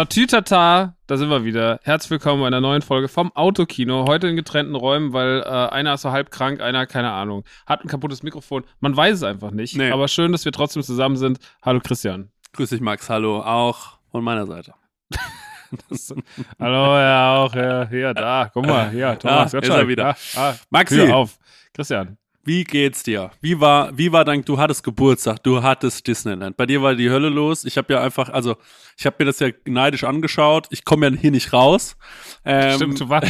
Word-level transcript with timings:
Tatütata, 0.00 0.96
da 1.06 1.16
sind 1.18 1.28
wir 1.28 1.44
wieder. 1.44 1.78
Herzlich 1.82 2.10
willkommen 2.10 2.40
bei 2.40 2.46
einer 2.46 2.62
neuen 2.62 2.80
Folge 2.80 3.06
vom 3.06 3.36
Autokino. 3.36 4.06
Heute 4.08 4.28
in 4.28 4.36
getrennten 4.36 4.74
Räumen, 4.74 5.12
weil 5.12 5.42
äh, 5.42 5.44
einer 5.44 5.92
ist 5.92 6.00
so 6.00 6.10
halb 6.10 6.30
krank, 6.30 6.62
einer, 6.62 6.86
keine 6.86 7.10
Ahnung, 7.10 7.44
hat 7.66 7.84
ein 7.84 7.88
kaputtes 7.88 8.22
Mikrofon. 8.22 8.64
Man 8.80 8.96
weiß 8.96 9.16
es 9.16 9.22
einfach 9.22 9.50
nicht. 9.50 9.76
Nee. 9.76 9.90
Aber 9.90 10.08
schön, 10.08 10.32
dass 10.32 10.46
wir 10.46 10.52
trotzdem 10.52 10.82
zusammen 10.82 11.18
sind. 11.18 11.38
Hallo 11.60 11.80
Christian. 11.80 12.30
Grüß 12.54 12.70
dich, 12.70 12.80
Max. 12.80 13.10
Hallo, 13.10 13.42
auch 13.42 13.98
von 14.10 14.24
meiner 14.24 14.46
Seite. 14.46 14.72
Das, 15.90 16.14
hallo, 16.58 16.96
ja, 16.98 17.36
auch, 17.36 17.54
ja, 17.54 17.86
hier, 17.86 18.14
da, 18.14 18.50
guck 18.54 18.66
mal, 18.66 18.90
hier, 18.90 19.18
Thomas, 19.18 19.54
Ah, 19.54 19.58
ist 19.58 19.68
er 19.68 19.86
wieder. 19.86 20.16
Ah, 20.34 20.48
ah, 20.52 20.54
Maxi. 20.70 20.96
Tür 20.96 21.14
auf. 21.14 21.38
Christian. 21.74 22.16
Wie 22.42 22.64
geht's 22.64 23.02
dir? 23.02 23.30
Wie 23.42 23.60
war, 23.60 23.96
wie 23.98 24.12
war 24.12 24.24
dein, 24.24 24.42
du 24.42 24.58
hattest 24.58 24.82
Geburtstag, 24.82 25.42
du 25.42 25.62
hattest 25.62 26.06
Disneyland. 26.06 26.56
Bei 26.56 26.64
dir 26.64 26.80
war 26.80 26.94
die 26.94 27.10
Hölle 27.10 27.28
los. 27.28 27.64
Ich 27.64 27.76
habe 27.76 27.92
ja 27.92 28.00
einfach, 28.00 28.30
also, 28.30 28.56
ich 29.00 29.06
habe 29.06 29.16
mir 29.18 29.24
das 29.24 29.40
ja 29.40 29.48
neidisch 29.64 30.04
angeschaut. 30.04 30.66
Ich 30.70 30.84
komme 30.84 31.08
ja 31.08 31.16
hier 31.18 31.30
nicht 31.30 31.52
raus. 31.54 31.96
Ähm, 32.44 32.76
Stimmt, 32.76 33.00
du, 33.00 33.08
war, 33.08 33.22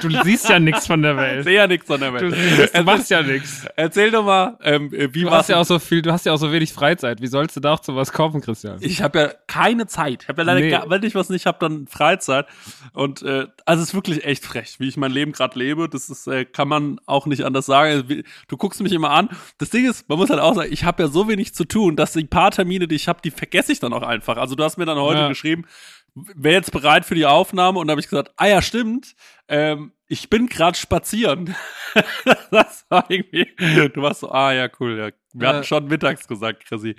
du 0.00 0.10
siehst 0.24 0.48
ja 0.48 0.58
nichts 0.58 0.86
von 0.86 1.02
der 1.02 1.16
Welt. 1.18 1.44
sehe 1.44 1.54
ja 1.56 1.66
nichts 1.66 1.90
an 1.90 2.00
der 2.00 2.12
Du, 2.12 2.30
Welt. 2.32 2.34
siehst, 2.56 2.76
du 2.78 2.82
machst 2.82 3.10
ja 3.10 3.22
nichts. 3.22 3.66
Erzähl 3.76 4.10
doch 4.10 4.24
mal, 4.24 4.58
ähm, 4.62 4.90
wie 4.90 5.20
Du 5.22 5.26
war's? 5.26 5.40
hast 5.40 5.48
ja 5.50 5.58
auch 5.60 5.64
so 5.66 5.78
viel, 5.78 6.00
du 6.02 6.12
hast 6.12 6.24
ja 6.26 6.32
auch 6.32 6.38
so 6.38 6.50
wenig 6.50 6.72
Freizeit. 6.72 7.20
Wie 7.20 7.26
sollst 7.26 7.56
du 7.56 7.60
da 7.60 7.74
auch 7.74 7.80
zu 7.80 7.94
was 7.94 8.10
kaufen, 8.12 8.40
Christian? 8.40 8.78
ich 8.80 9.02
habe 9.02 9.18
ja 9.18 9.30
keine 9.46 9.86
Zeit. 9.86 10.22
Ich 10.22 10.28
habe 10.28 10.40
ja 10.42 10.46
leider, 10.46 10.60
Nee. 10.60 10.70
gar, 10.70 10.88
wenn 10.88 11.02
ich 11.02 11.14
was 11.14 11.28
nicht 11.28 11.44
habe, 11.44 11.58
dann 11.60 11.86
Freizeit. 11.88 12.46
Und 12.94 13.20
äh, 13.22 13.46
also 13.66 13.82
es 13.82 13.90
ist 13.90 13.94
wirklich 13.94 14.24
echt 14.24 14.44
frech, 14.46 14.76
wie 14.78 14.88
ich 14.88 14.96
mein 14.96 15.12
Leben 15.12 15.32
gerade 15.32 15.58
lebe. 15.58 15.88
Das 15.90 16.08
ist, 16.08 16.26
äh, 16.26 16.46
kann 16.46 16.68
man 16.68 17.00
auch 17.06 17.26
nicht 17.26 17.44
anders 17.44 17.66
sagen. 17.66 17.92
Also, 17.92 18.08
wie- 18.08 18.24
Du 18.48 18.56
guckst 18.56 18.80
mich 18.82 18.92
immer 18.92 19.10
an. 19.10 19.28
Das 19.58 19.68
Ding 19.70 19.88
ist, 19.88 20.08
man 20.08 20.16
muss 20.18 20.30
halt 20.30 20.40
auch 20.40 20.54
sagen, 20.54 20.72
ich 20.72 20.84
habe 20.84 21.02
ja 21.02 21.08
so 21.10 21.28
wenig 21.28 21.54
zu 21.54 21.64
tun, 21.64 21.96
dass 21.96 22.12
die 22.12 22.24
paar 22.24 22.50
Termine, 22.50 22.88
die 22.88 22.94
ich 22.96 23.08
habe, 23.08 23.20
die 23.22 23.30
vergesse 23.30 23.72
ich 23.72 23.80
dann 23.80 23.92
auch 23.92 24.02
einfach. 24.02 24.36
Also 24.38 24.54
du 24.54 24.64
hast 24.64 24.78
mir 24.78 24.86
dann 24.86 25.01
heute 25.02 25.20
Ja. 25.20 25.28
geschrieben, 25.28 25.66
wer 26.14 26.52
jetzt 26.52 26.72
bereit 26.72 27.04
für 27.04 27.14
die 27.14 27.26
Aufnahme? 27.26 27.78
Und 27.78 27.86
da 27.86 27.92
habe 27.92 28.00
ich 28.00 28.08
gesagt, 28.08 28.32
ah 28.36 28.46
ja, 28.46 28.62
stimmt. 28.62 29.14
Ähm, 29.48 29.92
ich 30.08 30.28
bin 30.28 30.48
gerade 30.48 30.76
spazieren. 30.76 31.54
das 32.50 32.84
war 32.90 33.06
irgendwie, 33.08 33.46
du 33.56 34.02
warst 34.02 34.20
so, 34.20 34.30
ah 34.30 34.52
ja, 34.52 34.68
cool, 34.78 34.98
ja. 34.98 35.10
Wir 35.34 35.48
hatten 35.48 35.64
schon 35.64 35.86
mittags 35.86 36.28
gesagt, 36.28 36.66
Chrissy. 36.66 36.94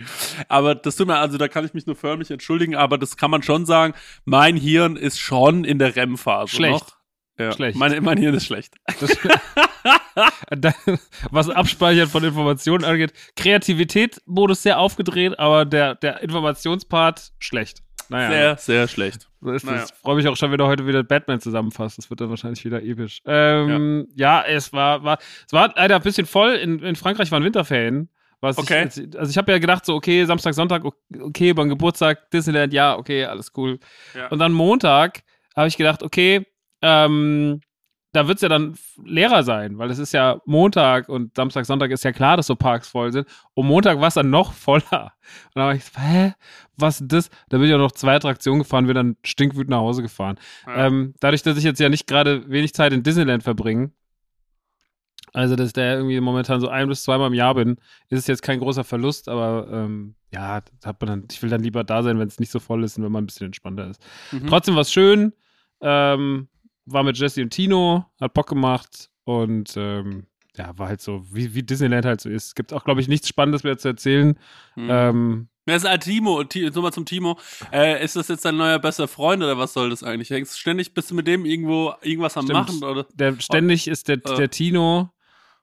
Aber 0.48 0.74
das 0.74 0.96
tut 0.96 1.06
mir, 1.08 1.18
also 1.18 1.38
da 1.38 1.48
kann 1.48 1.66
ich 1.66 1.76
mich 1.76 1.86
nur 1.86 1.96
förmlich 1.96 2.32
entschuldigen, 2.32 2.76
aber 2.76 2.98
das 2.98 3.16
kann 3.16 3.30
man 3.30 3.44
schon 3.44 3.68
sagen, 3.68 3.94
mein 4.26 4.58
Hirn 4.58 4.96
ist 4.96 5.20
schon 5.20 5.64
in 5.64 5.78
der 5.78 5.96
REM-Phase. 5.96 6.56
Schlecht. 6.56 6.74
Noch. 6.74 6.98
Ja. 7.38 7.52
Schlecht. 7.52 7.78
Mein, 7.78 8.04
mein 8.04 8.18
Hirn 8.18 8.34
ist 8.34 8.46
schlecht. 8.46 8.76
Das, 9.00 10.76
was 11.32 11.50
Abspeichern 11.50 12.08
von 12.10 12.24
Informationen 12.24 12.84
angeht, 12.84 13.14
Kreativität-Modus 13.36 14.64
sehr 14.64 14.80
aufgedreht, 14.80 15.38
aber 15.38 15.66
der, 15.66 15.96
der 15.96 16.22
Informationspart 16.22 17.34
schlecht. 17.40 17.84
Naja, 18.10 18.30
Sehr, 18.30 18.58
sehr 18.58 18.88
schlecht. 18.88 19.30
so 19.42 19.52
ist 19.52 19.66
naja. 19.66 19.86
Freue 20.02 20.16
mich 20.16 20.28
auch 20.28 20.36
schon 20.36 20.52
wieder 20.52 20.68
heute 20.68 20.86
wieder 20.88 21.04
Batman 21.04 21.40
zusammenfasst. 21.40 21.98
Das 21.98 22.10
wird 22.10 22.22
dann 22.22 22.30
wahrscheinlich 22.30 22.64
wieder 22.66 22.82
episch. 22.82 23.22
Ähm, 23.26 24.08
ja. 24.16 24.44
es 24.44 24.74
war, 24.74 25.04
war, 25.04 25.18
es 25.46 25.54
war 25.54 25.74
leider 25.76 25.96
ein 25.96 26.02
bisschen 26.02 26.26
voll. 26.26 26.54
In, 26.54 26.80
in 26.80 26.96
Frankreich 26.96 27.32
waren 27.32 27.44
Winterferien. 27.44 28.10
Was 28.42 28.58
Okay. 28.58 28.90
Ich, 28.90 29.18
also 29.18 29.30
ich 29.30 29.38
habe 29.38 29.52
ja 29.54 29.58
gedacht, 29.58 29.86
so, 29.86 29.96
okay, 29.96 30.26
Samstag, 30.26 30.54
Sonntag, 30.54 30.84
okay, 31.22 31.54
beim 31.54 31.70
Geburtstag, 31.70 32.30
Disneyland, 32.30 32.74
ja, 32.74 32.98
okay, 32.98 33.24
alles 33.24 33.52
cool. 33.56 33.80
Ja. 34.14 34.28
Und 34.28 34.40
dann 34.40 34.52
Montag 34.52 35.24
habe 35.56 35.70
ich 35.70 35.78
gedacht, 35.78 36.04
okay, 36.04 36.46
ähm, 36.82 37.62
da 38.14 38.28
wird 38.28 38.38
es 38.38 38.42
ja 38.44 38.50
dann 38.50 38.76
leerer 39.04 39.44
sein, 39.44 39.80
weil 39.80 39.90
es 39.90 39.98
ist 39.98 40.14
ja 40.14 40.40
Montag 40.46 41.10
und 41.10 41.36
Samstag, 41.36 41.66
Sonntag 41.66 41.90
ist 41.90 42.04
ja 42.04 42.12
klar, 42.12 42.38
dass 42.38 42.48
so 42.48 42.56
Parks 42.56 42.88
voll 42.88 43.12
sind. 43.12 43.28
Und 43.56 43.66
Montag 43.66 44.00
war 44.00 44.08
es 44.08 44.14
dann 44.14 44.30
noch 44.30 44.54
voller. 44.54 44.84
Und 44.84 45.56
dann 45.56 45.66
war 45.66 45.76
ich 45.76 45.84
so, 45.84 46.00
hä, 46.00 46.34
was 46.78 47.02
ist 47.02 47.12
das? 47.12 47.30
Da 47.50 47.58
bin 47.58 47.68
ich 47.68 47.74
auch 47.74 47.80
noch 47.80 47.92
zwei 47.92 48.16
Attraktionen 48.16 48.60
gefahren, 48.62 48.86
bin 48.86 48.96
dann 48.96 49.18
stinkwütend 49.24 49.72
nach 49.72 49.80
Hause 49.80 50.04
gefahren. 50.04 50.38
Ja. 50.68 50.88
Ähm, 50.88 51.16
dadurch, 51.20 51.42
dass 51.42 51.58
ich 51.58 51.64
jetzt 51.64 51.80
ja 51.80 51.90
nicht 51.90 52.06
gerade 52.06 52.50
wenig 52.50 52.74
Zeit 52.76 52.94
in 52.94 53.02
Disneyland 53.02 53.42
verbringe, 53.42 53.92
also 55.34 55.56
dass 55.56 55.74
der 55.74 55.96
irgendwie 55.96 56.20
momentan 56.22 56.62
so 56.62 56.68
ein 56.68 56.88
bis 56.88 57.04
zweimal 57.04 57.28
im 57.28 57.34
Jahr 57.34 57.56
bin, 57.56 57.78
ist 58.10 58.20
es 58.20 58.28
jetzt 58.28 58.44
kein 58.44 58.60
großer 58.60 58.84
Verlust, 58.84 59.28
aber 59.28 59.68
ähm, 59.72 60.14
ja, 60.32 60.62
das 60.62 60.86
hat 60.86 61.02
man 61.02 61.08
dann, 61.08 61.28
ich 61.32 61.42
will 61.42 61.50
dann 61.50 61.64
lieber 61.64 61.84
da 61.84 62.04
sein, 62.04 62.20
wenn 62.20 62.28
es 62.28 62.40
nicht 62.40 62.52
so 62.52 62.60
voll 62.60 62.84
ist 62.84 62.98
und 62.98 63.04
wenn 63.04 63.12
man 63.12 63.24
ein 63.24 63.28
bisschen 63.28 63.48
entspannter 63.48 63.90
ist. 63.90 64.06
Mhm. 64.32 64.46
Trotzdem 64.46 64.76
war 64.76 64.82
es 64.82 64.92
schön. 64.92 65.34
Ähm, 65.82 66.48
war 66.86 67.04
mit 67.04 67.18
Jesse 67.18 67.42
und 67.42 67.50
Tino, 67.52 68.06
hat 68.20 68.34
Bock 68.34 68.48
gemacht 68.48 69.10
und 69.24 69.74
ähm, 69.78 70.26
ja, 70.56 70.78
war 70.78 70.88
halt 70.90 71.02
so, 71.02 71.24
wie, 71.32 71.54
wie 71.56 71.64
Disneyland 71.64 72.06
halt 72.06 72.22
so 72.22 72.30
ist. 72.30 72.48
Es 72.48 72.56
gibt 72.56 72.74
auch, 72.74 72.84
glaube 72.84 73.02
ich, 73.02 73.08
nichts 73.08 73.28
Spannendes 73.28 73.64
mehr 73.64 73.78
zu 73.78 73.88
erzählen. 73.88 74.38
Mhm. 74.76 74.88
Ähm, 74.90 75.48
Wer 75.66 75.78
ist 75.78 75.86
ein 75.86 76.00
Timo? 76.02 76.44
Ti- 76.44 76.70
Nochmal 76.70 76.92
zum 76.92 77.06
Timo. 77.06 77.40
Äh, 77.72 78.04
ist 78.04 78.18
das 78.18 78.28
jetzt 78.28 78.44
dein 78.44 78.58
neuer 78.58 78.80
bester 78.80 79.08
Freund 79.08 79.42
oder 79.42 79.58
was 79.58 79.72
soll 79.72 79.90
das 79.90 80.04
eigentlich? 80.04 80.30
Hängst 80.30 80.60
ständig 80.60 80.94
bist 80.94 81.10
du 81.10 81.16
mit 81.16 81.26
dem 81.26 81.46
irgendwo 81.46 81.94
irgendwas 82.02 82.36
am 82.36 82.44
Stimmt. 82.46 82.60
machen 82.68 82.84
oder? 82.84 83.08
der 83.14 83.40
ständig 83.40 83.88
ist 83.88 84.10
der, 84.10 84.18
äh, 84.18 84.36
der 84.36 84.50
Tino. 84.50 85.10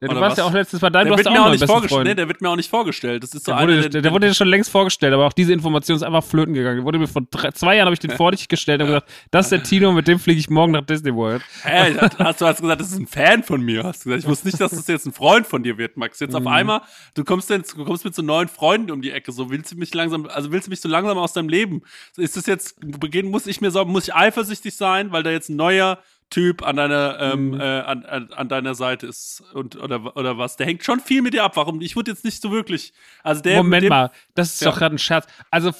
Ja, 0.03 0.09
du 0.09 0.15
warst 0.19 0.31
was? 0.33 0.39
ja 0.39 0.45
auch 0.45 0.53
letztes 0.55 0.81
Mal 0.81 0.89
da, 0.89 1.01
du 1.01 1.05
Der 1.05 1.13
hast 1.13 1.25
wird 1.27 1.29
auch 1.37 1.47
auch 1.47 1.51
nicht 1.51 1.67
vorgestellt. 1.67 2.05
Nee, 2.07 2.15
der 2.15 2.27
wird 2.27 2.41
mir 2.41 2.49
auch 2.49 2.57
nicht 2.57 2.71
vorgestellt. 2.71 3.23
Das 3.23 3.35
ist 3.35 3.45
so 3.45 3.53
Der 3.53 3.61
wurde, 3.61 3.91
der, 3.91 4.01
der 4.01 4.13
wurde 4.13 4.29
dir 4.29 4.35
schon 4.35 4.49
längst 4.49 4.71
vorgestellt, 4.71 5.13
aber 5.13 5.27
auch 5.27 5.33
diese 5.35 5.53
Information 5.53 5.95
ist 5.97 6.03
einfach 6.03 6.25
flöten 6.25 6.55
gegangen. 6.55 6.77
Der 6.79 6.85
wurde 6.87 6.99
mir 6.99 7.07
vor 7.07 7.21
drei, 7.31 7.51
zwei 7.51 7.77
Jahren 7.77 7.85
habe 7.85 7.93
ich 7.93 8.01
den 8.01 8.11
vor 8.17 8.31
dich 8.33 8.49
gestellt 8.49 8.81
und 8.81 8.87
gesagt, 8.87 9.09
das 9.31 9.47
ist 9.47 9.51
der 9.53 9.63
Tino, 9.63 9.93
mit 9.93 10.09
dem 10.09 10.19
fliege 10.19 10.41
ich 10.41 10.49
morgen 10.49 10.73
nach 10.73 10.87
Disney 10.87 11.15
World. 11.15 11.43
Hä, 11.65 11.95
hast 12.19 12.41
du 12.41 12.47
hast 12.47 12.61
gesagt, 12.63 12.81
das 12.81 12.93
ist 12.93 12.99
ein 12.99 13.07
Fan 13.07 13.43
von 13.43 13.61
mir. 13.61 13.85
Hast 13.85 14.07
du 14.07 14.09
gesagt, 14.09 14.25
ich 14.25 14.31
wusste 14.31 14.47
nicht, 14.49 14.59
dass 14.59 14.71
das 14.71 14.87
jetzt 14.87 15.07
ein 15.07 15.13
Freund 15.13 15.47
von 15.47 15.63
dir 15.63 15.77
wird, 15.77 15.99
Max. 15.99 16.19
Jetzt 16.19 16.35
auf 16.35 16.41
Mhm. 16.41 16.49
einmal, 16.49 16.81
du 17.15 17.23
kommst 17.25 17.51
denn, 17.51 17.63
du 17.77 17.85
kommst 17.85 18.07
mit 18.07 18.15
so 18.15 18.23
neuen 18.23 18.49
Freunden 18.49 18.91
um 18.93 19.03
die 19.03 19.11
Ecke. 19.11 19.33
So 19.33 19.51
willst 19.51 19.73
du 19.73 19.77
mich 19.77 19.93
langsam, 19.93 20.27
also 20.33 20.51
willst 20.51 20.67
du 20.67 20.71
mich 20.71 20.81
so 20.81 20.89
langsam 20.89 21.19
aus 21.19 21.35
deinem 21.35 21.51
Leben? 21.51 21.83
Ist 22.17 22.39
das 22.39 22.47
jetzt? 22.47 22.77
Muss 23.25 23.47
ich 23.47 23.61
mir 23.61 23.71
so, 23.71 23.85
muss 23.85 24.05
ich 24.09 24.15
eifersüchtig 24.15 24.75
sein, 24.75 25.13
weil 25.13 25.23
da 25.23 25.31
jetzt 25.31 25.51
ein 25.51 25.57
neuer 25.57 25.99
Typ 26.31 26.63
an 26.63 26.77
deiner 26.77 27.19
ähm, 27.21 27.51
Mhm. 27.51 27.61
äh, 27.61 27.65
an, 27.65 28.05
an, 28.05 28.29
an 28.33 28.49
deiner 28.49 28.75
Seite 28.77 29.07
ist 29.09 29.43
und 29.53 29.75
oder 29.77 30.17
oder 30.17 30.39
was? 30.39 30.57
Der 30.57 30.67
hängt 30.67 30.85
schon 30.85 31.01
viel 31.01 31.23
mit 31.23 31.35
dir 31.35 31.43
ab. 31.45 31.57
Warum? 31.57 31.81
Ich 31.81 31.97
wurde 31.97 32.13
jetzt 32.13 32.25
nicht 32.25 32.41
so 32.41 32.53
wirklich. 32.53 32.93
Also 33.25 33.43
der 33.43 33.57
Moment 33.57 33.83
dem, 33.83 33.89
mal, 33.91 34.11
das 34.37 34.55
ist 34.55 34.61
Ja. 34.63 34.71
doch 34.71 34.79
gerade 34.79 34.95
ein 34.95 34.99
Scherz. 34.99 35.27
Also, 35.51 35.73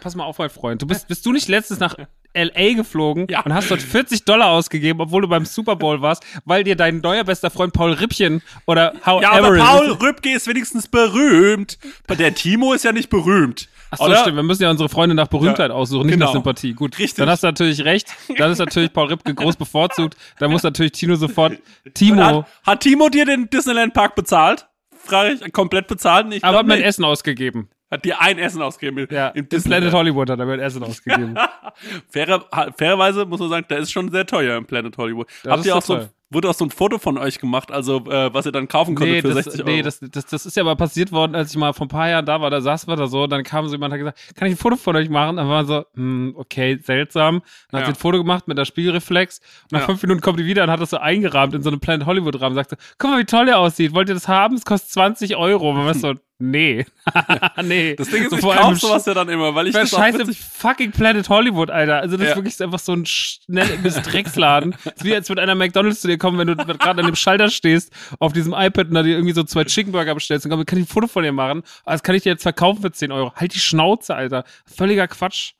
pass 0.00 0.16
mal 0.16 0.24
auf, 0.24 0.38
mein 0.38 0.48
Freund. 0.50 0.80
Du 0.82 0.86
bist, 0.86 1.06
bist 1.08 1.24
du 1.26 1.32
nicht 1.32 1.48
letztens 1.48 1.78
nach 1.78 1.94
L.A. 2.32 2.74
geflogen 2.74 3.26
Ja. 3.30 3.40
und 3.42 3.52
hast 3.54 3.70
dort 3.70 3.82
40 3.82 4.24
Dollar 4.24 4.48
ausgegeben, 4.50 5.00
obwohl 5.00 5.22
du 5.22 5.28
beim 5.28 5.44
Super 5.44 5.76
Bowl 5.76 6.00
warst, 6.02 6.24
weil 6.44 6.64
dir 6.64 6.76
dein 6.76 6.98
neuer 7.00 7.24
bester 7.24 7.50
Freund 7.50 7.72
Paul 7.72 7.92
Rippchen 7.92 8.42
oder 8.66 8.94
How 9.04 9.20
Ja, 9.22 9.32
aber 9.32 9.56
Paul 9.56 9.90
Rübke 9.92 10.30
ist 10.34 10.46
wenigstens 10.46 10.88
berühmt. 10.88 11.78
Der 12.08 12.34
Timo 12.34 12.72
ist 12.72 12.84
ja 12.84 12.92
nicht 12.92 13.10
berühmt. 13.10 13.68
Ach 13.90 13.98
so, 13.98 14.14
stimmt. 14.14 14.36
Wir 14.36 14.42
müssen 14.42 14.62
ja 14.62 14.70
unsere 14.70 14.88
Freunde 14.88 15.14
nach 15.14 15.28
Berühmtheit 15.28 15.70
Ja, 15.70 15.74
aussuchen, 15.76 16.06
nicht 16.06 16.14
genau. 16.14 16.26
nach 16.26 16.32
Sympathie. 16.32 16.74
Gut, 16.74 16.98
Richtig. 16.98 17.16
dann 17.16 17.28
hast 17.30 17.42
du 17.42 17.46
natürlich 17.46 17.84
recht. 17.84 18.08
Dann 18.36 18.50
ist 18.52 18.58
natürlich 18.58 18.92
Paul 18.92 19.06
Ripke 19.08 19.34
groß 19.34 19.56
bevorzugt. 19.56 20.16
Da 20.38 20.48
muss 20.48 20.62
natürlich 20.62 20.92
Tino 20.92 21.14
sofort 21.16 21.54
Timo, 21.94 22.22
Hat, 22.22 22.46
hat 22.66 22.80
Timo 22.80 23.08
dir 23.08 23.24
den 23.24 23.48
Disneyland 23.50 23.94
Park 23.94 24.14
bezahlt? 24.14 24.66
Frage 24.96 25.38
ich, 25.42 25.52
komplett 25.52 25.86
bezahlt? 25.86 26.32
Ich 26.34 26.44
aber 26.44 26.58
hat 26.58 26.66
mein. 26.66 26.82
Essen 26.82 27.04
ausgegeben. 27.04 27.68
Hat 27.90 28.04
dir 28.04 28.20
ein 28.20 28.38
Essen 28.38 28.60
ausgegeben 28.60 29.06
Ja, 29.10 29.28
im 29.28 29.48
Disneyland. 29.48 29.84
Planet 29.84 29.98
Hollywood 29.98 30.28
hat 30.28 30.38
er 30.38 30.44
mein 30.44 30.60
Essen 30.60 30.82
ausgegeben. 30.82 31.36
Fairer, 32.10 32.44
fairerweise 32.76 33.24
muss 33.24 33.40
man 33.40 33.48
sagen, 33.48 33.66
der 33.70 33.78
ist 33.78 33.90
schon 33.90 34.10
sehr 34.10 34.26
teuer 34.26 34.58
im 34.58 34.66
Planet 34.66 34.96
Hollywood. 34.98 35.26
Das 35.42 35.50
Habt 35.52 35.60
ist 35.60 35.66
ihr 35.66 35.76
auch 35.76 35.82
so, 35.82 35.94
teuer. 35.96 36.10
Wurde 36.30 36.50
auch 36.50 36.54
so 36.54 36.64
ein 36.64 36.70
Foto 36.70 36.98
von 36.98 37.16
euch 37.18 37.38
gemacht, 37.38 37.70
also 37.72 38.04
äh, 38.10 38.32
was 38.34 38.44
ihr 38.46 38.52
dann 38.52 38.68
kaufen 38.68 38.94
konntet 38.94 39.14
Nee, 39.16 39.22
für 39.22 39.28
das, 39.34 39.44
60 39.44 39.60
Euro? 39.62 39.70
nee 39.70 39.82
das, 39.82 40.00
das, 40.00 40.26
das 40.26 40.44
ist 40.46 40.56
ja 40.56 40.64
mal 40.64 40.76
passiert 40.76 41.10
worden, 41.12 41.34
als 41.34 41.50
ich 41.50 41.56
mal 41.56 41.72
vor 41.72 41.86
ein 41.86 41.88
paar 41.88 42.08
Jahren 42.08 42.26
da 42.26 42.40
war. 42.40 42.50
Da 42.50 42.60
saß 42.60 42.86
wir 42.86 42.96
da 42.96 43.06
so, 43.06 43.26
dann 43.26 43.42
kam 43.44 43.66
so 43.66 43.74
jemand 43.74 43.92
und 43.94 44.00
hat 44.00 44.14
gesagt, 44.14 44.36
kann 44.36 44.48
ich 44.48 44.54
ein 44.54 44.58
Foto 44.58 44.76
von 44.76 44.94
euch 44.96 45.08
machen? 45.08 45.36
Dann 45.36 45.48
war 45.48 45.56
man 45.56 45.66
so, 45.66 45.84
hm, 45.94 46.34
okay, 46.36 46.78
seltsam. 46.82 47.42
Dann 47.70 47.80
hat 47.80 47.88
Ja. 47.88 47.94
sie 47.94 47.98
ein 47.98 48.00
Foto 48.00 48.18
gemacht 48.18 48.46
mit 48.48 48.58
der 48.58 48.64
Spiegelreflex. 48.64 49.38
Und 49.64 49.72
nach 49.72 49.80
Ja. 49.80 49.86
fünf 49.86 50.02
Minuten 50.02 50.20
kommt 50.20 50.38
die 50.38 50.44
wieder 50.46 50.64
und 50.64 50.70
hat 50.70 50.80
das 50.80 50.90
so 50.90 50.98
eingerahmt 50.98 51.54
in 51.54 51.62
so 51.62 51.70
einem 51.70 51.80
Planet 51.80 52.06
Hollywood-Rahmen. 52.06 52.54
Sagte, 52.54 52.76
guck 52.98 53.10
mal, 53.10 53.20
wie 53.20 53.24
toll 53.24 53.46
der 53.46 53.58
aussieht. 53.58 53.94
Wollt 53.94 54.08
ihr 54.08 54.14
das 54.14 54.28
haben? 54.28 54.54
Es 54.56 54.64
kostet 54.64 54.90
20 54.90 55.36
Euro. 55.36 55.72
Man 55.72 55.86
war 55.86 55.94
so, 55.94 56.14
nee. 56.38 56.86
nee. 57.64 57.94
das 57.96 58.08
Ding 58.10 58.22
ist, 58.24 58.30
so 58.30 58.36
ich 58.36 58.42
kauf 58.42 58.78
sowas 58.78 59.06
ja 59.06 59.14
dann 59.14 59.28
immer, 59.28 59.54
weil 59.54 59.68
ich 59.68 59.74
das 59.74 59.90
scheiße 59.90 60.32
fucking 60.34 60.92
Planet 60.92 61.28
Hollywood, 61.28 61.70
Alter. 61.70 61.98
Also 62.00 62.16
das 62.16 62.26
Ja. 62.26 62.30
ist 62.32 62.36
wirklich 62.36 62.62
einfach 62.62 62.78
so 62.78 62.92
ein 62.92 63.06
schnelles 63.06 64.02
Drecksladen. 64.02 64.72
Ist 64.84 65.04
wie 65.04 65.14
als 65.14 65.28
würde 65.28 65.42
einer 65.42 65.54
McDonalds 65.54 66.00
zu 66.00 66.08
dir 66.08 66.18
kommen, 66.18 66.38
wenn 66.38 66.48
du 66.48 66.56
gerade 66.56 67.00
an 67.00 67.06
dem 67.06 67.16
Schalter 67.16 67.50
stehst, 67.50 67.92
auf 68.18 68.32
diesem 68.32 68.52
iPad 68.52 68.88
und 68.88 68.94
da 68.94 69.02
dir 69.02 69.16
irgendwie 69.16 69.34
so 69.34 69.42
zwei 69.44 69.64
Chicken 69.64 69.92
Burger 69.92 70.14
bestellst 70.14 70.46
und 70.46 70.50
komm, 70.52 70.64
kann 70.66 70.78
ich 70.78 70.84
ein 70.84 70.88
Foto 70.88 71.06
von 71.06 71.22
dir 71.22 71.32
machen? 71.32 71.62
Das 71.84 72.02
kann 72.02 72.14
ich 72.14 72.22
dir 72.22 72.30
jetzt 72.30 72.42
verkaufen 72.42 72.82
für 72.82 72.92
10 72.92 73.12
Euro. 73.12 73.32
Halt 73.34 73.54
die 73.54 73.60
Schnauze, 73.60 74.14
Alter. 74.14 74.44
Völliger 74.66 75.08
Quatsch. 75.08 75.52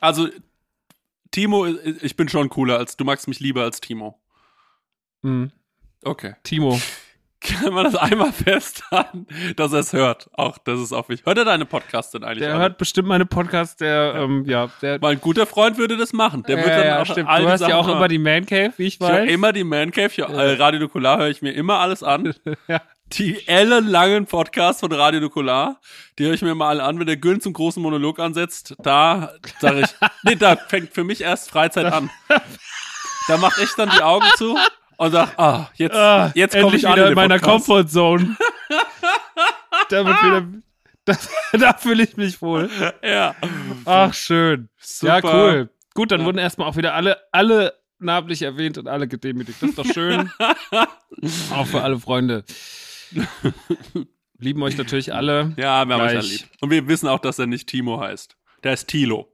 Also, 0.00 0.28
Timo, 1.30 1.66
ich 1.66 2.16
bin 2.16 2.28
schon 2.28 2.48
cooler 2.48 2.78
als, 2.78 2.96
du 2.96 3.04
magst 3.04 3.28
mich 3.28 3.40
lieber 3.40 3.62
als 3.62 3.80
Timo. 3.80 4.20
Mhm. 5.22 5.50
Okay. 6.02 6.34
Timo. 6.42 6.80
Kann 7.40 7.72
man 7.72 7.84
das 7.84 7.94
einmal 7.94 8.32
festhalten, 8.32 9.26
dass 9.56 9.72
er 9.72 9.78
es 9.78 9.94
hört? 9.94 10.28
Auch, 10.34 10.58
das 10.58 10.78
ist 10.78 10.92
auch 10.92 11.08
wichtig. 11.08 11.24
Hört 11.26 11.38
er 11.38 11.46
deine 11.46 11.64
Podcasts 11.64 12.12
denn 12.12 12.22
eigentlich 12.22 12.40
Der 12.40 12.50
alle? 12.50 12.60
hört 12.62 12.78
bestimmt 12.78 13.08
meine 13.08 13.24
Podcasts, 13.24 13.76
der, 13.76 14.14
ähm, 14.16 14.44
ja, 14.46 14.68
der. 14.82 14.98
Mein 15.00 15.20
guter 15.20 15.46
Freund 15.46 15.78
würde 15.78 15.96
das 15.96 16.12
machen. 16.12 16.42
Der 16.42 16.58
ja, 16.58 16.64
wird 16.64 16.76
dann 16.76 16.86
ja, 16.86 17.00
auch 17.00 17.06
stimmt. 17.06 17.28
Du 17.30 17.48
hast 17.48 17.60
ja 17.62 17.76
auch 17.76 17.88
immer 17.88 18.08
die 18.08 18.18
Man 18.18 18.44
Cave, 18.44 18.74
wie 18.76 18.86
ich 18.86 19.00
Ich 19.00 19.00
höre 19.00 19.22
weiß. 19.22 19.30
immer 19.30 19.52
die 19.54 19.64
Man 19.64 19.90
Cave, 19.90 20.08
ich, 20.08 20.18
äh, 20.18 20.52
Radio 20.52 20.80
Nukular 20.80 21.18
höre 21.18 21.28
ich 21.28 21.40
mir 21.40 21.52
immer 21.52 21.78
alles 21.78 22.02
an. 22.02 22.34
ja. 22.68 22.82
die 23.12 23.48
ellenlangen 23.48 24.26
Podcasts 24.26 24.80
von 24.80 24.92
Radio 24.92 25.20
Nukular, 25.20 25.80
die 26.18 26.26
höre 26.26 26.34
ich 26.34 26.42
mir 26.42 26.54
mal 26.54 26.68
alle 26.68 26.82
an, 26.82 26.98
wenn 26.98 27.06
der 27.06 27.16
Güllen 27.16 27.40
zum 27.40 27.54
großen 27.54 27.82
Monolog 27.82 28.18
ansetzt, 28.18 28.74
da 28.82 29.32
sage 29.60 29.80
ich, 29.80 29.88
nee, 30.24 30.36
da 30.36 30.56
fängt 30.56 30.92
für 30.92 31.04
mich 31.04 31.22
erst 31.22 31.50
Freizeit 31.50 31.86
an. 31.86 32.10
Da 33.28 33.36
mache 33.36 33.62
ich 33.62 33.70
dann 33.76 33.90
die 33.90 34.02
Augen 34.02 34.26
zu 34.36 34.56
und 35.00 35.12
sag, 35.12 35.38
ah, 35.38 35.70
jetzt, 35.76 35.94
Ah, 35.96 36.30
jetzt 36.34 36.58
komme 36.60 36.76
ich 36.76 36.82
wieder 36.82 37.08
in 37.08 37.14
meiner 37.14 37.38
Podcast. 37.38 37.66
Comfortzone. 37.66 38.36
da 39.88 40.04
wird 40.06 40.22
wieder. 40.22 40.46
Da, 41.06 41.16
da 41.58 41.72
fühle 41.72 42.02
ich 42.04 42.16
mich 42.18 42.40
wohl. 42.42 42.68
Ja, 43.02 43.34
Ach, 43.86 44.12
schön. 44.12 44.68
Ja, 45.00 45.16
Super. 45.16 45.34
cool. 45.34 45.70
Gut, 45.94 46.12
dann 46.12 46.20
Ja. 46.20 46.26
wurden 46.26 46.36
erstmal 46.38 46.68
auch 46.68 46.76
wieder 46.76 46.92
alle, 46.94 47.16
alle 47.32 47.72
namentlich 47.98 48.42
erwähnt 48.42 48.76
und 48.76 48.88
alle 48.88 49.08
gedemütigt. 49.08 49.62
Das 49.62 49.70
ist 49.70 49.78
doch 49.78 49.86
schön. 49.86 50.30
auch 51.54 51.66
für 51.66 51.80
alle 51.82 51.98
Freunde. 51.98 52.44
Lieben 54.38 54.62
euch 54.62 54.76
natürlich 54.76 55.14
alle. 55.14 55.54
ja, 55.56 55.84
wir 55.86 55.94
haben 55.94 56.02
euch 56.02 56.12
ja 56.12 56.20
Gleich. 56.20 56.30
lieb. 56.42 56.48
Und 56.60 56.70
wir 56.70 56.86
wissen 56.88 57.08
auch, 57.08 57.18
dass 57.20 57.38
er 57.38 57.46
nicht 57.46 57.68
Timo 57.68 58.00
heißt. 58.00 58.36
Der 58.64 58.74
ist 58.74 58.86
Tilo. 58.88 59.29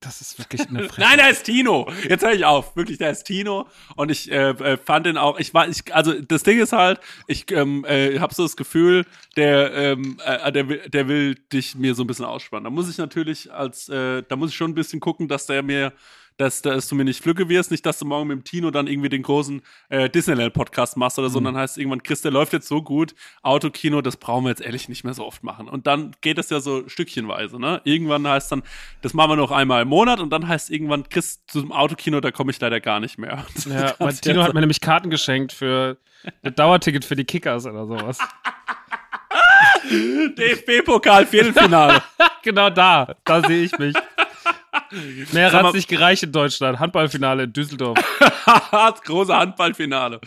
Das 0.00 0.20
ist 0.20 0.38
wirklich 0.38 0.68
eine 0.68 0.84
Frechheit. 0.88 0.98
Nein, 0.98 1.18
der 1.18 1.30
ist 1.30 1.42
Tino. 1.44 1.90
Jetzt 2.08 2.24
höre 2.24 2.32
ich 2.32 2.44
auf. 2.44 2.76
Wirklich, 2.76 2.98
der 2.98 3.10
ist 3.10 3.24
Tino. 3.24 3.66
Und 3.96 4.10
ich 4.10 4.30
äh, 4.30 4.50
äh, 4.50 4.76
fand 4.76 5.06
den 5.06 5.16
auch. 5.16 5.38
Ich 5.38 5.52
war, 5.54 5.68
ich, 5.68 5.92
also 5.94 6.12
das 6.20 6.44
Ding 6.44 6.60
ist 6.60 6.72
halt, 6.72 7.00
ich 7.26 7.50
ähm, 7.50 7.84
äh, 7.84 8.18
habe 8.20 8.32
so 8.32 8.44
das 8.44 8.56
Gefühl, 8.56 9.06
der, 9.36 9.72
ähm, 9.74 10.18
äh, 10.24 10.52
der, 10.52 10.68
will, 10.68 10.88
der 10.88 11.08
will 11.08 11.34
dich 11.52 11.74
mir 11.74 11.94
so 11.94 12.04
ein 12.04 12.06
bisschen 12.06 12.26
ausspannen. 12.26 12.64
Da 12.64 12.70
muss 12.70 12.88
ich 12.88 12.98
natürlich 12.98 13.52
als, 13.52 13.88
äh, 13.88 14.22
da 14.28 14.36
muss 14.36 14.50
ich 14.50 14.56
schon 14.56 14.70
ein 14.70 14.74
bisschen 14.74 15.00
gucken, 15.00 15.26
dass 15.26 15.46
der 15.46 15.62
mir 15.62 15.92
dass, 16.38 16.62
dass 16.62 16.88
du 16.88 16.94
mir 16.94 17.04
nicht 17.04 17.22
Flücke 17.22 17.48
wirst, 17.48 17.70
nicht, 17.70 17.84
dass 17.84 17.98
du 17.98 18.06
morgen 18.06 18.28
mit 18.28 18.38
dem 18.38 18.44
Tino 18.44 18.70
dann 18.70 18.86
irgendwie 18.86 19.08
den 19.08 19.22
großen 19.22 19.60
äh, 19.90 20.08
Disneyland-Podcast 20.08 20.96
machst 20.96 21.18
oder 21.18 21.28
so, 21.28 21.38
und 21.38 21.44
dann 21.44 21.56
heißt 21.56 21.76
irgendwann, 21.76 22.02
Chris, 22.02 22.22
der 22.22 22.30
läuft 22.30 22.52
jetzt 22.52 22.68
so 22.68 22.80
gut, 22.80 23.14
Autokino, 23.42 24.00
das 24.00 24.16
brauchen 24.16 24.44
wir 24.44 24.50
jetzt 24.50 24.62
ehrlich 24.62 24.88
nicht 24.88 25.04
mehr 25.04 25.14
so 25.14 25.26
oft 25.26 25.42
machen. 25.42 25.68
Und 25.68 25.86
dann 25.86 26.12
geht 26.20 26.38
es 26.38 26.48
ja 26.48 26.60
so 26.60 26.88
stückchenweise, 26.88 27.58
ne? 27.60 27.80
Irgendwann 27.84 28.26
heißt 28.26 28.50
dann, 28.52 28.62
das 29.02 29.12
machen 29.14 29.32
wir 29.32 29.36
noch 29.36 29.50
einmal 29.50 29.82
im 29.82 29.88
Monat 29.88 30.20
und 30.20 30.30
dann 30.30 30.48
heißt 30.48 30.70
irgendwann, 30.70 31.08
Chris, 31.08 31.44
zum 31.46 31.72
Autokino, 31.72 32.20
da 32.20 32.30
komme 32.30 32.52
ich 32.52 32.60
leider 32.60 32.80
gar 32.80 33.00
nicht 33.00 33.18
mehr. 33.18 33.44
Ja, 33.68 33.94
mein 33.98 34.14
Tino 34.14 34.42
hat 34.42 34.54
mir 34.54 34.60
nämlich 34.60 34.80
Karten 34.80 35.10
geschenkt 35.10 35.52
für 35.52 35.98
ein 36.42 36.54
Dauerticket 36.54 37.04
für 37.04 37.16
die 37.16 37.24
Kickers 37.24 37.66
oder 37.66 37.86
sowas. 37.86 38.18
DFB-Pokal-Viertelfinale. 40.36 42.02
genau 42.42 42.70
da. 42.70 43.14
Da 43.24 43.42
sehe 43.46 43.64
ich 43.64 43.78
mich. 43.78 43.94
Mehr 45.32 45.52
hat 45.52 45.74
nicht 45.74 45.88
gereicht 45.88 46.22
in 46.22 46.32
Deutschland. 46.32 46.78
Handballfinale 46.80 47.44
in 47.44 47.52
Düsseldorf. 47.52 47.98
das 48.70 49.02
große 49.04 49.36
Handballfinale. 49.36 50.20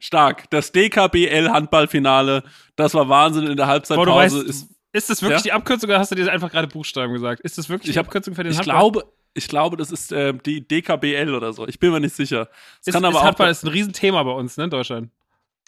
Stark. 0.00 0.48
Das 0.50 0.72
DKBL-Handballfinale, 0.72 2.42
das 2.76 2.94
war 2.94 3.08
Wahnsinn 3.08 3.46
in 3.46 3.56
der 3.56 3.66
Halbzeitpause. 3.66 4.10
weißt, 4.38 4.48
ist, 4.48 4.68
ist 4.92 5.10
das 5.10 5.22
wirklich 5.22 5.38
Ja? 5.40 5.42
die 5.44 5.52
Abkürzung 5.52 5.88
oder 5.90 5.98
hast 5.98 6.10
du 6.10 6.14
dir 6.16 6.30
einfach 6.30 6.50
gerade 6.50 6.68
Buchstaben 6.68 7.12
gesagt? 7.12 7.40
Ist 7.40 7.58
das 7.58 7.68
wirklich 7.68 7.90
Ich 7.90 7.94
die 7.94 7.98
hab- 7.98 8.06
Abkürzung 8.06 8.34
für 8.34 8.42
den 8.42 8.52
ich 8.52 8.58
Handball? 8.58 8.76
glaube, 8.76 9.04
ich 9.34 9.46
glaube, 9.48 9.76
das 9.76 9.92
ist 9.92 10.10
ähm, 10.12 10.42
die 10.44 10.66
DKBL 10.66 11.34
oder 11.34 11.52
so. 11.52 11.66
Ich 11.68 11.78
bin 11.78 11.92
mir 11.92 12.00
nicht 12.00 12.16
sicher. 12.16 12.48
Es 12.80 12.88
ist, 12.88 12.94
kann 12.94 13.04
aber 13.04 13.14
ist 13.14 13.20
auch 13.20 13.24
Handball 13.24 13.50
ist 13.50 13.62
ein 13.64 13.68
Riesenthema 13.68 14.22
bei 14.24 14.32
uns, 14.32 14.56
ne, 14.56 14.64
in 14.64 14.70
Deutschland. 14.70 15.10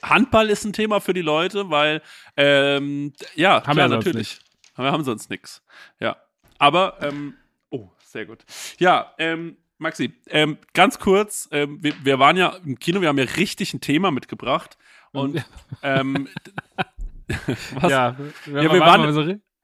Handball 0.03 0.51
ist 0.51 0.65
ein 0.65 0.73
Thema 0.73 1.01
für 1.01 1.15
die 1.15 1.21
Leute, 1.23 1.71
weil 1.71 2.03
ähm, 2.37 3.13
ja, 3.37 3.55
Haben 3.65 3.75
klar, 3.75 3.89
wir 3.91 3.97
natürlich. 3.97 4.41
Wir 4.75 4.91
haben 4.91 5.05
sonst 5.05 5.31
nichts. 5.31 5.63
Ja. 6.01 6.17
Aber 6.59 6.97
ähm, 7.03 7.35
sehr 8.13 8.27
gut. 8.27 8.45
Ja, 8.79 9.13
ähm, 9.19 9.57
Maxi, 9.79 10.13
ähm, 10.29 10.59
ganz 10.75 10.99
kurz, 10.99 11.49
ähm, 11.51 11.79
wir, 11.83 11.93
wir 12.05 12.19
waren 12.19 12.37
ja 12.37 12.55
im 12.65 12.79
Kino, 12.79 13.01
wir 13.01 13.09
haben 13.09 13.19
ja 13.19 13.25
richtig 13.37 13.75
ein 13.75 13.81
Thema 13.81 14.11
mitgebracht. 14.13 14.79
Und 15.13 15.45
ähm, 15.83 16.29
was? 17.81 17.91
Ja, 17.91 18.17
wir 18.47 18.71
waren- 18.81 19.01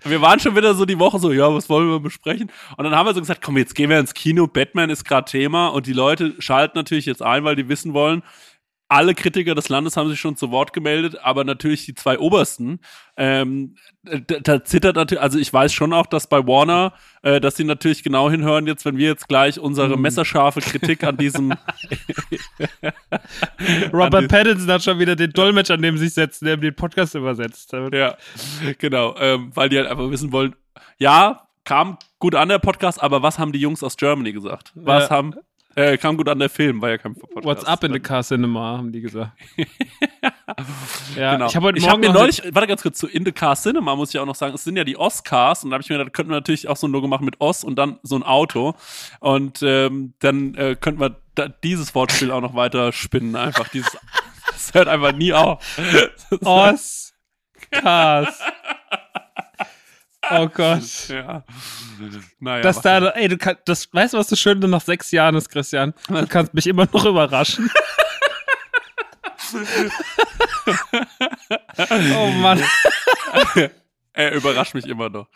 Wir 0.05 0.21
waren 0.21 0.39
schon 0.39 0.55
wieder 0.55 0.75
so 0.75 0.85
die 0.85 0.99
Woche 1.01 1.19
so, 1.19 1.33
ja, 1.33 1.53
was 1.53 1.69
wollen 1.69 1.89
wir 1.89 1.99
besprechen? 1.99 2.53
Und 2.77 2.85
dann 2.85 2.95
haben 2.95 3.07
wir 3.07 3.15
so 3.15 3.21
gesagt, 3.21 3.43
komm, 3.43 3.57
jetzt 3.57 3.75
gehen 3.75 3.91
wir 3.91 3.99
ins 3.99 4.15
Kino, 4.15 4.47
Batman 4.47 4.91
ist 4.91 5.05
gerade 5.05 5.29
Thema 5.29 5.69
und 5.69 5.87
die 5.89 5.93
Leute 5.93 6.35
schalten 6.41 6.79
natürlich 6.79 7.07
jetzt 7.07 7.21
ein, 7.21 7.43
weil 7.43 7.57
die 7.57 7.69
wissen 7.69 7.95
wollen, 7.95 8.23
alle 8.91 9.15
Kritiker 9.15 9.55
des 9.55 9.69
Landes 9.69 9.99
haben 9.99 10.09
sich 10.09 10.19
schon 10.19 10.37
zu 10.37 10.51
Wort 10.51 10.73
gemeldet, 10.73 11.19
aber 11.23 11.45
natürlich 11.45 11.85
die 11.85 11.95
zwei 11.95 12.19
obersten, 12.19 12.81
ähm, 13.19 13.75
da, 14.03 14.39
da 14.41 14.65
zittert 14.65 14.97
natürlich, 14.97 15.21
also 15.21 15.39
ich 15.39 15.53
weiß 15.53 15.73
schon 15.73 15.93
auch, 15.93 16.07
dass 16.07 16.27
bei 16.27 16.47
Warner, 16.47 16.95
äh, 17.23 17.39
dass 17.41 17.57
sie 17.57 17.65
natürlich 17.65 18.03
genau 18.03 18.31
hinhören 18.31 18.67
jetzt, 18.67 18.85
wenn 18.87 18.97
wir 18.97 19.09
jetzt 19.09 19.29
gleich 19.29 19.61
unsere 19.61 19.95
Mhm. 19.97 20.03
messerscharfe 20.03 20.61
Kritik 20.61 21.05
an 21.05 21.19
diesem, 21.19 21.53
Robert 23.93 24.25
Andi- 24.25 24.29
Pattinson 24.29 24.71
hat 24.71 24.83
schon 24.83 24.99
wieder 24.99 25.17
den 25.17 25.33
Dolmetscher 25.33 25.77
neben 25.77 25.99
sich 25.99 26.15
setzen, 26.15 26.45
der 26.47 26.57
den 26.57 26.75
Podcast 26.75 27.15
übersetzt. 27.15 27.73
ja, 27.93 28.17
genau, 28.79 29.15
ähm, 29.19 29.51
weil 29.55 29.69
die 29.69 29.79
halt 29.79 29.89
einfach 29.89 30.11
wissen 30.11 30.33
wollen, 30.33 30.55
ja, 30.99 31.43
kam 31.65 31.99
gut 32.19 32.35
an 32.35 32.49
der 32.49 32.59
Podcast, 32.59 33.03
aber 33.03 33.23
was 33.23 33.39
haben 33.39 33.53
die 33.53 33.61
Jungs 33.61 33.83
aus 33.83 33.97
Germany 33.97 34.33
gesagt? 34.33 34.73
Was 34.75 35.05
Ja. 35.05 35.11
haben, 35.11 35.35
äh, 35.79 35.97
kam 35.97 36.17
gut 36.17 36.29
an 36.29 36.41
der 36.41 36.51
Film, 36.51 36.83
war 36.83 36.91
ja 36.91 36.99
kein 36.99 37.15
Podcast. 37.15 37.45
What's 37.45 37.65
up 37.65 37.85
in 37.85 37.93
the 37.93 38.01
car 38.01 38.25
cinema, 38.25 38.79
haben 38.79 38.91
die 38.91 39.01
gesagt. 39.01 39.33
ja, 41.17 41.35
Genau. 41.35 41.47
ich 41.47 41.55
habe 41.55 41.67
heute 41.67 41.79
ich 41.79 41.85
Morgen 41.85 42.05
hab 42.05 42.13
mir 42.13 42.19
neulich, 42.19 42.43
warte 42.53 42.67
ganz 42.67 42.83
kurz, 42.83 42.99
zu 42.99 43.07
In 43.07 43.25
the 43.25 43.31
Car 43.33 43.55
Cinema 43.55 43.95
muss 43.95 44.13
ich 44.13 44.19
auch 44.19 44.27
noch 44.27 44.35
sagen, 44.35 44.55
es 44.55 44.65
sind 44.65 44.77
ja 44.77 44.83
die 44.83 44.97
Oscars 44.97 45.63
und 45.63 45.71
da 45.71 45.75
habe 45.75 45.83
ich 45.83 45.89
mir 45.89 45.99
gedacht, 45.99 46.13
könnten 46.15 46.33
wir 46.33 46.37
natürlich 46.37 46.67
auch 46.69 46.77
so 46.77 46.89
ein 46.89 46.93
Logo 46.93 47.07
machen 47.07 47.25
mit 47.25 47.41
Os 47.41 47.63
und 47.63 47.77
dann 47.77 48.01
so 48.03 48.17
ein 48.17 48.25
Auto 48.25 48.75
und 49.21 49.63
ähm, 49.63 50.15
dann 50.19 50.55
äh, 50.57 50.75
könnten 50.75 51.01
wir 51.01 51.17
da, 51.37 51.49
dieses 51.49 51.95
Wortspiel 51.95 52.33
auch 52.33 52.41
noch 52.41 52.55
weiter 52.57 52.93
spinnen, 52.93 53.37
einfach 53.37 53.69
dieses, 53.69 53.97
das 54.49 54.75
hört 54.75 54.89
einfach 54.89 55.13
nie 55.13 55.33
auf. 55.33 55.65
Oscars. 56.41 57.13
Oh 60.31 60.49
Gott. 60.55 61.09
Ja. 61.09 61.45
Naja. 62.41 62.63
Das 62.63 62.81
da, 62.81 63.09
ey, 63.11 63.29
du 63.29 63.37
kannst, 63.37 63.63
das, 63.67 63.93
weißt 63.93 64.15
du, 64.15 64.19
was 64.19 64.29
das 64.29 64.39
Schöne 64.39 64.69
nach 64.69 64.81
sechs 64.81 65.11
Jahren 65.11 65.35
ist, 65.35 65.49
Christian? 65.49 65.95
Du 66.09 66.27
kannst 66.27 66.55
mich 66.55 66.67
immer 66.67 66.87
noch 66.93 67.05
überraschen. 67.05 67.71
oh 72.17 72.27
Mann. 72.27 72.63
Er 74.19 74.33
überrascht 74.33 74.75
mich 74.75 74.85
immer 74.85 75.09
noch. 75.09 75.29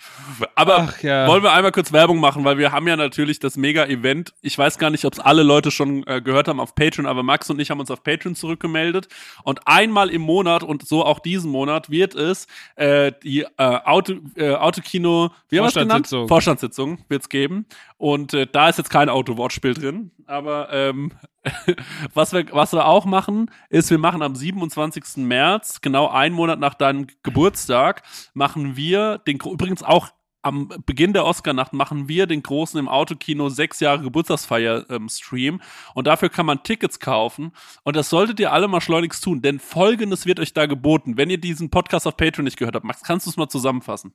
Aber 0.57 0.93
ja. 1.03 1.29
wollen 1.29 1.45
wir 1.45 1.53
einmal 1.53 1.71
kurz 1.71 1.93
Werbung 1.93 2.19
machen, 2.19 2.45
weil 2.45 2.59
wir 2.59 2.73
haben 2.73 2.89
ja 2.89 2.97
natürlich 2.97 3.39
das 3.39 3.57
Mega-Event. 3.57 4.35
Ich 4.43 4.59
weiß 4.59 4.77
gar 4.77 4.91
nicht, 4.91 5.05
ob 5.05 5.13
es 5.13 5.21
alle 5.21 5.45
Leute 5.45 5.71
schon 5.71 6.05
äh, 6.09 6.21
gehört 6.21 6.49
haben 6.49 6.59
auf 6.59 6.75
Patreon, 6.75 7.07
aber 7.07 7.23
Max 7.23 7.49
und 7.49 7.61
ich 7.61 7.71
haben 7.71 7.79
uns 7.79 7.93
auf 7.93 8.03
Patreon 8.03 8.35
zurückgemeldet. 8.35 9.07
Und 9.45 9.61
einmal 9.69 10.11
im 10.11 10.23
Monat 10.23 10.65
und 10.65 10.85
so 10.85 11.05
auch 11.05 11.21
diesen 11.21 11.49
Monat 11.49 11.91
wird 11.91 12.17
es 12.17 12.49
äh, 12.75 13.13
die 13.23 13.43
äh, 13.43 13.47
Auto, 13.57 14.15
äh, 14.35 14.55
Autokino, 14.55 15.31
wie 15.49 15.59
haben 15.59 15.65
wir 15.65 15.69
es 15.69 15.75
genannt? 15.75 16.09
Vorstandssitzung. 16.09 16.29
Vorstandssitzung 16.29 17.05
wird 17.09 17.23
es 17.23 17.29
geben. 17.29 17.67
Und 17.99 18.35
äh, 18.35 18.49
da 18.51 18.69
ist 18.69 18.79
jetzt 18.79 18.91
kein 18.91 19.09
Autowortspiel 19.09 19.75
drin. 19.75 20.11
Aber 20.27 20.73
ähm, 20.73 21.13
was, 22.15 22.33
wir, 22.33 22.47
was 22.53 22.73
wir 22.73 22.87
auch 22.87 23.05
machen, 23.05 23.51
ist, 23.69 23.91
wir 23.91 23.99
machen 23.99 24.23
am 24.23 24.35
27. 24.35 25.19
März, 25.19 25.81
genau 25.81 26.09
einen 26.09 26.35
Monat 26.35 26.59
nach 26.61 26.75
deinem 26.75 27.07
Geburtstag, 27.23 28.03
machen 28.35 28.77
wir 28.77 29.19
den, 29.19 29.39
übrigens 29.39 29.83
auch 29.83 30.11
am 30.43 30.69
Beginn 30.87 31.13
der 31.13 31.25
Oscar-Nacht 31.25 31.73
machen 31.73 32.09
wir 32.09 32.27
den 32.27 32.43
großen 32.43 32.79
im 32.79 32.89
Autokino 32.89 33.49
sechs 33.49 33.79
Jahre 33.79 34.03
Geburtstagsfeier-Stream 34.03 35.61
und 35.95 36.07
dafür 36.07 36.29
kann 36.31 36.47
man 36.47 36.65
Tickets 36.65 36.99
kaufen 36.99 37.53
und 37.85 37.95
das 37.95 38.11
solltet 38.11 38.41
ihr 38.41 38.53
alle 38.53 38.67
mal 38.67 38.81
schleunigst 38.81 39.23
tun, 39.23 39.41
denn 39.41 39.61
folgendes 39.61 40.27
wird 40.27 40.41
euch 40.41 40.53
da 40.53 40.67
geboten, 40.67 41.17
wenn 41.17 41.31
ihr 41.31 41.39
diesen 41.39 41.71
Podcast 41.71 42.07
auf 42.09 42.17
Patreon 42.17 42.45
nicht 42.45 42.57
gehört 42.57 42.75
habt. 42.75 42.85
Max, 42.85 43.03
kannst 43.03 43.27
du 43.27 43.31
es 43.31 43.37
mal 43.37 43.49
zusammenfassen? 43.49 44.13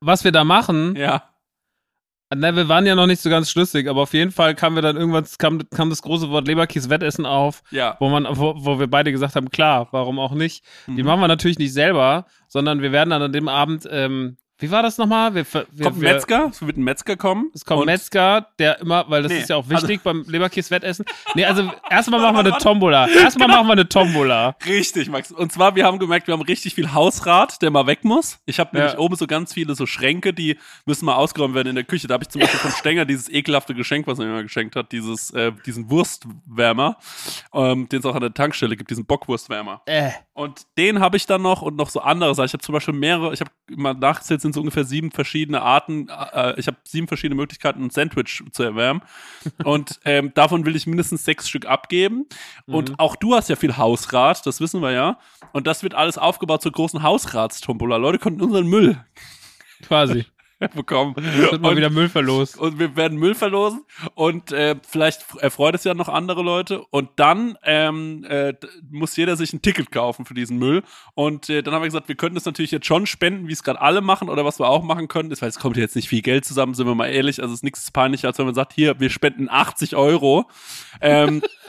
Was 0.00 0.24
wir 0.24 0.32
da 0.32 0.44
machen, 0.44 0.94
Ja. 0.94 1.30
Na, 2.34 2.54
wir 2.54 2.68
waren 2.68 2.84
ja 2.86 2.94
noch 2.94 3.06
nicht 3.06 3.22
so 3.22 3.30
ganz 3.30 3.50
schlüssig, 3.50 3.88
aber 3.88 4.02
auf 4.02 4.12
jeden 4.12 4.30
Fall 4.30 4.54
kam 4.54 4.74
wir 4.74 4.82
dann 4.82 4.96
irgendwann, 4.96 5.24
kam, 5.38 5.60
kam 5.70 5.90
das 5.90 6.02
große 6.02 6.28
Wort 6.30 6.46
Leberkies-Wettessen 6.46 7.24
auf, 7.26 7.62
Ja. 7.70 7.96
wo 8.00 8.08
man, 8.08 8.26
wo, 8.30 8.54
wo 8.58 8.78
wir 8.78 8.86
beide 8.86 9.12
gesagt 9.12 9.34
haben, 9.36 9.50
klar, 9.50 9.88
warum 9.92 10.18
auch 10.18 10.32
nicht. 10.32 10.64
Die 10.86 10.92
Mhm. 11.02 11.04
machen 11.06 11.20
wir 11.20 11.28
natürlich 11.28 11.58
nicht 11.58 11.72
selber, 11.72 12.26
sondern 12.48 12.82
wir 12.82 12.92
werden 12.92 13.10
dann 13.10 13.22
an 13.22 13.32
dem 13.32 13.48
Abend, 13.48 13.88
ähm, 13.90 14.36
wie 14.58 14.70
war 14.70 14.82
das 14.82 14.98
nochmal? 14.98 15.34
Wir, 15.34 15.44
wir, 15.52 15.84
Kommt 15.84 15.96
ein 15.98 16.00
Metzger, 16.00 16.48
es 16.50 16.60
wird 16.66 16.76
ein 16.76 16.82
Metzger 16.84 17.16
kommen. 17.16 17.50
Es 17.54 17.64
kommt 17.64 17.80
und- 17.80 17.86
Metzger, 17.86 18.48
der 18.58 18.80
immer, 18.80 19.04
weil 19.08 19.22
das 19.22 19.32
Nee, 19.32 19.38
ist 19.40 19.48
ja 19.50 19.56
auch 19.56 19.68
also- 19.68 19.88
wichtig 19.88 20.02
beim 20.02 20.24
Leberkies-Wettessen. 20.26 21.04
Nee, 21.34 21.44
also 21.44 21.70
erstmal 21.90 22.20
machen 22.20 22.34
wir 22.36 22.40
eine 22.40 22.58
Tombola. 22.58 23.08
Erstmal 23.08 23.48
machen 23.48 23.66
wir 23.66 23.72
eine 23.72 23.88
Tombola. 23.88 24.56
Richtig, 24.66 25.08
Max. 25.10 25.30
Und 25.30 25.52
zwar, 25.52 25.76
wir 25.76 25.84
haben 25.84 25.98
gemerkt, 25.98 26.26
wir 26.26 26.32
haben 26.34 26.42
richtig 26.42 26.74
viel 26.74 26.92
Hausrat, 26.92 27.62
der 27.62 27.70
mal 27.70 27.86
weg 27.86 28.04
muss. 28.04 28.38
Ich 28.46 28.58
habe 28.58 28.76
Ja. 28.76 28.84
nämlich 28.84 28.98
oben 28.98 29.16
so 29.16 29.26
ganz 29.26 29.52
viele 29.54 29.74
so 29.74 29.86
Schränke, 29.86 30.32
die 30.34 30.58
müssen 30.86 31.04
mal 31.06 31.14
ausgeräumt 31.14 31.54
werden 31.54 31.68
in 31.68 31.74
der 31.76 31.84
Küche. 31.84 32.06
Da 32.08 32.14
habe 32.14 32.24
ich 32.24 32.28
zum 32.28 32.40
Beispiel 32.40 32.58
vom 32.60 32.70
Stenger 32.72 33.04
dieses 33.04 33.28
ekelhafte 33.28 33.74
Geschenk, 33.74 34.06
was 34.06 34.18
er 34.18 34.26
mir 34.26 34.32
mal 34.32 34.42
geschenkt 34.42 34.74
hat, 34.76 34.90
dieses, 34.92 35.30
äh, 35.30 35.52
diesen 35.66 35.88
Wurstwärmer, 35.90 36.96
ähm, 37.54 37.88
den 37.88 38.00
es 38.00 38.06
auch 38.06 38.14
an 38.14 38.20
der 38.22 38.34
Tankstelle 38.34 38.76
gibt, 38.76 38.90
diesen 38.90 39.06
Bockwurstwärmer. 39.06 39.82
Äh. 39.86 40.10
Und 40.38 40.68
den 40.78 41.00
habe 41.00 41.16
ich 41.16 41.26
dann 41.26 41.42
noch 41.42 41.62
und 41.62 41.74
noch 41.74 41.90
so 41.90 41.98
andere. 41.98 42.30
Ich 42.30 42.52
habe 42.52 42.62
zum 42.62 42.72
Beispiel 42.72 42.94
mehrere, 42.94 43.34
ich 43.34 43.40
habe 43.40 43.50
mal 43.70 43.92
nachgezählt, 43.92 44.40
sind 44.40 44.54
so 44.54 44.60
ungefähr 44.60 44.84
sieben 44.84 45.10
verschiedene 45.10 45.62
Arten. 45.62 46.08
Äh, 46.08 46.60
ich 46.60 46.68
habe 46.68 46.76
sieben 46.84 47.08
verschiedene 47.08 47.34
Möglichkeiten, 47.34 47.82
ein 47.82 47.90
Sandwich 47.90 48.44
zu 48.52 48.62
erwärmen. 48.62 49.02
und 49.64 49.98
ähm, 50.04 50.32
davon 50.34 50.64
will 50.64 50.76
ich 50.76 50.86
mindestens 50.86 51.24
sechs 51.24 51.48
Stück 51.48 51.66
abgeben. 51.66 52.26
Mhm. 52.66 52.74
Und 52.74 53.00
auch 53.00 53.16
du 53.16 53.34
hast 53.34 53.48
ja 53.48 53.56
viel 53.56 53.76
Hausrat, 53.78 54.46
das 54.46 54.60
wissen 54.60 54.80
wir 54.80 54.92
ja. 54.92 55.18
Und 55.52 55.66
das 55.66 55.82
wird 55.82 55.94
alles 55.94 56.18
aufgebaut 56.18 56.62
zur 56.62 56.70
großen 56.70 57.02
Hausratstombola. 57.02 57.96
Leute 57.96 58.20
konnten 58.20 58.40
unseren 58.40 58.68
Müll 58.68 59.04
quasi. 59.82 60.24
bekommen. 60.74 61.14
Wird 61.16 61.60
mal 61.60 61.70
und, 61.70 61.76
wieder 61.76 61.90
Müll 61.90 62.08
verlosen. 62.08 62.60
Und 62.60 62.78
wir 62.78 62.96
werden 62.96 63.18
Müll 63.18 63.34
verlosen 63.34 63.84
und 64.14 64.50
äh, 64.50 64.76
vielleicht 64.86 65.24
erfreut 65.38 65.74
es 65.76 65.84
ja 65.84 65.94
noch 65.94 66.08
andere 66.08 66.42
Leute. 66.42 66.82
Und 66.90 67.10
dann 67.16 67.56
ähm, 67.62 68.24
äh, 68.28 68.54
muss 68.90 69.16
jeder 69.16 69.36
sich 69.36 69.52
ein 69.52 69.62
Ticket 69.62 69.92
kaufen 69.92 70.24
für 70.24 70.34
diesen 70.34 70.58
Müll. 70.58 70.82
Und 71.14 71.48
äh, 71.48 71.62
dann 71.62 71.74
haben 71.74 71.82
wir 71.82 71.88
gesagt, 71.88 72.08
wir 72.08 72.16
könnten 72.16 72.36
es 72.36 72.44
natürlich 72.44 72.72
jetzt 72.72 72.86
schon 72.86 73.06
spenden, 73.06 73.46
wie 73.46 73.52
es 73.52 73.62
gerade 73.62 73.80
alle 73.80 74.00
machen 74.00 74.28
oder 74.28 74.44
was 74.44 74.58
wir 74.58 74.68
auch 74.68 74.82
machen 74.82 75.06
können, 75.06 75.30
ist, 75.30 75.42
weil 75.42 75.48
es 75.48 75.60
kommt 75.60 75.76
jetzt 75.76 75.94
nicht 75.94 76.08
viel 76.08 76.22
Geld 76.22 76.44
zusammen, 76.44 76.74
sind 76.74 76.86
wir 76.86 76.94
mal 76.94 77.06
ehrlich. 77.06 77.40
Also 77.40 77.52
es 77.52 77.60
ist 77.60 77.64
nichts 77.64 77.90
peinlicher, 77.90 78.28
als 78.28 78.38
wenn 78.38 78.46
man 78.46 78.54
sagt, 78.54 78.72
hier, 78.72 78.98
wir 78.98 79.10
spenden 79.10 79.48
80 79.48 79.94
Euro. 79.94 80.48
Ähm, 81.00 81.42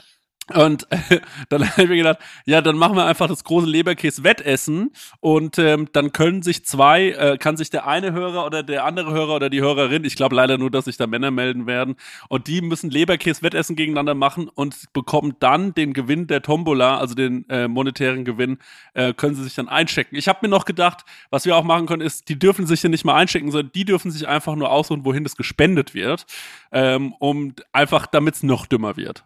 Und 0.54 0.90
äh, 0.90 1.20
dann 1.48 1.68
habe 1.68 1.82
ich 1.82 1.88
mir 1.88 1.96
gedacht, 1.96 2.18
ja, 2.44 2.60
dann 2.60 2.76
machen 2.76 2.96
wir 2.96 3.04
einfach 3.04 3.28
das 3.28 3.44
große 3.44 3.66
Leberkäse-Wettessen 3.66 4.92
und 5.20 5.58
ähm, 5.58 5.88
dann 5.92 6.12
können 6.12 6.42
sich 6.42 6.64
zwei, 6.64 7.10
äh, 7.10 7.38
kann 7.38 7.56
sich 7.56 7.70
der 7.70 7.86
eine 7.86 8.12
Hörer 8.12 8.46
oder 8.46 8.62
der 8.62 8.84
andere 8.84 9.12
Hörer 9.12 9.36
oder 9.36 9.50
die 9.50 9.60
Hörerin, 9.60 10.04
ich 10.04 10.16
glaube 10.16 10.34
leider 10.34 10.58
nur, 10.58 10.70
dass 10.70 10.86
sich 10.86 10.96
da 10.96 11.06
Männer 11.06 11.30
melden 11.30 11.66
werden, 11.66 11.96
und 12.28 12.48
die 12.48 12.62
müssen 12.62 12.90
Leberkäse-Wettessen 12.90 13.76
gegeneinander 13.76 14.14
machen 14.14 14.48
und 14.48 14.92
bekommen 14.92 15.36
dann 15.40 15.74
den 15.74 15.92
Gewinn 15.92 16.26
der 16.26 16.42
Tombola, 16.42 16.98
also 16.98 17.14
den 17.14 17.48
äh, 17.48 17.68
monetären 17.68 18.24
Gewinn, 18.24 18.58
äh, 18.94 19.12
können 19.14 19.34
sie 19.34 19.44
sich 19.44 19.54
dann 19.54 19.68
einchecken. 19.68 20.18
Ich 20.18 20.28
habe 20.28 20.40
mir 20.42 20.48
noch 20.48 20.64
gedacht, 20.64 21.04
was 21.30 21.46
wir 21.46 21.56
auch 21.56 21.64
machen 21.64 21.86
können, 21.86 22.02
ist, 22.02 22.28
die 22.28 22.38
dürfen 22.38 22.66
sich 22.66 22.80
hier 22.80 22.90
nicht 22.90 23.04
mal 23.04 23.14
einchecken, 23.14 23.50
sondern 23.50 23.72
die 23.72 23.84
dürfen 23.84 24.10
sich 24.10 24.26
einfach 24.26 24.56
nur 24.56 24.70
aussuchen, 24.70 25.04
wohin 25.04 25.24
das 25.24 25.36
gespendet 25.36 25.94
wird, 25.94 26.26
ähm, 26.72 27.14
um 27.18 27.54
einfach, 27.72 28.06
damit 28.06 28.34
es 28.34 28.42
noch 28.42 28.66
dümmer 28.66 28.96
wird. 28.96 29.24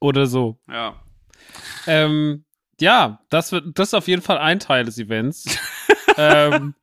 Oder 0.00 0.26
so. 0.26 0.58
Ja. 0.68 0.96
Ähm, 1.86 2.44
ja, 2.80 3.20
das 3.28 3.52
wird, 3.52 3.78
das 3.78 3.88
ist 3.88 3.94
auf 3.94 4.08
jeden 4.08 4.22
Fall 4.22 4.38
ein 4.38 4.58
Teil 4.58 4.84
des 4.84 4.98
Events. 4.98 5.58
ähm, 6.16 6.74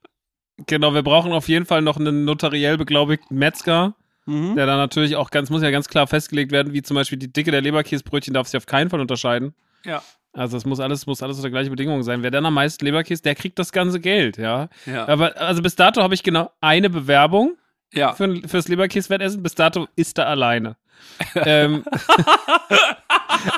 genau, 0.68 0.94
wir 0.94 1.04
brauchen 1.04 1.32
auf 1.32 1.50
jeden 1.50 1.66
Fall 1.66 1.82
noch 1.82 1.98
einen 1.98 2.26
notariell 2.26 2.78
beglaubigten 2.78 3.38
Metzger, 3.38 3.96
mhm. 4.26 4.56
der 4.56 4.68
dann 4.68 4.78
natürlich 4.78 5.16
auch 5.16 5.32
ganz, 5.32 5.50
muss 5.50 5.64
ja 5.64 5.72
ganz 5.72 5.88
klar 5.88 6.08
festgelegt 6.08 6.52
werden, 6.52 6.74
wie 6.74 6.84
zum 6.84 6.96
Beispiel 6.96 7.18
die 7.18 7.32
Dicke 7.32 7.52
der 7.52 7.62
Leberkäsebrötchen 7.62 8.34
darf 8.34 8.48
sich 8.48 8.58
auf 8.58 8.68
keinen 8.68 8.90
Fall 8.90 9.02
unterscheiden. 9.02 9.56
Ja. 9.84 10.04
Also 10.34 10.56
es 10.56 10.66
muss 10.66 10.80
alles, 10.80 11.08
muss 11.08 11.24
alles 11.24 11.38
unter 11.38 11.50
gleiche 11.50 11.72
Bedingungen 11.72 12.04
sein. 12.04 12.22
Wer 12.22 12.30
dann 12.30 12.46
am 12.46 12.54
meisten 12.54 12.86
Leberkäse, 12.86 13.24
der 13.24 13.34
kriegt 13.34 13.58
das 13.58 13.72
ganze 13.72 14.00
Geld, 14.00 14.38
ja. 14.38 14.70
ja. 14.86 15.08
Aber 15.08 15.36
also 15.42 15.64
bis 15.64 15.76
dato 15.76 16.04
habe 16.04 16.14
ich 16.14 16.22
genau 16.22 16.52
eine 16.62 16.92
Bewerbung 16.92 17.58
ja. 17.92 18.14
für, 18.14 18.48
fürs 18.48 18.68
Leberkäse-Wettessen. 18.68 19.42
Bis 19.42 19.56
dato 19.56 19.88
ist 19.96 20.20
er 20.20 20.28
alleine. 20.28 20.78
ähm, 21.36 21.84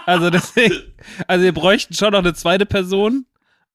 also 0.06 0.30
deswegen, 0.30 0.76
also 1.28 1.46
ihr 1.46 1.54
bräuchten 1.54 1.94
schon 1.94 2.12
noch 2.12 2.20
eine 2.20 2.34
zweite 2.34 2.66
Person. 2.66 3.26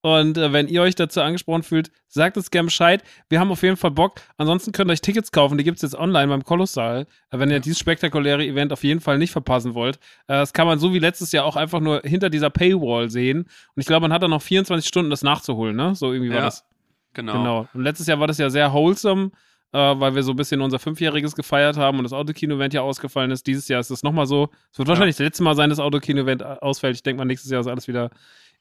Und 0.05 0.37
äh, 0.37 0.53
wenn 0.53 0.69
ihr 0.69 0.83
euch 0.83 0.97
dazu 0.97 1.23
angesprochen 1.23 1.63
fühlt, 1.63 1.91
sagt 2.09 2.37
es 2.37 2.51
gerne 2.51 2.67
Bescheid. 2.67 3.03
Wir 3.31 3.41
haben 3.41 3.51
auf 3.51 3.63
jeden 3.63 3.79
Fall 3.79 3.91
Bock. 3.91 4.21
Ansonsten 4.37 4.71
könnt 4.73 4.91
ihr 4.91 4.93
euch 4.93 5.01
Tickets 5.01 5.33
kaufen. 5.33 5.57
Die 5.57 5.65
gibt 5.65 5.77
es 5.77 5.83
jetzt 5.83 5.95
online 5.95 6.29
beim 6.29 6.45
Kolossal. 6.45 7.07
Äh, 7.31 7.39
wenn 7.39 7.51
ihr 7.51 7.59
dieses 7.59 7.79
spektakuläre 7.79 8.45
Event 8.45 8.71
auf 8.75 8.85
jeden 8.85 9.01
Fall 9.01 9.17
nicht 9.17 9.33
verpassen 9.33 9.73
wollt. 9.73 9.97
Äh, 10.27 10.35
das 10.35 10.53
kann 10.53 10.67
man 10.67 10.79
so 10.79 10.93
wie 10.93 10.99
letztes 10.99 11.33
Jahr 11.33 11.47
auch 11.47 11.57
einfach 11.57 11.81
nur 11.81 12.03
hinter 12.05 12.29
dieser 12.29 12.51
Paywall 12.51 13.09
sehen. 13.09 13.45
Und 13.45 13.81
ich 13.81 13.87
glaube, 13.87 14.03
man 14.03 14.13
hat 14.13 14.23
dann 14.23 14.31
noch 14.31 14.43
24 14.43 14.87
Stunden, 14.87 15.09
das 15.09 15.23
nachzuholen, 15.23 15.75
ne? 15.75 15.95
So 15.95 16.13
irgendwie 16.13 16.29
war 16.29 16.37
ja, 16.37 16.45
das. 16.45 16.67
Genau. 17.15 17.33
genau. 17.33 17.69
Und 17.73 17.83
letztes 17.83 18.07
Jahr 18.07 18.21
war 18.21 18.27
das 18.27 18.37
ja 18.37 18.51
sehr 18.51 18.75
wholesome 18.75 19.31
äh, 19.75 20.01
weil 20.01 20.15
wir 20.15 20.23
so 20.23 20.33
ein 20.33 20.37
bisschen 20.37 20.61
unser 20.61 20.79
Fünfjähriges 20.79 21.35
gefeiert 21.35 21.77
haben 21.77 21.99
und 21.99 22.05
das 22.05 22.13
Autokino-Event 22.13 22.75
ja 22.75 22.83
ausgefallen 22.83 23.33
ist. 23.33 23.45
Dieses 23.49 23.67
Jahr 23.67 23.81
ist 23.81 23.91
es 23.91 24.05
nochmal 24.05 24.27
so. 24.27 24.51
Es 24.71 24.79
wird 24.79 24.87
wahrscheinlich 24.87 25.19
ja. 25.19 25.25
das 25.25 25.31
letzte 25.31 25.43
Mal 25.43 25.57
sein, 25.57 25.69
dass 25.69 25.81
Autokino-Event 25.81 26.45
ausfällt. 26.45 26.95
Ich 26.95 27.03
denke 27.03 27.19
mal, 27.19 27.25
nächstes 27.25 27.51
Jahr 27.51 27.61
ist 27.61 27.67
alles 27.67 27.89
wieder 27.89 28.11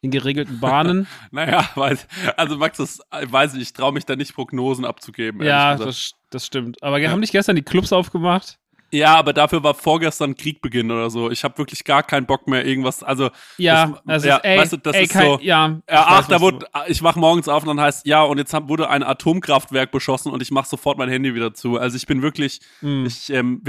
in 0.01 0.09
geregelten 0.09 0.59
Bahnen. 0.59 1.05
naja, 1.31 1.69
weiß, 1.75 2.07
also 2.35 2.57
Max, 2.57 2.77
das 2.77 2.99
weiß 3.11 3.53
ich, 3.53 3.61
ich 3.61 3.73
traue 3.73 3.93
mich 3.93 4.05
da 4.05 4.15
nicht 4.15 4.33
Prognosen 4.33 4.85
abzugeben. 4.85 5.43
Ja, 5.43 5.75
das, 5.75 6.15
das 6.31 6.47
stimmt. 6.47 6.81
Aber 6.81 6.97
ja. 6.97 7.11
haben 7.11 7.19
nicht 7.19 7.31
gestern 7.31 7.55
die 7.55 7.61
Clubs 7.61 7.93
aufgemacht? 7.93 8.57
Ja, 8.93 9.15
aber 9.15 9.33
dafür 9.33 9.63
war 9.63 9.73
vorgestern 9.73 10.35
Krieg 10.35 10.59
oder 10.63 11.09
so. 11.09 11.31
Ich 11.31 11.43
habe 11.43 11.57
wirklich 11.57 11.83
gar 11.83 12.03
keinen 12.03 12.27
Bock 12.27 12.47
mehr 12.47 12.63
irgendwas. 12.63 13.01
Also 13.01 13.31
ja, 13.57 13.87
das, 13.87 14.01
also 14.05 14.27
ja, 14.27 14.35
ist, 14.37 14.45
ey, 14.45 14.57
weißt 14.59 14.73
du, 14.73 14.77
das 14.77 14.95
ey, 14.95 15.03
ist 15.05 15.13
kein, 15.13 15.25
so. 15.25 15.39
Ja, 15.41 15.81
ach, 15.87 16.19
weiß, 16.19 16.27
da 16.27 16.41
wurde. 16.41 16.67
Ich 16.87 17.01
wach 17.01 17.15
morgens 17.15 17.47
auf 17.47 17.63
und 17.63 17.69
dann 17.69 17.81
heißt 17.81 18.05
ja 18.05 18.21
und 18.21 18.37
jetzt 18.37 18.53
wurde 18.67 18.91
ein 18.91 19.01
Atomkraftwerk 19.01 19.89
beschossen 19.89 20.31
und 20.31 20.43
ich 20.43 20.51
mache 20.51 20.69
sofort 20.69 20.99
mein 20.99 21.09
Handy 21.09 21.33
wieder 21.33 21.55
zu. 21.55 21.79
Also 21.79 21.97
ich 21.97 22.05
bin 22.05 22.21
wirklich, 22.21 22.61
mm. 22.81 23.05
ich 23.07 23.31
ähm, 23.31 23.63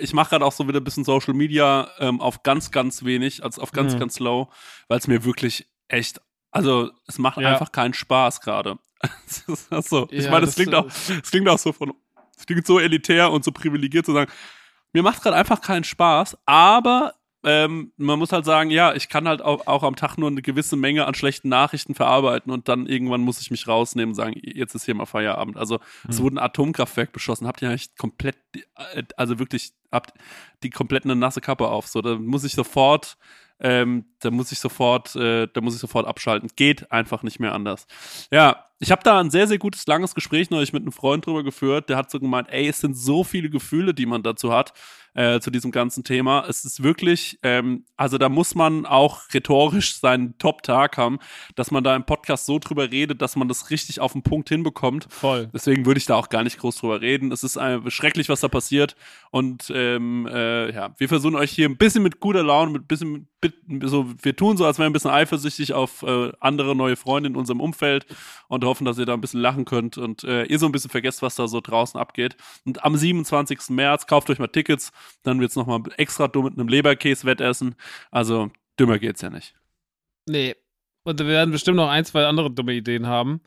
ich 0.00 0.12
mache 0.12 0.30
gerade 0.30 0.44
auch 0.44 0.50
so 0.50 0.66
wieder 0.66 0.80
ein 0.80 0.84
bisschen 0.84 1.04
Social 1.04 1.34
Media 1.34 1.88
ähm, 2.00 2.20
auf 2.20 2.42
ganz 2.42 2.72
ganz 2.72 3.04
wenig, 3.04 3.44
also 3.44 3.62
auf 3.62 3.70
ganz 3.70 3.94
mm. 3.94 3.98
ganz 4.00 4.18
low, 4.18 4.50
weil 4.88 4.98
es 4.98 5.06
mir 5.06 5.24
wirklich 5.24 5.68
echt, 5.86 6.20
also 6.50 6.90
es 7.06 7.18
macht 7.18 7.38
ja. 7.38 7.52
einfach 7.52 7.70
keinen 7.70 7.94
Spaß 7.94 8.40
gerade. 8.40 8.78
so. 9.82 10.08
Ich 10.10 10.24
ja, 10.24 10.30
meine, 10.32 10.46
das 10.46 10.56
klingt 10.56 10.74
auch, 10.74 10.86
das 10.86 11.30
klingt 11.30 11.48
auch 11.48 11.58
so 11.58 11.72
von, 11.72 11.92
es 12.36 12.44
klingt 12.44 12.66
so 12.66 12.80
elitär 12.80 13.30
und 13.30 13.44
so 13.44 13.52
privilegiert 13.52 14.04
zu 14.04 14.12
sagen 14.12 14.32
mir 14.94 15.02
macht 15.02 15.22
gerade 15.22 15.36
einfach 15.36 15.60
keinen 15.60 15.84
Spaß, 15.84 16.38
aber 16.46 17.14
ähm, 17.46 17.92
man 17.98 18.18
muss 18.18 18.32
halt 18.32 18.46
sagen, 18.46 18.70
ja, 18.70 18.94
ich 18.94 19.10
kann 19.10 19.28
halt 19.28 19.42
auch, 19.42 19.66
auch 19.66 19.82
am 19.82 19.96
Tag 19.96 20.16
nur 20.16 20.30
eine 20.30 20.40
gewisse 20.40 20.76
Menge 20.76 21.06
an 21.06 21.14
schlechten 21.14 21.50
Nachrichten 21.50 21.94
verarbeiten 21.94 22.50
und 22.50 22.68
dann 22.68 22.86
irgendwann 22.86 23.20
muss 23.20 23.40
ich 23.42 23.50
mich 23.50 23.68
rausnehmen 23.68 24.12
und 24.12 24.14
sagen, 24.14 24.40
jetzt 24.42 24.74
ist 24.74 24.86
hier 24.86 24.94
mal 24.94 25.04
Feierabend. 25.04 25.58
Also 25.58 25.74
mhm. 25.74 26.10
es 26.10 26.22
wurde 26.22 26.36
ein 26.36 26.44
Atomkraftwerk 26.44 27.12
beschossen, 27.12 27.46
habt 27.46 27.60
ihr 27.60 27.68
eigentlich 27.68 27.94
komplett, 27.96 28.38
äh, 28.94 29.02
also 29.18 29.38
wirklich, 29.38 29.72
habt 29.92 30.14
die 30.62 30.70
komplett 30.70 31.04
eine 31.04 31.16
nasse 31.16 31.42
Kappe 31.42 31.68
auf. 31.68 31.86
So, 31.86 32.00
da 32.00 32.16
muss 32.16 32.44
ich 32.44 32.54
sofort 32.54 33.18
ähm, 33.60 34.06
da 34.20 34.30
muss 34.30 34.52
ich 34.52 34.58
sofort, 34.58 35.14
äh, 35.16 35.46
da 35.52 35.60
muss 35.60 35.74
ich 35.74 35.80
sofort 35.80 36.06
abschalten. 36.06 36.50
Geht 36.56 36.90
einfach 36.90 37.22
nicht 37.22 37.38
mehr 37.38 37.54
anders. 37.54 37.86
Ja, 38.30 38.66
ich 38.84 38.90
habe 38.90 39.02
da 39.02 39.18
ein 39.18 39.30
sehr, 39.30 39.48
sehr 39.48 39.56
gutes, 39.56 39.86
langes 39.86 40.14
Gespräch 40.14 40.50
neulich 40.50 40.74
mit 40.74 40.82
einem 40.82 40.92
Freund 40.92 41.24
drüber 41.24 41.42
geführt. 41.42 41.88
Der 41.88 41.96
hat 41.96 42.10
so 42.10 42.20
gemeint, 42.20 42.48
ey, 42.50 42.68
es 42.68 42.80
sind 42.80 42.94
so 42.94 43.24
viele 43.24 43.48
Gefühle, 43.48 43.94
die 43.94 44.04
man 44.04 44.22
dazu 44.22 44.52
hat 44.52 44.74
äh, 45.14 45.40
zu 45.40 45.50
diesem 45.50 45.70
ganzen 45.70 46.04
Thema. 46.04 46.44
Es 46.48 46.64
ist 46.64 46.82
wirklich, 46.82 47.38
ähm, 47.42 47.84
also 47.96 48.18
da 48.18 48.28
muss 48.28 48.54
man 48.54 48.84
auch 48.84 49.22
rhetorisch 49.32 49.98
seinen 49.98 50.36
Top-Tag 50.38 50.98
haben, 50.98 51.18
dass 51.54 51.70
man 51.70 51.84
da 51.84 51.94
im 51.96 52.04
Podcast 52.04 52.46
so 52.46 52.58
drüber 52.58 52.90
redet, 52.90 53.22
dass 53.22 53.36
man 53.36 53.48
das 53.48 53.70
richtig 53.70 54.00
auf 54.00 54.12
den 54.12 54.22
Punkt 54.22 54.48
hinbekommt. 54.48 55.06
Voll. 55.10 55.48
Deswegen 55.52 55.86
würde 55.86 55.98
ich 55.98 56.06
da 56.06 56.16
auch 56.16 56.28
gar 56.28 56.42
nicht 56.42 56.58
groß 56.58 56.76
drüber 56.76 57.00
reden. 57.00 57.32
Es 57.32 57.44
ist 57.44 57.56
äh, 57.56 57.80
schrecklich, 57.90 58.28
was 58.28 58.40
da 58.40 58.48
passiert. 58.48 58.96
Und 59.30 59.72
ähm, 59.74 60.28
äh, 60.30 60.72
ja, 60.72 60.94
wir 60.98 61.08
versuchen 61.08 61.36
euch 61.36 61.52
hier 61.52 61.68
ein 61.68 61.76
bisschen 61.76 62.02
mit 62.02 62.20
guter 62.20 62.42
Laune, 62.42 62.72
mit 62.72 62.88
bisschen, 62.88 63.28
mit, 63.42 63.54
so, 63.88 64.12
wir 64.22 64.36
tun 64.36 64.56
so, 64.56 64.64
als 64.64 64.78
wären 64.78 64.86
wir 64.86 64.90
ein 64.90 64.92
bisschen 64.94 65.10
eifersüchtig 65.10 65.72
auf 65.74 66.02
äh, 66.02 66.32
andere 66.40 66.74
neue 66.74 66.96
Freunde 66.96 67.28
in 67.28 67.36
unserem 67.36 67.60
Umfeld 67.60 68.06
und 68.48 68.64
hoffen, 68.64 68.84
dass 68.84 68.98
ihr 68.98 69.06
da 69.06 69.14
ein 69.14 69.20
bisschen 69.20 69.40
lachen 69.40 69.64
könnt 69.64 69.98
und 69.98 70.24
äh, 70.24 70.44
ihr 70.44 70.58
so 70.58 70.66
ein 70.66 70.72
bisschen 70.72 70.90
vergesst, 70.90 71.22
was 71.22 71.34
da 71.36 71.46
so 71.48 71.60
draußen 71.60 71.98
abgeht. 71.98 72.36
Und 72.64 72.84
am 72.84 72.96
27. 72.96 73.70
März 73.70 74.06
kauft 74.06 74.30
euch 74.30 74.38
mal 74.38 74.48
Tickets 74.48 74.92
dann 75.22 75.40
wird 75.40 75.50
es 75.50 75.56
nochmal 75.56 75.80
extra 75.96 76.28
dumm 76.28 76.46
mit 76.46 76.54
einem 76.54 76.68
Leberkäse-Wettessen. 76.68 77.74
Also 78.10 78.50
dümmer 78.78 78.98
geht's 78.98 79.22
ja 79.22 79.30
nicht. 79.30 79.54
Nee. 80.26 80.56
Und 81.04 81.18
wir 81.18 81.26
werden 81.26 81.50
bestimmt 81.50 81.76
noch 81.76 81.88
ein, 81.88 82.04
zwei 82.04 82.26
andere 82.26 82.50
dumme 82.50 82.72
Ideen 82.72 83.06
haben. 83.06 83.40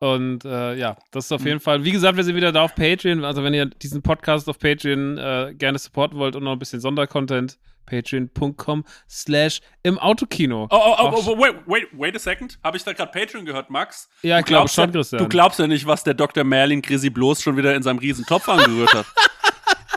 Und 0.00 0.46
äh, 0.46 0.76
ja, 0.76 0.96
das 1.10 1.26
ist 1.26 1.32
auf 1.32 1.42
mhm. 1.42 1.46
jeden 1.46 1.60
Fall. 1.60 1.84
Wie 1.84 1.92
gesagt, 1.92 2.16
wir 2.16 2.24
sind 2.24 2.34
wieder 2.34 2.52
da 2.52 2.62
auf 2.62 2.74
Patreon. 2.74 3.22
Also, 3.22 3.44
wenn 3.44 3.52
ihr 3.52 3.66
diesen 3.66 4.00
Podcast 4.00 4.48
auf 4.48 4.58
Patreon 4.58 5.18
äh, 5.18 5.54
gerne 5.54 5.78
supporten 5.78 6.18
wollt 6.18 6.36
und 6.36 6.44
noch 6.44 6.52
ein 6.52 6.58
bisschen 6.58 6.80
Sondercontent, 6.80 7.58
patreon.com 7.84 8.84
slash 9.10 9.60
im 9.82 9.98
Autokino. 9.98 10.68
Oh, 10.70 10.76
oh, 10.76 10.96
oh, 10.98 11.22
oh, 11.26 11.38
wait, 11.38 11.54
wait, 11.66 11.88
wait 11.92 12.16
a 12.16 12.18
second. 12.18 12.58
Habe 12.64 12.78
ich 12.78 12.84
da 12.84 12.94
gerade 12.94 13.12
Patreon 13.12 13.44
gehört, 13.44 13.68
Max? 13.68 14.08
Ja, 14.22 14.38
ich 14.38 14.46
glaube 14.46 14.70
schon, 14.70 14.90
Christian. 14.90 15.22
Du 15.22 15.28
glaubst 15.28 15.58
ja 15.58 15.66
nicht, 15.66 15.86
was 15.86 16.02
der 16.02 16.14
Dr. 16.14 16.44
Merlin 16.44 16.80
Grisi 16.80 17.10
bloß 17.10 17.42
schon 17.42 17.58
wieder 17.58 17.74
in 17.74 17.82
seinem 17.82 17.98
riesen 17.98 18.24
Topf 18.24 18.48
angerührt 18.48 18.94
hat. 18.94 19.06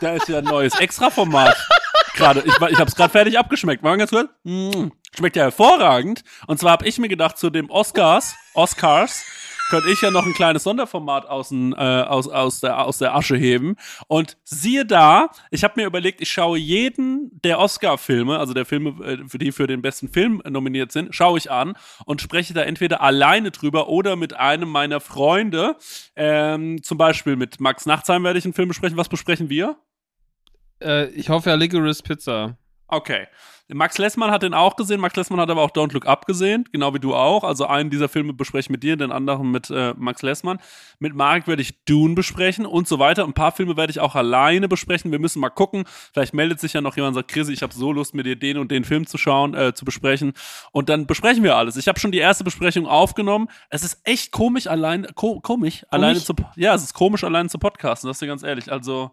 da 0.01 0.13
ist 0.13 0.27
ja 0.27 0.39
ein 0.39 0.45
neues 0.45 0.79
Extra-Format. 0.79 1.55
Gerade, 2.15 2.41
ich, 2.41 2.53
ich 2.53 2.79
habe 2.79 2.89
es 2.89 2.95
gerade 2.95 3.11
fertig 3.11 3.39
abgeschmeckt. 3.39 3.83
Mal 3.83 3.97
ganz 3.97 4.11
kurz. 4.11 4.29
Mm, 4.43 4.89
schmeckt 5.15 5.35
ja 5.35 5.43
hervorragend. 5.43 6.23
Und 6.47 6.59
zwar 6.59 6.73
habe 6.73 6.87
ich 6.87 6.99
mir 6.99 7.09
gedacht, 7.09 7.37
zu 7.37 7.49
dem 7.49 7.69
Oscars, 7.69 8.35
Oscars, 8.53 9.23
könnte 9.69 9.89
ich 9.89 10.01
ja 10.01 10.11
noch 10.11 10.25
ein 10.25 10.33
kleines 10.33 10.63
Sonderformat 10.63 11.25
aus, 11.25 11.51
äh, 11.51 11.75
aus, 11.75 12.27
aus, 12.27 12.59
der, 12.59 12.85
aus 12.85 12.97
der 12.97 13.15
Asche 13.15 13.35
heben. 13.35 13.75
Und 14.07 14.37
siehe 14.43 14.85
da, 14.85 15.29
ich 15.51 15.63
habe 15.63 15.79
mir 15.79 15.87
überlegt, 15.87 16.21
ich 16.21 16.31
schaue 16.31 16.57
jeden 16.57 17.31
der 17.43 17.59
Oscar-Filme, 17.59 18.37
also 18.37 18.53
der 18.53 18.65
Filme, 18.65 19.03
äh, 19.03 19.27
für 19.27 19.37
die 19.37 19.51
für 19.51 19.67
den 19.67 19.81
besten 19.81 20.09
Film 20.09 20.41
nominiert 20.47 20.91
sind, 20.91 21.15
schaue 21.15 21.37
ich 21.37 21.49
an 21.49 21.73
und 22.05 22.21
spreche 22.21 22.53
da 22.53 22.61
entweder 22.61 23.01
alleine 23.01 23.51
drüber 23.51 23.89
oder 23.89 24.15
mit 24.15 24.33
einem 24.33 24.69
meiner 24.69 24.99
Freunde. 24.99 25.75
Ähm, 26.15 26.81
zum 26.83 26.97
Beispiel 26.97 27.35
mit 27.35 27.59
Max 27.59 27.85
Nachtsheim 27.85 28.23
werde 28.23 28.39
ich 28.39 28.45
einen 28.45 28.53
Film 28.53 28.67
besprechen. 28.67 28.97
Was 28.97 29.09
besprechen 29.09 29.49
wir? 29.49 29.77
Äh, 30.81 31.07
ich 31.09 31.29
hoffe 31.29 31.49
ja 31.49 31.55
Licorice 31.55 32.03
Pizza. 32.03 32.57
Okay. 32.87 33.27
Max 33.69 33.97
Lessmann 33.97 34.29
hat 34.29 34.43
den 34.43 34.53
auch 34.53 34.75
gesehen. 34.75 34.99
Max 34.99 35.15
Lessmann 35.15 35.39
hat 35.39 35.49
aber 35.49 35.61
auch 35.61 35.71
Don't 35.71 35.93
Look 35.93 36.05
Up 36.05 36.25
gesehen, 36.25 36.65
genau 36.71 36.93
wie 36.93 36.99
du 36.99 37.15
auch. 37.15 37.43
Also 37.43 37.65
einen 37.65 37.89
dieser 37.89 38.09
Filme 38.09 38.33
bespreche 38.33 38.65
ich 38.65 38.69
mit 38.69 38.83
dir, 38.83 38.97
den 38.97 39.11
anderen 39.11 39.51
mit 39.51 39.69
äh, 39.69 39.93
Max 39.97 40.21
Lessmann. 40.21 40.59
Mit 40.99 41.15
Marek 41.15 41.47
werde 41.47 41.61
ich 41.61 41.83
Dune 41.85 42.13
besprechen 42.13 42.65
und 42.65 42.87
so 42.87 42.99
weiter. 42.99 43.23
Ein 43.23 43.33
paar 43.33 43.53
Filme 43.53 43.77
werde 43.77 43.91
ich 43.91 44.01
auch 44.01 44.15
alleine 44.15 44.67
besprechen. 44.67 45.11
Wir 45.11 45.19
müssen 45.19 45.39
mal 45.39 45.49
gucken. 45.49 45.85
Vielleicht 46.11 46.33
meldet 46.33 46.59
sich 46.59 46.73
ja 46.73 46.81
noch 46.81 46.97
jemand 46.97 47.15
und 47.15 47.21
sagt, 47.21 47.31
Chris, 47.31 47.47
ich 47.47 47.61
habe 47.61 47.73
so 47.73 47.93
Lust, 47.93 48.13
mit 48.13 48.25
dir 48.25 48.35
den 48.35 48.57
und 48.57 48.69
den 48.69 48.83
Film 48.83 49.07
zu 49.07 49.17
schauen, 49.17 49.53
äh, 49.53 49.73
zu 49.73 49.85
besprechen. 49.85 50.33
Und 50.71 50.89
dann 50.89 51.07
besprechen 51.07 51.43
wir 51.43 51.55
alles. 51.55 51.77
Ich 51.77 51.87
habe 51.87 51.99
schon 51.99 52.11
die 52.11 52.19
erste 52.19 52.43
Besprechung 52.43 52.85
aufgenommen. 52.85 53.47
Es 53.69 53.83
ist 53.83 54.01
echt 54.03 54.31
komisch, 54.31 54.67
allein, 54.67 55.07
ko 55.15 55.39
komisch, 55.39 55.85
alleine 55.89 56.19
zu, 56.19 56.33
ja, 56.55 56.75
es 56.75 56.83
ist 56.83 56.93
komisch, 56.93 57.23
alleine 57.23 57.49
zu 57.49 57.59
podcasten, 57.59 58.07
das 58.07 58.17
ist 58.17 58.21
dir 58.21 58.27
ganz 58.27 58.43
ehrlich. 58.43 58.71
Also, 58.71 59.11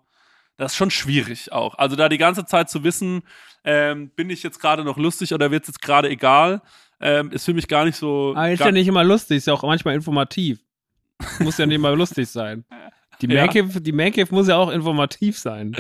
das 0.61 0.73
ist 0.73 0.77
schon 0.77 0.91
schwierig 0.91 1.53
auch. 1.53 1.77
Also 1.77 1.97
da 1.97 2.11
die 2.11 2.19
ganze 2.19 2.45
Zeit 2.45 2.69
zu 2.69 2.85
wissen, 2.85 3.23
ähm, 3.65 4.11
bin 4.11 4.29
ich 4.29 4.43
jetzt 4.43 4.61
gerade 4.61 4.85
noch 4.85 4.99
lustig 4.99 5.33
oder 5.33 5.51
wird 5.51 5.63
es 5.63 5.69
jetzt 5.69 5.81
gerade 5.81 6.11
egal, 6.11 6.61
ähm, 7.01 7.33
ist 7.33 7.47
für 7.47 7.55
mich 7.55 7.67
gar 7.67 7.87
nicht 7.87 7.97
so. 7.97 8.35
Aber 8.37 8.51
ist 8.51 8.61
ja 8.61 8.71
nicht 8.71 8.87
immer 8.87 9.03
lustig, 9.03 9.39
ist 9.39 9.47
ja 9.47 9.55
auch 9.55 9.63
manchmal 9.63 9.95
informativ. 9.95 10.61
Muss 11.39 11.57
ja 11.57 11.65
nicht 11.65 11.77
immer 11.77 11.97
lustig 11.97 12.29
sein. 12.29 12.67
Die 13.23 13.27
Mancave, 13.35 13.73
ja. 13.73 13.81
die 13.81 13.93
Mancave 13.93 14.35
muss 14.35 14.49
ja 14.49 14.57
auch 14.57 14.71
informativ 14.71 15.39
sein. 15.39 15.75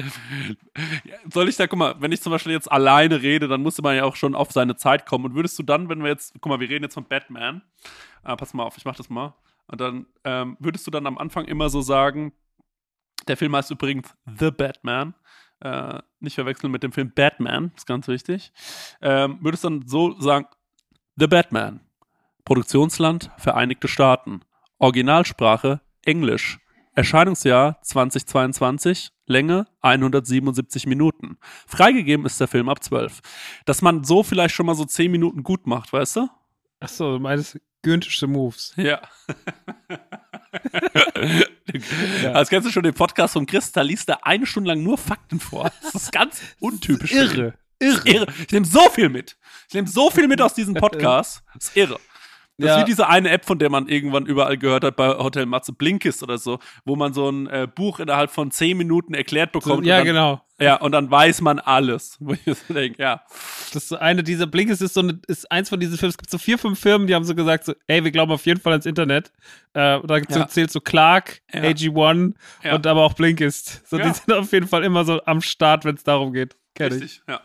Soll 1.30 1.50
ich 1.50 1.56
da, 1.56 1.66
guck 1.66 1.78
mal, 1.78 1.96
wenn 1.98 2.12
ich 2.12 2.22
zum 2.22 2.32
Beispiel 2.32 2.52
jetzt 2.52 2.72
alleine 2.72 3.20
rede, 3.20 3.48
dann 3.48 3.60
musste 3.60 3.82
man 3.82 3.96
ja 3.96 4.04
auch 4.04 4.16
schon 4.16 4.34
auf 4.34 4.50
seine 4.50 4.76
Zeit 4.76 5.04
kommen. 5.04 5.26
Und 5.26 5.34
würdest 5.34 5.58
du 5.58 5.62
dann, 5.62 5.90
wenn 5.90 6.02
wir 6.02 6.08
jetzt, 6.08 6.32
guck 6.40 6.46
mal, 6.46 6.60
wir 6.60 6.70
reden 6.70 6.84
jetzt 6.84 6.94
von 6.94 7.04
Batman, 7.04 7.60
äh, 8.24 8.34
pass 8.34 8.54
mal 8.54 8.64
auf, 8.64 8.78
ich 8.78 8.86
mach 8.86 8.96
das 8.96 9.10
mal. 9.10 9.34
Und 9.66 9.78
dann 9.80 10.06
ähm, 10.24 10.56
würdest 10.58 10.86
du 10.86 10.90
dann 10.90 11.06
am 11.06 11.18
Anfang 11.18 11.44
immer 11.44 11.68
so 11.68 11.82
sagen, 11.82 12.32
der 13.28 13.36
Film 13.36 13.54
heißt 13.54 13.70
übrigens 13.70 14.14
The 14.38 14.50
Batman. 14.50 15.14
Äh, 15.60 16.00
nicht 16.20 16.34
verwechseln 16.34 16.70
mit 16.70 16.82
dem 16.82 16.92
Film 16.92 17.12
Batman, 17.14 17.72
ist 17.76 17.86
ganz 17.86 18.08
wichtig. 18.08 18.52
Ähm, 19.02 19.38
würdest 19.42 19.64
dann 19.64 19.86
so 19.86 20.18
sagen, 20.20 20.46
The 21.16 21.26
Batman. 21.26 21.80
Produktionsland 22.44 23.30
Vereinigte 23.36 23.88
Staaten. 23.88 24.40
Originalsprache 24.78 25.80
Englisch. 26.04 26.58
Erscheinungsjahr 26.94 27.80
2022, 27.82 29.10
Länge 29.26 29.66
177 29.80 30.86
Minuten. 30.86 31.38
Freigegeben 31.66 32.26
ist 32.26 32.40
der 32.40 32.48
Film 32.48 32.68
ab 32.68 32.82
12. 32.82 33.20
Dass 33.64 33.80
man 33.80 34.02
so 34.02 34.22
vielleicht 34.22 34.54
schon 34.54 34.66
mal 34.66 34.74
so 34.74 34.84
10 34.84 35.10
Minuten 35.10 35.42
gut 35.42 35.66
macht, 35.66 35.92
weißt 35.92 36.16
du? 36.16 36.28
Ach 36.80 36.88
so, 36.88 37.12
du 37.12 37.18
meinst 37.20 37.60
Günthische 37.82 38.26
Moves. 38.26 38.74
Ja. 38.76 39.00
ja. 42.22 42.32
Als 42.32 42.48
kennst 42.48 42.66
du 42.68 42.72
schon 42.72 42.82
den 42.82 42.94
Podcast 42.94 43.34
von 43.34 43.46
Chris, 43.46 43.72
da 43.72 43.82
liest 43.82 44.08
er 44.08 44.26
eine 44.26 44.46
Stunde 44.46 44.68
lang 44.68 44.82
nur 44.82 44.98
Fakten 44.98 45.40
vor. 45.40 45.70
Das 45.82 45.94
ist 45.94 46.12
ganz 46.12 46.40
untypisch. 46.60 47.12
irre. 47.12 47.54
Irre. 47.78 48.08
irre. 48.08 48.26
Ich 48.46 48.52
nehme 48.52 48.66
so 48.66 48.88
viel 48.90 49.08
mit. 49.08 49.36
Ich 49.68 49.74
nehme 49.74 49.88
so 49.88 50.10
viel 50.10 50.28
mit 50.28 50.40
aus 50.42 50.54
diesem 50.54 50.74
Podcast. 50.80 51.42
Das 51.54 51.68
ist 51.68 51.76
irre. 51.76 51.98
Das 52.60 52.68
ja. 52.68 52.76
ist 52.76 52.82
wie 52.82 52.90
diese 52.90 53.08
eine 53.08 53.30
App, 53.30 53.44
von 53.46 53.58
der 53.58 53.70
man 53.70 53.88
irgendwann 53.88 54.26
überall 54.26 54.58
gehört 54.58 54.84
hat 54.84 54.96
bei 54.96 55.08
Hotel 55.08 55.46
Matze, 55.46 55.72
Blinkist 55.72 56.22
oder 56.22 56.38
so, 56.38 56.58
wo 56.84 56.94
man 56.94 57.14
so 57.14 57.30
ein 57.30 57.46
äh, 57.46 57.66
Buch 57.72 58.00
innerhalb 58.00 58.30
von 58.30 58.50
zehn 58.50 58.76
Minuten 58.76 59.14
erklärt 59.14 59.52
bekommt. 59.52 59.84
So, 59.84 59.88
ja, 59.88 59.98
dann, 59.98 60.06
genau. 60.06 60.40
Ja, 60.60 60.76
und 60.76 60.92
dann 60.92 61.10
weiß 61.10 61.40
man 61.40 61.58
alles. 61.58 62.16
Wo 62.20 62.34
ich 62.34 62.40
so 62.44 62.74
denke, 62.74 63.02
ja. 63.02 63.22
Das 63.72 63.84
ist 63.84 63.92
eine 63.94 64.22
dieser 64.22 64.46
Blinkist 64.46 64.82
ist 64.82 64.94
so 64.94 65.00
eine, 65.00 65.18
ist 65.26 65.50
eins 65.50 65.70
von 65.70 65.80
diesen 65.80 65.96
Filmen. 65.96 66.10
Es 66.10 66.18
gibt 66.18 66.30
so 66.30 66.38
vier, 66.38 66.58
fünf 66.58 66.78
Firmen, 66.78 67.06
die 67.06 67.14
haben 67.14 67.24
so 67.24 67.34
gesagt, 67.34 67.64
so, 67.64 67.72
ey, 67.86 68.04
wir 68.04 68.10
glauben 68.10 68.30
auf 68.30 68.44
jeden 68.44 68.60
Fall 68.60 68.72
ans 68.72 68.84
Internet. 68.84 69.32
Äh, 69.72 70.00
da 70.06 70.18
ja. 70.18 70.48
zählt 70.48 70.70
so 70.70 70.80
Clark, 70.80 71.40
ja. 71.52 71.62
AG1 71.62 72.34
ja. 72.62 72.74
und 72.74 72.86
aber 72.86 73.04
auch 73.04 73.14
Blinkist. 73.14 73.88
So, 73.88 73.96
die 73.96 74.10
sind 74.10 74.32
auf 74.32 74.52
jeden 74.52 74.68
Fall 74.68 74.84
immer 74.84 75.04
so 75.04 75.22
am 75.24 75.40
Start, 75.40 75.84
wenn 75.86 75.94
es 75.94 76.04
darum 76.04 76.32
geht. 76.32 76.56
Kenn 76.74 76.92
Richtig, 76.92 77.22
ich. 77.22 77.28
ja. 77.28 77.40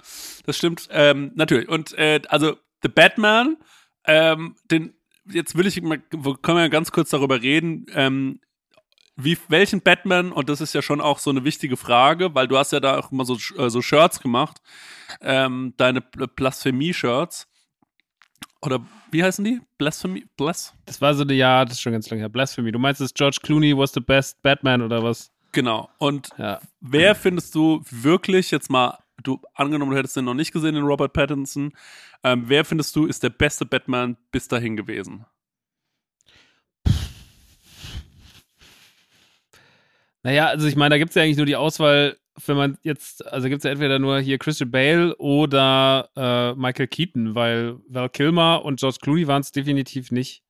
Das 0.46 0.58
stimmt. 0.58 0.88
Ähm, 0.92 1.32
natürlich. 1.36 1.70
Und 1.70 1.98
äh, 1.98 2.22
also 2.28 2.58
The 2.84 2.90
Batman, 2.90 3.58
ähm, 4.06 4.56
den 4.70 4.94
jetzt 5.30 5.58
will 5.58 5.68
ich 5.68 5.82
mal, 5.82 6.00
können 6.00 6.58
wir 6.58 6.70
ganz 6.70 6.92
kurz 6.92 7.10
darüber 7.10 7.42
reden, 7.42 7.86
ähm, 7.94 8.40
wie, 9.18 9.38
welchen 9.48 9.82
Batman, 9.82 10.32
und 10.32 10.50
das 10.50 10.62
ist 10.62 10.74
ja 10.74 10.82
schon 10.82 11.00
auch 11.00 11.20
so 11.20 11.30
eine 11.30 11.44
wichtige 11.46 11.78
Frage, 11.78 12.36
weil 12.36 12.48
du 12.48 12.58
hast 12.58 12.74
ja 12.74 12.80
da 12.80 13.00
auch 13.00 13.12
immer 13.12 13.26
so, 13.26 13.38
äh, 13.58 13.70
so 13.70 13.82
Shirts 13.82 14.20
gemacht, 14.20 14.62
ähm, 15.22 15.74
deine 15.78 16.02
Blasphemie-Shirts. 16.02 17.48
Oder 18.62 18.86
wie 19.12 19.24
heißen 19.24 19.46
die? 19.46 19.62
Blasphemy? 19.78 20.26
Blas? 20.36 20.74
Das 20.86 21.00
war 21.00 21.14
so 21.14 21.22
eine, 21.22 21.34
ja, 21.34 21.64
das 21.64 21.76
ist 21.76 21.82
schon 21.82 21.94
ganz 21.94 22.10
lange 22.10 22.22
her. 22.22 22.30
Blasphemy. 22.30 22.72
Du 22.72 22.80
meinst, 22.80 23.00
dass 23.00 23.14
George 23.14 23.38
Clooney 23.42 23.78
was 23.78 23.94
the 23.94 24.00
best 24.00 24.42
Batman 24.42 24.82
oder 24.82 25.04
was? 25.04 25.32
Genau. 25.52 25.90
Und 26.00 26.30
ja. 26.38 26.60
wer 26.82 27.16
findest 27.16 27.56
du 27.56 27.82
wirklich 27.90 28.52
jetzt 28.52 28.70
mal, 28.70 28.98
du 29.24 29.42
angenommen, 29.54 29.92
du 29.92 29.98
hättest 29.98 30.16
den 30.16 30.26
noch 30.26 30.34
nicht 30.34 30.52
gesehen, 30.52 30.76
den 30.76 30.84
Robert 30.84 31.14
Pattinson, 31.14 31.74
ähm, 32.24 32.44
wer 32.48 32.66
findest 32.66 32.96
du 32.96 33.06
ist 33.06 33.24
der 33.24 33.30
beste 33.30 33.66
Batman 33.66 34.18
bis 34.32 34.48
dahin 34.48 34.76
gewesen? 34.76 35.26
Naja, 40.24 40.48
also 40.48 40.68
ich 40.68 40.76
meine, 40.76 40.96
da 40.96 40.98
gibt 40.98 41.10
es 41.10 41.16
ja 41.16 41.22
eigentlich 41.22 41.38
nur 41.38 41.46
die 41.46 41.56
Auswahl, 41.56 42.18
wenn 42.48 42.58
man 42.58 42.78
jetzt, 42.82 43.26
also 43.32 43.48
gibt 43.48 43.60
es 43.60 43.64
ja 43.64 43.72
entweder 43.72 44.00
nur 44.00 44.20
hier 44.20 44.40
Christian 44.40 44.72
Bale 44.72 45.16
oder 45.18 46.10
äh, 46.16 46.54
Michael 46.56 46.88
Keaton, 46.88 47.36
weil 47.36 47.78
Val 47.88 48.10
Kilmer 48.10 48.66
und 48.66 48.80
George 48.80 48.98
Clooney 49.02 49.28
waren 49.28 49.42
es 49.42 49.52
definitiv 49.52 50.12
nicht. 50.12 50.44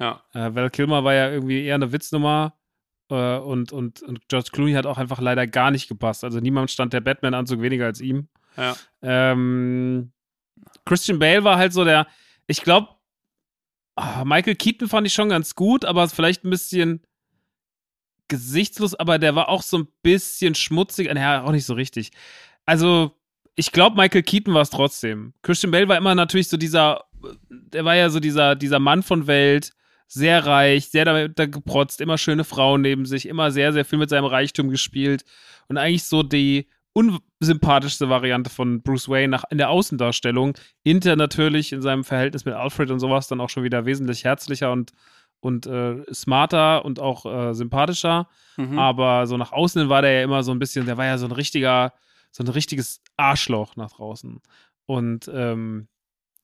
Ja. 0.00 0.24
Äh, 0.32 0.54
Val 0.54 0.70
Kilmer 0.70 1.04
war 1.04 1.14
ja 1.14 1.30
irgendwie 1.30 1.64
eher 1.64 1.76
eine 1.76 1.92
Witznummer 1.92 2.54
äh, 3.10 3.38
und, 3.38 3.72
und, 3.72 4.02
und 4.02 4.28
George 4.28 4.50
Clooney 4.52 4.72
hat 4.72 4.86
auch 4.86 4.98
einfach 4.98 5.20
leider 5.20 5.46
gar 5.46 5.70
nicht 5.70 5.88
gepasst. 5.88 6.24
Also 6.24 6.40
niemand 6.40 6.70
stand 6.70 6.92
der 6.92 7.00
Batman-Anzug 7.00 7.60
weniger 7.60 7.86
als 7.86 8.00
ihm. 8.00 8.28
Ja. 8.56 8.76
Ähm, 9.02 10.12
Christian 10.84 11.18
Bale 11.18 11.44
war 11.44 11.56
halt 11.56 11.72
so 11.72 11.84
der, 11.84 12.06
ich 12.46 12.62
glaube, 12.62 12.88
oh, 13.96 14.02
ah, 14.02 14.24
Michael 14.24 14.56
Keaton 14.56 14.88
fand 14.88 15.06
ich 15.06 15.14
schon 15.14 15.28
ganz 15.28 15.54
gut, 15.54 15.84
aber 15.84 16.08
vielleicht 16.08 16.44
ein 16.44 16.50
bisschen 16.50 17.02
gesichtslos, 18.28 18.94
aber 18.94 19.18
der 19.18 19.34
war 19.34 19.48
auch 19.48 19.62
so 19.62 19.78
ein 19.78 19.88
bisschen 20.02 20.54
schmutzig. 20.54 21.12
Naja, 21.12 21.42
auch 21.42 21.52
nicht 21.52 21.66
so 21.66 21.74
richtig. 21.74 22.12
Also, 22.64 23.16
ich 23.56 23.72
glaube, 23.72 23.96
Michael 23.96 24.22
Keaton 24.22 24.54
war 24.54 24.62
es 24.62 24.70
trotzdem. 24.70 25.34
Christian 25.42 25.72
Bale 25.72 25.88
war 25.88 25.96
immer 25.96 26.14
natürlich 26.14 26.48
so 26.48 26.56
dieser, 26.56 27.04
der 27.50 27.84
war 27.84 27.96
ja 27.96 28.08
so 28.08 28.20
dieser, 28.20 28.54
dieser 28.54 28.78
Mann 28.78 29.02
von 29.02 29.26
Welt, 29.26 29.72
sehr 30.12 30.44
reich, 30.44 30.88
sehr 30.88 31.04
damit 31.04 31.36
geprotzt, 31.36 32.00
immer 32.00 32.18
schöne 32.18 32.42
Frauen 32.42 32.80
neben 32.80 33.06
sich, 33.06 33.26
immer 33.26 33.52
sehr, 33.52 33.72
sehr 33.72 33.84
viel 33.84 33.98
mit 33.98 34.10
seinem 34.10 34.24
Reichtum 34.24 34.68
gespielt 34.68 35.24
und 35.68 35.78
eigentlich 35.78 36.04
so 36.04 36.24
die 36.24 36.68
unsympathischste 36.92 38.08
Variante 38.08 38.50
von 38.50 38.82
Bruce 38.82 39.08
Wayne 39.08 39.28
nach, 39.28 39.44
in 39.50 39.58
der 39.58 39.70
Außendarstellung. 39.70 40.58
Inter 40.82 41.14
natürlich 41.14 41.72
in 41.72 41.80
seinem 41.80 42.02
Verhältnis 42.02 42.44
mit 42.44 42.54
Alfred 42.54 42.90
und 42.90 42.98
sowas 42.98 43.28
dann 43.28 43.40
auch 43.40 43.48
schon 43.48 43.62
wieder 43.62 43.86
wesentlich 43.86 44.24
herzlicher 44.24 44.72
und 44.72 44.92
und 45.42 45.66
äh, 45.66 46.04
smarter 46.12 46.84
und 46.84 47.00
auch 47.00 47.24
äh, 47.24 47.54
sympathischer. 47.54 48.28
Mhm. 48.58 48.78
Aber 48.78 49.26
so 49.26 49.38
nach 49.38 49.52
außen 49.52 49.88
war 49.88 50.02
der 50.02 50.12
ja 50.12 50.22
immer 50.22 50.42
so 50.42 50.52
ein 50.52 50.58
bisschen, 50.58 50.84
der 50.84 50.98
war 50.98 51.06
ja 51.06 51.16
so 51.16 51.24
ein 51.24 51.32
richtiger, 51.32 51.94
so 52.30 52.44
ein 52.44 52.48
richtiges 52.48 53.00
Arschloch 53.16 53.76
nach 53.76 53.92
draußen. 53.92 54.40
Und 54.84 55.30
ähm, 55.32 55.88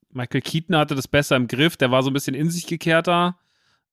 Michael 0.08 0.40
Keaton 0.40 0.76
hatte 0.76 0.94
das 0.94 1.08
besser 1.08 1.36
im 1.36 1.46
Griff, 1.46 1.76
der 1.76 1.90
war 1.90 2.02
so 2.02 2.08
ein 2.08 2.14
bisschen 2.14 2.34
in 2.34 2.48
sich 2.48 2.66
gekehrter. 2.66 3.38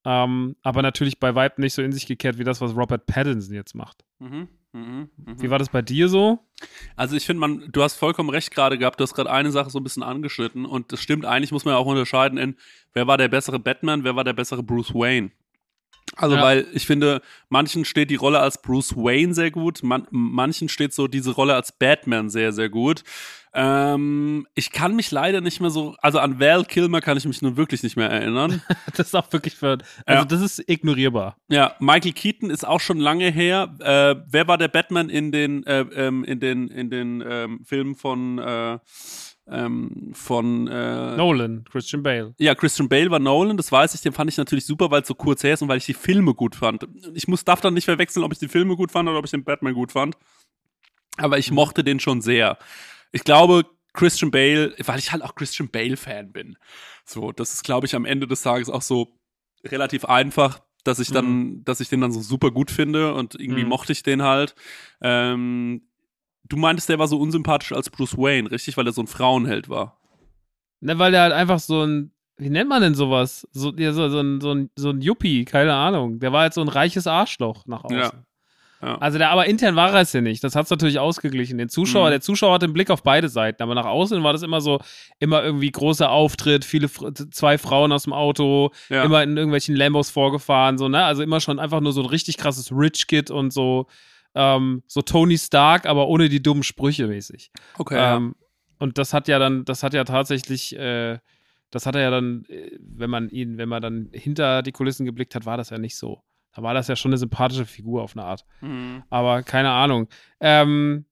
Ähm, 0.05 0.55
aber 0.63 0.81
natürlich 0.81 1.19
bei 1.19 1.35
Vibe 1.35 1.61
nicht 1.61 1.73
so 1.73 1.81
in 1.81 1.91
sich 1.91 2.05
gekehrt 2.05 2.37
wie 2.37 2.43
das, 2.43 2.61
was 2.61 2.75
Robert 2.75 3.05
Pattinson 3.05 3.55
jetzt 3.55 3.73
macht. 3.75 4.03
Mhm. 4.19 4.47
Mhm, 4.73 5.09
mh. 5.17 5.35
Wie 5.37 5.49
war 5.51 5.59
das 5.59 5.69
bei 5.69 5.83
dir 5.83 6.09
so? 6.09 6.39
Also 6.95 7.15
ich 7.15 7.25
finde, 7.25 7.41
man, 7.41 7.69
du 7.71 7.83
hast 7.83 7.95
vollkommen 7.95 8.29
recht 8.29 8.51
gerade 8.51 8.77
gehabt. 8.79 8.99
Du 8.99 9.03
hast 9.03 9.13
gerade 9.13 9.31
eine 9.31 9.51
Sache 9.51 9.69
so 9.69 9.79
ein 9.79 9.83
bisschen 9.83 10.01
angeschnitten 10.01 10.65
und 10.65 10.91
das 10.91 10.99
stimmt. 10.99 11.25
Eigentlich 11.25 11.51
muss 11.51 11.63
man 11.63 11.75
ja 11.75 11.77
auch 11.77 11.85
unterscheiden 11.85 12.39
in, 12.39 12.55
wer 12.93 13.05
war 13.05 13.17
der 13.17 13.27
bessere 13.27 13.59
Batman, 13.59 14.03
wer 14.03 14.15
war 14.15 14.23
der 14.23 14.33
bessere 14.33 14.63
Bruce 14.63 14.93
Wayne. 14.93 15.31
Also, 16.15 16.35
ja. 16.35 16.41
weil 16.41 16.67
ich 16.73 16.85
finde, 16.85 17.21
manchen 17.49 17.85
steht 17.85 18.09
die 18.09 18.15
Rolle 18.15 18.39
als 18.39 18.61
Bruce 18.61 18.95
Wayne 18.95 19.33
sehr 19.33 19.51
gut, 19.51 19.81
man, 19.83 20.07
manchen 20.11 20.69
steht 20.69 20.93
so 20.93 21.07
diese 21.07 21.31
Rolle 21.31 21.55
als 21.55 21.71
Batman 21.71 22.29
sehr, 22.29 22.53
sehr 22.53 22.69
gut. 22.69 23.03
Ähm, 23.55 24.47
ich 24.55 24.71
kann 24.71 24.95
mich 24.95 25.11
leider 25.11 25.39
nicht 25.39 25.59
mehr 25.59 25.69
so, 25.69 25.95
also 26.01 26.17
an 26.17 26.39
Val 26.39 26.65
Kilmer 26.65 27.01
kann 27.01 27.17
ich 27.17 27.25
mich 27.25 27.41
nun 27.41 27.55
wirklich 27.55 27.83
nicht 27.83 27.95
mehr 27.95 28.09
erinnern. 28.09 28.61
das 28.95 29.07
ist 29.07 29.15
auch 29.15 29.31
wirklich 29.31 29.55
für, 29.55 29.77
also 30.05 30.21
ja. 30.21 30.25
das 30.25 30.41
ist 30.41 30.67
ignorierbar. 30.67 31.37
Ja, 31.49 31.75
Michael 31.79 32.13
Keaton 32.13 32.49
ist 32.49 32.65
auch 32.65 32.79
schon 32.79 32.99
lange 32.99 33.29
her. 33.29 33.75
Äh, 33.79 34.23
wer 34.27 34.47
war 34.47 34.57
der 34.57 34.69
Batman 34.69 35.09
in 35.09 35.31
den, 35.31 35.63
äh, 35.67 35.81
ähm, 35.81 36.23
in 36.23 36.39
den, 36.39 36.67
in 36.67 36.89
den 36.89 37.23
ähm, 37.27 37.59
Filmen 37.63 37.95
von, 37.95 38.39
äh, 38.39 38.79
ähm, 39.47 40.11
von 40.13 40.67
äh, 40.67 41.17
Nolan, 41.17 41.65
Christian 41.69 42.03
Bale. 42.03 42.33
Ja, 42.37 42.55
Christian 42.55 42.89
Bale 42.89 43.11
war 43.11 43.19
Nolan, 43.19 43.57
das 43.57 43.71
weiß 43.71 43.93
ich, 43.95 44.01
den 44.01 44.13
fand 44.13 44.29
ich 44.29 44.37
natürlich 44.37 44.65
super, 44.65 44.91
weil 44.91 45.01
es 45.01 45.07
so 45.07 45.15
kurz 45.15 45.43
her 45.43 45.53
ist 45.53 45.61
und 45.61 45.67
weil 45.67 45.77
ich 45.77 45.85
die 45.85 45.93
Filme 45.93 46.33
gut 46.33 46.55
fand. 46.55 46.87
Ich 47.13 47.27
muss 47.27 47.43
darf 47.43 47.61
dann 47.61 47.73
nicht 47.73 47.85
verwechseln, 47.85 48.23
ob 48.23 48.31
ich 48.31 48.39
die 48.39 48.47
Filme 48.47 48.75
gut 48.75 48.91
fand 48.91 49.09
oder 49.09 49.19
ob 49.19 49.25
ich 49.25 49.31
den 49.31 49.43
Batman 49.43 49.73
gut 49.73 49.91
fand. 49.91 50.15
Aber 51.17 51.37
ich 51.37 51.51
mochte 51.51 51.83
den 51.83 51.99
schon 51.99 52.21
sehr 52.21 52.57
ich 53.13 53.23
glaube, 53.23 53.65
Christian 53.93 54.31
Bale, 54.31 54.75
weil 54.83 54.99
ich 54.99 55.13
halt 55.13 55.23
auch 55.23 55.35
Christian 55.35 55.69
Bale-Fan 55.69 56.33
bin. 56.33 56.57
So, 57.05 57.31
das 57.31 57.53
ist, 57.53 57.63
glaube 57.63 57.85
ich, 57.85 57.95
am 57.95 58.05
Ende 58.05 58.27
des 58.27 58.41
Tages 58.41 58.69
auch 58.69 58.81
so 58.81 59.19
relativ 59.63 60.03
einfach, 60.03 60.59
dass 60.83 60.99
ich 60.99 61.11
dann, 61.11 61.25
mhm. 61.25 61.63
dass 61.63 61.79
ich 61.79 61.89
den 61.89 62.01
dann 62.01 62.11
so 62.11 62.21
super 62.21 62.51
gut 62.51 62.71
finde 62.71 63.13
und 63.13 63.39
irgendwie 63.39 63.63
mhm. 63.63 63.69
mochte 63.69 63.93
ich 63.93 64.03
den 64.03 64.23
halt. 64.23 64.55
Ähm, 64.99 65.83
du 66.49 66.57
meintest, 66.57 66.89
der 66.89 66.99
war 66.99 67.07
so 67.07 67.17
unsympathisch 67.19 67.71
als 67.71 67.89
Bruce 67.89 68.17
Wayne, 68.17 68.51
richtig? 68.51 68.77
Weil 68.77 68.87
er 68.87 68.93
so 68.93 69.01
ein 69.01 69.07
Frauenheld 69.07 69.69
war. 69.69 69.99
Ne, 70.81 70.99
weil 70.99 71.11
der 71.11 71.21
halt 71.21 71.33
einfach 71.33 71.59
so 71.59 71.83
ein, 71.85 72.11
wie 72.37 72.49
nennt 72.49 72.69
man 72.69 72.81
denn 72.81 72.95
sowas? 72.95 73.47
So, 73.51 73.71
ja, 73.75 73.93
so, 73.93 74.09
so, 74.09 74.19
ein, 74.19 74.41
so, 74.41 74.51
ein, 74.53 74.69
so 74.75 74.89
ein 74.89 75.01
Yuppie, 75.01 75.45
keine 75.45 75.73
Ahnung. 75.73 76.19
Der 76.19 76.31
war 76.33 76.41
halt 76.41 76.53
so 76.53 76.61
ein 76.61 76.67
reiches 76.67 77.07
Arschloch 77.07 77.65
nach 77.67 77.83
außen. 77.83 77.97
Ja. 77.99 78.11
Ja. 78.81 78.97
Also 78.97 79.17
der, 79.17 79.29
aber 79.29 79.45
intern 79.45 79.77
war 79.77 79.93
er 79.93 80.01
es 80.01 80.11
ja 80.11 80.19
nicht. 80.19 80.43
Das 80.43 80.55
hat 80.57 80.65
es 80.65 80.69
natürlich 80.69 80.99
ausgeglichen. 80.99 81.57
Den 81.57 81.69
Zuschauer, 81.69 82.07
Mhm. 82.07 82.11
der 82.11 82.19
Zuschauer 82.21 82.55
hat 82.55 82.63
den 82.63 82.73
Blick 82.73 82.89
auf 82.89 83.01
beide 83.01 83.29
Seiten, 83.29 83.63
aber 83.63 83.75
nach 83.75 83.85
außen 83.85 84.21
war 84.23 84.33
das 84.33 84.41
immer 84.41 84.59
so, 84.59 84.81
immer 85.19 85.41
irgendwie 85.41 85.71
großer 85.71 86.09
Auftritt, 86.11 86.65
viele, 86.65 86.89
zwei 86.89 87.57
Frauen 87.57 87.93
aus 87.93 88.03
dem 88.03 88.11
Auto, 88.11 88.71
Ja. 88.89 89.03
immer 89.05 89.23
in 89.23 89.37
irgendwelchen 89.37 89.77
Lambos 89.77 90.09
vorgefahren, 90.09 90.77
so, 90.77 90.89
ne? 90.89 91.01
Also 91.01 91.23
immer 91.23 91.39
schon 91.39 91.59
einfach 91.59 91.79
nur 91.79 91.93
so 91.93 92.01
ein 92.01 92.07
richtig 92.07 92.35
krasses 92.35 92.73
Rich 92.73 93.07
Kid 93.07 93.31
und 93.31 93.53
so, 93.53 93.87
ähm, 94.35 94.83
so 94.87 95.01
Tony 95.01 95.37
Stark, 95.37 95.85
aber 95.85 96.07
ohne 96.07 96.29
die 96.29 96.41
dummen 96.41 96.63
Sprüche 96.63 97.07
mäßig. 97.07 97.51
Okay. 97.77 97.95
ja. 97.95 98.17
Ähm, 98.17 98.35
und 98.79 98.97
das 98.97 99.13
hat 99.13 99.27
ja 99.27 99.39
dann, 99.39 99.65
das 99.65 99.83
hat 99.83 99.93
ja 99.93 100.03
tatsächlich, 100.03 100.75
äh, 100.75 101.19
das 101.71 101.85
hat 101.85 101.95
er 101.95 102.01
ja 102.01 102.11
dann, 102.11 102.45
äh, 102.49 102.77
wenn 102.79 103.09
man 103.09 103.29
ihn, 103.29 103.57
wenn 103.57 103.69
man 103.69 103.81
dann 103.81 104.09
hinter 104.11 104.61
die 104.61 104.71
Kulissen 104.71 105.05
geblickt 105.05 105.35
hat, 105.35 105.45
war 105.45 105.57
das 105.57 105.69
ja 105.69 105.77
nicht 105.77 105.97
so. 105.97 106.23
Da 106.55 106.61
war 106.61 106.73
das 106.73 106.87
ja 106.87 106.95
schon 106.95 107.09
eine 107.09 107.17
sympathische 107.17 107.65
Figur 107.65 108.03
auf 108.03 108.15
eine 108.15 108.25
Art. 108.25 108.45
Mhm. 108.61 109.03
Aber 109.09 109.41
keine 109.43 109.71
Ahnung. 109.71 110.07
Ähm, 110.39 111.05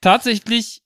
tatsächlich 0.00 0.82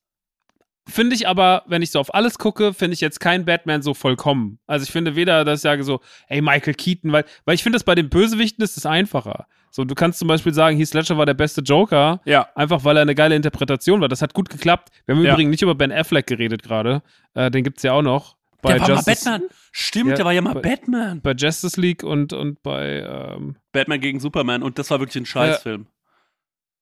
finde 0.89 1.15
ich 1.15 1.29
aber, 1.29 1.65
wenn 1.67 1.83
ich 1.83 1.91
so 1.91 2.01
auf 2.01 2.15
alles 2.15 2.39
gucke, 2.39 2.73
finde 2.73 2.95
ich 2.95 3.01
jetzt 3.01 3.21
kein 3.21 3.45
Batman 3.45 3.83
so 3.83 3.95
vollkommen. 3.95 4.59
Also 4.67 4.85
ich 4.85 4.91
finde 4.91 5.17
weder, 5.17 5.45
dass 5.45 5.61
ich 5.61 5.63
sage 5.63 5.85
so, 5.85 6.01
ey, 6.29 6.41
Michael 6.41 6.75
Keaton, 6.75 7.13
weil, 7.13 7.25
weil 7.45 7.55
ich 7.55 7.63
finde, 7.63 7.77
das 7.77 7.85
bei 7.85 7.95
den 7.95 8.09
Bösewichten 8.09 8.63
ist 8.63 8.77
es 8.77 8.87
einfacher. 8.87 9.47
So, 9.71 9.85
du 9.85 9.95
kannst 9.95 10.19
zum 10.19 10.29
Beispiel 10.29 10.53
sagen, 10.55 10.77
Heath 10.77 10.95
Ledger 10.95 11.17
war 11.19 11.27
der 11.27 11.35
beste 11.35 11.61
Joker, 11.61 12.21
Ja. 12.25 12.49
einfach 12.55 12.85
weil 12.85 12.97
er 12.97 13.03
eine 13.03 13.15
geile 13.15 13.35
Interpretation 13.37 14.01
war. 14.01 14.09
Das 14.09 14.23
hat 14.23 14.35
gut 14.35 14.49
geklappt. 14.49 14.91
Wir 15.07 15.15
haben 15.15 15.23
Ja. 15.25 15.33
übrigens 15.33 15.51
nicht 15.51 15.63
über 15.63 15.75
Ben 15.75 15.93
Affleck 15.93 16.27
geredet 16.27 16.63
gerade. 16.63 17.03
Äh, 17.35 17.51
den 17.51 17.65
gibt's 17.65 17.83
ja 17.83 17.93
auch 17.93 18.03
noch. 18.03 18.37
Bei 18.61 18.73
Der 18.73 18.81
war 18.81 18.89
mal 18.89 18.95
Justice, 18.97 19.25
Batman. 19.31 19.49
Stimmt, 19.71 20.11
Ja, 20.11 20.17
der 20.17 20.25
war 20.25 20.33
ja 20.33 20.41
mal 20.43 20.55
bei- 20.55 20.61
Batman. 20.63 21.21
Bei 21.21 21.33
Justice 21.33 21.81
League 21.81 22.03
und, 22.03 22.33
und 22.33 22.61
bei, 22.63 23.03
ähm, 23.37 23.57
Batman 23.71 24.01
gegen 24.01 24.19
Superman 24.19 24.63
und 24.65 24.79
das 24.81 24.91
war 24.91 24.99
wirklich 24.99 25.17
ein 25.23 25.27
Scheißfilm. 25.27 25.87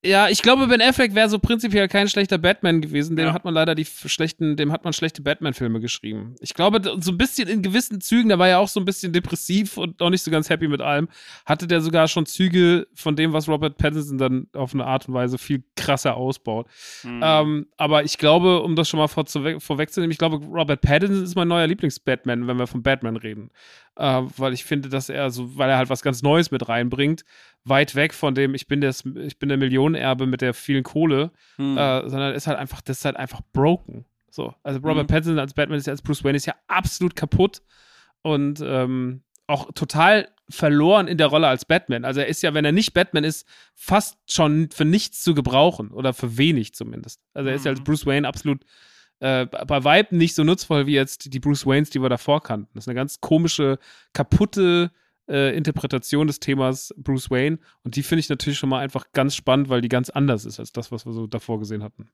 Ja, 0.06 0.28
ich 0.28 0.42
glaube, 0.42 0.66
Ben 0.68 0.80
Affleck 0.80 1.14
wäre 1.14 1.28
so 1.28 1.38
prinzipiell 1.38 1.88
kein 1.88 2.08
schlechter 2.08 2.38
Batman 2.38 2.80
gewesen. 2.80 3.16
Dem 3.16 3.26
Ja. 3.26 3.32
hat 3.32 3.44
man 3.44 3.52
leider 3.54 3.74
die 3.74 3.84
schlechten, 3.84 4.56
dem 4.56 4.72
hat 4.72 4.84
man 4.84 4.92
schlechte 4.92 5.22
Batman-Filme 5.22 5.80
geschrieben. 5.80 6.34
Ich 6.40 6.54
glaube, 6.54 6.80
so 7.00 7.10
ein 7.10 7.18
bisschen 7.18 7.48
in 7.48 7.62
gewissen 7.62 8.00
Zügen, 8.00 8.28
da 8.28 8.38
war 8.38 8.48
er 8.48 8.58
auch 8.60 8.68
so 8.68 8.80
ein 8.80 8.84
bisschen 8.84 9.12
depressiv 9.12 9.76
und 9.76 10.00
auch 10.00 10.10
nicht 10.10 10.22
so 10.22 10.30
ganz 10.30 10.48
happy 10.50 10.68
mit 10.68 10.80
allem, 10.80 11.08
hatte 11.44 11.66
der 11.66 11.80
sogar 11.80 12.08
schon 12.08 12.26
Züge 12.26 12.86
von 12.94 13.16
dem, 13.16 13.32
was 13.32 13.48
Robert 13.48 13.78
Pattinson 13.78 14.18
dann 14.18 14.46
auf 14.52 14.74
eine 14.74 14.84
Art 14.86 15.08
und 15.08 15.14
Weise 15.14 15.38
viel 15.38 15.62
krasser 15.76 16.16
ausbaut. 16.16 16.66
Mhm. 17.02 17.20
Ähm, 17.22 17.66
aber 17.76 18.04
ich 18.04 18.18
glaube, 18.18 18.62
um 18.62 18.76
das 18.76 18.88
schon 18.88 18.98
mal 18.98 19.06
vorzuwe- 19.06 19.60
vorwegzunehmen, 19.60 20.12
ich 20.12 20.18
glaube, 20.18 20.36
Robert 20.46 20.80
Pattinson 20.82 21.24
ist 21.24 21.34
mein 21.34 21.48
neuer 21.48 21.66
Lieblings-Batman, 21.66 22.46
wenn 22.46 22.58
wir 22.58 22.66
von 22.66 22.82
Batman 22.82 23.16
reden. 23.16 23.50
Äh, 23.96 24.22
weil 24.36 24.52
ich 24.52 24.64
finde, 24.64 24.88
dass 24.90 25.08
er 25.08 25.30
so, 25.30 25.56
weil 25.56 25.70
er 25.70 25.78
halt 25.78 25.88
was 25.88 26.02
ganz 26.02 26.22
Neues 26.22 26.50
mit 26.50 26.68
reinbringt, 26.68 27.24
weit 27.64 27.94
weg 27.94 28.12
von 28.14 28.34
dem, 28.34 28.54
ich 28.54 28.66
bin, 28.68 28.80
das, 28.80 29.04
ich 29.06 29.38
bin 29.38 29.48
der 29.48 29.58
Millionenerbe 29.58 30.26
mit 30.26 30.40
der 30.42 30.52
vielen 30.54 30.82
Kohle, 30.84 31.30
Mhm. 31.56 31.78
äh, 31.78 32.08
sondern 32.08 32.34
ist 32.34 32.46
halt 32.46 32.58
einfach, 32.58 32.80
das 32.82 32.98
ist 32.98 33.04
halt 33.06 33.16
einfach 33.16 33.40
broken. 33.52 34.04
So. 34.30 34.54
Also 34.62 34.80
Robert 34.80 35.04
Mhm. 35.04 35.06
Pattinson 35.06 35.38
als 35.38 35.54
Batman 35.54 35.78
ist 35.78 35.86
ja 35.86 35.92
als 35.92 36.02
Bruce 36.02 36.22
Wayne 36.24 36.36
ist 36.36 36.44
ja 36.46 36.54
absolut 36.68 37.16
kaputt 37.16 37.62
und 38.22 38.60
ähm, 38.62 39.22
auch 39.46 39.72
total 39.72 40.28
verloren 40.50 41.08
in 41.08 41.16
der 41.18 41.28
Rolle 41.28 41.48
als 41.48 41.64
Batman. 41.64 42.04
Also 42.04 42.20
er 42.20 42.26
ist 42.26 42.42
ja, 42.42 42.52
wenn 42.54 42.64
er 42.64 42.72
nicht 42.72 42.92
Batman 42.92 43.24
ist, 43.24 43.46
fast 43.74 44.18
schon 44.30 44.68
für 44.72 44.84
nichts 44.84 45.22
zu 45.22 45.34
gebrauchen 45.34 45.90
oder 45.90 46.12
für 46.12 46.36
wenig 46.36 46.74
zumindest. 46.74 47.20
Also 47.34 47.48
er 47.48 47.56
ist 47.56 47.64
ja 47.64 47.70
als 47.70 47.80
Mhm. 47.80 47.84
Bruce 47.84 48.04
Wayne 48.06 48.28
absolut 48.28 48.62
äh, 49.20 49.46
bei 49.46 49.84
Weitem 49.84 50.18
nicht 50.18 50.34
so 50.34 50.44
nutzvoll 50.44 50.86
wie 50.86 50.94
jetzt 50.94 51.32
die 51.32 51.40
Bruce 51.40 51.66
Waynes, 51.66 51.90
die 51.90 52.02
wir 52.02 52.08
davor 52.08 52.42
kannten. 52.42 52.70
Das 52.74 52.84
ist 52.84 52.88
eine 52.88 52.96
ganz 52.96 53.20
komische, 53.20 53.78
kaputte 54.12 54.90
äh, 55.28 55.56
Interpretation 55.56 56.26
des 56.26 56.40
Themas 56.40 56.94
Bruce 56.96 57.30
Wayne 57.30 57.58
und 57.82 57.96
die 57.96 58.02
finde 58.02 58.20
ich 58.20 58.28
natürlich 58.28 58.58
schon 58.58 58.68
mal 58.68 58.80
einfach 58.80 59.06
ganz 59.12 59.34
spannend, 59.34 59.68
weil 59.68 59.80
die 59.80 59.88
ganz 59.88 60.10
anders 60.10 60.44
ist 60.44 60.60
als 60.60 60.72
das, 60.72 60.92
was 60.92 61.06
wir 61.06 61.12
so 61.12 61.26
davor 61.26 61.58
gesehen 61.58 61.82
hatten. 61.82 62.08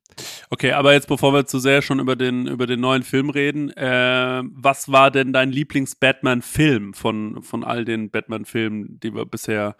Okay, 0.51 0.73
aber 0.73 0.93
jetzt 0.93 1.09
bevor 1.09 1.35
wir 1.35 1.47
zu 1.47 1.59
sehr 1.59 1.83
schon 1.83 2.01
über 2.01 2.17
den, 2.17 2.47
über 2.47 2.67
den 2.67 2.81
neuen 2.81 3.03
Film 3.03 3.31
reden, 3.31 3.71
äh, 3.71 4.43
was 4.45 4.91
war 4.91 5.11
denn 5.11 5.33
dein 5.33 5.51
Lieblings-Batman-Film 5.51 6.95
von, 6.95 7.43
von 7.43 7.65
all 7.65 7.85
den 7.85 8.11
Batman-Filmen, 8.11 8.99
die 9.01 9.15
wir 9.15 9.27
bisher, 9.27 9.77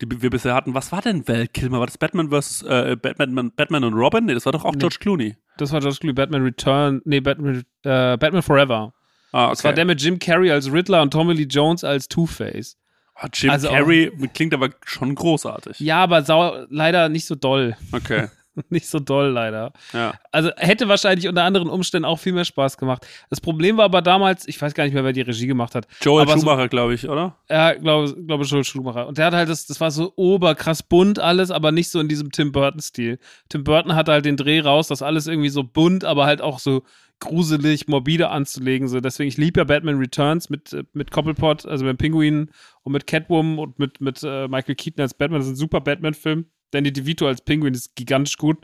die 0.00 0.22
wir 0.22 0.30
bisher 0.30 0.54
hatten? 0.54 0.74
Was 0.74 0.92
war 0.92 1.02
denn 1.02 1.26
Val 1.28 1.46
Kilmer? 1.48 1.78
War 1.80 1.86
das 1.86 1.98
Batman 1.98 2.30
vs. 2.30 2.62
Äh, 2.62 2.96
Batman, 3.00 3.52
Batman 3.54 3.84
und 3.84 3.94
Robin? 3.94 4.24
Nee, 4.24 4.34
das 4.34 4.44
war 4.46 4.52
doch 4.52 4.64
auch 4.64 4.72
Nee. 4.72 4.78
George 4.78 4.96
Clooney. 5.00 5.36
Das 5.58 5.72
war 5.72 5.80
George 5.80 5.98
Clooney, 6.00 6.14
Batman 6.14 6.42
Return, 6.42 7.02
nee, 7.04 7.20
Batman, 7.20 7.64
äh, 7.84 8.16
Batman 8.16 8.42
Forever. 8.42 8.92
Ah, 9.32 9.44
okay. 9.44 9.50
Das 9.52 9.64
war 9.64 9.72
der 9.74 9.84
mit 9.84 10.00
Jim 10.02 10.18
Carrey 10.18 10.50
als 10.50 10.72
Riddler 10.72 11.02
und 11.02 11.12
Tommy 11.12 11.34
Lee 11.34 11.44
Jones 11.48 11.84
als 11.84 12.08
Two-Face. 12.08 12.76
Ah, 13.14 13.28
Jim 13.32 13.50
also 13.50 13.68
auch- 13.68 13.72
Carrey 13.72 14.10
klingt 14.34 14.54
aber 14.54 14.70
schon 14.84 15.14
großartig. 15.14 15.78
Ja, 15.80 16.02
aber 16.02 16.66
leider 16.70 17.08
nicht 17.10 17.26
so 17.26 17.34
doll. 17.34 17.76
Okay, 17.92 18.28
nicht 18.70 18.86
so 18.88 18.98
doll, 18.98 19.28
leider. 19.28 19.72
ja. 19.92 20.12
Also 20.32 20.50
hätte 20.56 20.88
wahrscheinlich 20.88 21.28
unter 21.28 21.44
anderen 21.44 21.68
Umständen 21.68 22.04
auch 22.04 22.18
viel 22.18 22.32
mehr 22.32 22.44
Spaß 22.44 22.76
gemacht. 22.76 23.06
Das 23.30 23.40
Problem 23.40 23.76
war 23.76 23.84
aber 23.86 24.02
damals, 24.02 24.46
ich 24.46 24.60
weiß 24.60 24.74
gar 24.74 24.84
nicht 24.84 24.94
mehr, 24.94 25.04
wer 25.04 25.12
die 25.12 25.22
Regie 25.22 25.46
gemacht 25.46 25.74
hat. 25.74 25.86
Joel 26.02 26.22
Aber 26.22 26.34
so- 26.34 26.40
Schumacher, 26.40 26.68
glaube 26.68 26.94
ich, 26.94 27.08
oder? 27.08 27.36
Ja, 27.48 27.72
glaube 27.74 28.14
glaube 28.26 28.44
Joel 28.44 28.64
Schumacher. 28.64 29.06
Und 29.06 29.18
der 29.18 29.26
hat 29.26 29.34
halt 29.34 29.48
das, 29.48 29.66
das 29.66 29.80
war 29.80 29.90
so 29.90 30.12
oberkrass 30.16 30.82
bunt 30.82 31.18
alles, 31.18 31.50
aber 31.50 31.72
nicht 31.72 31.90
so 31.90 32.00
in 32.00 32.08
diesem 32.08 32.30
Tim 32.30 32.52
Burton-Stil. 32.52 33.18
Tim 33.48 33.64
Burton 33.64 33.94
hatte 33.94 34.12
halt 34.12 34.24
den 34.24 34.36
Dreh 34.36 34.60
raus, 34.60 34.88
das 34.88 35.02
alles 35.02 35.26
irgendwie 35.26 35.48
so 35.50 35.64
bunt, 35.64 36.04
aber 36.04 36.26
halt 36.26 36.40
auch 36.42 36.58
so 36.58 36.82
gruselig, 37.20 37.86
morbide 37.86 38.30
anzulegen. 38.30 38.88
So. 38.88 39.00
Deswegen, 39.00 39.28
ich 39.28 39.36
liebe 39.36 39.60
ja 39.60 39.64
Batman 39.64 39.98
Returns 39.98 40.48
mit, 40.48 40.72
äh, 40.72 40.84
mit 40.94 41.10
Cobblepot, 41.10 41.66
also 41.66 41.84
mit 41.84 41.98
Pinguin 41.98 42.50
und 42.82 42.92
mit 42.92 43.06
Catwoman 43.06 43.58
und 43.58 43.78
mit, 43.78 44.00
mit 44.00 44.22
äh, 44.22 44.48
Michael 44.48 44.74
Keaton 44.74 45.02
als 45.02 45.12
Batman. 45.14 45.40
Das 45.40 45.46
ist 45.46 45.52
ein 45.52 45.56
super 45.56 45.80
Batman-Film. 45.82 46.46
Danny 46.70 46.92
DeVito 46.92 47.26
als 47.26 47.42
Pinguin 47.42 47.74
ist 47.74 47.94
gigantisch 47.96 48.36
gut. 48.36 48.58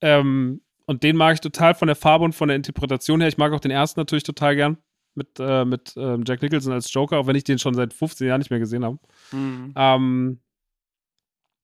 Ähm, 0.00 0.60
und 0.86 1.02
den 1.02 1.16
mag 1.16 1.34
ich 1.34 1.40
total 1.40 1.74
von 1.74 1.86
der 1.86 1.96
Farbe 1.96 2.24
und 2.24 2.34
von 2.34 2.48
der 2.48 2.56
Interpretation 2.56 3.20
her. 3.20 3.28
Ich 3.28 3.38
mag 3.38 3.52
auch 3.52 3.60
den 3.60 3.70
ersten 3.70 4.00
natürlich 4.00 4.22
total 4.24 4.56
gern 4.56 4.78
mit, 5.14 5.38
äh, 5.38 5.64
mit 5.64 5.94
ähm, 5.96 6.24
Jack 6.26 6.40
Nicholson 6.42 6.72
als 6.72 6.92
Joker, 6.92 7.18
auch 7.18 7.26
wenn 7.26 7.36
ich 7.36 7.44
den 7.44 7.58
schon 7.58 7.74
seit 7.74 7.92
15 7.92 8.26
Jahren 8.26 8.38
nicht 8.38 8.50
mehr 8.50 8.60
gesehen 8.60 8.84
habe. 8.84 8.98
Mhm. 9.32 9.74
Ähm, 9.76 10.40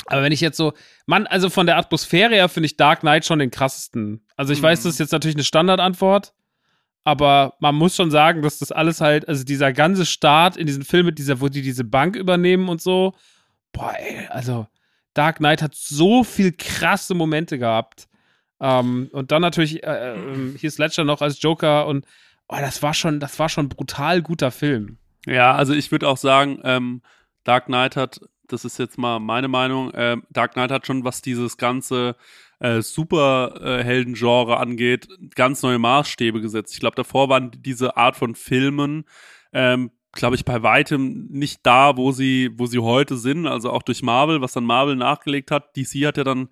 aber 0.07 0.23
wenn 0.23 0.33
ich 0.33 0.40
jetzt 0.40 0.57
so, 0.59 0.73
Mann, 1.07 1.27
also 1.27 1.49
von 1.49 1.66
der 1.66 1.79
Atmosphäre 1.79 2.35
her 2.35 2.49
finde 2.49 2.66
ich 2.66 2.77
Dark 2.77 3.01
Knight 3.01 3.25
schon 3.25 3.38
den 3.38 3.51
krassesten. 3.51 4.27
Also 4.37 4.53
ich 4.53 4.61
weiß, 4.61 4.81
Mhm. 4.81 4.85
das 4.85 4.92
ist 4.94 4.99
jetzt 4.99 5.12
natürlich 5.12 5.37
eine 5.37 5.44
Standardantwort, 5.44 6.35
aber 7.05 7.55
man 7.61 7.75
muss 7.75 7.97
schon 7.97 8.11
sagen, 8.11 8.42
dass 8.42 8.59
das 8.59 8.73
alles 8.73 9.01
halt, 9.01 9.27
also 9.29 9.44
dieser 9.44 9.73
ganze 9.73 10.05
Start 10.05 10.57
in 10.59 10.66
diesen 10.66 10.85
Film 10.85 11.07
mit 11.07 11.18
dieser, 11.18 11.40
wo 11.40 11.49
die 11.49 11.62
diese 11.62 11.85
Bank 11.85 12.16
übernehmen 12.16 12.68
und 12.68 12.83
so, 12.83 13.14
boah, 13.73 13.94
ey, 13.99 14.27
also 14.27 14.66
Dark 15.14 15.38
Knight 15.38 15.62
hat 15.62 15.74
so 15.74 16.24
viel 16.24 16.53
krasse 16.53 17.14
Momente 17.14 17.59
gehabt. 17.59 18.09
Ähm, 18.61 19.09
und 19.12 19.33
dann 19.33 19.42
natürlich 19.42 19.83
äh, 19.83 20.14
äh, 20.14 20.59
hier 20.59 20.68
ist 20.68 20.79
Ledger 20.79 21.05
noch 21.05 21.22
als 21.22 21.40
Joker 21.40 21.87
und 21.87 22.07
oh, 22.48 22.57
das 22.61 22.83
war 22.83 22.94
schon, 22.94 23.20
das 23.20 23.38
war 23.38 23.48
schon 23.48 23.68
brutal 23.68 24.22
guter 24.22 24.50
Film. 24.50 24.98
Ja, 25.27 25.55
also 25.55 25.72
ich 25.72 25.90
würde 25.90 26.09
auch 26.09 26.16
sagen, 26.16 26.61
ähm, 26.64 27.03
Dark 27.44 27.66
Knight 27.66 27.96
hat, 27.96 28.20
das 28.46 28.64
ist 28.64 28.79
jetzt 28.79 28.98
mal 28.98 29.18
meine 29.20 29.48
Meinung, 29.48 29.90
ähm, 29.94 30.24
Dark 30.31 30.53
Knight 30.53 30.70
hat 30.70 30.87
schon, 30.87 31.05
was 31.05 31.22
dieses 31.22 31.57
ganze 31.57 32.16
äh, 32.61 32.83
Superhelden-Genre 32.83 34.59
angeht, 34.59 35.09
ganz 35.35 35.62
neue 35.62 35.79
Maßstäbe 35.79 36.40
gesetzt. 36.40 36.72
Ich 36.74 36.81
glaube, 36.81 36.96
davor 36.96 37.29
waren 37.29 37.50
diese 37.55 37.96
Art 37.96 38.16
von 38.16 38.35
Filmen, 38.35 39.05
ähm, 39.53 39.90
glaube 40.14 40.37
ich, 40.37 40.44
bei 40.44 40.62
weitem 40.62 41.27
nicht 41.31 41.61
da, 41.64 41.96
wo 41.96 42.12
sie, 42.12 42.50
wo 42.57 42.66
sie 42.66 42.79
heute 42.79 43.16
sind. 43.16 43.46
Also 43.46 43.70
auch 43.70 43.83
durch 43.83 44.03
Marvel, 44.03 44.40
was 44.40 44.53
dann 44.53 44.64
Marvel 44.64 44.96
nachgelegt 44.96 45.50
hat. 45.50 45.77
DC 45.77 46.07
hat 46.07 46.16
ja 46.16 46.24
dann, 46.24 46.48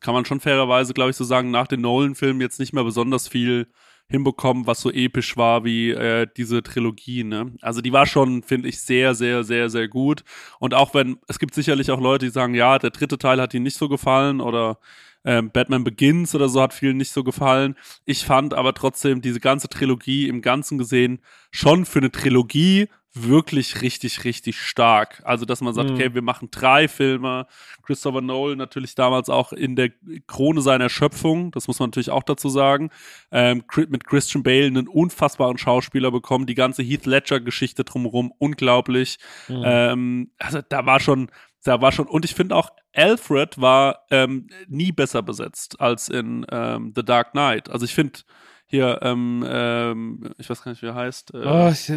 kann 0.00 0.14
man 0.14 0.24
schon 0.24 0.40
fairerweise, 0.40 0.94
glaube 0.94 1.10
ich, 1.10 1.16
so 1.16 1.24
sagen, 1.24 1.50
nach 1.50 1.66
den 1.66 1.80
Nolan-Filmen 1.80 2.40
jetzt 2.40 2.60
nicht 2.60 2.72
mehr 2.72 2.84
besonders 2.84 3.28
viel 3.28 3.66
hinbekommen, 4.08 4.66
was 4.66 4.80
so 4.80 4.90
episch 4.90 5.36
war 5.36 5.64
wie 5.64 5.90
äh, 5.90 6.26
diese 6.36 6.62
Trilogie. 6.62 7.24
Ne? 7.24 7.52
Also 7.62 7.80
die 7.80 7.92
war 7.92 8.06
schon, 8.06 8.42
finde 8.42 8.68
ich, 8.68 8.80
sehr, 8.80 9.14
sehr, 9.14 9.44
sehr, 9.44 9.70
sehr 9.70 9.88
gut. 9.88 10.24
Und 10.58 10.74
auch 10.74 10.94
wenn, 10.94 11.18
es 11.26 11.38
gibt 11.38 11.54
sicherlich 11.54 11.90
auch 11.90 12.00
Leute, 12.00 12.26
die 12.26 12.32
sagen, 12.32 12.54
ja, 12.54 12.78
der 12.78 12.90
dritte 12.90 13.18
Teil 13.18 13.40
hat 13.40 13.54
ihnen 13.54 13.64
nicht 13.64 13.78
so 13.78 13.88
gefallen 13.88 14.40
oder 14.40 14.78
ähm, 15.24 15.50
Batman 15.50 15.84
Begins 15.84 16.34
oder 16.34 16.48
so 16.48 16.60
hat 16.60 16.74
vielen 16.74 16.96
nicht 16.96 17.12
so 17.12 17.24
gefallen. 17.24 17.76
Ich 18.04 18.24
fand 18.24 18.54
aber 18.54 18.74
trotzdem 18.74 19.22
diese 19.22 19.40
ganze 19.40 19.68
Trilogie 19.68 20.28
im 20.28 20.42
Ganzen 20.42 20.78
gesehen 20.78 21.20
schon 21.50 21.84
für 21.84 22.00
eine 22.00 22.10
Trilogie 22.10 22.88
wirklich 23.16 23.80
richtig, 23.80 24.24
richtig 24.24 24.58
stark. 24.58 25.22
Also, 25.24 25.44
dass 25.44 25.60
man 25.60 25.72
sagt, 25.72 25.88
Mhm. 25.88 25.94
okay, 25.94 26.14
wir 26.14 26.22
machen 26.22 26.48
drei 26.50 26.88
Filme. 26.88 27.46
Christopher 27.84 28.20
Nolan 28.20 28.58
natürlich 28.58 28.96
damals 28.96 29.28
auch 29.28 29.52
in 29.52 29.76
der 29.76 29.90
Krone 30.26 30.60
seiner 30.60 30.88
Schöpfung, 30.88 31.52
das 31.52 31.68
muss 31.68 31.78
man 31.78 31.90
natürlich 31.90 32.10
auch 32.10 32.24
dazu 32.24 32.48
sagen, 32.48 32.90
ähm, 33.30 33.62
mit 33.88 34.04
Christian 34.04 34.42
Bale 34.42 34.66
einen 34.66 34.88
unfassbaren 34.88 35.58
Schauspieler 35.58 36.10
bekommen, 36.10 36.46
die 36.46 36.56
ganze 36.56 36.82
Heath 36.82 37.06
Ledger-Geschichte 37.06 37.84
drumherum, 37.84 38.32
unglaublich. 38.38 39.18
Mhm. 39.46 39.62
Ähm, 39.64 40.30
also 40.38 40.60
da 40.68 40.84
war 40.84 40.98
schon, 40.98 41.30
Da 41.64 41.80
war 41.80 41.92
schon, 41.92 42.06
und 42.06 42.24
ich 42.24 42.34
finde 42.34 42.54
auch, 42.54 42.70
Alfred 42.94 43.60
war 43.60 44.00
ähm, 44.10 44.48
nie 44.68 44.92
besser 44.92 45.22
besetzt 45.22 45.80
als 45.80 46.08
in 46.08 46.46
ähm, 46.50 46.92
The 46.94 47.02
Dark 47.04 47.32
Knight. 47.32 47.70
Also 47.70 47.84
ich 47.84 47.94
finde 47.94 48.20
hier, 48.66 49.00
ähm, 49.02 49.44
ähm, 49.48 50.34
ich 50.38 50.48
weiß 50.48 50.62
gar 50.62 50.72
nicht, 50.72 50.82
wie 50.82 50.86
er 50.86 50.94
heißt. 50.94 51.34
Äh, 51.34 51.42
Oh, 51.44 51.68
ich, 51.72 51.90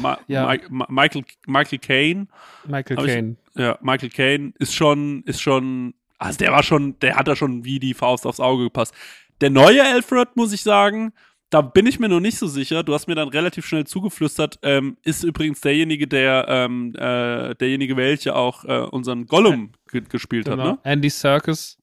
Ma 0.00 0.18
ja. 0.26 0.46
Ma 0.46 0.56
Ma 0.68 0.86
Michael, 0.88 1.24
Michael 1.46 1.78
Caine. 1.78 2.26
Michael 2.66 2.96
Caine. 2.96 3.36
Ja, 3.54 3.78
Michael 3.82 4.10
Caine 4.10 4.52
ist 4.58 4.74
schon, 4.74 5.22
ist 5.24 5.40
schon, 5.40 5.94
also 6.18 6.38
der 6.38 6.52
war 6.52 6.62
schon, 6.62 6.98
der 7.00 7.16
hat 7.16 7.28
da 7.28 7.36
schon 7.36 7.64
wie 7.64 7.78
die 7.78 7.94
Faust 7.94 8.26
aufs 8.26 8.40
Auge 8.40 8.64
gepasst. 8.64 8.94
Der 9.40 9.50
neue 9.50 9.82
Alfred, 9.84 10.36
muss 10.36 10.52
ich 10.52 10.62
sagen, 10.62 11.12
da 11.50 11.60
bin 11.62 11.86
ich 11.86 11.98
mir 11.98 12.08
noch 12.08 12.20
nicht 12.20 12.38
so 12.38 12.46
sicher. 12.46 12.82
Du 12.84 12.94
hast 12.94 13.08
mir 13.08 13.14
dann 13.16 13.28
relativ 13.28 13.66
schnell 13.66 13.84
zugeflüstert, 13.86 14.58
ähm, 14.62 14.96
ist 15.02 15.24
übrigens 15.24 15.60
derjenige, 15.60 16.06
der, 16.06 16.46
ähm, 16.48 16.94
äh, 16.96 17.54
derjenige, 17.56 17.96
welcher 17.96 18.36
auch 18.36 18.64
äh, 18.64 18.78
unseren 18.90 19.26
Gollum 19.26 19.72
ge 19.90 20.02
gespielt 20.08 20.46
Genau. 20.46 20.62
hat, 20.64 20.84
ne? 20.84 20.92
Andy 20.92 21.10
Serkis 21.10 21.76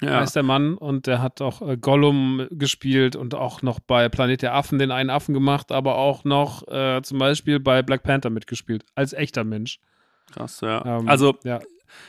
Ja. 0.00 0.20
heißt 0.20 0.34
der 0.34 0.42
Mann 0.42 0.74
und 0.76 1.06
der 1.06 1.22
hat 1.22 1.40
auch 1.40 1.62
äh, 1.62 1.76
Gollum 1.76 2.46
gespielt 2.50 3.14
und 3.16 3.34
auch 3.34 3.62
noch 3.62 3.78
bei 3.80 4.08
Planet 4.08 4.42
der 4.42 4.54
Affen 4.54 4.78
den 4.78 4.90
einen 4.90 5.10
Affen 5.10 5.34
gemacht, 5.34 5.70
aber 5.72 5.96
auch 5.96 6.24
noch 6.24 6.66
äh, 6.68 7.00
zum 7.02 7.18
Beispiel 7.18 7.60
bei 7.60 7.82
Black 7.82 8.02
Panther 8.02 8.30
mitgespielt, 8.30 8.84
als 8.94 9.12
echter 9.12 9.44
Mensch. 9.44 9.78
Krass, 10.32 10.60
ja. 10.62 10.84
Ähm, 10.98 11.08
also, 11.08 11.36
ja. 11.44 11.60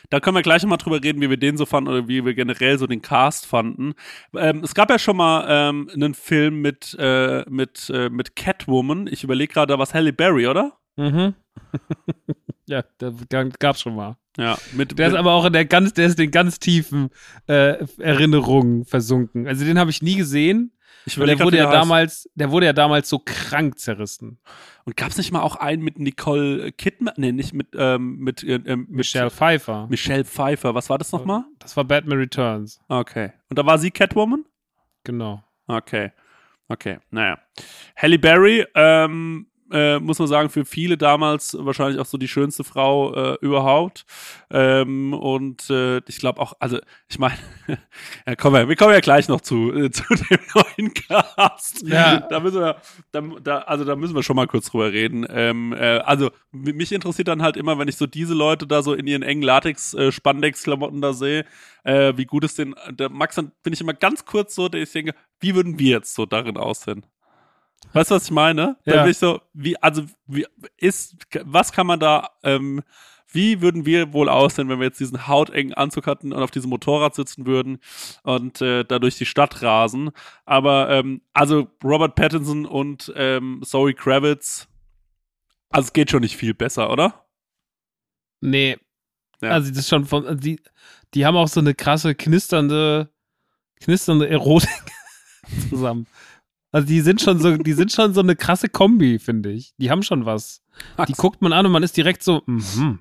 Da 0.10 0.20
können 0.20 0.36
wir 0.36 0.42
gleich 0.42 0.62
nochmal 0.64 0.78
drüber 0.78 1.04
reden, 1.04 1.22
wie 1.22 1.30
wir 1.30 1.38
den 1.38 1.58
so 1.58 1.66
fanden 1.66 1.90
oder 1.90 2.08
wie 2.08 2.24
wir 2.26 2.34
generell 2.34 2.78
so 2.78 2.88
den 2.88 3.02
Cast 3.02 3.46
fanden. 3.46 3.94
Ähm, 4.36 4.62
es 4.64 4.74
gab 4.76 4.90
ja 4.90 5.00
schon 5.00 5.18
mal 5.18 5.46
ähm, 5.48 5.90
einen 5.94 6.14
Film 6.14 6.62
mit, 6.62 6.96
äh, 7.00 7.44
mit, 7.50 7.90
äh, 7.94 8.10
mit 8.10 8.36
Catwoman. 8.36 9.08
Ich 9.08 9.24
überlege 9.24 9.54
gerade, 9.54 9.74
es 9.82 9.94
Halle 9.94 10.14
Berry, 10.14 10.48
oder? 10.48 10.74
Mhm. 10.98 11.34
ja, 12.68 12.84
der 13.00 13.12
g- 13.12 13.50
gab's 13.60 13.82
schon 13.82 13.96
mal. 13.96 14.18
Ja, 14.38 14.58
mit, 14.74 14.98
Der 14.98 15.10
ist 15.10 15.16
aber 15.16 15.34
auch 15.34 15.46
in 15.46 15.54
der 15.54 15.66
ganz, 15.66 15.94
der 15.94 16.06
ist 16.08 16.20
in 16.20 16.32
ganz 16.32 16.58
tiefen 16.60 17.10
äh, 17.48 17.86
Erinnerungen 17.98 18.86
versunken. 18.86 19.46
Also 19.46 19.66
den 19.66 19.78
habe 19.78 19.92
ich 19.92 20.02
nie 20.02 20.16
gesehen. 20.16 20.72
Ich 21.06 21.16
der 21.16 21.40
wurde 21.40 21.58
ja 21.58 21.72
damals, 21.72 22.30
der 22.36 22.52
wurde 22.52 22.66
ja 22.68 22.74
damals 22.74 23.10
so 23.10 23.20
krank 23.20 23.80
zerrissen. 23.80 24.40
Und 24.86 24.98
gab 24.98 25.10
es 25.10 25.18
nicht 25.18 25.32
mal 25.32 25.42
auch 25.42 25.56
einen 25.56 25.84
mit 25.84 26.00
Nicole 26.00 26.72
Kidman? 26.72 27.14
Nee, 27.18 27.32
nicht 27.32 27.54
mit, 27.54 27.68
ähm, 27.76 28.18
mit, 28.18 28.44
äh, 28.44 28.56
ähm, 28.66 28.82
mit 28.82 28.90
Michelle 28.90 29.30
Pfeiffer. 29.30 29.88
Michelle 29.90 30.26
Pfeiffer. 30.26 30.74
Was 30.76 30.90
war 30.90 30.98
das 30.98 31.12
nochmal? 31.12 31.44
Das 31.60 31.78
war 31.78 31.84
Batman 31.84 32.18
Returns. 32.18 32.80
Okay. 32.88 33.32
Und 33.50 33.60
da 33.60 33.66
war 33.66 33.78
sie 33.78 33.92
Catwoman? 33.92 34.46
Genau. 35.04 35.44
Okay. 35.68 36.12
Okay, 36.72 37.00
naja. 37.10 37.38
Halle 37.98 38.18
Berry, 38.18 38.66
ähm, 38.76 39.48
äh, 39.72 40.00
muss 40.00 40.20
man 40.20 40.28
sagen, 40.28 40.50
für 40.50 40.66
viele 40.66 40.98
damals 40.98 41.58
wahrscheinlich 41.60 42.00
auch 42.00 42.06
so 42.06 42.18
die 42.18 42.28
schönste 42.28 42.64
Frau 42.64 43.14
äh, 43.14 43.38
überhaupt. 43.42 44.06
Ähm, 44.50 45.14
und 45.14 45.70
äh, 45.70 46.00
ich 46.08 46.20
glaube 46.20 46.40
auch, 46.42 46.54
also 46.60 46.80
ich 47.08 47.20
meine, 47.20 47.38
ja, 48.28 48.36
kommen 48.36 48.56
wir, 48.56 48.70
wir 48.70 48.76
kommen 48.76 48.94
ja 48.94 49.00
gleich 49.00 49.28
noch 49.28 49.42
zu, 49.42 49.74
äh, 49.74 49.92
zu 49.92 50.04
dem 50.14 50.40
neuen 50.56 50.94
Cast. 50.94 51.88
Ja. 51.88 52.20
Da 52.20 52.40
müssen 52.40 52.60
wir, 52.60 52.78
da, 53.12 53.22
da, 53.44 53.58
also 53.60 53.86
da 53.86 53.96
müssen 53.96 54.16
wir 54.16 54.24
schon 54.24 54.36
mal 54.36 54.48
kurz 54.48 54.68
drüber 54.68 54.92
reden. 54.92 55.26
Ähm, 55.30 55.74
äh, 55.74 56.00
also 56.00 56.32
mich 56.52 56.92
interessiert 56.92 57.28
dann 57.28 57.42
halt 57.42 57.58
immer, 57.58 57.80
wenn 57.80 57.88
ich 57.88 57.98
so 57.98 58.08
diese 58.08 58.34
Leute 58.34 58.68
da 58.68 58.82
so 58.84 58.94
in 58.94 59.08
ihren 59.08 59.24
engen 59.24 59.44
Latex-Spandex-Klamotten 59.44 61.02
da 61.02 61.14
sehe, 61.14 61.46
äh, 61.84 62.14
wie 62.16 62.26
gut 62.26 62.44
es 62.44 62.56
den, 62.56 62.76
der 62.90 63.10
Max, 63.10 63.36
dann 63.36 63.52
bin 63.64 63.74
ich 63.74 63.82
immer 63.82 63.94
ganz 63.94 64.26
kurz 64.26 64.56
so, 64.56 64.70
der 64.70 64.82
ich 64.82 64.92
denke, 64.92 65.16
wie 65.40 65.56
würden 65.56 65.80
wir 65.80 65.92
jetzt 65.92 66.14
so 66.14 66.26
darin 66.26 66.58
aussehen? 66.58 67.06
Weißt 67.94 68.12
du, 68.12 68.16
was 68.16 68.26
ich 68.26 68.32
meine? 68.32 68.78
Dann 68.86 68.96
Ja. 68.96 69.02
bin 69.04 69.12
ich 69.12 69.18
so, 69.18 69.42
wie, 69.54 69.78
also, 69.82 70.04
wie 70.28 70.46
ist, 70.78 71.16
was 71.44 71.72
kann 71.72 71.88
man 71.88 72.00
da, 72.00 72.30
ähm, 72.44 72.82
wie 73.34 73.62
würden 73.62 73.86
wir 73.86 74.12
wohl 74.14 74.28
aussehen, 74.30 74.68
wenn 74.70 74.80
wir 74.80 74.88
jetzt 74.88 75.00
diesen 75.00 75.28
hautengen 75.28 75.74
Anzug 75.74 76.06
hatten 76.06 76.34
und 76.34 76.44
auf 76.44 76.52
diesem 76.52 76.70
Motorrad 76.70 77.16
sitzen 77.16 77.46
würden 77.46 77.80
und 78.24 78.62
äh, 78.62 78.84
da 78.84 79.00
durch 79.00 79.18
die 79.18 79.26
Stadt 79.26 79.62
rasen? 79.62 80.12
Aber, 80.46 80.90
ähm, 80.90 81.22
also 81.34 81.68
Robert 81.84 82.16
Pattinson 82.16 82.66
und 82.66 83.12
ähm, 83.16 83.62
Zoe 83.64 83.94
Kravitz, 83.94 84.68
also 85.70 85.88
es 85.88 85.94
geht 85.94 86.12
schon 86.12 86.22
nicht 86.22 86.36
viel 86.36 86.54
besser, 86.54 86.92
oder? 86.92 87.26
Nee. 88.42 88.78
Ja. 89.42 89.52
Also 89.52 89.70
das 89.70 89.80
ist 89.80 89.90
schon 89.90 90.06
von, 90.06 90.26
also 90.28 90.40
die, 90.40 90.60
die 91.14 91.26
haben 91.26 91.36
auch 91.38 91.48
so 91.48 91.60
eine 91.62 91.74
krasse, 91.74 92.16
knisternde, 92.16 93.10
knisternde 93.82 94.28
Erotik 94.30 94.70
zusammen. 95.70 96.06
Also 96.72 96.88
die 96.88 97.02
sind 97.02 97.22
schon 97.22 97.40
so, 97.40 97.58
die 97.58 97.74
sind 97.74 97.92
schon 97.92 98.14
so 98.14 98.22
eine 98.22 98.36
krasse 98.36 98.70
Kombi, 98.70 99.20
finde 99.20 99.52
ich. 99.52 99.74
Die 99.78 99.92
haben 99.92 100.04
schon 100.04 100.26
was. 100.26 100.64
Die 101.08 101.14
guckt 101.14 101.42
man 101.42 101.54
an 101.54 101.66
und 101.66 101.72
man 101.72 101.84
ist 101.84 101.98
direkt 101.98 102.24
so, 102.24 102.42
mhm. 102.46 103.00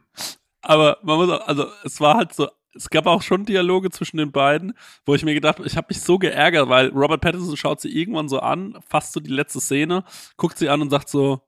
Aber 0.63 0.99
man 1.03 1.17
muss 1.17 1.31
auch, 1.31 1.47
also 1.47 1.67
es 1.85 2.01
war 2.01 2.17
halt 2.17 2.35
so, 2.35 2.49
es 2.75 2.91
gab 2.91 3.07
auch 3.07 3.23
schon 3.23 3.45
Dialoge 3.45 3.91
zwischen 3.91 4.19
den 4.19 4.33
beiden, 4.33 4.75
wo 5.05 5.15
ich 5.15 5.25
mir 5.25 5.35
gedacht 5.35 5.59
habe, 5.59 5.67
ich 5.67 5.77
habe 5.77 5.87
mich 5.89 6.03
so 6.03 6.19
geärgert, 6.19 6.69
weil 6.69 6.89
Robert 6.89 7.21
Pattinson 7.21 7.57
schaut 7.57 7.81
sie 7.81 7.89
irgendwann 7.89 8.29
so 8.29 8.41
an, 8.41 8.79
fast 8.87 9.13
so 9.13 9.21
die 9.21 9.31
letzte 9.31 9.61
Szene, 9.61 10.05
guckt 10.37 10.59
sie 10.59 10.69
an 10.69 10.83
und 10.83 10.91
sagt 10.91 11.09
so, 11.09 11.41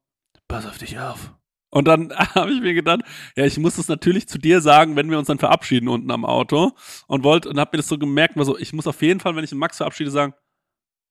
pass 0.49 0.67
auf 0.67 0.79
dich 0.79 0.99
auf. 0.99 1.35
Und 1.71 1.87
dann 1.87 2.13
habe 2.35 2.53
ich 2.53 2.61
mir 2.61 2.75
gedacht, 2.75 3.01
ja, 3.37 3.45
ich 3.45 3.59
muss 3.59 3.77
das 3.77 3.89
natürlich 3.89 4.29
zu 4.29 4.39
dir 4.39 4.61
sagen, 4.61 4.97
wenn 4.97 5.11
wir 5.11 5.19
uns 5.19 5.29
dann 5.29 5.39
verabschieden 5.39 5.89
unten 5.89 6.11
am 6.11 6.25
Auto. 6.25 6.73
Und 7.07 7.25
wollte 7.25 7.49
und 7.49 7.59
habe 7.59 7.71
mir 7.73 7.79
das 7.79 7.89
so 7.89 7.99
gemerkt, 7.99 8.37
war 8.37 8.45
so, 8.45 8.59
ich 8.59 8.73
muss 8.73 8.87
auf 8.87 9.01
jeden 9.03 9.21
Fall, 9.21 9.37
wenn 9.37 9.45
ich 9.45 9.51
den 9.51 9.59
Max 9.59 9.79
verabschiede, 9.79 10.11
sagen, 10.11 10.35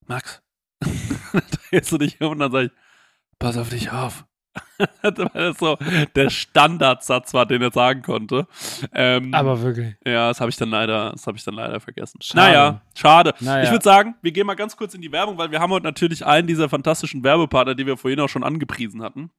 Max, 0.07 0.41
dann 1.39 1.43
drehst 1.69 1.91
du 1.91 1.97
dich 1.97 2.19
um 2.21 2.31
und 2.31 2.39
dann 2.39 2.51
sag 2.51 2.65
ich, 2.65 2.71
pass 3.39 3.57
auf 3.57 3.69
dich 3.69 3.91
auf. 3.91 4.25
Weil 4.77 5.11
das 5.33 5.57
so 5.57 5.77
der 6.15 6.29
Standardsatz 6.29 7.33
war, 7.33 7.45
den 7.45 7.61
er 7.61 7.71
sagen 7.71 8.01
konnte. 8.01 8.47
Ähm, 8.93 9.33
Aber 9.33 9.61
wirklich. 9.61 9.95
ja, 10.05 10.27
das 10.29 10.41
habe 10.41 10.49
ich 10.49 10.57
dann 10.57 10.69
leider, 10.69 11.11
das 11.11 11.25
habe 11.27 11.37
ich 11.37 11.43
dann 11.43 11.53
leider 11.53 11.79
vergessen. 11.79 12.19
Schade. 12.21 12.41
Naja, 12.41 12.81
schade. 12.93 13.33
Naja. 13.39 13.63
Ich 13.63 13.71
würde 13.71 13.83
sagen, 13.83 14.15
wir 14.21 14.31
gehen 14.31 14.47
mal 14.47 14.55
ganz 14.55 14.75
kurz 14.75 14.93
in 14.93 15.01
die 15.01 15.11
Werbung, 15.11 15.37
weil 15.37 15.51
wir 15.51 15.59
haben 15.59 15.71
heute 15.71 15.85
natürlich 15.85 16.25
einen 16.25 16.47
dieser 16.47 16.67
fantastischen 16.67 17.23
Werbepartner, 17.23 17.75
die 17.75 17.85
wir 17.85 17.97
vorhin 17.97 18.19
auch 18.19 18.29
schon 18.29 18.43
angepriesen 18.43 19.01
hatten. 19.01 19.31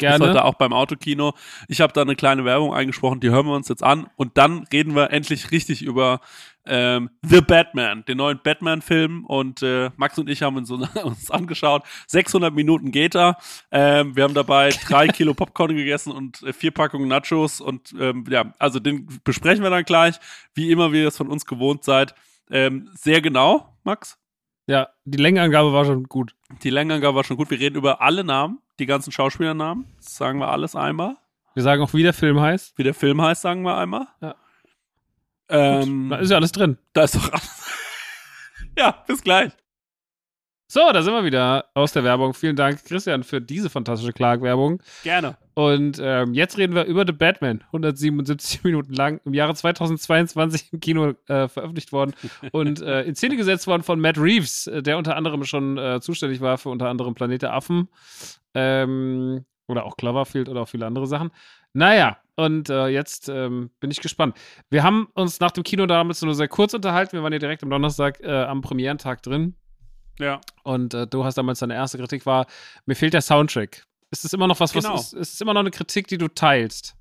Ist 0.00 0.10
heute 0.10 0.24
Gerne. 0.24 0.44
auch 0.44 0.54
beim 0.54 0.72
Autokino. 0.72 1.34
Ich 1.68 1.80
habe 1.80 1.92
da 1.92 2.02
eine 2.02 2.16
kleine 2.16 2.44
Werbung 2.44 2.74
eingesprochen, 2.74 3.20
die 3.20 3.30
hören 3.30 3.46
wir 3.46 3.54
uns 3.54 3.68
jetzt 3.68 3.82
an 3.84 4.08
und 4.16 4.36
dann 4.36 4.66
reden 4.72 4.96
wir 4.96 5.12
endlich 5.12 5.52
richtig 5.52 5.82
über 5.82 6.20
ähm, 6.66 7.10
The 7.22 7.40
Batman, 7.40 8.04
den 8.06 8.18
neuen 8.18 8.40
Batman-Film 8.42 9.24
und 9.24 9.62
äh, 9.62 9.90
Max 9.96 10.18
und 10.18 10.28
ich 10.28 10.42
haben 10.42 10.56
uns, 10.56 10.70
uns 11.04 11.30
angeschaut. 11.30 11.84
600 12.06 12.54
Minuten 12.54 12.90
geht 12.90 13.14
er. 13.14 13.36
Ähm, 13.70 14.16
wir 14.16 14.24
haben 14.24 14.34
dabei 14.34 14.70
drei 14.70 15.08
Kilo 15.08 15.34
Popcorn 15.34 15.74
gegessen 15.74 16.12
und 16.12 16.42
äh, 16.42 16.52
vier 16.52 16.70
Packungen 16.70 17.08
Nachos 17.08 17.60
und 17.60 17.94
ähm, 17.98 18.24
ja, 18.28 18.52
also 18.58 18.80
den 18.80 19.06
besprechen 19.24 19.62
wir 19.62 19.70
dann 19.70 19.84
gleich, 19.84 20.18
wie 20.54 20.70
immer, 20.70 20.92
wie 20.92 21.02
ihr 21.02 21.08
es 21.08 21.16
von 21.16 21.28
uns 21.28 21.46
gewohnt 21.46 21.84
seid. 21.84 22.14
Ähm, 22.50 22.90
sehr 22.94 23.20
genau, 23.20 23.76
Max. 23.84 24.18
Ja, 24.66 24.88
die 25.04 25.18
Längenangabe 25.18 25.72
war 25.72 25.84
schon 25.84 26.04
gut. 26.04 26.34
Die 26.62 26.70
Längenangabe 26.70 27.16
war 27.16 27.24
schon 27.24 27.36
gut. 27.36 27.50
Wir 27.50 27.60
reden 27.60 27.76
über 27.76 28.00
alle 28.00 28.24
Namen, 28.24 28.60
die 28.78 28.86
ganzen 28.86 29.12
Schauspielernamen. 29.12 29.84
Das 29.96 30.16
sagen 30.16 30.38
wir 30.38 30.48
alles 30.48 30.74
einmal. 30.74 31.16
Wir 31.54 31.62
sagen 31.62 31.82
auch, 31.82 31.92
wie 31.92 32.02
der 32.02 32.14
Film 32.14 32.40
heißt. 32.40 32.76
Wie 32.78 32.82
der 32.82 32.94
Film 32.94 33.20
heißt, 33.20 33.42
sagen 33.42 33.62
wir 33.62 33.76
einmal. 33.76 34.08
Ja. 34.20 34.34
Ähm, 35.48 36.08
Da 36.10 36.16
ist 36.16 36.30
ja 36.30 36.36
alles 36.36 36.52
drin. 36.52 36.78
da 36.92 37.04
ist 37.04 37.16
doch 37.16 37.32
alles. 37.32 37.64
ja, 38.78 39.02
bis 39.06 39.22
gleich. 39.22 39.52
So, 40.66 40.80
da 40.92 41.02
sind 41.02 41.12
wir 41.12 41.24
wieder 41.24 41.66
aus 41.74 41.92
der 41.92 42.02
Werbung. 42.04 42.34
Vielen 42.34 42.56
Dank, 42.56 42.84
Christian, 42.84 43.22
für 43.22 43.40
diese 43.40 43.70
fantastische 43.70 44.12
Clark-Werbung. 44.12 44.82
Gerne. 45.04 45.36
Und 45.54 46.00
ähm, 46.02 46.34
jetzt 46.34 46.58
reden 46.58 46.74
wir 46.74 46.84
über 46.84 47.04
The 47.06 47.12
Batman. 47.12 47.62
177 47.66 48.64
Minuten 48.64 48.92
lang. 48.92 49.20
Im 49.24 49.34
Jahre 49.34 49.54
2022 49.54 50.72
im 50.72 50.80
Kino 50.80 51.10
äh, 51.28 51.46
veröffentlicht 51.48 51.92
worden 51.92 52.14
und 52.52 52.80
äh, 52.80 53.02
in 53.02 53.14
Szene 53.14 53.36
gesetzt 53.36 53.66
worden 53.66 53.82
von 53.82 54.00
Matt 54.00 54.18
Reeves, 54.18 54.66
äh, 54.66 54.82
der 54.82 54.98
unter 54.98 55.16
anderem 55.16 55.44
schon 55.44 55.78
äh, 55.78 56.00
zuständig 56.00 56.40
war 56.40 56.58
für 56.58 56.70
unter 56.70 56.88
anderem 56.88 57.14
Planet 57.14 57.42
der 57.42 57.52
Affen. 57.52 57.88
Ähm, 58.54 59.44
oder 59.68 59.84
auch 59.84 59.96
Cloverfield 59.96 60.48
oder 60.48 60.62
auch 60.62 60.68
viele 60.68 60.86
andere 60.86 61.06
Sachen. 61.06 61.30
Naja, 61.72 62.18
und 62.36 62.68
äh, 62.68 62.88
jetzt 62.88 63.28
ähm, 63.28 63.70
bin 63.80 63.90
ich 63.90 64.00
gespannt. 64.00 64.36
Wir 64.70 64.82
haben 64.82 65.08
uns 65.14 65.40
nach 65.40 65.50
dem 65.52 65.62
Kino 65.64 65.86
damals 65.86 66.22
nur 66.22 66.34
sehr 66.34 66.48
kurz 66.48 66.74
unterhalten. 66.74 67.12
Wir 67.12 67.22
waren 67.22 67.32
ja 67.32 67.38
direkt 67.38 67.62
am 67.62 67.70
Donnerstag 67.70 68.20
äh, 68.20 68.30
am 68.44 68.60
Premierentag 68.60 69.22
drin. 69.22 69.54
Ja. 70.18 70.40
Und 70.62 70.94
äh, 70.94 71.06
du 71.06 71.24
hast 71.24 71.36
damals 71.36 71.58
deine 71.60 71.74
erste 71.74 71.98
Kritik 71.98 72.26
war, 72.26 72.46
mir 72.86 72.94
fehlt 72.94 73.14
der 73.14 73.20
Soundtrack. 73.22 73.84
Ist 74.10 74.24
das 74.24 74.32
immer 74.32 74.46
noch 74.46 74.60
was, 74.60 74.72
Genau. 74.72 74.94
was 74.94 75.12
ist, 75.12 75.14
ist 75.14 75.34
es 75.34 75.40
immer 75.40 75.54
noch 75.54 75.60
eine 75.60 75.70
Kritik, 75.70 76.06
die 76.08 76.18
du 76.18 76.28
teilst? 76.28 76.94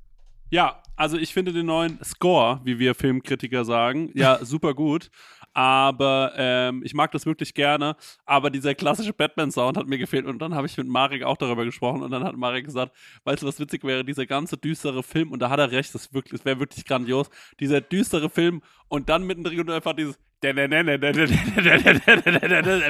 Ja, 0.49 0.81
also 0.95 1.17
ich 1.17 1.33
finde 1.33 1.53
den 1.53 1.65
neuen 1.65 1.99
Score, 2.03 2.61
wie 2.63 2.77
wir 2.79 2.95
Filmkritiker 2.95 3.65
sagen, 3.65 4.11
ja, 4.13 4.39
super 4.45 4.73
gut. 4.73 5.09
Aber 5.53 6.33
ähm, 6.35 6.81
ich 6.83 6.93
mag 6.93 7.11
das 7.11 7.25
wirklich 7.25 7.53
gerne. 7.53 7.95
Aber 8.25 8.49
dieser 8.49 8.73
klassische 8.75 9.13
Batman-Sound 9.13 9.77
hat 9.77 9.87
mir 9.87 9.97
gefehlt. 9.97 10.25
Und 10.25 10.39
dann 10.39 10.55
habe 10.55 10.67
ich 10.67 10.77
mit 10.77 10.87
Marek 10.87 11.23
auch 11.23 11.37
darüber 11.37 11.65
gesprochen. 11.65 12.01
Und 12.01 12.11
dann 12.11 12.23
hat 12.23 12.35
Marek 12.35 12.65
gesagt, 12.65 12.95
weißt 13.23 13.43
du, 13.43 13.47
was 13.47 13.59
witzig 13.59 13.83
wäre? 13.83 14.03
Dieser 14.03 14.25
ganze 14.25 14.57
düstere 14.57 15.03
Film. 15.03 15.31
Und 15.31 15.39
da 15.39 15.49
hat 15.49 15.59
er 15.59 15.71
recht, 15.71 15.93
das, 15.93 16.09
das 16.09 16.45
wäre 16.45 16.59
wirklich 16.59 16.85
grandios. 16.85 17.29
Dieser 17.59 17.81
düstere 17.81 18.29
Film. 18.29 18.61
Und 18.87 19.09
dann 19.09 19.23
mittendrin 19.23 19.69
einfach 19.69 19.93
dieses 19.93 20.17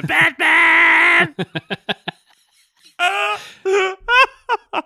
Batman! 0.06 1.34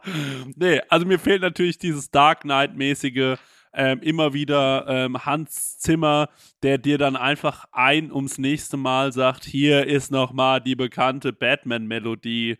nee, 0.56 0.80
also 0.88 1.06
mir 1.06 1.18
fehlt 1.18 1.42
natürlich 1.42 1.78
dieses 1.78 2.10
Dark 2.10 2.42
Knight-mäßige 2.42 3.36
ähm, 3.72 4.00
immer 4.00 4.33
wieder 4.33 4.87
ähm, 4.88 5.24
Hans 5.24 5.78
Zimmer, 5.78 6.28
der 6.62 6.78
dir 6.78 6.98
dann 6.98 7.16
einfach 7.16 7.66
ein 7.72 8.12
ums 8.12 8.38
nächste 8.38 8.76
Mal 8.76 9.12
sagt, 9.12 9.44
hier 9.44 9.87
ist 9.87 10.11
nochmal 10.11 10.61
die 10.61 10.76
bekannte 10.76 11.33
Batman-Melodie. 11.33 12.57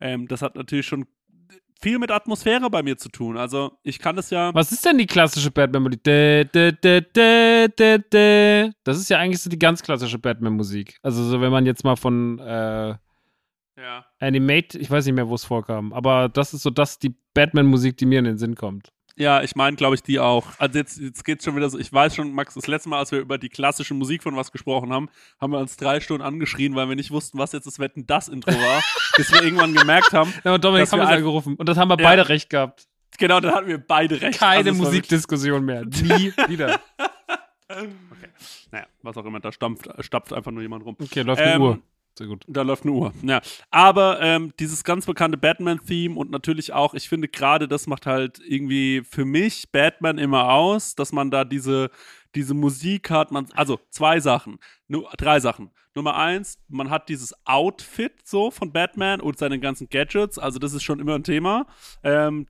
Ähm, 0.00 0.28
das 0.28 0.42
hat 0.42 0.56
natürlich 0.56 0.86
schon 0.86 1.06
viel 1.82 1.98
mit 1.98 2.10
Atmosphäre 2.10 2.70
bei 2.70 2.82
mir 2.82 2.96
zu 2.96 3.08
tun. 3.08 3.36
Also 3.36 3.78
ich 3.82 3.98
kann 3.98 4.16
das 4.16 4.30
ja. 4.30 4.54
Was 4.54 4.72
ist 4.72 4.84
denn 4.84 4.98
die 4.98 5.06
klassische 5.06 5.50
Batman-Melodie? 5.50 6.48
Das 8.84 8.98
ist 8.98 9.10
ja 9.10 9.18
eigentlich 9.18 9.42
so 9.42 9.50
die 9.50 9.58
ganz 9.58 9.82
klassische 9.82 10.18
Batman-Musik. 10.18 10.98
Also 11.02 11.24
so, 11.24 11.40
wenn 11.40 11.50
man 11.50 11.66
jetzt 11.66 11.84
mal 11.84 11.96
von 11.96 12.38
äh, 12.38 12.94
ja. 13.76 14.06
Animate, 14.20 14.78
ich 14.78 14.90
weiß 14.90 15.04
nicht 15.06 15.14
mehr, 15.14 15.28
wo 15.28 15.34
es 15.34 15.44
vorkam, 15.44 15.92
aber 15.92 16.28
das 16.28 16.54
ist 16.54 16.62
so 16.62 16.70
das 16.70 16.98
die 16.98 17.14
Batman-Musik, 17.34 17.96
die 17.96 18.06
mir 18.06 18.20
in 18.20 18.26
den 18.26 18.38
Sinn 18.38 18.54
kommt. 18.54 18.92
Ja, 19.16 19.42
ich 19.42 19.56
meine, 19.56 19.76
glaube 19.76 19.94
ich, 19.94 20.02
die 20.02 20.18
auch. 20.18 20.46
Also 20.58 20.78
jetzt, 20.78 20.98
jetzt 20.98 21.24
geht 21.24 21.38
es 21.38 21.44
schon 21.44 21.56
wieder 21.56 21.68
so. 21.68 21.78
Ich 21.78 21.92
weiß 21.92 22.14
schon, 22.14 22.32
Max, 22.32 22.54
das 22.54 22.66
letzte 22.66 22.88
Mal, 22.88 22.98
als 22.98 23.12
wir 23.12 23.20
über 23.20 23.38
die 23.38 23.48
klassische 23.48 23.94
Musik 23.94 24.22
von 24.22 24.36
was 24.36 24.52
gesprochen 24.52 24.92
haben, 24.92 25.08
haben 25.40 25.52
wir 25.52 25.58
uns 25.58 25.76
drei 25.76 26.00
Stunden 26.00 26.22
angeschrien, 26.22 26.74
weil 26.74 26.88
wir 26.88 26.96
nicht 26.96 27.10
wussten, 27.10 27.38
was 27.38 27.52
jetzt 27.52 27.66
das 27.66 27.78
Wetten 27.78 28.06
das 28.06 28.28
Intro 28.28 28.52
war, 28.52 28.82
bis 29.16 29.32
wir 29.32 29.42
irgendwann 29.42 29.74
gemerkt 29.74 30.12
haben. 30.12 30.32
Ja, 30.44 30.54
und 30.54 30.64
Dominik 30.64 30.90
haben 30.90 31.00
wir 31.00 31.08
angerufen. 31.08 31.56
Und 31.56 31.68
das 31.68 31.76
haben 31.76 31.88
wir 31.88 31.98
ja. 31.98 32.04
beide 32.04 32.28
recht 32.28 32.50
gehabt. 32.50 32.86
Genau, 33.18 33.40
dann 33.40 33.54
hatten 33.54 33.68
wir 33.68 33.78
beide 33.78 34.20
recht. 34.20 34.38
Keine 34.38 34.70
also 34.70 34.82
Musikdiskussion 34.82 35.64
mehr. 35.64 35.84
Nie 35.84 36.32
wieder. 36.48 36.80
Okay. 37.68 38.28
Naja, 38.70 38.86
was 39.02 39.16
auch 39.16 39.24
immer, 39.24 39.40
da 39.40 39.52
stampft, 39.52 39.88
stapft 40.00 40.32
einfach 40.32 40.50
nur 40.50 40.62
jemand 40.62 40.84
rum. 40.84 40.96
Okay, 41.00 41.22
läuft 41.22 41.42
ähm, 41.42 41.60
die 41.60 41.66
Uhr. 41.66 41.78
Sehr 42.18 42.26
gut. 42.26 42.44
Da 42.46 42.62
läuft 42.62 42.84
eine 42.84 42.92
Uhr. 42.92 43.12
Ja. 43.22 43.40
Aber 43.70 44.20
ähm, 44.20 44.52
dieses 44.60 44.84
ganz 44.84 45.06
bekannte 45.06 45.38
Batman-Theme 45.38 46.14
und 46.14 46.30
natürlich 46.30 46.72
auch, 46.72 46.92
ich 46.94 47.08
finde 47.08 47.28
gerade, 47.28 47.68
das 47.68 47.86
macht 47.86 48.06
halt 48.06 48.38
irgendwie 48.46 49.02
für 49.08 49.24
mich 49.24 49.72
Batman 49.72 50.18
immer 50.18 50.50
aus, 50.52 50.94
dass 50.94 51.12
man 51.12 51.30
da 51.30 51.44
diese, 51.44 51.90
diese 52.34 52.52
Musik 52.52 53.08
hat. 53.10 53.32
Man, 53.32 53.46
also 53.54 53.80
zwei 53.90 54.20
Sachen, 54.20 54.58
nur 54.92 55.10
drei 55.16 55.40
Sachen. 55.40 55.70
Nummer 55.94 56.16
eins, 56.16 56.58
man 56.68 56.90
hat 56.90 57.08
dieses 57.08 57.34
Outfit 57.46 58.12
so 58.24 58.50
von 58.50 58.72
Batman 58.72 59.20
und 59.20 59.38
seine 59.38 59.58
ganzen 59.58 59.88
Gadgets. 59.88 60.38
Also 60.38 60.58
das 60.58 60.72
ist 60.72 60.82
schon 60.82 61.00
immer 61.00 61.14
ein 61.14 61.24
Thema. 61.24 61.66
Ähm, 62.02 62.46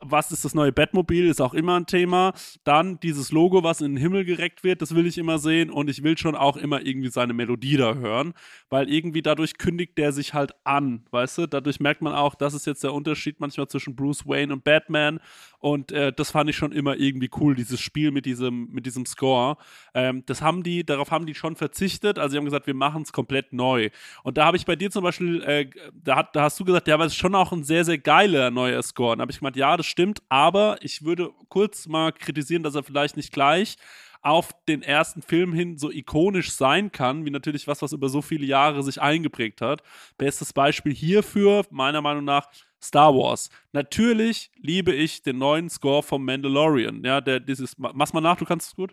was 0.00 0.30
ist 0.30 0.44
das 0.44 0.54
neue 0.54 0.70
Batmobil, 0.70 1.26
ist 1.26 1.40
auch 1.40 1.52
immer 1.52 1.74
ein 1.76 1.86
Thema. 1.86 2.32
Dann 2.62 3.00
dieses 3.00 3.32
Logo, 3.32 3.64
was 3.64 3.80
in 3.80 3.94
den 3.94 4.00
Himmel 4.00 4.24
gereckt 4.24 4.62
wird, 4.62 4.80
das 4.80 4.94
will 4.94 5.06
ich 5.06 5.18
immer 5.18 5.38
sehen. 5.38 5.70
Und 5.70 5.90
ich 5.90 6.02
will 6.04 6.16
schon 6.16 6.36
auch 6.36 6.56
immer 6.56 6.86
irgendwie 6.86 7.08
seine 7.08 7.32
Melodie 7.32 7.76
da 7.76 7.94
hören, 7.94 8.32
weil 8.70 8.88
irgendwie 8.88 9.22
dadurch 9.22 9.58
kündigt 9.58 9.98
der 9.98 10.12
sich 10.12 10.34
halt 10.34 10.52
an, 10.64 11.04
weißt 11.10 11.38
du? 11.38 11.46
Dadurch 11.46 11.80
merkt 11.80 12.00
man 12.00 12.14
auch, 12.14 12.36
das 12.36 12.54
ist 12.54 12.66
jetzt 12.66 12.84
der 12.84 12.94
Unterschied 12.94 13.40
manchmal 13.40 13.66
zwischen 13.66 13.96
Bruce 13.96 14.26
Wayne 14.26 14.52
und 14.52 14.62
Batman. 14.62 15.18
Und 15.58 15.90
äh, 15.90 16.12
das 16.12 16.30
fand 16.30 16.48
ich 16.48 16.56
schon 16.56 16.70
immer 16.70 16.96
irgendwie 16.96 17.30
cool, 17.40 17.56
dieses 17.56 17.80
Spiel 17.80 18.12
mit 18.12 18.24
diesem, 18.24 18.68
mit 18.70 18.86
diesem 18.86 19.04
Score. 19.04 19.56
Ähm, 19.94 20.22
das 20.26 20.40
haben 20.40 20.62
die, 20.62 20.86
darauf 20.86 21.10
haben 21.10 21.26
die 21.26 21.34
schon 21.34 21.56
verzichtet. 21.56 21.77
Also 21.80 22.32
sie 22.32 22.36
haben 22.36 22.44
gesagt, 22.44 22.66
wir 22.66 22.74
machen 22.74 23.02
es 23.02 23.12
komplett 23.12 23.52
neu. 23.52 23.90
Und 24.22 24.38
da 24.38 24.46
habe 24.46 24.56
ich 24.56 24.66
bei 24.66 24.76
dir 24.76 24.90
zum 24.90 25.04
Beispiel, 25.04 25.42
äh, 25.42 25.70
da, 25.92 26.16
hat, 26.16 26.34
da 26.34 26.42
hast 26.42 26.58
du 26.60 26.64
gesagt, 26.64 26.88
ja, 26.88 26.94
aber 26.94 27.04
es 27.04 27.12
ist 27.12 27.18
schon 27.18 27.34
auch 27.34 27.52
ein 27.52 27.64
sehr, 27.64 27.84
sehr 27.84 27.98
geiler 27.98 28.50
neuer 28.50 28.82
Score. 28.82 29.12
Und 29.12 29.18
da 29.18 29.22
habe 29.22 29.32
ich 29.32 29.38
gemeint, 29.38 29.56
ja, 29.56 29.76
das 29.76 29.86
stimmt, 29.86 30.22
aber 30.28 30.76
ich 30.80 31.04
würde 31.04 31.30
kurz 31.48 31.86
mal 31.86 32.12
kritisieren, 32.12 32.62
dass 32.62 32.74
er 32.74 32.82
vielleicht 32.82 33.16
nicht 33.16 33.32
gleich 33.32 33.76
auf 34.20 34.50
den 34.66 34.82
ersten 34.82 35.22
Film 35.22 35.52
hin 35.52 35.78
so 35.78 35.90
ikonisch 35.90 36.50
sein 36.52 36.90
kann, 36.90 37.24
wie 37.24 37.30
natürlich 37.30 37.66
was, 37.66 37.82
was 37.82 37.92
über 37.92 38.08
so 38.08 38.20
viele 38.20 38.46
Jahre 38.46 38.82
sich 38.82 39.00
eingeprägt 39.00 39.60
hat. 39.60 39.82
Bestes 40.16 40.52
Beispiel 40.52 40.92
hierfür, 40.94 41.64
meiner 41.70 42.02
Meinung 42.02 42.24
nach, 42.24 42.48
Star 42.82 43.14
Wars. 43.14 43.50
Natürlich 43.72 44.50
liebe 44.56 44.92
ich 44.92 45.22
den 45.22 45.38
neuen 45.38 45.68
Score 45.68 46.02
vom 46.02 46.24
Mandalorian. 46.24 47.02
Ja, 47.04 47.20
der 47.20 47.40
dieses, 47.40 47.76
mach's 47.78 48.12
mal 48.12 48.20
nach, 48.20 48.36
du 48.36 48.44
kannst 48.44 48.68
es 48.68 48.76
gut. 48.76 48.92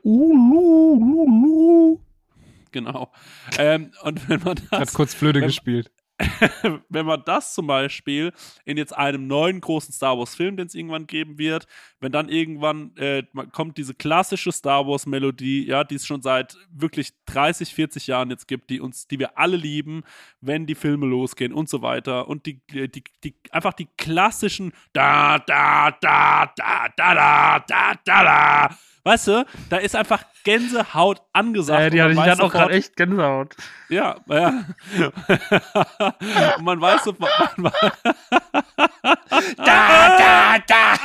Genau. 2.76 3.10
Ähm, 3.58 3.92
und 4.04 4.28
wenn 4.28 4.42
man 4.42 4.60
das. 4.70 4.80
Hat 4.82 4.94
kurz 4.94 5.14
Flöte 5.14 5.40
wenn, 5.40 5.48
gespielt. 5.48 5.90
wenn 6.90 7.06
man 7.06 7.24
das 7.26 7.54
zum 7.54 7.68
Beispiel 7.68 8.34
in 8.66 8.76
jetzt 8.76 8.92
einem 8.94 9.28
neuen 9.28 9.62
großen 9.62 9.94
Star 9.94 10.18
Wars-Film, 10.18 10.58
den 10.58 10.68
es 10.68 10.76
irgendwann 10.76 11.08
geben 11.08 11.38
wird, 11.38 11.68
wenn 12.02 12.12
dann 12.12 12.28
irgendwann 12.28 12.94
äh, 12.98 13.24
kommt 13.54 13.78
diese 13.78 13.94
klassische 13.94 14.52
Star 14.52 14.86
Wars-Melodie, 14.86 15.66
ja, 15.66 15.86
die 15.86 15.96
es 15.96 16.06
schon 16.06 16.22
seit 16.22 16.58
wirklich 16.70 17.14
30, 17.28 17.74
40 17.74 18.08
Jahren 18.08 18.30
jetzt 18.30 18.50
gibt, 18.50 18.70
die 18.70 18.82
uns, 18.82 19.08
die 19.08 19.20
wir 19.20 19.38
alle 19.38 19.56
lieben, 19.56 20.04
wenn 20.42 20.66
die 20.66 20.76
Filme 20.76 21.06
losgehen 21.06 21.54
und 21.54 21.70
so 21.70 21.82
weiter. 21.82 22.28
Und 22.28 22.46
die, 22.46 22.60
die, 22.70 22.92
die, 22.92 23.04
die 23.24 23.36
einfach 23.52 23.74
die 23.74 23.88
klassischen 23.98 24.74
da, 24.92 25.40
da, 25.40 25.92
da, 26.02 26.52
da, 26.58 26.90
da, 26.98 27.16
da, 27.16 27.60
da, 27.60 27.96
da, 28.04 28.68
da 28.68 28.78
Weißt 29.06 29.28
du, 29.28 29.46
da 29.70 29.78
ist 29.78 29.96
einfach 29.96 30.24
Gänsehaut 30.44 31.22
angesagt. 31.32 31.80
Ja, 31.80 31.90
die, 31.92 32.02
hat, 32.20 32.26
die 32.26 32.32
hat 32.32 32.42
auch 32.42 32.52
gerade 32.52 32.74
echt 32.74 32.96
Gänsehaut. 32.96 33.56
Ja, 33.88 34.16
ja. 34.28 34.66
und 36.58 36.64
man 36.64 36.82
weiß 36.82 37.04
sofort. 37.04 37.30
da, 39.58 40.18
da, 40.18 40.58
da. 40.68 40.96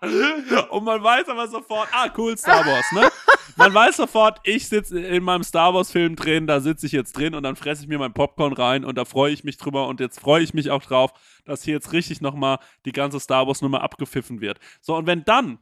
Und 0.70 0.84
man 0.84 1.02
weiß 1.02 1.28
aber 1.28 1.46
sofort, 1.48 1.86
ah, 1.92 2.08
cool, 2.16 2.34
Star 2.38 2.64
Wars, 2.64 2.90
ne? 2.92 3.10
Man 3.56 3.74
weiß 3.74 3.98
sofort, 3.98 4.40
ich 4.44 4.66
sitze 4.66 4.98
in 4.98 5.22
meinem 5.22 5.42
Star 5.42 5.74
Wars-Film 5.74 6.16
drin, 6.16 6.46
da 6.46 6.60
sitze 6.60 6.86
ich 6.86 6.92
jetzt 6.92 7.12
drin 7.18 7.34
und 7.34 7.42
dann 7.42 7.54
fresse 7.54 7.82
ich 7.82 7.88
mir 7.88 7.98
mein 7.98 8.14
Popcorn 8.14 8.54
rein 8.54 8.86
und 8.86 8.96
da 8.96 9.04
freue 9.04 9.30
ich 9.30 9.44
mich 9.44 9.58
drüber 9.58 9.88
und 9.88 10.00
jetzt 10.00 10.18
freue 10.18 10.42
ich 10.42 10.54
mich 10.54 10.70
auch 10.70 10.82
drauf, 10.82 11.12
dass 11.44 11.64
hier 11.64 11.74
jetzt 11.74 11.92
richtig 11.92 12.22
nochmal 12.22 12.60
die 12.86 12.92
ganze 12.92 13.20
Star 13.20 13.46
Wars-Nummer 13.46 13.82
abgepfiffen 13.82 14.40
wird. 14.40 14.58
So, 14.80 14.96
und 14.96 15.06
wenn 15.06 15.26
dann 15.26 15.58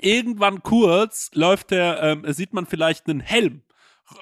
irgendwann 0.00 0.62
kurz 0.62 1.30
läuft 1.34 1.70
der, 1.70 2.02
ähm, 2.02 2.24
sieht 2.32 2.52
man 2.52 2.66
vielleicht 2.66 3.08
einen 3.08 3.20
Helm 3.20 3.62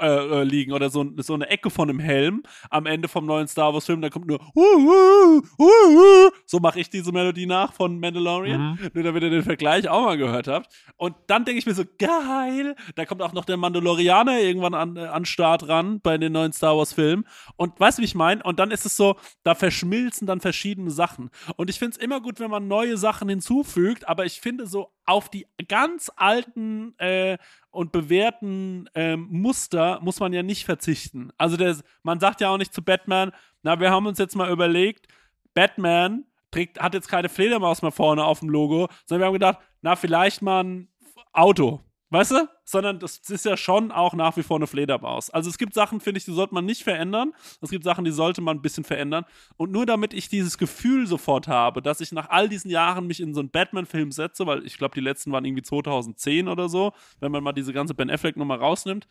äh, 0.00 0.06
äh, 0.06 0.42
liegen 0.44 0.72
oder 0.72 0.90
so, 0.90 1.04
so 1.18 1.34
eine 1.34 1.48
Ecke 1.48 1.68
von 1.68 1.90
einem 1.90 1.98
Helm 1.98 2.44
am 2.70 2.86
Ende 2.86 3.08
vom 3.08 3.26
neuen 3.26 3.48
Star 3.48 3.74
Wars 3.74 3.86
Film, 3.86 4.00
da 4.00 4.10
kommt 4.10 4.26
nur 4.26 4.40
uh, 4.54 4.60
uh, 4.60 5.42
uh, 5.58 6.30
so 6.46 6.60
mache 6.60 6.80
ich 6.80 6.88
diese 6.88 7.10
Melodie 7.10 7.46
nach 7.46 7.72
von 7.72 7.98
Mandalorian, 7.98 8.78
mhm. 8.80 8.90
nur 8.94 9.04
damit 9.04 9.22
ihr 9.24 9.30
den 9.30 9.42
Vergleich 9.42 9.88
auch 9.88 10.04
mal 10.04 10.16
gehört 10.16 10.46
habt. 10.46 10.72
Und 10.96 11.16
dann 11.26 11.44
denke 11.44 11.58
ich 11.58 11.66
mir 11.66 11.74
so 11.74 11.84
geil, 11.98 12.76
da 12.94 13.04
kommt 13.04 13.22
auch 13.22 13.32
noch 13.32 13.44
der 13.44 13.56
Mandalorianer 13.56 14.40
irgendwann 14.40 14.74
an, 14.74 14.96
äh, 14.96 15.06
an 15.06 15.24
Start 15.24 15.68
ran 15.68 16.00
bei 16.00 16.16
den 16.16 16.32
neuen 16.32 16.52
Star 16.52 16.76
Wars 16.76 16.92
Filmen 16.92 17.26
und 17.56 17.78
weißt 17.78 17.98
du, 17.98 18.02
wie 18.02 18.06
ich 18.06 18.14
meine? 18.14 18.42
Und 18.44 18.60
dann 18.60 18.70
ist 18.70 18.86
es 18.86 18.96
so, 18.96 19.16
da 19.42 19.54
verschmilzen 19.54 20.26
dann 20.26 20.40
verschiedene 20.40 20.92
Sachen 20.92 21.30
und 21.56 21.70
ich 21.70 21.78
finde 21.78 21.96
es 21.96 22.02
immer 22.02 22.20
gut, 22.20 22.38
wenn 22.38 22.50
man 22.50 22.68
neue 22.68 22.96
Sachen 22.96 23.28
hinzufügt, 23.28 24.08
aber 24.08 24.24
ich 24.26 24.40
finde 24.40 24.66
so 24.66 24.92
auf 25.04 25.28
die 25.28 25.46
ganz 25.68 26.10
alten 26.16 26.96
äh, 26.98 27.38
und 27.72 27.90
bewährten 27.90 28.88
ähm, 28.94 29.26
Muster 29.30 29.98
muss 30.02 30.20
man 30.20 30.32
ja 30.32 30.42
nicht 30.42 30.64
verzichten. 30.64 31.30
Also 31.38 31.56
der, 31.56 31.76
man 32.02 32.20
sagt 32.20 32.40
ja 32.40 32.50
auch 32.50 32.58
nicht 32.58 32.72
zu 32.72 32.82
Batman, 32.82 33.32
na, 33.62 33.80
wir 33.80 33.90
haben 33.90 34.06
uns 34.06 34.18
jetzt 34.18 34.36
mal 34.36 34.50
überlegt, 34.50 35.08
Batman 35.54 36.24
trägt, 36.50 36.80
hat 36.80 36.94
jetzt 36.94 37.08
keine 37.08 37.28
Fledermaus 37.28 37.82
mehr 37.82 37.90
vorne 37.90 38.24
auf 38.24 38.40
dem 38.40 38.50
Logo, 38.50 38.88
sondern 39.06 39.22
wir 39.22 39.26
haben 39.26 39.32
gedacht, 39.34 39.58
na, 39.80 39.96
vielleicht 39.96 40.42
mal 40.42 40.62
ein 40.62 40.88
Auto. 41.32 41.80
Weißt 42.10 42.32
du? 42.32 42.46
Sondern 42.72 42.98
das 42.98 43.18
ist 43.28 43.44
ja 43.44 43.58
schon 43.58 43.92
auch 43.92 44.14
nach 44.14 44.38
wie 44.38 44.42
vor 44.42 44.56
eine 44.56 44.66
Fledermaus. 44.66 45.28
Also 45.28 45.50
es 45.50 45.58
gibt 45.58 45.74
Sachen, 45.74 46.00
finde 46.00 46.16
ich, 46.16 46.24
die 46.24 46.32
sollte 46.32 46.54
man 46.54 46.64
nicht 46.64 46.84
verändern. 46.84 47.34
Es 47.60 47.68
gibt 47.68 47.84
Sachen, 47.84 48.06
die 48.06 48.10
sollte 48.10 48.40
man 48.40 48.56
ein 48.56 48.62
bisschen 48.62 48.82
verändern. 48.82 49.26
Und 49.58 49.72
nur 49.72 49.84
damit 49.84 50.14
ich 50.14 50.30
dieses 50.30 50.56
Gefühl 50.56 51.06
sofort 51.06 51.48
habe, 51.48 51.82
dass 51.82 52.00
ich 52.00 52.12
nach 52.12 52.30
all 52.30 52.48
diesen 52.48 52.70
Jahren 52.70 53.06
mich 53.06 53.20
in 53.20 53.34
so 53.34 53.40
einen 53.40 53.50
Batman-Film 53.50 54.10
setze, 54.10 54.46
weil 54.46 54.64
ich 54.64 54.78
glaube, 54.78 54.94
die 54.94 55.02
letzten 55.02 55.32
waren 55.32 55.44
irgendwie 55.44 55.62
2010 55.62 56.48
oder 56.48 56.70
so, 56.70 56.94
wenn 57.20 57.30
man 57.30 57.44
mal 57.44 57.52
diese 57.52 57.74
ganze 57.74 57.92
Ben 57.92 58.08
Affleck-Nummer 58.08 58.56
rausnimmt. 58.56 59.06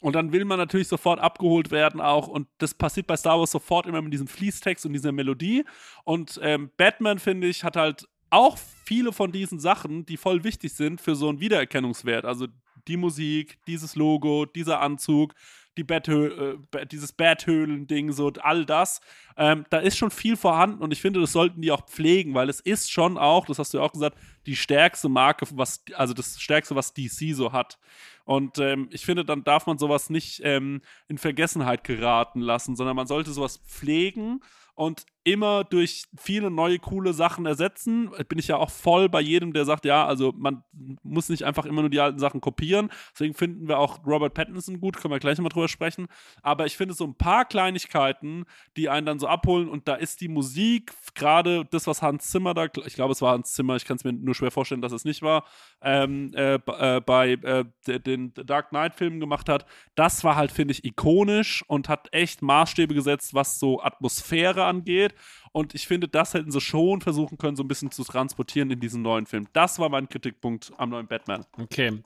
Und 0.00 0.14
dann 0.14 0.32
will 0.32 0.46
man 0.46 0.58
natürlich 0.58 0.88
sofort 0.88 1.20
abgeholt 1.20 1.70
werden 1.70 2.00
auch. 2.00 2.26
Und 2.26 2.48
das 2.56 2.72
passiert 2.72 3.06
bei 3.06 3.18
Star 3.18 3.38
Wars 3.38 3.50
sofort 3.50 3.84
immer 3.84 4.00
mit 4.00 4.14
diesem 4.14 4.28
Fließtext 4.28 4.86
und 4.86 4.94
dieser 4.94 5.12
Melodie. 5.12 5.62
Und 6.04 6.40
ähm, 6.42 6.70
Batman, 6.78 7.18
finde 7.18 7.48
ich, 7.48 7.64
hat 7.64 7.76
halt 7.76 8.08
auch 8.30 8.58
viele 8.58 9.12
von 9.12 9.30
diesen 9.30 9.60
Sachen, 9.60 10.06
die 10.06 10.16
voll 10.16 10.42
wichtig 10.42 10.72
sind 10.72 11.00
für 11.00 11.14
so 11.14 11.28
einen 11.28 11.40
Wiedererkennungswert. 11.40 12.24
Also 12.24 12.48
die 12.88 12.96
Musik, 12.96 13.58
dieses 13.66 13.96
Logo, 13.96 14.46
dieser 14.46 14.80
Anzug, 14.80 15.34
die 15.76 15.84
Betthö 15.84 16.56
äh, 16.72 16.86
dieses 16.86 17.12
Betthöhlen-Ding, 17.12 18.12
so 18.12 18.32
all 18.40 18.64
das. 18.64 19.00
Ähm, 19.36 19.64
da 19.70 19.78
ist 19.78 19.96
schon 19.96 20.10
viel 20.10 20.36
vorhanden 20.36 20.82
und 20.82 20.92
ich 20.92 21.00
finde, 21.00 21.20
das 21.20 21.32
sollten 21.32 21.62
die 21.62 21.72
auch 21.72 21.86
pflegen, 21.86 22.34
weil 22.34 22.48
es 22.48 22.60
ist 22.60 22.90
schon 22.90 23.18
auch, 23.18 23.46
das 23.46 23.58
hast 23.58 23.74
du 23.74 23.78
ja 23.78 23.84
auch 23.84 23.92
gesagt, 23.92 24.16
die 24.46 24.56
stärkste 24.56 25.08
Marke, 25.08 25.46
was, 25.54 25.84
also 25.94 26.14
das 26.14 26.40
stärkste, 26.40 26.76
was 26.76 26.94
DC 26.94 27.34
so 27.34 27.52
hat. 27.52 27.78
Und 28.24 28.58
ähm, 28.58 28.88
ich 28.90 29.04
finde, 29.04 29.24
dann 29.24 29.44
darf 29.44 29.66
man 29.66 29.78
sowas 29.78 30.10
nicht 30.10 30.40
ähm, 30.44 30.80
in 31.08 31.18
Vergessenheit 31.18 31.84
geraten 31.84 32.40
lassen, 32.40 32.76
sondern 32.76 32.96
man 32.96 33.06
sollte 33.06 33.32
sowas 33.32 33.58
pflegen 33.66 34.40
und 34.74 35.06
immer 35.24 35.64
durch 35.64 36.04
viele 36.16 36.50
neue 36.50 36.78
coole 36.78 37.14
Sachen 37.14 37.46
ersetzen. 37.46 38.10
Bin 38.28 38.38
ich 38.38 38.48
ja 38.48 38.58
auch 38.58 38.70
voll 38.70 39.08
bei 39.08 39.22
jedem, 39.22 39.54
der 39.54 39.64
sagt, 39.64 39.86
ja, 39.86 40.06
also 40.06 40.32
man 40.36 40.62
muss 41.02 41.30
nicht 41.30 41.44
einfach 41.44 41.64
immer 41.64 41.80
nur 41.80 41.90
die 41.90 42.00
alten 42.00 42.18
Sachen 42.18 42.42
kopieren. 42.42 42.90
Deswegen 43.12 43.32
finden 43.32 43.66
wir 43.66 43.78
auch 43.78 44.06
Robert 44.06 44.34
Pattinson 44.34 44.80
gut, 44.80 44.98
können 44.98 45.12
wir 45.12 45.18
gleich 45.18 45.38
nochmal 45.38 45.48
drüber 45.48 45.68
sprechen. 45.68 46.08
Aber 46.42 46.66
ich 46.66 46.76
finde 46.76 46.92
so 46.92 47.04
ein 47.04 47.14
paar 47.14 47.46
Kleinigkeiten, 47.46 48.44
die 48.76 48.90
einen 48.90 49.06
dann 49.06 49.18
so 49.18 49.26
abholen 49.26 49.68
und 49.70 49.88
da 49.88 49.94
ist 49.94 50.20
die 50.20 50.28
Musik, 50.28 50.92
gerade 51.14 51.64
das, 51.70 51.86
was 51.86 52.02
Hans 52.02 52.30
Zimmer 52.30 52.52
da, 52.52 52.66
ich 52.84 52.94
glaube, 52.94 53.12
es 53.12 53.22
war 53.22 53.32
Hans 53.32 53.54
Zimmer, 53.54 53.76
ich 53.76 53.86
kann 53.86 53.96
es 53.96 54.04
mir 54.04 54.12
nur 54.12 54.34
schwer 54.34 54.50
vorstellen, 54.50 54.82
dass 54.82 54.92
es 54.92 55.06
nicht 55.06 55.22
war, 55.22 55.44
ähm, 55.80 56.32
äh, 56.34 56.56
äh, 56.56 57.00
bei 57.00 57.32
äh, 57.32 57.64
den 58.00 58.34
Dark 58.34 58.70
Knight-Filmen 58.70 59.20
gemacht 59.20 59.48
hat, 59.48 59.64
das 59.94 60.22
war 60.22 60.36
halt, 60.36 60.52
finde 60.52 60.72
ich, 60.72 60.84
ikonisch 60.84 61.64
und 61.66 61.88
hat 61.88 62.12
echt 62.12 62.42
Maßstäbe 62.42 62.94
gesetzt, 62.94 63.32
was 63.32 63.58
so 63.58 63.80
Atmosphäre 63.82 64.64
angeht. 64.64 65.13
Und 65.52 65.74
ich 65.74 65.86
finde, 65.86 66.08
das 66.08 66.34
hätten 66.34 66.50
sie 66.50 66.60
schon 66.60 67.00
versuchen 67.00 67.38
können, 67.38 67.56
so 67.56 67.62
ein 67.62 67.68
bisschen 67.68 67.92
zu 67.92 68.02
transportieren 68.02 68.70
in 68.72 68.80
diesen 68.80 69.02
neuen 69.02 69.24
Film. 69.24 69.46
Das 69.52 69.78
war 69.78 69.88
mein 69.88 70.08
Kritikpunkt 70.08 70.72
am 70.78 70.90
neuen 70.90 71.06
Batman. 71.06 71.44
Okay. 71.56 72.02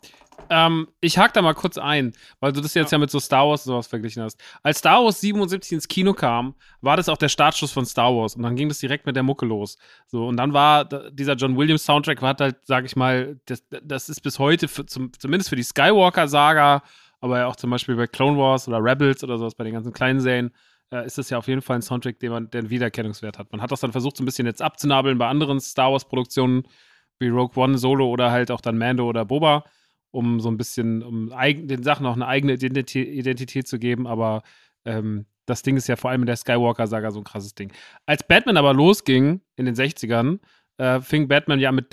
Ähm, 0.50 0.88
ich 1.00 1.18
hake 1.18 1.32
da 1.32 1.42
mal 1.42 1.54
kurz 1.54 1.78
ein, 1.78 2.12
weil 2.40 2.52
du 2.52 2.60
das 2.60 2.74
jetzt 2.74 2.92
ja. 2.92 2.96
ja 2.96 3.00
mit 3.00 3.10
so 3.10 3.18
Star 3.18 3.48
Wars 3.48 3.66
und 3.66 3.72
sowas 3.72 3.86
verglichen 3.86 4.22
hast. 4.22 4.38
Als 4.62 4.78
Star 4.78 5.02
Wars 5.02 5.20
77 5.20 5.72
ins 5.72 5.88
Kino 5.88 6.12
kam, 6.12 6.54
war 6.80 6.96
das 6.96 7.08
auch 7.08 7.16
der 7.16 7.28
Startschuss 7.28 7.72
von 7.72 7.86
Star 7.86 8.14
Wars 8.14 8.36
und 8.36 8.42
dann 8.42 8.54
ging 8.54 8.68
das 8.68 8.78
direkt 8.80 9.06
mit 9.06 9.16
der 9.16 9.22
Mucke 9.22 9.46
los. 9.46 9.78
So 10.06 10.26
und 10.26 10.36
dann 10.36 10.52
war 10.52 10.84
dieser 11.10 11.34
John 11.34 11.56
Williams 11.56 11.84
Soundtrack 11.84 12.22
war 12.22 12.36
halt, 12.38 12.56
sag 12.64 12.84
ich 12.84 12.96
mal, 12.96 13.40
das, 13.46 13.64
das 13.82 14.08
ist 14.08 14.20
bis 14.20 14.38
heute 14.38 14.68
für, 14.68 14.86
zum, 14.86 15.12
zumindest 15.18 15.48
für 15.48 15.56
die 15.56 15.62
Skywalker 15.62 16.28
Saga, 16.28 16.82
aber 17.20 17.38
ja 17.38 17.46
auch 17.46 17.56
zum 17.56 17.70
Beispiel 17.70 17.96
bei 17.96 18.06
Clone 18.06 18.38
Wars 18.38 18.68
oder 18.68 18.82
Rebels 18.82 19.24
oder 19.24 19.38
sowas 19.38 19.54
bei 19.54 19.64
den 19.64 19.72
ganzen 19.72 19.92
kleinen 19.92 20.20
Serien 20.20 20.52
äh, 20.92 21.06
ist 21.06 21.18
das 21.18 21.30
ja 21.30 21.38
auf 21.38 21.48
jeden 21.48 21.62
Fall 21.62 21.76
ein 21.76 21.82
Soundtrack, 21.82 22.18
den 22.18 22.32
man, 22.32 22.50
der 22.50 22.60
einen 22.60 22.70
Wiedererkennungswert 22.70 23.38
hat. 23.38 23.52
Man 23.52 23.62
hat 23.62 23.70
das 23.70 23.80
dann 23.80 23.92
versucht, 23.92 24.16
so 24.16 24.22
ein 24.22 24.26
bisschen 24.26 24.46
jetzt 24.46 24.62
abzunabeln 24.62 25.18
bei 25.18 25.28
anderen 25.28 25.60
Star 25.60 25.92
Wars-Produktionen 25.92 26.64
wie 27.18 27.28
Rogue 27.28 27.62
One, 27.62 27.78
Solo 27.78 28.08
oder 28.08 28.30
halt 28.30 28.50
auch 28.50 28.60
dann 28.60 28.78
Mando 28.78 29.08
oder 29.08 29.24
Boba, 29.24 29.64
um 30.10 30.40
so 30.40 30.50
ein 30.50 30.56
bisschen, 30.56 31.02
um 31.02 31.30
den 31.30 31.82
Sachen 31.82 32.06
auch 32.06 32.14
eine 32.14 32.26
eigene 32.26 32.54
Identität, 32.54 33.08
Identität 33.08 33.66
zu 33.66 33.78
geben, 33.78 34.06
aber 34.06 34.42
ähm, 34.84 35.26
das 35.46 35.62
Ding 35.62 35.76
ist 35.76 35.88
ja 35.88 35.96
vor 35.96 36.10
allem 36.10 36.22
in 36.22 36.26
der 36.26 36.36
Skywalker-Saga 36.36 37.10
so 37.10 37.20
ein 37.20 37.24
krasses 37.24 37.54
Ding. 37.54 37.72
Als 38.06 38.22
Batman 38.22 38.56
aber 38.56 38.74
losging 38.74 39.40
in 39.56 39.64
den 39.64 39.74
60ern, 39.74 40.38
äh, 40.76 41.00
fing 41.00 41.26
Batman 41.26 41.58
ja 41.58 41.72
mit 41.72 41.90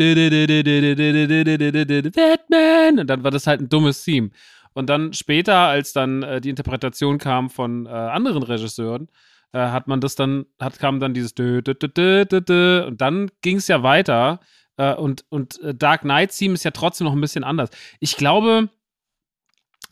Batman 2.16 3.00
und 3.00 3.08
dann 3.08 3.24
war 3.24 3.32
das 3.32 3.48
halt 3.48 3.62
ein 3.62 3.70
dummes 3.70 4.04
Theme. 4.04 4.30
Und 4.76 4.90
dann 4.90 5.14
später, 5.14 5.56
als 5.56 5.94
dann 5.94 6.22
äh, 6.22 6.42
die 6.42 6.50
Interpretation 6.50 7.18
kam 7.18 7.50
von 7.50 7.86
äh, 7.86 7.90
anderen 7.90 8.44
Regisseuren, 8.44 9.08
äh, 9.54 9.60
hat 9.60 9.88
man 9.88 10.02
das 10.02 10.16
dann, 10.16 10.46
hat, 10.60 10.80
kam 10.80 11.00
dann 11.00 11.14
dieses 11.14 11.34
dö, 11.34 11.62
dö, 11.62 11.74
dö, 11.74 11.88
dö, 11.88 12.26
dö, 12.26 12.42
dö, 12.42 12.86
und 12.86 13.00
dann 13.00 13.32
ging 13.42 13.58
es 13.58 13.70
ja 13.70 13.84
weiter. 13.84 14.42
Äh, 14.76 14.94
und 14.94 15.24
und 15.30 15.62
äh, 15.62 15.74
Dark 15.74 16.02
Knight 16.02 16.32
Theme 16.38 16.56
ist 16.56 16.66
ja 16.66 16.72
trotzdem 16.72 17.06
noch 17.06 17.14
ein 17.14 17.22
bisschen 17.22 17.46
anders. 17.46 17.70
Ich 18.02 18.18
glaube, 18.18 18.68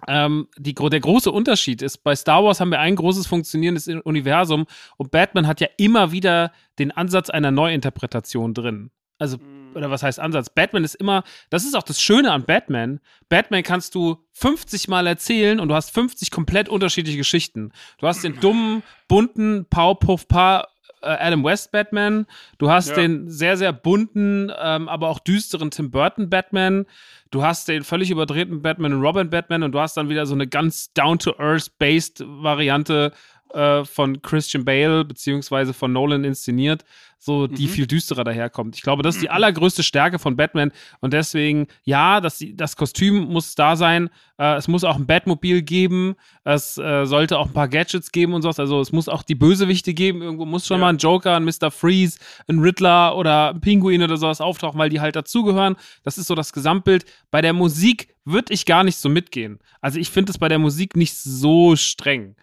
ähm, 0.06 0.50
die, 0.58 0.74
der 0.74 1.00
große 1.00 1.32
Unterschied 1.32 1.82
ist, 1.82 2.00
bei 2.04 2.14
Star 2.14 2.44
Wars 2.44 2.60
haben 2.60 2.72
wir 2.72 2.82
ein 2.82 2.98
großes 2.98 3.26
funktionierendes 3.26 3.88
Universum 3.88 4.66
und 4.98 5.12
Batman 5.12 5.48
hat 5.48 5.62
ja 5.62 5.70
immer 5.78 6.12
wieder 6.12 6.52
den 6.78 6.92
Ansatz 6.92 7.30
einer 7.30 7.52
Neuinterpretation 7.52 8.54
drin. 8.54 8.92
Also 9.18 9.38
mhm 9.38 9.63
oder 9.76 9.92
was 9.92 10.04
heißt 10.04 10.20
Ansatz? 10.20 10.50
Batman 10.50 10.84
ist 10.84 10.96
immer, 10.96 11.24
das 11.50 11.66
ist 11.66 11.76
auch 11.76 11.84
das 11.84 12.02
Schöne 12.02 12.32
an 12.32 12.46
Batman. 12.46 13.00
Batman 13.30 13.64
kannst 13.64 13.96
du 13.96 14.24
50 14.34 14.88
Mal 14.88 15.08
erzählen 15.08 15.60
und 15.60 15.70
du 15.70 15.76
hast 15.76 15.92
50 15.92 16.32
komplett 16.32 16.70
unterschiedliche 16.70 17.18
Geschichten. 17.18 17.72
Du 18.00 18.08
hast 18.08 18.24
den 18.24 18.40
dummen, 18.40 18.84
bunten, 19.08 19.66
Powerpuff 19.70 20.28
Pa 20.28 20.68
äh, 21.04 21.08
Adam 21.08 21.44
West 21.44 21.72
Batman. 21.72 22.26
Du 22.58 22.70
hast 22.70 22.90
ja. 22.90 22.96
den 22.96 23.30
sehr, 23.30 23.58
sehr 23.58 23.74
bunten, 23.74 24.52
ähm, 24.62 24.88
aber 24.90 25.10
auch 25.10 25.20
düsteren 25.20 25.72
Tim 25.72 25.92
Burton 25.92 26.30
Batman. 26.30 26.86
Du 27.32 27.44
hast 27.44 27.68
den 27.68 27.84
völlig 27.84 28.12
überdrehten 28.12 28.62
Batman 28.62 28.94
und 28.94 29.02
Robin 29.02 29.30
Batman 29.30 29.64
und 29.64 29.72
du 29.72 29.80
hast 29.80 29.98
dann 29.98 30.10
wieder 30.10 30.26
so 30.26 30.34
eine 30.34 30.48
ganz 30.48 30.94
down-to-earth-based 30.94 32.24
Variante 32.26 33.12
äh, 33.54 33.86
von 33.86 34.22
Christian 34.22 34.66
Bale 34.66 35.06
beziehungsweise 35.06 35.74
von 35.74 35.94
Nolan 35.94 36.24
inszeniert, 36.24 36.84
so 37.20 37.48
die 37.48 37.68
mhm. 37.68 37.70
viel 37.70 37.88
düsterer 37.88 38.24
daherkommt. 38.24 38.76
Ich 38.76 38.82
glaube, 38.82 39.04
das 39.04 39.16
ist 39.16 39.22
die 39.22 39.28
mhm. 39.28 39.36
allergrößte 39.36 39.84
Stärke 39.84 40.20
von 40.20 40.36
Batman 40.36 40.72
und 41.00 41.14
deswegen, 41.14 41.68
ja, 41.84 42.20
das, 42.20 42.44
das 42.54 42.76
Kostüm 42.76 43.26
muss 43.26 43.56
da 43.56 43.76
sein, 43.76 44.10
äh, 44.38 44.56
es 44.56 44.68
muss 44.68 44.84
auch 44.84 44.96
ein 44.96 45.06
Batmobil 45.06 45.62
geben, 45.62 46.16
es 46.44 46.78
äh, 46.78 47.06
sollte 47.06 47.38
auch 47.38 47.48
ein 47.48 47.54
paar 47.54 47.70
Gadgets 47.70 48.12
geben 48.12 48.34
und 48.34 48.42
sowas, 48.42 48.60
also 48.60 48.82
es 48.82 48.92
muss 48.92 49.08
auch 49.08 49.24
die 49.24 49.36
Bösewichte 49.36 49.94
geben, 49.94 50.22
irgendwo 50.22 50.46
muss 50.46 50.68
schon 50.68 50.78
ja. 50.78 50.82
mal 50.82 50.90
ein 50.90 50.98
Joker, 50.98 51.36
ein 51.36 51.46
Mr. 51.46 51.72
Freeze, 51.72 52.20
ein 52.48 52.60
Riddler 52.60 53.16
oder 53.16 53.52
ein 53.52 53.62
Pinguin 53.62 54.04
oder 54.04 54.18
sowas 54.18 54.42
auftauchen, 54.42 54.80
weil 54.80 54.90
die 54.90 55.00
halt 55.00 55.16
dazugehören. 55.16 55.76
Das 56.04 56.18
ist 56.18 56.28
so 56.28 56.36
das 56.36 56.52
Gesamtbild. 56.52 57.06
Bei 57.32 57.42
der 57.42 57.54
Musik 57.54 58.14
würde 58.26 58.54
ich 58.54 58.66
gar 58.66 58.84
nicht 58.84 58.98
so 58.98 59.10
mitgehen. 59.10 59.60
Also 59.82 60.00
ich 60.00 60.10
finde 60.10 60.32
es 60.32 60.38
bei 60.38 60.50
der 60.50 60.60
Musik 60.60 60.96
nicht 60.96 61.16
so 61.16 61.76
streng. 61.76 62.36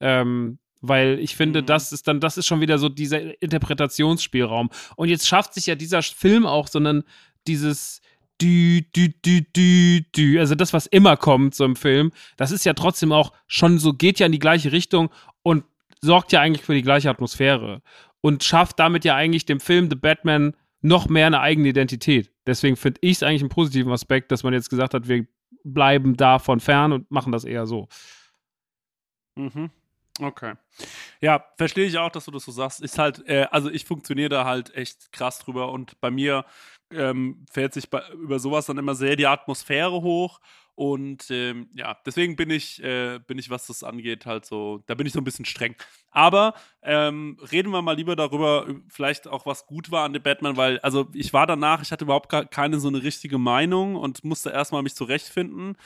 Ähm, 0.00 0.58
weil 0.82 1.18
ich 1.18 1.36
finde, 1.36 1.62
mhm. 1.62 1.66
das 1.66 1.92
ist 1.92 2.06
dann, 2.06 2.20
das 2.20 2.36
ist 2.36 2.46
schon 2.46 2.60
wieder 2.60 2.78
so 2.78 2.88
dieser 2.88 3.40
Interpretationsspielraum. 3.42 4.70
Und 4.96 5.08
jetzt 5.08 5.26
schafft 5.26 5.54
sich 5.54 5.66
ja 5.66 5.74
dieser 5.74 6.02
Film 6.02 6.46
auch, 6.46 6.68
sondern 6.68 7.04
dieses 7.46 8.00
dü, 8.40 8.82
dü, 8.94 9.08
dü, 9.24 9.42
dü, 9.42 10.02
dü, 10.14 10.38
also 10.38 10.54
das, 10.54 10.72
was 10.72 10.86
immer 10.86 11.16
kommt 11.16 11.54
so 11.54 11.64
im 11.64 11.76
Film, 11.76 12.12
das 12.36 12.50
ist 12.50 12.64
ja 12.64 12.74
trotzdem 12.74 13.12
auch 13.12 13.32
schon 13.46 13.78
so, 13.78 13.94
geht 13.94 14.18
ja 14.18 14.26
in 14.26 14.32
die 14.32 14.38
gleiche 14.38 14.72
Richtung 14.72 15.10
und 15.42 15.64
sorgt 16.02 16.32
ja 16.32 16.40
eigentlich 16.40 16.64
für 16.64 16.74
die 16.74 16.82
gleiche 16.82 17.08
Atmosphäre 17.08 17.82
und 18.20 18.44
schafft 18.44 18.78
damit 18.78 19.04
ja 19.04 19.14
eigentlich 19.14 19.46
dem 19.46 19.60
Film 19.60 19.88
The 19.88 19.96
Batman 19.96 20.54
noch 20.82 21.08
mehr 21.08 21.26
eine 21.26 21.40
eigene 21.40 21.68
Identität. 21.68 22.30
Deswegen 22.46 22.76
finde 22.76 22.98
ich 23.02 23.16
es 23.16 23.22
eigentlich 23.22 23.42
einen 23.42 23.48
positiven 23.48 23.92
Aspekt, 23.92 24.30
dass 24.30 24.42
man 24.42 24.52
jetzt 24.52 24.70
gesagt 24.70 24.94
hat, 24.94 25.08
wir 25.08 25.26
bleiben 25.64 26.16
davon 26.16 26.60
fern 26.60 26.92
und 26.92 27.10
machen 27.10 27.32
das 27.32 27.44
eher 27.44 27.66
so. 27.66 27.88
Mhm. 29.36 29.70
Okay. 30.20 30.54
Ja, 31.20 31.44
verstehe 31.56 31.86
ich 31.86 31.98
auch, 31.98 32.10
dass 32.10 32.24
du 32.24 32.30
das 32.30 32.44
so 32.44 32.52
sagst. 32.52 32.80
Ist 32.80 32.98
halt, 32.98 33.26
äh, 33.28 33.46
also 33.50 33.70
ich 33.70 33.84
funktioniere 33.84 34.30
da 34.30 34.44
halt 34.44 34.74
echt 34.74 35.12
krass 35.12 35.38
drüber 35.40 35.70
und 35.72 36.00
bei 36.00 36.10
mir 36.10 36.44
ähm, 36.92 37.44
fährt 37.50 37.74
sich 37.74 37.90
bei, 37.90 38.02
über 38.12 38.38
sowas 38.38 38.66
dann 38.66 38.78
immer 38.78 38.94
sehr 38.94 39.16
die 39.16 39.26
Atmosphäre 39.26 40.02
hoch 40.02 40.40
und 40.76 41.30
ähm, 41.30 41.70
ja, 41.74 41.96
deswegen 42.04 42.36
bin 42.36 42.50
ich, 42.50 42.82
äh, 42.84 43.18
bin 43.26 43.38
ich, 43.38 43.48
was 43.48 43.66
das 43.66 43.82
angeht, 43.82 44.26
halt 44.26 44.44
so, 44.44 44.82
da 44.86 44.94
bin 44.94 45.06
ich 45.06 45.14
so 45.14 45.20
ein 45.20 45.24
bisschen 45.24 45.46
streng. 45.46 45.74
Aber 46.10 46.52
ähm, 46.82 47.38
reden 47.50 47.72
wir 47.72 47.80
mal 47.80 47.96
lieber 47.96 48.14
darüber, 48.14 48.66
vielleicht 48.90 49.26
auch 49.26 49.46
was 49.46 49.66
gut 49.66 49.90
war 49.90 50.04
an 50.04 50.12
The 50.12 50.18
Batman, 50.18 50.58
weil, 50.58 50.78
also 50.80 51.08
ich 51.14 51.32
war 51.32 51.46
danach, 51.46 51.80
ich 51.80 51.92
hatte 51.92 52.04
überhaupt 52.04 52.28
keine 52.50 52.78
so 52.78 52.88
eine 52.88 53.02
richtige 53.02 53.38
Meinung 53.38 53.96
und 53.96 54.22
musste 54.22 54.50
erstmal 54.50 54.82
mich 54.82 54.94
zurechtfinden. 54.94 55.76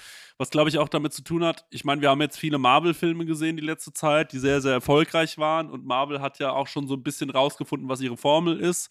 Was 0.41 0.49
glaube 0.49 0.70
ich 0.70 0.78
auch 0.78 0.88
damit 0.88 1.12
zu 1.12 1.22
tun 1.22 1.45
hat, 1.45 1.66
ich 1.68 1.84
meine, 1.84 2.01
wir 2.01 2.09
haben 2.09 2.22
jetzt 2.22 2.38
viele 2.38 2.57
Marvel-Filme 2.57 3.26
gesehen 3.26 3.59
die 3.59 3.62
letzte 3.62 3.93
Zeit, 3.93 4.32
die 4.32 4.38
sehr, 4.38 4.62
sehr 4.62 4.72
erfolgreich 4.72 5.36
waren 5.36 5.68
und 5.68 5.84
Marvel 5.84 6.22
hat 6.22 6.38
ja 6.38 6.53
auch 6.53 6.66
schon 6.66 6.88
so 6.88 6.95
ein 6.95 7.03
bisschen 7.03 7.28
rausgefunden, 7.28 7.91
was 7.91 8.01
ihre 8.01 8.16
Formel 8.16 8.59
ist 8.59 8.88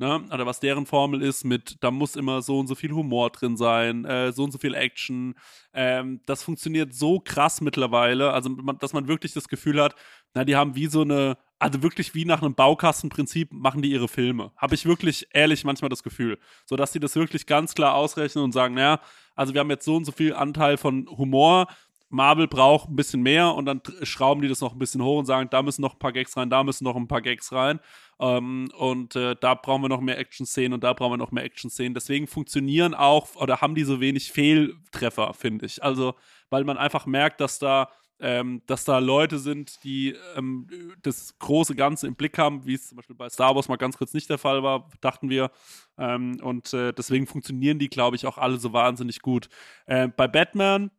ne? 0.00 0.24
Oder 0.32 0.46
was 0.46 0.58
deren 0.60 0.86
Formel 0.86 1.22
ist 1.22 1.44
mit, 1.44 1.76
da 1.80 1.90
muss 1.90 2.16
immer 2.16 2.42
so 2.42 2.58
und 2.58 2.66
so 2.66 2.74
viel 2.74 2.90
Humor 2.90 3.30
drin 3.30 3.56
sein, 3.56 4.04
äh, 4.06 4.32
so 4.32 4.44
und 4.44 4.50
so 4.50 4.58
viel 4.58 4.74
Action. 4.74 5.34
Ähm, 5.74 6.20
das 6.26 6.42
funktioniert 6.42 6.94
so 6.94 7.20
krass 7.20 7.60
mittlerweile, 7.60 8.32
also 8.32 8.48
dass 8.80 8.94
man 8.94 9.06
wirklich 9.06 9.34
das 9.34 9.46
Gefühl 9.46 9.80
hat, 9.80 9.94
na, 10.34 10.44
die 10.44 10.56
haben 10.56 10.74
wie 10.74 10.86
so 10.86 11.02
eine, 11.02 11.36
also 11.58 11.82
wirklich 11.82 12.14
wie 12.14 12.24
nach 12.24 12.42
einem 12.42 12.54
Baukastenprinzip 12.54 13.52
machen 13.52 13.82
die 13.82 13.90
ihre 13.90 14.08
Filme. 14.08 14.52
Habe 14.56 14.74
ich 14.74 14.86
wirklich 14.86 15.28
ehrlich 15.32 15.64
manchmal 15.64 15.88
das 15.88 16.02
Gefühl. 16.02 16.38
So 16.66 16.76
dass 16.76 16.92
die 16.92 17.00
das 17.00 17.16
wirklich 17.16 17.46
ganz 17.46 17.74
klar 17.74 17.94
ausrechnen 17.94 18.44
und 18.44 18.52
sagen, 18.52 18.74
naja, 18.74 19.00
also 19.34 19.54
wir 19.54 19.60
haben 19.60 19.70
jetzt 19.70 19.84
so 19.84 19.96
und 19.96 20.04
so 20.04 20.12
viel 20.12 20.34
Anteil 20.34 20.76
von 20.76 21.08
Humor, 21.08 21.66
Marvel 22.10 22.48
braucht 22.48 22.88
ein 22.90 22.96
bisschen 22.96 23.22
mehr 23.22 23.54
und 23.54 23.66
dann 23.66 23.80
schrauben 24.02 24.42
die 24.42 24.48
das 24.48 24.60
noch 24.60 24.72
ein 24.72 24.78
bisschen 24.80 25.02
hoch 25.02 25.20
und 25.20 25.26
sagen, 25.26 25.48
da 25.48 25.62
müssen 25.62 25.80
noch 25.80 25.94
ein 25.94 25.98
paar 26.00 26.12
Gags 26.12 26.36
rein, 26.36 26.50
da 26.50 26.64
müssen 26.64 26.82
noch 26.82 26.96
ein 26.96 27.06
paar 27.06 27.22
Gags 27.22 27.52
rein. 27.52 27.78
Ähm, 28.18 28.68
und 28.76 29.14
äh, 29.14 29.36
da 29.40 29.54
brauchen 29.54 29.82
wir 29.82 29.88
noch 29.88 30.00
mehr 30.00 30.18
Action-Szenen 30.18 30.74
und 30.74 30.82
da 30.82 30.92
brauchen 30.92 31.12
wir 31.12 31.16
noch 31.18 31.30
mehr 31.30 31.44
Action-Szenen. 31.44 31.94
Deswegen 31.94 32.26
funktionieren 32.26 32.94
auch 32.94 33.36
oder 33.36 33.60
haben 33.60 33.76
die 33.76 33.84
so 33.84 34.00
wenig 34.00 34.32
Fehltreffer, 34.32 35.32
finde 35.34 35.66
ich. 35.66 35.84
Also, 35.84 36.14
weil 36.50 36.64
man 36.64 36.76
einfach 36.78 37.06
merkt, 37.06 37.40
dass 37.40 37.60
da 37.60 37.90
ähm, 38.20 38.62
dass 38.66 38.84
da 38.84 38.98
Leute 38.98 39.38
sind, 39.38 39.82
die 39.84 40.14
ähm, 40.36 40.68
das 41.02 41.38
große 41.38 41.74
Ganze 41.74 42.06
im 42.06 42.14
Blick 42.14 42.38
haben, 42.38 42.66
wie 42.66 42.74
es 42.74 42.88
zum 42.88 42.96
Beispiel 42.96 43.16
bei 43.16 43.28
Star 43.28 43.54
Wars 43.54 43.68
mal 43.68 43.76
ganz 43.76 43.96
kurz 43.96 44.14
nicht 44.14 44.28
der 44.28 44.38
Fall 44.38 44.62
war, 44.62 44.88
dachten 45.00 45.30
wir. 45.30 45.50
Ähm, 45.98 46.38
und 46.42 46.72
äh, 46.74 46.92
deswegen 46.92 47.26
funktionieren 47.26 47.78
die, 47.78 47.88
glaube 47.88 48.16
ich, 48.16 48.26
auch 48.26 48.38
alle 48.38 48.58
so 48.58 48.72
wahnsinnig 48.72 49.20
gut. 49.22 49.48
Äh, 49.86 50.08
bei 50.08 50.28
Batman 50.28 50.90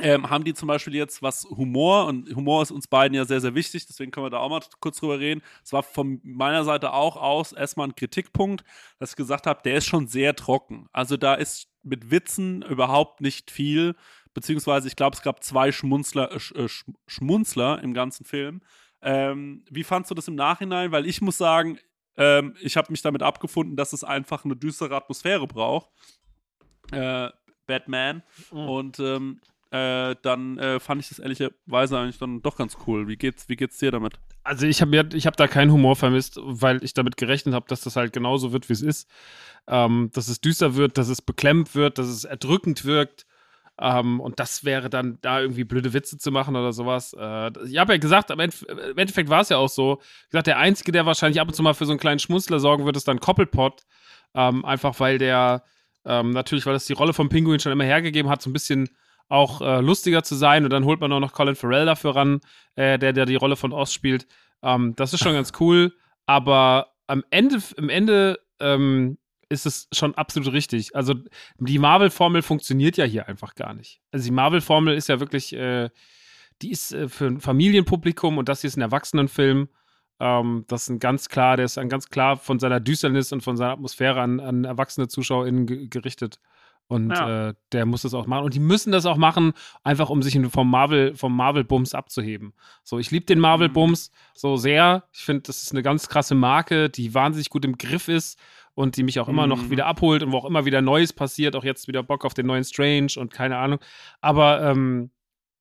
ähm, 0.00 0.28
haben 0.28 0.44
die 0.44 0.54
zum 0.54 0.68
Beispiel 0.68 0.94
jetzt 0.94 1.22
was 1.22 1.44
Humor 1.44 2.06
und 2.06 2.34
Humor 2.34 2.62
ist 2.62 2.70
uns 2.70 2.86
beiden 2.86 3.14
ja 3.14 3.24
sehr, 3.24 3.40
sehr 3.40 3.54
wichtig, 3.54 3.86
deswegen 3.86 4.10
können 4.10 4.26
wir 4.26 4.30
da 4.30 4.38
auch 4.38 4.50
mal 4.50 4.60
kurz 4.80 4.98
drüber 4.98 5.18
reden. 5.18 5.42
Es 5.64 5.72
war 5.72 5.82
von 5.82 6.20
meiner 6.22 6.64
Seite 6.64 6.92
auch 6.92 7.16
aus 7.16 7.52
erstmal 7.52 7.88
ein 7.88 7.94
Kritikpunkt, 7.94 8.64
dass 8.98 9.10
ich 9.10 9.16
gesagt 9.16 9.46
habe, 9.46 9.60
der 9.64 9.76
ist 9.76 9.86
schon 9.86 10.06
sehr 10.06 10.36
trocken. 10.36 10.88
Also 10.92 11.16
da 11.16 11.34
ist 11.34 11.68
mit 11.82 12.10
Witzen 12.10 12.62
überhaupt 12.62 13.20
nicht 13.20 13.50
viel, 13.50 13.94
beziehungsweise 14.36 14.86
ich 14.86 14.96
glaube, 14.96 15.16
es 15.16 15.22
gab 15.22 15.42
zwei 15.42 15.72
Schmunzler, 15.72 16.30
äh, 16.30 16.68
Schmunzler 17.06 17.82
im 17.82 17.94
ganzen 17.94 18.26
Film. 18.26 18.60
Ähm, 19.00 19.64
wie 19.70 19.82
fandst 19.82 20.10
du 20.10 20.14
das 20.14 20.28
im 20.28 20.34
Nachhinein? 20.34 20.92
Weil 20.92 21.06
ich 21.06 21.22
muss 21.22 21.38
sagen, 21.38 21.78
ähm, 22.18 22.54
ich 22.60 22.76
habe 22.76 22.92
mich 22.92 23.00
damit 23.00 23.22
abgefunden, 23.22 23.76
dass 23.76 23.94
es 23.94 24.04
einfach 24.04 24.44
eine 24.44 24.54
düstere 24.54 24.94
Atmosphäre 24.94 25.46
braucht. 25.46 25.88
Äh, 26.92 27.30
Batman. 27.66 28.22
Mhm. 28.52 28.58
Und 28.58 28.98
ähm, 29.00 29.40
äh, 29.70 30.14
dann 30.20 30.58
äh, 30.58 30.80
fand 30.80 31.00
ich 31.00 31.08
das 31.08 31.18
ehrlicherweise 31.18 31.98
eigentlich 31.98 32.18
dann 32.18 32.42
doch 32.42 32.56
ganz 32.56 32.76
cool. 32.86 33.08
Wie 33.08 33.16
geht's, 33.16 33.48
wie 33.48 33.56
geht's 33.56 33.78
dir 33.78 33.90
damit? 33.90 34.20
Also 34.44 34.66
ich 34.66 34.82
habe 34.82 35.08
ich 35.14 35.26
hab 35.26 35.38
da 35.38 35.48
keinen 35.48 35.72
Humor 35.72 35.96
vermisst, 35.96 36.38
weil 36.42 36.84
ich 36.84 36.92
damit 36.92 37.16
gerechnet 37.16 37.54
habe, 37.54 37.66
dass 37.68 37.80
das 37.80 37.96
halt 37.96 38.12
genauso 38.12 38.52
wird, 38.52 38.68
wie 38.68 38.74
es 38.74 38.82
ist. 38.82 39.08
Ähm, 39.66 40.10
dass 40.12 40.28
es 40.28 40.42
düster 40.42 40.76
wird, 40.76 40.98
dass 40.98 41.08
es 41.08 41.22
beklemmt 41.22 41.74
wird, 41.74 41.96
dass 41.96 42.08
es 42.08 42.24
erdrückend 42.24 42.84
wirkt. 42.84 43.26
Ähm, 43.78 44.20
und 44.20 44.40
das 44.40 44.64
wäre 44.64 44.88
dann 44.88 45.18
da 45.20 45.40
irgendwie 45.40 45.64
blöde 45.64 45.92
Witze 45.92 46.16
zu 46.16 46.30
machen 46.30 46.56
oder 46.56 46.72
sowas. 46.72 47.14
Äh, 47.18 47.50
ich 47.66 47.76
habe 47.76 47.92
ja 47.92 47.98
gesagt, 47.98 48.30
im, 48.30 48.40
Endeffekt 48.40 49.28
war 49.28 49.42
es 49.42 49.50
ja 49.50 49.58
auch 49.58 49.68
so. 49.68 50.00
Gesagt, 50.30 50.46
der 50.46 50.58
Einzige, 50.58 50.92
der 50.92 51.04
wahrscheinlich 51.04 51.40
ab 51.40 51.48
und 51.48 51.54
zu 51.54 51.62
mal 51.62 51.74
für 51.74 51.84
so 51.84 51.92
einen 51.92 52.00
kleinen 52.00 52.18
Schmunzler 52.18 52.58
sorgen 52.58 52.86
wird, 52.86 52.96
ist 52.96 53.08
dann 53.08 53.20
Koppelpot. 53.20 53.82
Ähm, 54.34 54.64
einfach 54.64 54.98
weil 54.98 55.18
der, 55.18 55.62
ähm, 56.04 56.30
natürlich, 56.30 56.64
weil 56.66 56.72
das 56.72 56.86
die 56.86 56.94
Rolle 56.94 57.12
vom 57.12 57.28
Pinguin 57.28 57.60
schon 57.60 57.72
immer 57.72 57.84
hergegeben 57.84 58.30
hat, 58.30 58.40
so 58.40 58.48
ein 58.48 58.54
bisschen 58.54 58.88
auch 59.28 59.60
äh, 59.60 59.80
lustiger 59.80 60.22
zu 60.22 60.36
sein. 60.36 60.64
Und 60.64 60.70
dann 60.70 60.84
holt 60.84 61.00
man 61.00 61.12
auch 61.12 61.20
noch 61.20 61.32
Colin 61.32 61.56
Farrell 61.56 61.84
dafür 61.84 62.16
ran, 62.16 62.40
äh, 62.76 62.98
der, 62.98 63.12
der 63.12 63.26
die 63.26 63.36
Rolle 63.36 63.56
von 63.56 63.72
Oz 63.72 63.92
spielt. 63.92 64.26
Ähm, 64.62 64.94
das 64.96 65.12
ist 65.12 65.22
schon 65.22 65.34
ganz 65.34 65.52
cool. 65.60 65.92
Aber 66.24 66.92
am 67.06 67.24
Ende, 67.30 67.58
im 67.76 67.90
Ende 67.90 68.38
ähm, 68.58 69.18
ist 69.48 69.66
es 69.66 69.88
schon 69.92 70.14
absolut 70.14 70.52
richtig. 70.52 70.94
Also 70.96 71.14
die 71.58 71.78
Marvel-Formel 71.78 72.42
funktioniert 72.42 72.96
ja 72.96 73.04
hier 73.04 73.28
einfach 73.28 73.54
gar 73.54 73.74
nicht. 73.74 74.00
Also 74.10 74.24
die 74.24 74.32
Marvel-Formel 74.32 74.94
ist 74.94 75.08
ja 75.08 75.20
wirklich, 75.20 75.52
äh, 75.52 75.90
die 76.62 76.70
ist 76.70 76.92
äh, 76.92 77.08
für 77.08 77.26
ein 77.26 77.40
Familienpublikum 77.40 78.38
und 78.38 78.48
das 78.48 78.62
hier 78.62 78.68
ist 78.68 78.76
ein 78.76 78.82
Erwachsenenfilm. 78.82 79.68
Ähm, 80.18 80.64
das 80.68 80.82
ist 80.82 80.88
ein 80.88 80.98
ganz 80.98 81.28
klar, 81.28 81.56
der 81.56 81.66
ist 81.66 81.78
ein 81.78 81.88
ganz 81.88 82.08
klar 82.08 82.36
von 82.36 82.58
seiner 82.58 82.80
Düsternis 82.80 83.32
und 83.32 83.42
von 83.42 83.56
seiner 83.56 83.72
Atmosphäre 83.72 84.20
an, 84.20 84.40
an 84.40 84.64
erwachsene 84.64 85.08
ZuschauerInnen 85.08 85.90
gerichtet. 85.90 86.40
Und 86.88 87.10
ja. 87.10 87.48
äh, 87.48 87.54
der 87.72 87.84
muss 87.84 88.02
das 88.02 88.14
auch 88.14 88.26
machen. 88.26 88.44
Und 88.44 88.54
die 88.54 88.60
müssen 88.60 88.92
das 88.92 89.06
auch 89.06 89.16
machen, 89.16 89.54
einfach 89.82 90.08
um 90.08 90.22
sich 90.22 90.38
vom 90.50 90.70
Marvel, 90.70 91.16
vom 91.16 91.34
Marvel-Bums 91.34 91.94
abzuheben. 91.94 92.54
So, 92.84 93.00
ich 93.00 93.10
liebe 93.10 93.26
den 93.26 93.40
Marvel-Bums 93.40 94.10
mhm. 94.10 94.14
so 94.34 94.56
sehr. 94.56 95.04
Ich 95.12 95.24
finde, 95.24 95.42
das 95.42 95.62
ist 95.62 95.72
eine 95.72 95.82
ganz 95.82 96.08
krasse 96.08 96.36
Marke, 96.36 96.88
die 96.88 97.12
wahnsinnig 97.12 97.50
gut 97.50 97.64
im 97.64 97.76
Griff 97.76 98.08
ist 98.08 98.38
und 98.76 98.96
die 98.96 99.02
mich 99.02 99.18
auch 99.18 99.28
immer 99.28 99.42
mhm. 99.42 99.48
noch 99.48 99.70
wieder 99.70 99.86
abholt 99.86 100.22
und 100.22 100.30
wo 100.30 100.36
auch 100.36 100.44
immer 100.44 100.64
wieder 100.64 100.80
Neues 100.80 101.12
passiert. 101.12 101.56
Auch 101.56 101.64
jetzt 101.64 101.88
wieder 101.88 102.04
Bock 102.04 102.24
auf 102.24 102.34
den 102.34 102.46
neuen 102.46 102.62
Strange 102.62 103.14
und 103.16 103.32
keine 103.32 103.56
Ahnung. 103.56 103.80
Aber 104.20 104.62
ähm, 104.62 105.10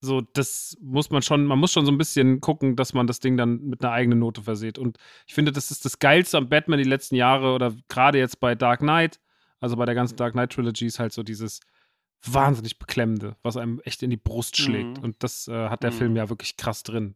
so, 0.01 0.21
das 0.21 0.77
muss 0.79 1.09
man 1.09 1.23
schon, 1.23 1.45
man 1.45 1.57
muss 1.57 1.71
schon 1.71 1.87
so 1.87 1.91
ein 1.91 1.97
bisschen 1.97 2.39
gucken, 2.41 2.75
dass 2.75 2.93
man 2.93 3.07
das 3.07 3.19
Ding 3.19 3.37
dann 3.37 3.61
mit 3.65 3.83
einer 3.83 3.93
eigenen 3.93 4.19
Note 4.19 4.43
verseht. 4.43 4.77
Und 4.77 4.99
ich 5.25 5.33
finde, 5.33 5.51
das 5.51 5.71
ist 5.71 5.83
das 5.85 5.97
Geilste 5.97 6.37
am 6.37 6.49
Batman 6.49 6.77
die 6.77 6.83
letzten 6.83 7.15
Jahre 7.15 7.55
oder 7.55 7.73
gerade 7.89 8.19
jetzt 8.19 8.39
bei 8.39 8.53
Dark 8.53 8.81
Knight 8.81 9.19
also 9.65 9.77
bei 9.77 9.85
der 9.85 9.95
ganzen 9.95 10.15
Dark 10.15 10.33
Knight 10.33 10.51
Trilogy 10.51 10.85
ist 10.85 10.99
halt 10.99 11.11
so 11.11 11.23
dieses 11.23 11.59
wahnsinnig 12.23 12.77
beklemmende, 12.79 13.35
was 13.41 13.57
einem 13.57 13.79
echt 13.83 14.03
in 14.03 14.11
die 14.11 14.17
Brust 14.17 14.57
schlägt. 14.57 14.97
Mhm. 14.99 15.03
Und 15.03 15.23
das 15.23 15.47
äh, 15.47 15.69
hat 15.69 15.81
der 15.81 15.91
mhm. 15.91 15.95
Film 15.95 16.15
ja 16.15 16.29
wirklich 16.29 16.55
krass 16.55 16.83
drin. 16.83 17.15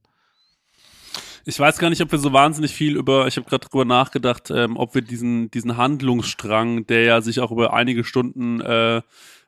Ich 1.45 1.59
weiß 1.59 1.77
gar 1.77 1.89
nicht, 1.89 2.01
ob 2.01 2.11
wir 2.11 2.19
so 2.19 2.33
wahnsinnig 2.33 2.73
viel 2.73 2.95
über, 2.95 3.27
ich 3.27 3.37
habe 3.37 3.49
gerade 3.49 3.67
drüber 3.67 3.85
nachgedacht, 3.85 4.51
ähm, 4.51 4.77
ob 4.77 4.95
wir 4.95 5.01
diesen, 5.01 5.51
diesen 5.51 5.77
Handlungsstrang, 5.77 6.85
der 6.87 7.03
ja 7.03 7.21
sich 7.21 7.39
auch 7.39 7.51
über 7.51 7.73
einige 7.73 8.03
Stunden 8.03 8.61
äh, 8.61 9.01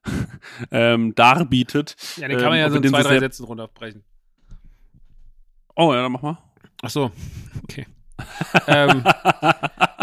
ähm, 0.71 1.15
darbietet. 1.15 1.95
Ja, 2.17 2.27
den 2.27 2.37
kann 2.37 2.49
man 2.49 2.55
ähm, 2.55 2.61
ja 2.61 2.69
so 2.69 2.77
in 2.77 2.83
zwei, 2.87 3.03
drei 3.03 3.19
Sätzen 3.19 3.45
runterbrechen. 3.45 4.03
Oh, 5.75 5.93
ja, 5.93 6.01
dann 6.01 6.11
mach 6.11 6.21
mal. 6.21 6.37
Ach 6.81 6.89
so, 6.89 7.11
okay 7.63 7.85
ähm, 8.67 9.03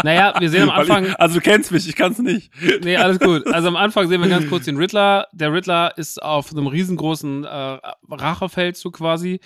naja, 0.03 0.33
wir 0.39 0.49
sehen 0.49 0.63
am 0.63 0.69
Anfang. 0.69 1.05
Ich, 1.05 1.19
also 1.19 1.35
du 1.35 1.41
kennst 1.41 1.71
mich, 1.71 1.87
ich 1.87 1.95
kann 1.95 2.11
es 2.11 2.19
nicht. 2.19 2.51
Nee, 2.83 2.97
alles 2.97 3.19
gut. 3.19 3.45
Also 3.47 3.67
am 3.67 3.75
Anfang 3.75 4.07
sehen 4.07 4.21
wir 4.21 4.29
ganz 4.29 4.47
kurz 4.47 4.65
den 4.65 4.77
Riddler. 4.77 5.27
Der 5.33 5.51
Riddler 5.53 5.97
ist 5.97 6.21
auf 6.21 6.51
einem 6.51 6.67
riesengroßen 6.67 7.43
äh, 7.43 7.79
Rachefeldzug 8.09 8.97
quasi, 8.97 9.39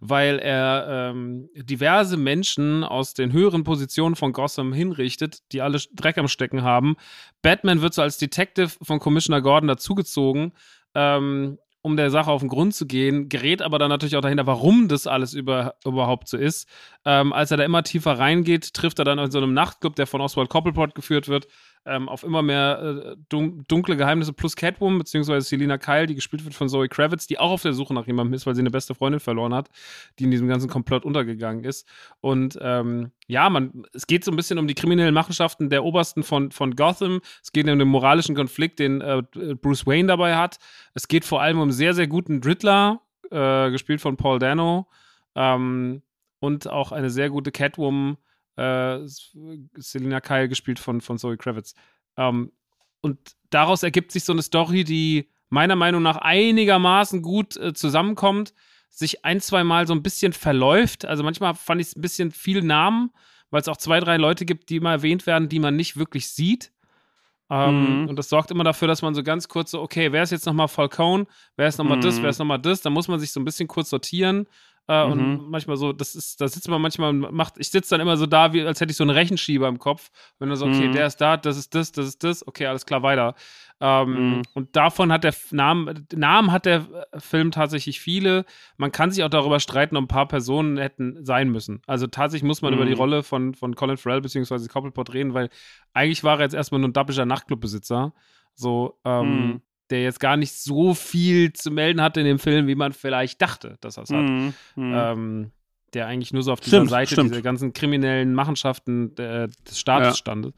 weil 0.00 0.38
er 0.38 1.10
ähm, 1.10 1.48
diverse 1.54 2.16
Menschen 2.16 2.84
aus 2.84 3.14
den 3.14 3.32
höheren 3.32 3.64
Positionen 3.64 4.16
von 4.16 4.32
Gotham 4.32 4.72
hinrichtet, 4.72 5.40
die 5.52 5.62
alle 5.62 5.78
Dreck 5.94 6.18
am 6.18 6.28
Stecken 6.28 6.62
haben. 6.62 6.96
Batman 7.42 7.82
wird 7.82 7.94
so 7.94 8.02
als 8.02 8.18
Detective 8.18 8.70
von 8.82 8.98
Commissioner 8.98 9.42
Gordon 9.42 9.68
dazugezogen. 9.68 10.52
Ähm, 10.94 11.58
um 11.82 11.96
der 11.96 12.10
Sache 12.10 12.30
auf 12.30 12.40
den 12.40 12.48
Grund 12.48 12.74
zu 12.74 12.86
gehen, 12.86 13.28
gerät 13.28 13.62
aber 13.62 13.78
dann 13.78 13.88
natürlich 13.88 14.16
auch 14.16 14.20
dahinter, 14.20 14.46
warum 14.46 14.88
das 14.88 15.06
alles 15.06 15.32
über, 15.34 15.74
überhaupt 15.84 16.28
so 16.28 16.36
ist. 16.36 16.68
Ähm, 17.04 17.32
als 17.32 17.50
er 17.50 17.56
da 17.56 17.64
immer 17.64 17.82
tiefer 17.82 18.18
reingeht, 18.18 18.74
trifft 18.74 18.98
er 18.98 19.04
dann 19.04 19.18
in 19.18 19.30
so 19.30 19.38
einem 19.38 19.54
Nachtclub, 19.54 19.96
der 19.96 20.06
von 20.06 20.20
Oswald 20.20 20.50
Cobblepot 20.50 20.94
geführt 20.94 21.28
wird, 21.28 21.46
ähm, 21.86 22.08
auf 22.08 22.22
immer 22.22 22.42
mehr 22.42 23.14
äh, 23.14 23.16
dunkle 23.28 23.96
Geheimnisse 23.96 24.32
plus 24.32 24.54
Catwoman, 24.54 24.98
beziehungsweise 24.98 25.46
Selina 25.46 25.78
Kyle, 25.78 26.06
die 26.06 26.14
gespielt 26.14 26.44
wird 26.44 26.54
von 26.54 26.68
Zoe 26.68 26.88
Kravitz, 26.88 27.26
die 27.26 27.38
auch 27.38 27.50
auf 27.50 27.62
der 27.62 27.72
Suche 27.72 27.94
nach 27.94 28.06
jemandem 28.06 28.34
ist, 28.34 28.46
weil 28.46 28.54
sie 28.54 28.60
eine 28.60 28.70
beste 28.70 28.94
Freundin 28.94 29.20
verloren 29.20 29.54
hat, 29.54 29.70
die 30.18 30.24
in 30.24 30.30
diesem 30.30 30.48
ganzen 30.48 30.68
Komplott 30.68 31.04
untergegangen 31.04 31.64
ist. 31.64 31.88
Und 32.20 32.58
ähm, 32.60 33.12
ja, 33.28 33.48
man, 33.48 33.84
es 33.94 34.06
geht 34.06 34.24
so 34.24 34.30
ein 34.30 34.36
bisschen 34.36 34.58
um 34.58 34.66
die 34.66 34.74
kriminellen 34.74 35.14
Machenschaften 35.14 35.70
der 35.70 35.84
Obersten 35.84 36.22
von, 36.22 36.50
von 36.50 36.76
Gotham. 36.76 37.20
Es 37.42 37.52
geht 37.52 37.68
um 37.68 37.78
den 37.78 37.88
moralischen 37.88 38.34
Konflikt, 38.34 38.78
den 38.78 39.00
äh, 39.00 39.22
Bruce 39.60 39.86
Wayne 39.86 40.08
dabei 40.08 40.36
hat. 40.36 40.58
Es 40.94 41.08
geht 41.08 41.24
vor 41.24 41.40
allem 41.40 41.56
um 41.56 41.62
einen 41.62 41.72
sehr, 41.72 41.94
sehr 41.94 42.06
guten 42.06 42.40
Drittler, 42.40 43.00
äh, 43.30 43.70
gespielt 43.70 44.00
von 44.00 44.16
Paul 44.16 44.38
Dano. 44.38 44.86
Ähm, 45.34 46.02
und 46.40 46.68
auch 46.68 46.92
eine 46.92 47.10
sehr 47.10 47.30
gute 47.30 47.52
Catwoman, 47.52 48.16
äh, 48.56 48.98
Selina 49.04 50.20
Kyle 50.20 50.48
gespielt 50.48 50.78
von, 50.78 51.00
von 51.00 51.18
Zoe 51.18 51.36
Kravitz. 51.36 51.74
Ähm, 52.16 52.52
und 53.00 53.18
daraus 53.50 53.82
ergibt 53.82 54.12
sich 54.12 54.24
so 54.24 54.32
eine 54.32 54.42
Story, 54.42 54.84
die 54.84 55.30
meiner 55.48 55.76
Meinung 55.76 56.02
nach 56.02 56.16
einigermaßen 56.16 57.22
gut 57.22 57.56
äh, 57.56 57.72
zusammenkommt, 57.72 58.54
sich 58.88 59.24
ein, 59.24 59.40
zwei 59.40 59.64
Mal 59.64 59.86
so 59.86 59.94
ein 59.94 60.02
bisschen 60.02 60.32
verläuft. 60.32 61.04
Also 61.04 61.22
manchmal 61.22 61.54
fand 61.54 61.80
ich 61.80 61.88
es 61.88 61.96
ein 61.96 62.02
bisschen 62.02 62.30
viel 62.30 62.62
Namen, 62.62 63.10
weil 63.50 63.60
es 63.60 63.68
auch 63.68 63.76
zwei, 63.76 64.00
drei 64.00 64.16
Leute 64.16 64.44
gibt, 64.44 64.68
die 64.68 64.76
immer 64.76 64.92
erwähnt 64.92 65.26
werden, 65.26 65.48
die 65.48 65.58
man 65.58 65.76
nicht 65.76 65.96
wirklich 65.96 66.28
sieht. 66.28 66.72
Ähm, 67.50 68.02
mhm. 68.02 68.08
Und 68.08 68.16
das 68.16 68.28
sorgt 68.28 68.52
immer 68.52 68.62
dafür, 68.62 68.86
dass 68.86 69.02
man 69.02 69.14
so 69.14 69.24
ganz 69.24 69.48
kurz 69.48 69.72
so, 69.72 69.80
okay, 69.80 70.12
wer 70.12 70.22
ist 70.22 70.30
jetzt 70.30 70.46
nochmal 70.46 70.68
Falcone, 70.68 71.26
wer 71.56 71.66
ist 71.66 71.78
nochmal 71.78 71.96
mhm. 71.96 72.02
das, 72.02 72.22
wer 72.22 72.30
ist 72.30 72.38
nochmal 72.38 72.60
das, 72.60 72.80
dann 72.80 72.92
muss 72.92 73.08
man 73.08 73.18
sich 73.18 73.32
so 73.32 73.40
ein 73.40 73.44
bisschen 73.44 73.66
kurz 73.66 73.90
sortieren 73.90 74.46
äh, 74.88 75.06
mhm. 75.06 75.12
Und 75.12 75.50
manchmal 75.50 75.76
so, 75.76 75.92
das 75.92 76.16
ist, 76.16 76.40
da 76.40 76.48
sitzt 76.48 76.68
man 76.68 76.82
manchmal 76.82 77.10
und 77.10 77.32
macht, 77.32 77.54
ich 77.58 77.70
sitze 77.70 77.90
dann 77.90 78.00
immer 78.00 78.16
so 78.16 78.26
da, 78.26 78.52
wie, 78.52 78.62
als 78.62 78.80
hätte 78.80 78.90
ich 78.90 78.96
so 78.96 79.04
einen 79.04 79.10
Rechenschieber 79.10 79.68
im 79.68 79.78
Kopf. 79.78 80.10
Wenn 80.38 80.48
du 80.48 80.56
so, 80.56 80.66
okay, 80.66 80.88
mhm. 80.88 80.92
der 80.92 81.06
ist 81.06 81.20
da, 81.20 81.36
das 81.36 81.56
ist 81.56 81.74
das, 81.74 81.92
das 81.92 82.06
ist 82.06 82.24
das, 82.24 82.46
okay, 82.46 82.66
alles 82.66 82.86
klar, 82.86 83.02
weiter. 83.02 83.36
Ähm, 83.80 84.38
mhm. 84.38 84.42
Und 84.54 84.74
davon 84.74 85.12
hat 85.12 85.22
der 85.22 85.34
Namen, 85.52 86.06
Namen 86.12 86.50
hat 86.50 86.66
der 86.66 86.86
Film 87.18 87.52
tatsächlich 87.52 88.00
viele. 88.00 88.44
Man 88.76 88.90
kann 88.90 89.12
sich 89.12 89.22
auch 89.22 89.30
darüber 89.30 89.60
streiten, 89.60 89.96
ob 89.96 90.04
ein 90.04 90.08
paar 90.08 90.26
Personen 90.26 90.76
hätten 90.76 91.24
sein 91.24 91.50
müssen. 91.50 91.82
Also 91.86 92.08
tatsächlich 92.08 92.46
muss 92.46 92.60
man 92.60 92.74
über 92.74 92.84
die 92.84 92.92
mhm. 92.92 92.98
Rolle 92.98 93.22
von, 93.22 93.54
von 93.54 93.76
Colin 93.76 93.96
Farrell 93.96 94.22
bzw. 94.22 94.66
Couplepot 94.66 95.14
reden, 95.14 95.34
weil 95.34 95.50
eigentlich 95.94 96.24
war 96.24 96.38
er 96.38 96.42
jetzt 96.42 96.54
erstmal 96.54 96.80
nur 96.80 96.88
ein 96.88 96.94
dappischer 96.94 97.26
Nachtclubbesitzer. 97.26 98.12
So, 98.54 98.98
ähm, 99.04 99.46
mhm 99.46 99.62
der 99.90 100.02
jetzt 100.02 100.20
gar 100.20 100.36
nicht 100.36 100.54
so 100.54 100.94
viel 100.94 101.52
zu 101.52 101.70
melden 101.70 102.00
hatte 102.00 102.20
in 102.20 102.26
dem 102.26 102.38
Film, 102.38 102.66
wie 102.66 102.74
man 102.74 102.92
vielleicht 102.92 103.42
dachte, 103.42 103.76
dass 103.80 103.96
er 103.96 104.04
es 104.04 104.10
hat. 104.10 104.22
Mhm, 104.22 104.54
mhm. 104.76 104.94
Ähm, 104.94 105.50
der 105.92 106.06
eigentlich 106.06 106.32
nur 106.32 106.42
so 106.42 106.52
auf 106.52 106.60
dieser 106.60 106.78
stimmt, 106.78 106.90
Seite 106.90 107.12
stimmt. 107.14 107.30
dieser 107.30 107.42
ganzen 107.42 107.72
kriminellen 107.72 108.32
Machenschaften 108.32 109.14
der, 109.16 109.48
des 109.48 109.78
Staates 109.78 110.08
ja. 110.08 110.14
stand. 110.14 110.52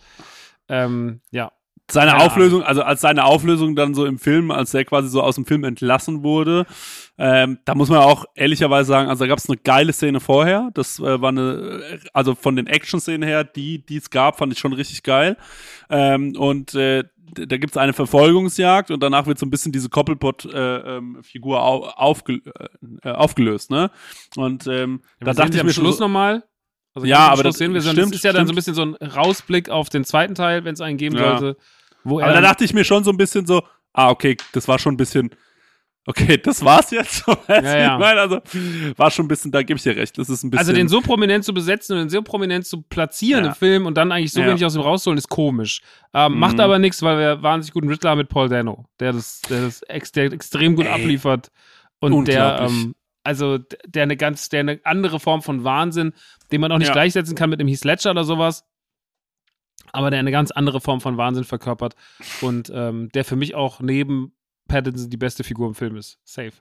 Ähm, 0.69 1.21
ja. 1.31 1.53
Seine 1.91 2.13
Keine 2.13 2.25
Auflösung, 2.25 2.61
Ahnung. 2.61 2.69
also 2.69 2.83
als 2.83 3.01
seine 3.01 3.25
Auflösung 3.25 3.77
dann 3.77 3.95
so 3.95 4.07
im 4.07 4.19
Film, 4.19 4.51
als 4.51 4.71
der 4.71 4.85
quasi 4.85 5.09
so 5.09 5.21
aus 5.23 5.35
dem 5.35 5.45
Film 5.45 5.65
entlassen 5.65 6.23
wurde, 6.23 6.65
ähm, 7.19 7.59
da 7.65 7.75
muss 7.75 7.91
man 7.91 7.99
auch 7.99 8.25
ehrlicherweise 8.35 8.89
sagen, 8.89 9.09
also 9.11 9.25
da 9.25 9.29
gab 9.29 9.39
es 9.39 9.49
eine 9.49 9.59
geile 9.59 9.93
Szene 9.93 10.21
vorher. 10.21 10.71
Das 10.75 10.99
äh, 10.99 11.21
war 11.21 11.29
eine, 11.29 11.83
also 12.15 12.35
von 12.35 12.57
den 12.57 12.67
Action-Szenen 12.67 13.29
her, 13.29 13.45
die 13.45 13.85
die 13.85 13.97
es 13.97 14.11
gab, 14.11 14.39
fand 14.39 14.53
ich 14.53 14.59
schon 14.59 14.73
richtig 14.73 15.03
geil. 15.03 15.37
Ähm, 15.91 16.35
und 16.37 16.75
äh, 16.75 17.05
da 17.35 17.57
gibt 17.57 17.73
es 17.73 17.77
eine 17.77 17.93
Verfolgungsjagd 17.93 18.91
und 18.91 19.03
danach 19.03 19.27
wird 19.27 19.39
so 19.39 19.47
ein 19.47 19.51
bisschen 19.51 19.73
diese 19.73 19.89
Koppelpot-Figur 19.89 20.53
äh, 20.55 20.97
ähm, 20.97 21.23
au 21.45 21.85
aufge 21.89 22.41
äh, 23.03 23.11
aufgelöst, 23.11 23.71
ne? 23.71 23.91
Und 24.37 24.67
ähm, 24.67 25.01
ja, 25.21 25.27
da 25.27 25.35
dachte 25.35 25.57
ich 25.57 25.63
mir 25.63 25.73
Schluss 25.73 25.99
so, 25.99 26.05
nochmal. 26.05 26.45
Also 26.95 27.07
ja, 27.07 27.29
aber 27.29 27.43
das 27.43 27.57
sehen 27.57 27.73
wir 27.73 27.81
stimmt, 27.81 27.99
das 27.99 28.07
ist 28.11 28.25
ja 28.25 28.31
stimmt. 28.31 28.37
dann 28.37 28.47
so 28.47 28.53
ein 28.53 28.57
bisschen 28.57 28.75
so 28.75 28.83
ein 28.83 28.95
Rausblick 28.95 29.71
auf 29.71 29.89
den 29.89 30.05
zweiten 30.05 30.35
Teil, 30.35 30.65
wenn 30.65 30.75
es 30.75 30.81
einen 30.81 30.99
geben 30.99 31.17
ja. 31.17 31.39
sollte. 31.39 31.61
Wo 32.05 32.21
aber 32.21 32.33
da 32.33 32.41
dachte 32.41 32.65
ich 32.65 32.75
mir 32.75 32.85
schon 32.85 33.05
so 33.05 33.11
ein 33.11 33.17
bisschen 33.17 33.47
so, 33.47 33.63
ah, 33.93 34.11
okay, 34.11 34.37
das 34.53 34.69
war 34.69 34.79
schon 34.79 34.95
ein 34.95 34.99
bisschen 34.99 35.31
Okay, 36.05 36.37
das 36.37 36.65
war's 36.65 36.91
jetzt. 36.91 37.25
ja, 37.49 37.63
ja. 37.63 37.95
Ich 37.95 38.01
meine, 38.01 38.21
also 38.21 38.41
war 38.97 39.11
schon 39.13 39.27
ein 39.27 39.29
bisschen, 39.29 39.53
da 39.53 39.63
gebe 39.63 39.77
ich 39.77 39.85
dir 39.85 39.95
recht. 39.95 40.19
Das 40.19 40.29
ist 40.29 40.43
ein 40.43 40.51
bisschen. 40.51 40.59
Also 40.59 40.73
den 40.73 40.89
so 40.89 41.01
prominent 41.01 41.45
zu 41.45 41.55
besetzen 41.55 41.93
und 41.93 41.99
den 42.01 42.09
so 42.09 42.23
prominent 42.23 42.67
zu 42.67 42.83
platzieren 42.83 43.45
ja. 43.45 43.51
im 43.51 43.57
Film 43.57 43.87
und 43.87 43.97
dann 43.97 44.11
eigentlich 44.11 44.33
so 44.33 44.45
wenig 44.45 44.65
aus 44.65 44.75
ihm 44.75 44.81
rausholen, 44.81 45.17
ist 45.17 45.29
komisch. 45.29 45.81
Ähm, 46.13 46.33
mhm. 46.33 46.39
Macht 46.41 46.59
aber 46.59 46.81
nichts, 46.81 47.03
weil 47.03 47.19
wir 47.19 47.43
wahnsinnig 47.43 47.73
guten 47.73 47.89
Riddler 47.89 48.17
mit 48.17 48.29
Paul 48.29 48.49
Dano, 48.49 48.87
der 48.99 49.13
das, 49.13 49.43
der 49.43 49.63
das 49.63 49.83
ex, 49.83 50.11
der 50.11 50.33
extrem 50.33 50.75
gut 50.75 50.87
Ey. 50.87 50.93
abliefert 50.93 51.53
und 52.01 52.27
der, 52.27 52.67
ähm, 52.69 52.97
also 53.25 53.59
der 53.87 54.03
eine 54.05 54.17
ganz, 54.17 54.49
der 54.49 54.61
eine 54.61 54.81
andere 54.85 55.21
Form 55.21 55.43
von 55.43 55.65
Wahnsinn, 55.65 56.13
den 56.51 56.61
man 56.61 56.73
auch 56.73 56.79
nicht 56.79 56.89
Ja. 56.89 56.93
gleichsetzen 56.95 57.37
kann 57.37 57.51
mit 57.51 57.61
dem 57.61 57.69
Heath 57.69 57.85
Ledger 57.85 58.11
oder 58.11 58.25
sowas, 58.25 58.65
aber 59.93 60.11
der 60.11 60.19
eine 60.21 60.31
ganz 60.31 60.51
andere 60.51 60.81
Form 60.81 61.01
von 61.01 61.17
Wahnsinn 61.17 61.45
verkörpert 61.45 61.95
und 62.41 62.71
ähm, 62.75 63.09
der 63.11 63.25
für 63.25 63.37
mich 63.37 63.55
auch 63.55 63.81
neben 63.81 64.35
Pattinson 64.69 65.11
die 65.11 65.17
beste 65.17 65.45
Figur 65.45 65.69
im 65.69 65.75
Film 65.75 65.97
ist. 65.97 66.19
Safe. 66.25 66.53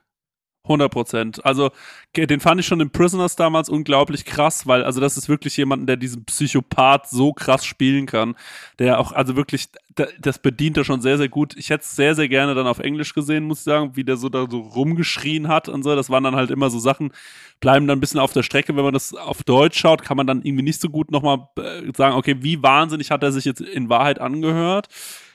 100 0.64 0.92
Prozent. 0.92 1.44
Also, 1.44 1.70
den 2.16 2.40
fand 2.40 2.60
ich 2.60 2.66
schon 2.66 2.80
in 2.80 2.90
Prisoners 2.90 3.36
damals 3.36 3.68
unglaublich 3.68 4.24
krass, 4.24 4.66
weil, 4.66 4.84
also, 4.84 5.00
das 5.00 5.16
ist 5.16 5.28
wirklich 5.28 5.56
jemand, 5.56 5.88
der 5.88 5.96
diesen 5.96 6.24
Psychopath 6.24 7.08
so 7.08 7.32
krass 7.32 7.64
spielen 7.64 8.06
kann. 8.06 8.36
Der 8.78 9.00
auch, 9.00 9.12
also 9.12 9.34
wirklich, 9.36 9.68
da- 9.94 10.06
das 10.20 10.38
bedient 10.38 10.76
er 10.76 10.84
schon 10.84 11.00
sehr, 11.00 11.18
sehr 11.18 11.28
gut. 11.28 11.56
Ich 11.56 11.70
hätte 11.70 11.82
es 11.84 11.96
sehr, 11.96 12.14
sehr 12.14 12.28
gerne 12.28 12.54
dann 12.54 12.66
auf 12.66 12.78
Englisch 12.78 13.14
gesehen, 13.14 13.44
muss 13.44 13.58
ich 13.58 13.64
sagen, 13.64 13.96
wie 13.96 14.04
der 14.04 14.16
so 14.16 14.28
da 14.28 14.46
so 14.48 14.60
rumgeschrien 14.60 15.48
hat 15.48 15.68
und 15.68 15.82
so. 15.82 15.96
Das 15.96 16.10
waren 16.10 16.24
dann 16.24 16.36
halt 16.36 16.50
immer 16.50 16.70
so 16.70 16.78
Sachen, 16.78 17.12
bleiben 17.60 17.86
dann 17.86 17.98
ein 17.98 18.00
bisschen 18.00 18.20
auf 18.20 18.32
der 18.32 18.42
Strecke. 18.42 18.76
Wenn 18.76 18.84
man 18.84 18.94
das 18.94 19.14
auf 19.14 19.42
Deutsch 19.42 19.78
schaut, 19.78 20.02
kann 20.02 20.16
man 20.16 20.26
dann 20.26 20.42
irgendwie 20.42 20.64
nicht 20.64 20.80
so 20.80 20.88
gut 20.88 21.10
nochmal 21.10 21.48
äh, 21.58 21.90
sagen, 21.96 22.16
okay, 22.16 22.36
wie 22.40 22.62
wahnsinnig 22.62 23.10
hat 23.10 23.22
er 23.22 23.32
sich 23.32 23.44
jetzt 23.44 23.60
in 23.60 23.88
Wahrheit 23.88 24.20
angehört. 24.20 24.88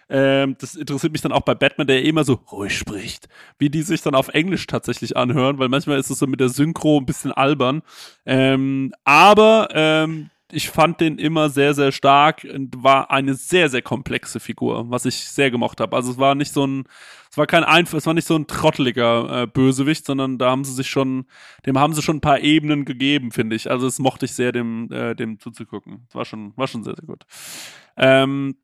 Ähm, 0.09 0.55
das 0.59 0.75
interessiert 0.75 1.11
mich 1.11 1.21
dann 1.21 1.31
auch 1.31 1.41
bei 1.41 1.55
Batman, 1.55 1.87
der 1.87 2.03
immer 2.03 2.23
so 2.23 2.33
ruhig 2.51 2.77
spricht, 2.77 3.27
wie 3.59 3.69
die 3.69 3.81
sich 3.81 4.01
dann 4.01 4.15
auf 4.15 4.29
Englisch 4.29 4.65
tatsächlich 4.67 5.17
anhören, 5.17 5.59
weil 5.59 5.69
manchmal 5.69 5.99
ist 5.99 6.09
es 6.09 6.19
so 6.19 6.27
mit 6.27 6.39
der 6.39 6.49
Synchro 6.49 6.99
ein 6.99 7.05
bisschen 7.05 7.31
albern. 7.31 7.81
Ähm, 8.25 8.93
aber 9.03 9.69
ähm, 9.73 10.29
ich 10.51 10.69
fand 10.69 11.01
den 11.01 11.17
immer 11.17 11.49
sehr, 11.49 11.73
sehr 11.73 11.91
stark 11.91 12.47
und 12.51 12.81
war 12.81 13.11
eine 13.11 13.33
sehr, 13.33 13.69
sehr 13.69 13.81
komplexe 13.81 14.39
Figur, 14.39 14.89
was 14.89 15.05
ich 15.05 15.15
sehr 15.15 15.51
gemocht 15.51 15.81
habe. 15.81 15.95
Also 15.95 16.11
es 16.11 16.17
war 16.17 16.35
nicht 16.35 16.53
so 16.53 16.65
ein, 16.65 16.85
es 17.29 17.37
war 17.37 17.47
kein 17.47 17.65
einfach, 17.65 17.97
es 17.97 18.05
war 18.05 18.13
nicht 18.13 18.27
so 18.27 18.35
ein 18.35 18.47
trotteliger 18.47 19.43
äh, 19.43 19.47
Bösewicht, 19.47 20.05
sondern 20.05 20.37
da 20.37 20.51
haben 20.51 20.63
sie 20.63 20.73
sich 20.73 20.89
schon, 20.89 21.25
dem 21.65 21.77
haben 21.77 21.93
sie 21.93 22.01
schon 22.01 22.17
ein 22.17 22.21
paar 22.21 22.39
Ebenen 22.39 22.85
gegeben, 22.85 23.31
finde 23.31 23.57
ich. 23.57 23.69
Also 23.69 23.87
es 23.87 23.99
mochte 23.99 24.25
ich 24.25 24.33
sehr, 24.33 24.53
dem, 24.53 24.89
äh, 24.91 25.15
dem 25.15 25.39
zuzugucken. 25.39 26.05
Es 26.07 26.15
war 26.15 26.23
schon, 26.23 26.55
war 26.55 26.67
schon 26.67 26.83
sehr, 26.83 26.95
sehr 26.95 27.07
gut. 27.07 27.25
Ähm, 27.97 28.55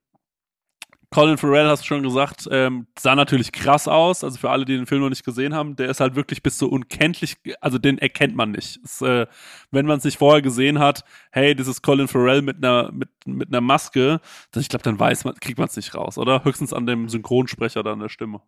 Colin 1.14 1.38
Farrell, 1.38 1.68
hast 1.68 1.84
du 1.84 1.88
schon 1.88 2.01
gesagt, 2.01 2.47
ähm, 2.51 2.88
sah 2.97 3.14
natürlich 3.14 3.51
krass 3.51 3.88
aus. 3.88 4.24
Also 4.24 4.39
für 4.39 4.49
alle, 4.49 4.66
die 4.66 4.76
den 4.76 4.88
Film 4.88 5.01
noch 5.01 5.09
nicht 5.09 5.24
gesehen 5.24 5.53
haben, 5.53 5.76
der 5.76 5.89
ist 5.89 5.99
halt 5.99 6.16
wirklich 6.16 6.41
bis 6.41 6.57
so 6.57 6.68
unkenntlich, 6.68 7.36
also 7.61 7.78
den 7.78 7.99
erkennt 7.99 8.36
man 8.36 8.51
nicht. 8.51 8.80
Es, 8.84 9.01
äh, 9.01 9.28
wenn 9.70 9.86
man 9.86 9.99
es 9.99 10.03
nicht 10.03 10.18
vorher 10.18 10.41
gesehen 10.41 10.80
hat, 10.80 11.03
hey, 11.32 11.53
das 11.53 11.68
ist 11.68 11.84
Colin 11.84 12.07
Farrell 12.07 12.41
mit 12.41 12.57
einer, 12.57 12.91
mit, 12.91 13.09
mit 13.26 13.49
einer 13.49 13.61
Maske, 13.61 14.22
dann, 14.51 14.61
ich 14.61 14.70
glaube, 14.70 14.84
dann 14.84 14.99
weiß 14.99 15.24
man, 15.26 15.36
kriegt 15.36 15.59
man 15.59 15.68
es 15.68 15.76
nicht 15.76 15.93
raus, 15.93 16.18
oder? 16.18 16.43
Höchstens 16.43 16.74
an 16.74 16.88
dem 16.88 17.07
Synchronsprecher 17.09 17.82
oder 17.82 17.91
an 17.91 17.99
der 17.99 18.09
Stimme. 18.09 18.41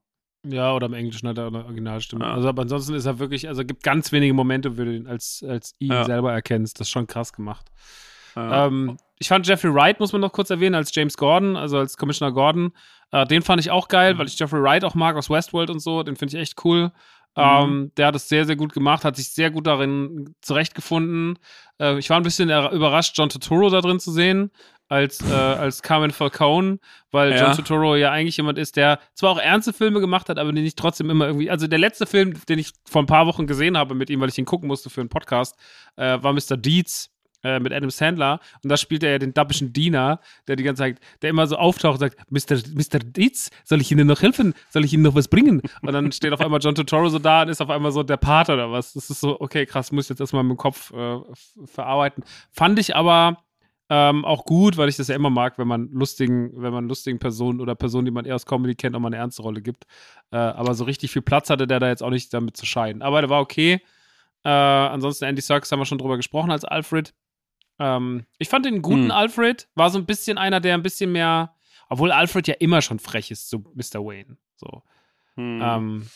Ja, 0.47 0.73
oder 0.73 0.87
im 0.87 0.93
Englischen 0.93 1.27
hat 1.27 1.37
er 1.37 1.47
eine 1.47 1.65
Originalstimme. 1.65 2.25
Ja. 2.25 2.33
Also, 2.33 2.49
aber 2.49 2.63
ansonsten 2.63 2.93
ist 2.95 3.05
er 3.05 3.19
wirklich, 3.19 3.47
also 3.47 3.63
gibt 3.63 3.83
ganz 3.83 4.11
wenige 4.11 4.33
Momente, 4.33 4.77
wo 4.77 4.83
du 4.83 4.95
ihn 4.95 5.07
als, 5.07 5.43
als 5.47 5.75
ihn 5.79 5.91
Ja. 5.91 6.03
selber 6.03 6.33
erkennst. 6.33 6.79
Das 6.79 6.87
ist 6.87 6.91
schon 6.91 7.07
krass 7.07 7.31
gemacht. 7.33 7.67
Ja. 8.35 8.67
Ähm, 8.67 8.97
ich 9.19 9.27
fand 9.29 9.47
Jeffrey 9.47 9.73
Wright, 9.73 9.99
muss 9.99 10.11
man 10.11 10.21
noch 10.21 10.33
kurz 10.33 10.49
erwähnen, 10.49 10.75
als 10.75 10.93
James 10.93 11.15
Gordon, 11.17 11.55
also 11.55 11.77
als 11.77 11.95
Commissioner 11.97 12.33
Gordon. 12.33 12.73
Äh, 13.11 13.25
den 13.25 13.41
fand 13.41 13.61
ich 13.61 13.71
auch 13.71 13.87
geil, 13.87 14.17
weil 14.17 14.27
ich 14.27 14.37
Jeffrey 14.37 14.61
Wright 14.61 14.83
auch 14.83 14.95
mag 14.95 15.15
aus 15.15 15.29
Westworld 15.29 15.69
und 15.69 15.79
so. 15.79 16.03
Den 16.03 16.15
finde 16.17 16.35
ich 16.35 16.41
echt 16.41 16.65
cool. 16.65 16.91
Ähm, 17.37 17.91
der 17.97 18.07
hat 18.07 18.15
es 18.15 18.29
sehr, 18.29 18.45
sehr 18.45 18.55
gut 18.55 18.71
gemacht, 18.73 19.03
hat 19.03 19.17
sich 19.17 19.29
sehr 19.29 19.51
gut 19.51 19.67
darin 19.67 20.33
zurechtgefunden. 20.41 21.37
Äh, 21.81 21.97
ich 21.99 22.09
war 22.09 22.17
ein 22.17 22.23
bisschen 22.23 22.49
er- 22.49 22.71
überrascht, 22.71 23.17
John 23.17 23.27
Turturro 23.29 23.69
da 23.69 23.81
drin 23.81 23.99
zu 23.99 24.11
sehen, 24.11 24.51
als, 24.87 25.19
äh, 25.29 25.33
als 25.33 25.81
Carmen 25.81 26.11
Falcone, 26.11 26.79
weil 27.11 27.31
Ja. 27.31 27.43
John 27.47 27.55
Turturro 27.55 27.95
ja 27.97 28.11
eigentlich 28.11 28.37
jemand 28.37 28.57
ist, 28.57 28.77
der 28.77 28.99
zwar 29.15 29.31
auch 29.31 29.37
ernste 29.39 29.73
Filme 29.73 29.99
gemacht 29.99 30.29
hat, 30.29 30.39
aber 30.39 30.53
den 30.53 30.65
ich 30.65 30.75
trotzdem 30.75 31.09
immer 31.09 31.27
irgendwie. 31.27 31.49
Also 31.49 31.67
der 31.67 31.79
letzte 31.79 32.05
Film, 32.05 32.33
den 32.47 32.59
ich 32.59 32.71
vor 32.85 33.01
ein 33.03 33.07
paar 33.07 33.27
Wochen 33.27 33.47
gesehen 33.47 33.77
habe 33.77 33.95
mit 33.95 34.09
ihm, 34.09 34.21
weil 34.21 34.29
ich 34.29 34.37
ihn 34.37 34.45
gucken 34.45 34.67
musste 34.67 34.89
für 34.89 35.01
einen 35.01 35.09
Podcast, 35.09 35.57
äh, 35.97 36.17
war 36.21 36.31
Mr. 36.33 36.55
Deeds 36.57 37.11
äh, 37.45 37.59
mit 37.59 37.71
Adam 37.71 37.91
Sandler 37.91 38.39
und 38.63 38.69
da 38.69 38.75
spielt 38.75 39.03
er 39.03 39.11
ja 39.11 39.19
den 39.19 39.33
dappischen 39.33 39.71
Diener, 39.71 40.19
der 40.47 40.55
die 40.55 40.63
ganze 40.63 40.81
Zeit, 40.81 40.99
der 41.21 41.29
immer 41.29 41.45
so 41.45 41.57
auftaucht 41.57 42.01
und 42.01 42.09
sagt, 42.09 42.31
Mr. 42.31 42.57
Mr. 42.73 42.99
Dietz, 42.99 43.51
soll 43.63 43.81
ich 43.81 43.91
Ihnen 43.91 44.07
noch 44.07 44.21
helfen? 44.21 44.55
Soll 44.69 44.83
ich 44.83 44.93
Ihnen 44.93 45.03
noch 45.03 45.13
was 45.13 45.27
bringen? 45.27 45.61
Und 45.81 45.93
dann 45.93 46.11
steht 46.11 46.33
auf 46.33 46.41
einmal 46.41 46.59
John 46.59 46.73
Turturro 46.73 47.09
so 47.09 47.19
da 47.19 47.43
und 47.43 47.49
ist 47.49 47.61
auf 47.61 47.69
einmal 47.69 47.91
so 47.91 48.01
der 48.01 48.17
Pater 48.17 48.55
oder 48.55 48.71
was. 48.71 48.93
Das 48.93 49.09
ist 49.09 49.19
so, 49.21 49.39
okay, 49.39 49.65
krass, 49.65 49.91
muss 49.91 50.05
ich 50.05 50.09
jetzt 50.09 50.19
erstmal 50.19 50.43
im 50.43 50.57
Kopf 50.57 50.91
äh, 50.91 51.19
verarbeiten. 51.65 52.23
Fand 52.51 52.79
ich 52.79 52.95
aber 52.95 53.37
ähm, 53.89 54.25
auch 54.25 54.45
gut, 54.45 54.77
weil 54.77 54.89
ich 54.89 54.97
das 54.97 55.09
ja 55.09 55.15
immer 55.15 55.29
mag, 55.29 55.59
wenn 55.59 55.67
man 55.67 55.89
lustigen, 55.91 56.51
wenn 56.55 56.73
man 56.73 56.87
lustigen 56.87 57.19
Personen 57.19 57.61
oder 57.61 57.75
Personen, 57.75 58.05
die 58.05 58.11
man 58.11 58.25
eher 58.25 58.33
aus 58.33 58.47
Comedy 58.47 58.73
kennt, 58.73 58.95
auch 58.95 58.99
mal 58.99 59.09
eine 59.09 59.17
ernste 59.17 59.43
Rolle 59.43 59.61
gibt. 59.61 59.85
Äh, 60.31 60.37
aber 60.37 60.73
so 60.73 60.85
richtig 60.85 61.11
viel 61.11 61.21
Platz 61.21 61.51
hatte 61.51 61.67
der 61.67 61.79
da 61.79 61.89
jetzt 61.89 62.01
auch 62.01 62.09
nicht 62.09 62.33
damit 62.33 62.57
zu 62.57 62.65
scheiden. 62.65 63.03
Aber 63.03 63.21
der 63.21 63.29
war 63.29 63.41
okay. 63.41 63.81
Äh, 64.43 64.49
ansonsten 64.49 65.25
Andy 65.25 65.41
Serkis 65.41 65.71
haben 65.71 65.79
wir 65.79 65.85
schon 65.85 65.99
drüber 65.99 66.17
gesprochen 66.17 66.51
als 66.51 66.65
Alfred. 66.65 67.13
Ähm, 67.79 68.25
ich 68.37 68.49
fand 68.49 68.65
den 68.65 68.81
guten 68.81 69.05
Hm. 69.05 69.11
Alfred, 69.11 69.67
war 69.75 69.89
so 69.89 69.97
ein 69.99 70.05
bisschen 70.05 70.37
einer, 70.37 70.59
der 70.59 70.75
ein 70.75 70.83
bisschen 70.83 71.11
mehr, 71.11 71.53
obwohl 71.89 72.11
Alfred 72.11 72.47
ja 72.47 72.55
immer 72.59 72.81
schon 72.81 72.99
frech 72.99 73.31
ist, 73.31 73.49
so 73.49 73.59
Mr. 73.73 74.03
Wayne. 74.05 74.37
So. 74.55 74.83
Hm. 75.35 75.59
Ähm, 75.61 76.07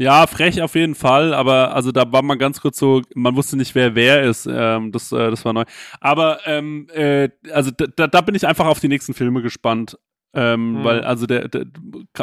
Ja, 0.00 0.26
frech 0.28 0.62
auf 0.62 0.76
jeden 0.76 0.94
Fall, 0.94 1.34
aber 1.34 1.74
also 1.74 1.90
da 1.90 2.12
war 2.12 2.22
man 2.22 2.38
ganz 2.38 2.60
kurz 2.60 2.78
so, 2.78 3.02
man 3.14 3.34
wusste 3.34 3.56
nicht, 3.56 3.74
wer 3.74 3.96
wer 3.96 4.22
ist. 4.22 4.46
Ähm, 4.50 4.92
das, 4.92 5.10
äh, 5.10 5.30
das 5.30 5.44
war 5.44 5.52
neu. 5.52 5.64
Aber 6.00 6.38
ähm, 6.46 6.86
äh, 6.94 7.30
also 7.52 7.72
da, 7.72 8.06
da, 8.06 8.20
bin 8.20 8.36
ich 8.36 8.46
einfach 8.46 8.66
auf 8.66 8.78
die 8.78 8.86
nächsten 8.88 9.12
Filme 9.14 9.42
gespannt. 9.42 9.98
Ähm, 10.34 10.74
Mhm. 10.80 10.84
Weil, 10.84 11.00
also 11.04 11.26
der, 11.26 11.48
der 11.48 11.64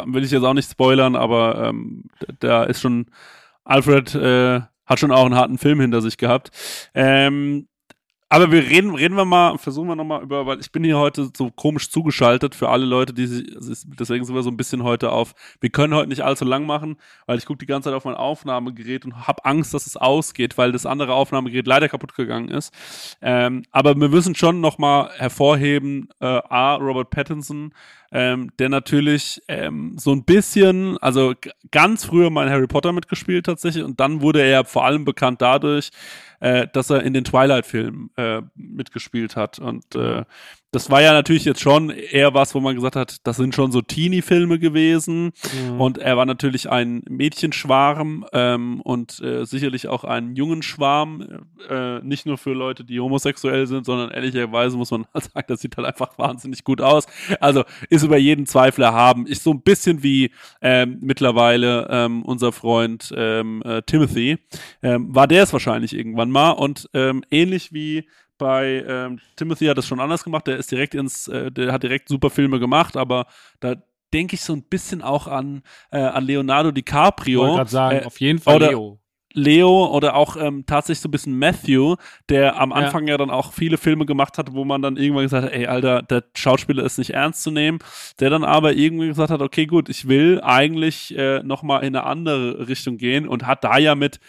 will 0.06 0.24
ich 0.24 0.30
jetzt 0.30 0.44
auch 0.44 0.54
nicht 0.54 0.70
spoilern, 0.70 1.16
aber 1.16 1.66
ähm, 1.68 2.04
da 2.38 2.64
ist 2.64 2.80
schon, 2.80 3.06
Alfred 3.64 4.14
äh, 4.14 4.60
hat 4.86 5.00
schon 5.00 5.10
auch 5.12 5.26
einen 5.26 5.34
harten 5.34 5.58
Film 5.58 5.80
hinter 5.80 6.00
sich 6.00 6.16
gehabt. 6.16 6.50
Ähm, 6.94 7.68
aber 8.28 8.50
wir 8.50 8.62
reden, 8.62 8.94
reden 8.94 9.16
wir 9.16 9.24
mal, 9.24 9.56
versuchen 9.56 9.88
wir 9.88 9.94
nochmal 9.94 10.22
über, 10.22 10.46
weil 10.46 10.58
ich 10.58 10.72
bin 10.72 10.82
hier 10.82 10.98
heute 10.98 11.30
so 11.36 11.50
komisch 11.50 11.90
zugeschaltet 11.90 12.56
für 12.56 12.68
alle 12.68 12.84
Leute, 12.84 13.14
die 13.14 13.26
sich, 13.26 13.46
deswegen 13.84 14.24
sind 14.24 14.34
wir 14.34 14.42
so 14.42 14.50
ein 14.50 14.56
bisschen 14.56 14.82
heute 14.82 15.12
auf, 15.12 15.34
wir 15.60 15.70
können 15.70 15.94
heute 15.94 16.08
nicht 16.08 16.22
allzu 16.22 16.44
lang 16.44 16.66
machen, 16.66 16.96
weil 17.26 17.38
ich 17.38 17.46
gucke 17.46 17.58
die 17.58 17.66
ganze 17.66 17.88
Zeit 17.88 17.96
auf 17.96 18.04
mein 18.04 18.16
Aufnahmegerät 18.16 19.04
und 19.04 19.28
habe 19.28 19.44
Angst, 19.44 19.74
dass 19.74 19.86
es 19.86 19.96
ausgeht, 19.96 20.58
weil 20.58 20.72
das 20.72 20.86
andere 20.86 21.14
Aufnahmegerät 21.14 21.68
leider 21.68 21.88
kaputt 21.88 22.14
gegangen 22.14 22.48
ist. 22.48 22.74
Ähm, 23.22 23.62
aber 23.70 23.94
wir 23.94 24.08
müssen 24.08 24.34
schon 24.34 24.60
nochmal 24.60 25.10
hervorheben, 25.16 26.08
äh, 26.20 26.26
A, 26.26 26.74
Robert 26.74 27.10
Pattinson, 27.10 27.72
ähm, 28.12 28.50
der 28.58 28.68
natürlich 28.68 29.42
ähm, 29.48 29.96
so 29.98 30.12
ein 30.12 30.24
bisschen, 30.24 30.98
also 30.98 31.34
ganz 31.70 32.04
früher 32.04 32.30
mal 32.30 32.46
in 32.46 32.52
Harry 32.52 32.66
Potter 32.66 32.92
mitgespielt 32.92 33.46
tatsächlich 33.46 33.84
und 33.84 34.00
dann 34.00 34.20
wurde 34.20 34.42
er 34.42 34.64
vor 34.64 34.84
allem 34.84 35.04
bekannt 35.04 35.42
dadurch, 35.42 35.90
äh, 36.40 36.66
dass 36.72 36.90
er 36.90 37.02
in 37.02 37.14
den 37.14 37.24
Twilight-Filmen 37.24 38.10
äh, 38.16 38.42
mitgespielt 38.54 39.36
hat. 39.36 39.58
Und 39.58 39.94
äh, 39.94 40.24
das 40.76 40.90
war 40.90 41.00
ja 41.00 41.14
natürlich 41.14 41.46
jetzt 41.46 41.62
schon 41.62 41.88
eher 41.88 42.34
was, 42.34 42.54
wo 42.54 42.60
man 42.60 42.74
gesagt 42.74 42.96
hat, 42.96 43.26
das 43.26 43.38
sind 43.38 43.54
schon 43.54 43.72
so 43.72 43.80
Teenie-Filme 43.80 44.58
gewesen. 44.58 45.32
Mhm. 45.70 45.80
Und 45.80 45.96
er 45.96 46.18
war 46.18 46.26
natürlich 46.26 46.68
ein 46.68 47.02
Mädchenschwarm 47.08 48.26
ähm, 48.34 48.82
und 48.82 49.18
äh, 49.22 49.46
sicherlich 49.46 49.88
auch 49.88 50.04
ein 50.04 50.36
Jungenschwarm. 50.36 51.46
Äh, 51.70 52.00
nicht 52.00 52.26
nur 52.26 52.36
für 52.36 52.52
Leute, 52.52 52.84
die 52.84 53.00
homosexuell 53.00 53.66
sind, 53.66 53.86
sondern 53.86 54.10
ehrlicherweise 54.10 54.76
muss 54.76 54.90
man 54.90 55.06
halt 55.14 55.24
sagen, 55.32 55.46
das 55.48 55.62
sieht 55.62 55.78
halt 55.78 55.86
einfach 55.86 56.18
wahnsinnig 56.18 56.62
gut 56.62 56.82
aus. 56.82 57.06
Also 57.40 57.64
ist 57.88 58.02
über 58.02 58.18
jeden 58.18 58.44
Zweifel 58.44 58.82
erhaben. 58.82 59.26
Ist 59.26 59.44
so 59.44 59.52
ein 59.52 59.62
bisschen 59.62 60.02
wie 60.02 60.30
ähm, 60.60 60.98
mittlerweile 61.00 61.88
ähm, 61.88 62.22
unser 62.22 62.52
Freund 62.52 63.14
ähm, 63.16 63.62
äh, 63.64 63.80
Timothy. 63.80 64.36
Ähm, 64.82 65.14
war 65.14 65.26
der 65.26 65.44
es 65.44 65.54
wahrscheinlich 65.54 65.96
irgendwann 65.96 66.30
mal. 66.30 66.50
Und 66.50 66.90
ähm, 66.92 67.24
ähnlich 67.30 67.72
wie 67.72 68.04
bei 68.38 68.84
ähm, 68.86 69.20
Timothy 69.36 69.66
hat 69.66 69.78
es 69.78 69.86
schon 69.86 70.00
anders 70.00 70.24
gemacht. 70.24 70.46
Der 70.46 70.56
ist 70.56 70.70
direkt 70.70 70.94
ins, 70.94 71.28
äh, 71.28 71.50
der 71.50 71.72
hat 71.72 71.82
direkt 71.82 72.08
super 72.08 72.30
Filme 72.30 72.58
gemacht, 72.58 72.96
aber 72.96 73.26
da 73.60 73.76
denke 74.14 74.34
ich 74.34 74.42
so 74.42 74.52
ein 74.52 74.62
bisschen 74.62 75.02
auch 75.02 75.26
an, 75.26 75.62
äh, 75.90 75.98
an 75.98 76.24
Leonardo 76.24 76.68
ich 76.70 76.74
DiCaprio. 76.74 77.40
wollte 77.40 77.56
gerade 77.56 77.70
sagen, 77.70 77.98
äh, 78.00 78.04
auf 78.04 78.20
jeden 78.20 78.38
Fall 78.38 78.56
oder- 78.56 78.68
Leo. 78.70 79.00
Leo 79.38 79.86
oder 79.94 80.14
auch 80.16 80.36
ähm, 80.38 80.64
tatsächlich 80.66 81.00
so 81.02 81.08
ein 81.08 81.10
bisschen 81.10 81.38
Matthew, 81.38 81.96
der 82.30 82.58
am 82.58 82.70
Ja. 82.70 82.76
Anfang 82.76 83.06
ja. 83.06 83.18
dann 83.18 83.28
auch 83.28 83.52
viele 83.52 83.76
Filme 83.76 84.06
gemacht 84.06 84.38
hat, 84.38 84.54
wo 84.54 84.64
man 84.64 84.80
dann 84.80 84.96
irgendwann 84.96 85.24
gesagt 85.24 85.44
hat, 85.44 85.52
ey, 85.52 85.66
Alter, 85.66 86.00
der 86.00 86.24
Schauspieler 86.34 86.82
ist 86.84 86.96
nicht 86.96 87.10
ernst 87.10 87.42
zu 87.42 87.50
nehmen, 87.50 87.78
der 88.18 88.30
dann 88.30 88.44
aber 88.44 88.72
irgendwie 88.72 89.08
gesagt 89.08 89.30
hat, 89.30 89.42
okay, 89.42 89.66
gut, 89.66 89.90
ich 89.90 90.08
will 90.08 90.40
eigentlich 90.42 91.14
äh, 91.18 91.42
nochmal 91.42 91.82
in 91.84 91.94
eine 91.94 92.04
andere 92.06 92.66
Richtung 92.66 92.96
gehen 92.96 93.28
und 93.28 93.46
hat 93.46 93.62
da 93.62 93.76
ja 93.76 93.94
mit, 93.94 94.20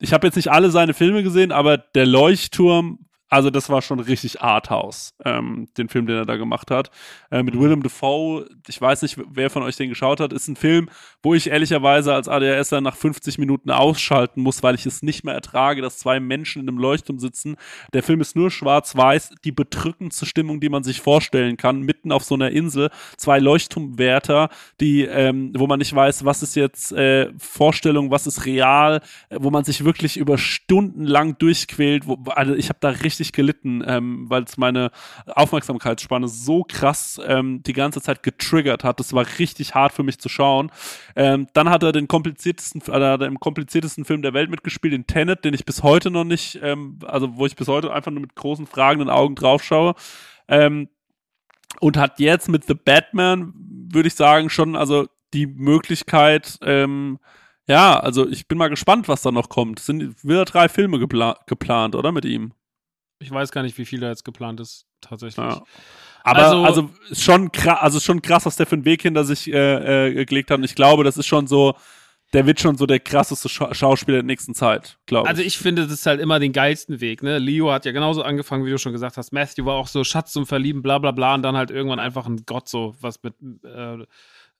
ich 0.00 0.12
habe 0.12 0.26
jetzt 0.26 0.34
nicht 0.34 0.50
alle 0.50 0.72
seine 0.72 0.92
Filme 0.94 1.22
gesehen, 1.22 1.52
aber 1.52 1.76
der 1.78 2.06
Leuchtturm 2.06 2.98
also 3.32 3.48
das 3.48 3.70
war 3.70 3.80
schon 3.80 3.98
richtig 3.98 4.42
Arthouse, 4.42 5.14
ähm, 5.24 5.66
den 5.78 5.88
Film, 5.88 6.04
den 6.06 6.16
er 6.16 6.26
da 6.26 6.36
gemacht 6.36 6.70
hat. 6.70 6.90
Äh, 7.30 7.42
mit 7.42 7.58
Willem 7.58 7.82
Dafoe, 7.82 8.46
ich 8.68 8.78
weiß 8.78 9.00
nicht, 9.00 9.18
wer 9.32 9.48
von 9.48 9.62
euch 9.62 9.74
den 9.76 9.88
geschaut 9.88 10.20
hat, 10.20 10.34
ist 10.34 10.48
ein 10.48 10.56
Film, 10.56 10.90
wo 11.22 11.32
ich 11.32 11.48
ehrlicherweise 11.48 12.12
als 12.12 12.28
ADHSer 12.28 12.82
nach 12.82 12.94
50 12.94 13.38
Minuten 13.38 13.70
ausschalten 13.70 14.42
muss, 14.42 14.62
weil 14.62 14.74
ich 14.74 14.84
es 14.84 15.00
nicht 15.02 15.24
mehr 15.24 15.32
ertrage, 15.32 15.80
dass 15.80 15.96
zwei 15.96 16.20
Menschen 16.20 16.60
in 16.60 16.68
einem 16.68 16.76
Leuchtturm 16.76 17.18
sitzen. 17.18 17.56
Der 17.94 18.02
Film 18.02 18.20
ist 18.20 18.36
nur 18.36 18.50
schwarz-weiß, 18.50 19.36
die 19.44 19.52
bedrückendste 19.52 20.26
Stimmung, 20.26 20.60
die 20.60 20.68
man 20.68 20.84
sich 20.84 21.00
vorstellen 21.00 21.56
kann, 21.56 21.80
mitten 21.80 22.12
auf 22.12 22.24
so 22.24 22.34
einer 22.34 22.50
Insel, 22.50 22.90
zwei 23.16 23.38
Leuchtturmwärter, 23.38 24.50
die, 24.78 25.04
ähm, 25.04 25.54
wo 25.56 25.66
man 25.66 25.78
nicht 25.78 25.94
weiß, 25.94 26.26
was 26.26 26.42
ist 26.42 26.54
jetzt 26.54 26.92
äh, 26.92 27.30
Vorstellung, 27.38 28.10
was 28.10 28.26
ist 28.26 28.44
real, 28.44 29.00
äh, 29.30 29.38
wo 29.40 29.50
man 29.50 29.64
sich 29.64 29.86
wirklich 29.86 30.18
über 30.18 30.36
Stunden 30.36 31.06
lang 31.06 31.38
durchquält, 31.38 32.06
wo, 32.06 32.18
also 32.32 32.54
ich 32.54 32.68
habe 32.68 32.78
da 32.82 32.90
richtig 32.90 33.21
richtig 33.22 33.32
gelitten, 33.32 33.82
ähm, 33.86 34.28
weil 34.28 34.42
es 34.42 34.56
meine 34.56 34.90
Aufmerksamkeitsspanne 35.26 36.28
so 36.28 36.64
krass 36.64 37.20
ähm, 37.24 37.62
die 37.62 37.72
ganze 37.72 38.02
Zeit 38.02 38.22
getriggert 38.22 38.84
hat. 38.84 38.98
Das 38.98 39.12
war 39.12 39.24
richtig 39.38 39.74
hart 39.74 39.92
für 39.92 40.02
mich 40.02 40.18
zu 40.18 40.28
schauen. 40.28 40.70
Ähm, 41.14 41.46
dann 41.54 41.70
hat 41.70 41.82
er 41.82 41.92
den 41.92 42.08
kompliziertesten, 42.08 42.82
äh, 42.82 42.92
hat 42.92 43.20
er 43.20 43.26
im 43.26 43.38
kompliziertesten 43.38 44.04
Film 44.04 44.22
der 44.22 44.34
Welt 44.34 44.50
mitgespielt, 44.50 44.92
den 44.92 45.06
Tenet, 45.06 45.44
den 45.44 45.54
ich 45.54 45.64
bis 45.64 45.82
heute 45.82 46.10
noch 46.10 46.24
nicht, 46.24 46.58
ähm, 46.62 46.98
also 47.06 47.36
wo 47.36 47.46
ich 47.46 47.56
bis 47.56 47.68
heute 47.68 47.92
einfach 47.92 48.10
nur 48.10 48.20
mit 48.20 48.34
großen 48.34 48.66
fragenden 48.66 49.08
Augen 49.08 49.36
drauf 49.36 49.62
schaue. 49.62 49.94
Ähm, 50.48 50.88
und 51.80 51.96
hat 51.96 52.20
jetzt 52.20 52.48
mit 52.48 52.64
The 52.66 52.74
Batman, 52.74 53.54
würde 53.92 54.08
ich 54.08 54.14
sagen, 54.14 54.50
schon 54.50 54.76
also 54.76 55.06
die 55.32 55.46
Möglichkeit, 55.46 56.58
ähm, 56.62 57.18
ja, 57.66 57.98
also 57.98 58.28
ich 58.28 58.48
bin 58.48 58.58
mal 58.58 58.68
gespannt, 58.68 59.08
was 59.08 59.22
da 59.22 59.30
noch 59.30 59.48
kommt. 59.48 59.80
Es 59.80 59.86
sind 59.86 60.24
wieder 60.24 60.44
drei 60.44 60.68
Filme 60.68 60.98
gepla 60.98 61.38
geplant, 61.46 61.94
oder 61.94 62.12
mit 62.12 62.24
ihm? 62.24 62.52
Ich 63.22 63.30
weiß 63.30 63.52
gar 63.52 63.62
nicht, 63.62 63.78
wie 63.78 63.84
viel 63.84 64.00
da 64.00 64.08
jetzt 64.08 64.24
geplant 64.24 64.60
ist, 64.60 64.86
tatsächlich. 65.00 65.46
Ja. 65.46 65.62
Aber 66.24 66.42
also, 66.42 66.64
also 66.64 66.90
schon 67.12 67.50
krass, 67.50 67.78
also 67.80 68.00
schon 68.00 68.22
krass, 68.22 68.46
was 68.46 68.56
der 68.56 68.66
für 68.66 68.76
einen 68.76 68.84
Weg 68.84 69.02
hinter 69.02 69.24
sich 69.24 69.52
äh, 69.52 70.20
äh, 70.20 70.24
gelegt 70.24 70.50
hat. 70.50 70.58
Und 70.58 70.64
ich 70.64 70.74
glaube, 70.74 71.04
das 71.04 71.16
ist 71.16 71.26
schon 71.26 71.46
so, 71.46 71.74
der 72.32 72.46
wird 72.46 72.60
schon 72.60 72.76
so 72.76 72.86
der 72.86 73.00
krasseste 73.00 73.48
Scha 73.48 73.74
Schauspieler 73.74 74.18
der 74.18 74.24
nächsten 74.24 74.54
Zeit, 74.54 74.98
glaube 75.06 75.26
ich. 75.26 75.30
Also 75.30 75.42
ich 75.42 75.58
finde, 75.58 75.82
das 75.82 75.92
ist 75.92 76.06
halt 76.06 76.20
immer 76.20 76.38
den 76.38 76.52
geilsten 76.52 77.00
Weg, 77.00 77.22
ne? 77.22 77.38
Leo 77.38 77.72
hat 77.72 77.84
ja 77.84 77.92
genauso 77.92 78.22
angefangen, 78.22 78.64
wie 78.64 78.70
du 78.70 78.78
schon 78.78 78.92
gesagt 78.92 79.16
hast. 79.16 79.32
Matthew 79.32 79.64
war 79.64 79.74
auch 79.74 79.88
so 79.88 80.04
Schatz 80.04 80.32
zum 80.32 80.46
Verlieben, 80.46 80.82
bla 80.82 80.98
bla 80.98 81.10
bla, 81.10 81.34
und 81.34 81.42
dann 81.42 81.56
halt 81.56 81.70
irgendwann 81.70 82.00
einfach 82.00 82.26
ein 82.26 82.44
Gott, 82.46 82.68
so 82.68 82.94
was 83.00 83.22
mit 83.22 83.34
äh, 83.64 84.04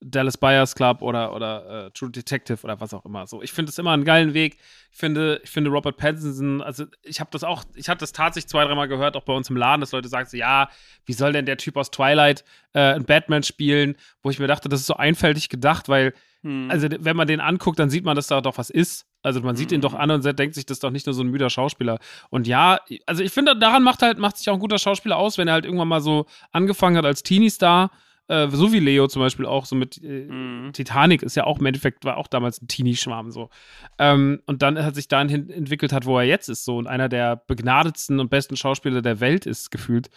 Dallas 0.04 0.36
Buyers 0.36 0.74
Club 0.74 1.00
oder, 1.02 1.34
oder 1.34 1.86
äh, 1.86 1.90
True 1.90 2.10
Detective 2.10 2.58
oder 2.64 2.80
was 2.80 2.92
auch 2.92 3.04
immer. 3.04 3.26
So, 3.26 3.42
ich 3.42 3.52
finde 3.52 3.70
es 3.70 3.78
immer 3.78 3.92
einen 3.92 4.04
geilen 4.04 4.34
Weg. 4.34 4.58
Ich 4.90 4.98
finde, 4.98 5.40
ich 5.42 5.50
finde 5.50 5.70
Robert 5.70 5.96
Pattinson, 5.96 6.60
also 6.60 6.84
ich 7.02 7.20
habe 7.20 7.30
das 7.30 7.44
auch, 7.44 7.64
ich 7.74 7.88
habe 7.88 7.98
das 7.98 8.12
tatsächlich 8.12 8.48
zwei, 8.48 8.64
dreimal 8.64 8.88
gehört, 8.88 9.16
auch 9.16 9.22
bei 9.22 9.32
uns 9.32 9.48
im 9.48 9.56
Laden, 9.56 9.80
dass 9.80 9.92
Leute 9.92 10.08
sagen 10.08 10.28
so, 10.28 10.36
ja, 10.36 10.68
wie 11.06 11.12
soll 11.12 11.32
denn 11.32 11.46
der 11.46 11.56
Typ 11.56 11.76
aus 11.76 11.90
Twilight 11.90 12.44
äh, 12.72 12.80
einen 12.80 13.04
Batman 13.04 13.42
spielen? 13.42 13.96
Wo 14.22 14.30
ich 14.30 14.38
mir 14.38 14.48
dachte, 14.48 14.68
das 14.68 14.80
ist 14.80 14.86
so 14.86 14.94
einfältig 14.94 15.48
gedacht, 15.48 15.88
weil, 15.88 16.14
hm. 16.42 16.70
also 16.70 16.88
wenn 16.98 17.16
man 17.16 17.28
den 17.28 17.40
anguckt, 17.40 17.78
dann 17.78 17.90
sieht 17.90 18.04
man, 18.04 18.16
dass 18.16 18.26
da 18.26 18.40
doch 18.40 18.58
was 18.58 18.70
ist. 18.70 19.06
Also 19.22 19.40
man 19.40 19.54
sieht 19.54 19.70
ihn 19.70 19.80
doch 19.80 19.92
hm. 19.92 20.00
an 20.00 20.10
und 20.10 20.38
denkt 20.38 20.56
sich, 20.56 20.66
das 20.66 20.76
ist 20.76 20.84
doch 20.84 20.90
nicht 20.90 21.06
nur 21.06 21.14
so 21.14 21.22
ein 21.22 21.28
müder 21.28 21.48
Schauspieler. 21.48 21.98
Und 22.28 22.46
ja, 22.46 22.80
also 23.06 23.22
ich 23.22 23.32
finde, 23.32 23.56
daran 23.56 23.82
macht 23.82 24.02
halt, 24.02 24.18
macht 24.18 24.36
sich 24.36 24.50
auch 24.50 24.54
ein 24.54 24.60
guter 24.60 24.78
Schauspieler 24.78 25.16
aus, 25.16 25.38
wenn 25.38 25.48
er 25.48 25.54
halt 25.54 25.64
irgendwann 25.64 25.88
mal 25.88 26.00
so 26.00 26.26
angefangen 26.50 26.96
hat 26.96 27.06
als 27.06 27.22
Teenie-Star 27.22 27.90
äh, 28.28 28.48
so 28.50 28.72
wie 28.72 28.80
Leo 28.80 29.08
zum 29.08 29.20
Beispiel 29.20 29.46
auch, 29.46 29.66
so 29.66 29.74
mit 29.76 30.02
äh, 30.02 30.26
mhm. 30.26 30.72
Titanic 30.72 31.22
ist 31.22 31.36
ja 31.36 31.44
auch 31.44 31.58
im 31.58 31.66
Endeffekt, 31.66 32.04
war 32.04 32.16
auch 32.16 32.28
damals 32.28 32.62
ein 32.62 32.68
Teenie-Schwarm 32.68 33.30
so. 33.30 33.50
Ähm, 33.98 34.40
und 34.46 34.62
dann 34.62 34.82
hat 34.82 34.94
sich 34.94 35.08
dahin 35.08 35.50
entwickelt 35.50 35.92
hat, 35.92 36.06
wo 36.06 36.18
er 36.18 36.24
jetzt 36.24 36.48
ist, 36.48 36.64
so 36.64 36.76
und 36.76 36.86
einer 36.86 37.08
der 37.08 37.36
begnadetsten 37.36 38.20
und 38.20 38.30
besten 38.30 38.56
Schauspieler 38.56 39.02
der 39.02 39.20
Welt 39.20 39.46
ist, 39.46 39.70
gefühlt. 39.70 40.10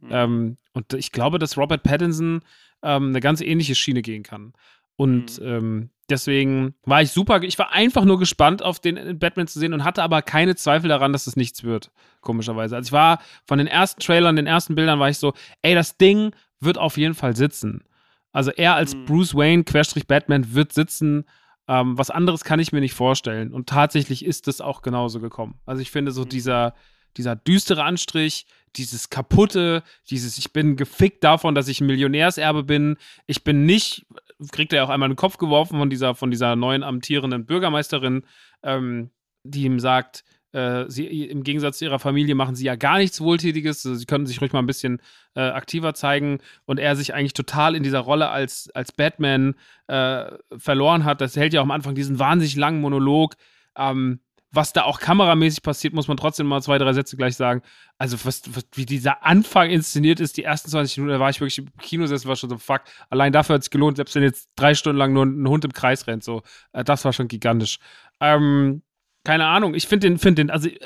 Mhm. 0.00 0.08
Ähm, 0.10 0.56
und 0.72 0.94
ich 0.94 1.12
glaube, 1.12 1.38
dass 1.38 1.56
Robert 1.56 1.82
Pattinson 1.82 2.40
ähm, 2.82 3.08
eine 3.08 3.20
ganz 3.20 3.40
ähnliche 3.40 3.74
Schiene 3.74 4.02
gehen 4.02 4.22
kann. 4.22 4.52
Und 4.96 5.40
mhm. 5.40 5.46
ähm, 5.46 5.90
deswegen 6.10 6.74
war 6.84 7.02
ich 7.02 7.10
super, 7.12 7.42
ich 7.42 7.58
war 7.58 7.72
einfach 7.72 8.04
nur 8.04 8.18
gespannt 8.18 8.62
auf 8.62 8.80
den 8.80 9.18
Batman 9.18 9.46
zu 9.46 9.58
sehen 9.58 9.72
und 9.72 9.84
hatte 9.84 10.02
aber 10.02 10.22
keine 10.22 10.56
Zweifel 10.56 10.88
daran, 10.88 11.12
dass 11.12 11.26
es 11.26 11.36
nichts 11.36 11.62
wird, 11.62 11.90
komischerweise. 12.20 12.76
Also 12.76 12.88
ich 12.88 12.92
war 12.92 13.20
von 13.46 13.58
den 13.58 13.68
ersten 13.68 14.00
Trailern, 14.00 14.36
den 14.36 14.46
ersten 14.46 14.74
Bildern 14.74 14.98
war 14.98 15.08
ich 15.08 15.18
so, 15.18 15.34
ey, 15.62 15.74
das 15.74 15.96
Ding 15.98 16.32
wird 16.60 16.78
auf 16.78 16.96
jeden 16.96 17.14
Fall 17.14 17.36
sitzen. 17.36 17.84
Also 18.32 18.50
er 18.50 18.74
als 18.74 18.94
mhm. 18.94 19.04
Bruce 19.06 19.34
Wayne, 19.34 19.64
Querstrich 19.64 20.06
Batman, 20.06 20.54
wird 20.54 20.72
sitzen. 20.72 21.24
Ähm, 21.66 21.98
was 21.98 22.10
anderes 22.10 22.44
kann 22.44 22.60
ich 22.60 22.72
mir 22.72 22.80
nicht 22.80 22.94
vorstellen. 22.94 23.52
Und 23.52 23.68
tatsächlich 23.68 24.24
ist 24.24 24.48
es 24.48 24.60
auch 24.60 24.82
genauso 24.82 25.20
gekommen. 25.20 25.60
Also 25.66 25.82
ich 25.82 25.90
finde 25.90 26.12
so 26.12 26.22
mhm. 26.22 26.28
dieser, 26.28 26.74
dieser 27.16 27.36
düstere 27.36 27.84
Anstrich, 27.84 28.46
dieses 28.76 29.10
kaputte, 29.10 29.82
dieses 30.10 30.38
ich 30.38 30.52
bin 30.52 30.76
gefickt 30.76 31.24
davon, 31.24 31.54
dass 31.54 31.68
ich 31.68 31.80
ein 31.80 31.86
Millionärserbe 31.86 32.64
bin. 32.64 32.96
Ich 33.26 33.44
bin 33.44 33.66
nicht, 33.66 34.06
kriegt 34.52 34.72
er 34.72 34.84
auch 34.84 34.88
einmal 34.88 35.08
in 35.08 35.12
den 35.12 35.16
Kopf 35.16 35.38
geworfen 35.38 35.78
von 35.78 35.90
dieser, 35.90 36.14
von 36.14 36.30
dieser 36.30 36.56
neuen 36.56 36.82
amtierenden 36.82 37.46
Bürgermeisterin, 37.46 38.24
ähm, 38.62 39.10
die 39.42 39.64
ihm 39.64 39.80
sagt, 39.80 40.24
sie, 40.52 41.26
Im 41.26 41.42
Gegensatz 41.44 41.78
zu 41.78 41.84
ihrer 41.84 41.98
Familie 41.98 42.34
machen 42.34 42.54
sie 42.54 42.64
ja 42.64 42.74
gar 42.74 42.98
nichts 42.98 43.20
Wohltätiges. 43.20 43.82
Sie 43.82 44.06
können 44.06 44.26
sich 44.26 44.40
ruhig 44.40 44.52
mal 44.52 44.60
ein 44.60 44.66
bisschen 44.66 45.00
äh, 45.34 45.40
aktiver 45.40 45.94
zeigen 45.94 46.38
und 46.64 46.78
er 46.78 46.96
sich 46.96 47.14
eigentlich 47.14 47.34
total 47.34 47.74
in 47.74 47.82
dieser 47.82 48.00
Rolle 48.00 48.30
als, 48.30 48.70
als 48.74 48.92
Batman 48.92 49.54
äh, 49.88 50.24
verloren 50.56 51.04
hat. 51.04 51.20
Das 51.20 51.36
hält 51.36 51.52
ja 51.52 51.60
auch 51.60 51.64
am 51.64 51.70
Anfang 51.70 51.94
diesen 51.94 52.18
wahnsinnig 52.18 52.56
langen 52.56 52.80
Monolog. 52.80 53.34
Ähm, 53.76 54.20
was 54.50 54.72
da 54.72 54.84
auch 54.84 54.98
kameramäßig 54.98 55.62
passiert, 55.62 55.92
muss 55.92 56.08
man 56.08 56.16
trotzdem 56.16 56.46
mal 56.46 56.62
zwei, 56.62 56.78
drei 56.78 56.92
Sätze 56.92 57.16
gleich 57.16 57.36
sagen. 57.36 57.62
Also, 57.98 58.16
was, 58.24 58.42
was, 58.54 58.64
wie 58.74 58.86
dieser 58.86 59.24
Anfang 59.24 59.68
inszeniert 59.68 60.20
ist, 60.20 60.36
die 60.36 60.44
ersten 60.44 60.70
20 60.70 60.96
Minuten, 60.98 61.12
da 61.12 61.20
war 61.20 61.30
ich 61.30 61.40
wirklich 61.40 61.58
im 61.58 61.68
Kinosessel, 61.80 62.28
war 62.28 62.36
schon 62.36 62.50
so, 62.50 62.56
fuck, 62.56 62.82
allein 63.10 63.32
dafür 63.32 63.54
hat 63.54 63.62
es 63.62 63.70
gelohnt, 63.70 63.96
selbst 63.96 64.14
wenn 64.14 64.22
jetzt 64.22 64.48
drei 64.56 64.74
Stunden 64.74 64.98
lang 64.98 65.12
nur 65.12 65.26
ein 65.26 65.46
Hund 65.46 65.64
im 65.64 65.72
Kreis 65.72 66.06
rennt, 66.06 66.24
so, 66.24 66.42
äh, 66.72 66.82
das 66.82 67.04
war 67.04 67.12
schon 67.12 67.28
gigantisch. 67.28 67.78
Ähm, 68.20 68.82
keine 69.28 69.44
Ahnung, 69.44 69.74
ich 69.74 69.86
finde 69.86 70.08
den, 70.08 70.16
finde 70.16 70.42
den, 70.42 70.50
also 70.50 70.70
äh, 70.70 70.78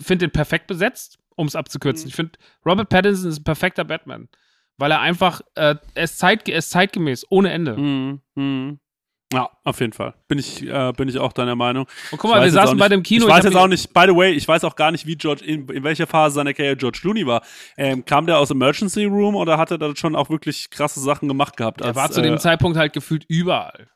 finde 0.00 0.26
den 0.26 0.30
perfekt 0.30 0.66
besetzt, 0.66 1.18
um 1.36 1.46
es 1.46 1.54
abzukürzen. 1.54 2.06
Mhm. 2.06 2.08
Ich 2.08 2.14
finde, 2.14 2.32
Robert 2.64 2.88
Pattinson 2.88 3.28
ist 3.28 3.40
ein 3.40 3.44
perfekter 3.44 3.84
Batman. 3.84 4.30
Weil 4.78 4.92
er 4.92 5.00
einfach, 5.00 5.42
äh, 5.56 5.74
er, 5.92 6.02
ist 6.02 6.18
zeit, 6.18 6.48
er 6.48 6.56
ist 6.56 6.70
zeitgemäß, 6.70 7.26
ohne 7.28 7.52
Ende. 7.52 7.76
Mhm. 7.76 8.20
Mhm. 8.34 8.78
Ja, 9.30 9.50
auf 9.64 9.80
jeden 9.80 9.92
Fall. 9.92 10.14
Bin 10.26 10.38
ich, 10.38 10.66
äh, 10.66 10.92
bin 10.96 11.06
ich 11.10 11.18
auch 11.18 11.34
deiner 11.34 11.54
Meinung. 11.54 11.86
Und 12.10 12.16
guck 12.16 12.30
mal, 12.30 12.42
wir 12.42 12.50
saßen 12.50 12.78
bei 12.78 12.88
dem 12.88 13.02
Kino. 13.02 13.26
Ich 13.26 13.30
weiß 13.30 13.44
jetzt 13.44 13.56
auch 13.56 13.68
nicht, 13.68 13.92
by 13.92 14.04
the 14.06 14.16
way, 14.16 14.32
ich 14.32 14.48
weiß 14.48 14.64
auch 14.64 14.74
gar 14.74 14.90
nicht, 14.90 15.06
wie 15.06 15.16
George, 15.16 15.44
in, 15.44 15.68
in 15.68 15.84
welcher 15.84 16.06
Phase 16.06 16.36
seiner 16.36 16.54
Karriere 16.54 16.78
George 16.78 17.00
Clooney 17.02 17.26
war. 17.26 17.42
Ähm, 17.76 18.06
kam 18.06 18.24
der 18.24 18.38
aus 18.38 18.50
Emergency 18.50 19.04
Room 19.04 19.36
oder 19.36 19.58
hat 19.58 19.70
er 19.70 19.76
da 19.76 19.94
schon 19.94 20.16
auch 20.16 20.30
wirklich 20.30 20.70
krasse 20.70 21.00
Sachen 21.00 21.28
gemacht 21.28 21.58
gehabt? 21.58 21.82
Er 21.82 21.94
war 21.94 22.10
zu 22.10 22.22
dem 22.22 22.34
äh, 22.34 22.38
Zeitpunkt 22.38 22.78
halt 22.78 22.94
gefühlt 22.94 23.26
überall. 23.28 23.88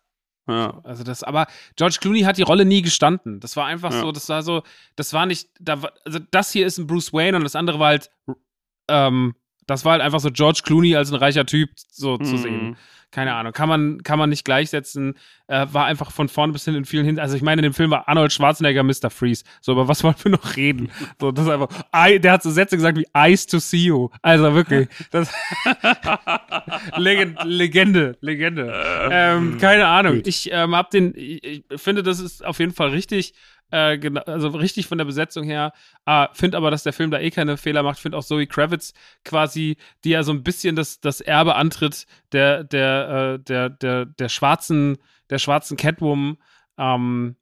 Ja. 0.49 0.81
Also 0.85 1.03
das, 1.03 1.23
aber 1.23 1.47
George 1.77 1.99
Clooney 2.01 2.21
hat 2.21 2.39
die 2.39 2.43
Rolle 2.43 2.65
nie 2.65 2.83
gestanden. 2.83 3.41
Das 3.41 3.57
war 3.57 3.67
einfach 3.67 3.93
ja. 3.93 4.01
so, 4.01 4.13
das 4.13 4.29
war 4.29 4.43
so, 4.43 4.63
das 4.95 5.13
war 5.13 5.27
nicht, 5.27 5.49
da 5.61 5.83
war, 5.83 5.93
also 6.05 6.21
das 6.31 6.53
hier 6.53 6.67
ist 6.67 6.79
ein 6.79 6.87
Bruce 6.87 7.13
Wayne 7.13 7.37
und 7.37 7.45
das 7.45 7.57
andere 7.57 7.79
war 7.79 7.89
halt, 7.89 8.11
ähm, 8.89 9.35
das 9.67 9.85
war 9.85 9.93
halt 9.93 10.03
einfach 10.03 10.21
so 10.21 10.31
George 10.31 10.61
Clooney 10.65 10.97
als 10.97 11.11
ein 11.11 11.17
reicher 11.17 11.47
Typ 11.47 11.71
so 11.91 12.17
mhm. 12.19 12.25
zu 12.25 12.37
sehen 12.39 12.77
keine 13.17 13.35
Ahnung, 13.35 13.53
kann 13.53 13.69
man, 13.69 14.03
kann 14.03 14.19
man 14.19 14.29
nicht 14.29 14.45
gleichsetzen. 14.45 15.15
Äh, 15.47 15.67
war 15.71 15.87
einfach 15.87 16.11
von 16.11 16.29
vorne 16.29 16.53
bis 16.53 16.65
hin 16.65 16.75
in 16.75 16.85
vielen 16.85 17.05
Hinsichten. 17.05 17.23
Also 17.23 17.37
ich 17.37 17.43
meine, 17.43 17.61
in 17.61 17.63
dem 17.63 17.73
Film 17.73 17.91
war 17.91 18.09
Arnold 18.09 18.31
Schwarzenegger 18.31 18.83
Mr. 18.83 19.11
Freeze. 19.11 19.45
So, 19.63 19.73
aber 19.73 19.89
was 19.89 20.05
wollen 20.05 20.17
wir 20.23 20.33
noch 20.33 20.57
reden? 20.57 20.91
So, 21.19 21.33
das 21.33 21.47
ist 21.47 21.51
einfach, 21.51 21.69
I, 21.95 22.19
der 22.21 22.33
hat 22.33 22.43
so 22.43 22.51
Sätze 22.51 22.77
gesagt 22.77 22.99
wie 22.99 23.07
Ice 23.17 23.47
to 23.47 23.59
see 23.59 23.85
you. 23.85 24.11
Also 24.21 24.55
wirklich, 24.55 24.89
das 25.11 25.33
Legend, 26.97 27.43
Legende, 27.45 28.19
Legende. 28.21 28.71
Ähm, 29.11 29.57
keine 29.59 29.87
Ahnung. 29.87 30.21
Ich 30.27 30.51
ähm, 30.53 30.77
hab 30.77 30.91
den, 30.91 31.15
ich, 31.17 31.43
ich 31.43 31.81
finde, 31.81 32.03
das 32.03 32.21
ist 32.21 32.45
auf 32.45 32.59
jeden 32.59 32.73
Fall 32.73 32.91
richtig. 32.91 33.33
Äh, 33.71 33.99
genau, 33.99 34.21
also 34.23 34.49
richtig 34.49 34.87
von 34.87 34.99
der 34.99 35.05
Besetzung 35.05 35.45
her. 35.45 35.73
Äh, 36.07 36.29
finde 36.33 36.57
aber, 36.57 36.71
dass 36.71 36.85
der 36.85 36.93
Film 36.93 37.11
da 37.11 37.19
eh 37.19 37.31
keine 37.31 37.57
Fehler 37.57 37.83
macht. 37.83 37.99
Finde 37.99 38.17
auch 38.17 38.25
Zoe 38.25 38.47
Kravitz 38.47 38.95
quasi, 39.25 39.77
die 40.05 40.11
ja 40.11 40.23
so 40.23 40.33
ein 40.33 40.43
bisschen 40.43 40.77
das, 40.77 41.01
das 41.01 41.21
Erbe 41.21 41.57
antritt 41.57 42.07
der, 42.33 42.65
der, 42.65 43.39
äh, 43.39 43.39
der, 43.43 43.71
der, 43.71 44.07
der 44.07 44.29
schwarzen, 44.29 44.99
der 45.31 45.39
schwarzen 45.39 45.77
Catwoman. 45.77 46.39
Ähm, 46.79 47.37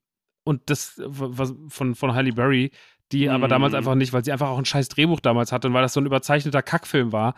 und 0.44 0.70
das 0.70 1.00
was, 1.04 1.54
von, 1.68 1.94
von 1.94 2.14
Halle 2.14 2.32
Berry, 2.32 2.70
die 3.12 3.28
mm. 3.28 3.30
aber 3.30 3.48
damals 3.48 3.72
mhm. 3.72 3.78
einfach 3.78 3.94
nicht, 3.94 4.12
weil 4.12 4.24
sie 4.24 4.32
einfach 4.32 4.48
auch 4.48 4.58
ein 4.58 4.66
scheiß 4.66 4.88
Drehbuch 4.88 5.20
damals 5.20 5.52
hatte 5.52 5.68
und 5.68 5.74
weil 5.74 5.82
das 5.82 5.94
so 5.94 6.00
ein 6.00 6.06
überzeichneter 6.06 6.62
Kackfilm 6.62 7.12
war. 7.12 7.34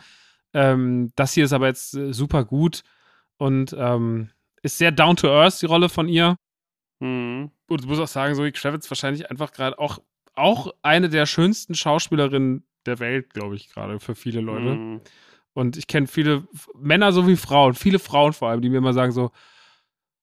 Ähm, 0.52 1.12
das 1.16 1.32
hier 1.32 1.44
ist 1.44 1.52
aber 1.52 1.66
jetzt 1.66 1.94
äh, 1.94 2.12
super 2.12 2.44
gut 2.44 2.82
und 3.36 3.74
ähm, 3.78 4.30
ist 4.62 4.78
sehr 4.78 4.92
down 4.92 5.16
to 5.16 5.28
earth, 5.28 5.60
die 5.62 5.66
Rolle 5.66 5.88
von 5.88 6.08
ihr. 6.08 6.36
Mhm. 7.00 7.50
Und 7.68 7.80
ich 7.80 7.86
muss 7.86 7.98
auch 7.98 8.08
sagen, 8.08 8.34
Zoe 8.34 8.52
Kravitz 8.52 8.90
wahrscheinlich 8.90 9.30
einfach 9.30 9.52
gerade 9.52 9.78
auch, 9.78 9.98
auch 10.34 10.72
eine 10.82 11.08
der 11.08 11.26
schönsten 11.26 11.74
Schauspielerinnen 11.74 12.64
der 12.86 12.98
Welt, 13.00 13.32
glaube 13.34 13.56
ich, 13.56 13.68
gerade 13.72 13.98
für 14.00 14.14
viele 14.14 14.40
Leute. 14.40 14.74
Mhm. 14.74 15.00
Und 15.52 15.76
ich 15.76 15.86
kenne 15.86 16.06
viele 16.06 16.46
Männer 16.78 17.12
sowie 17.12 17.36
Frauen, 17.36 17.74
viele 17.74 17.98
Frauen 17.98 18.32
vor 18.32 18.50
allem, 18.50 18.60
die 18.60 18.68
mir 18.68 18.78
immer 18.78 18.92
sagen 18.92 19.12
so, 19.12 19.30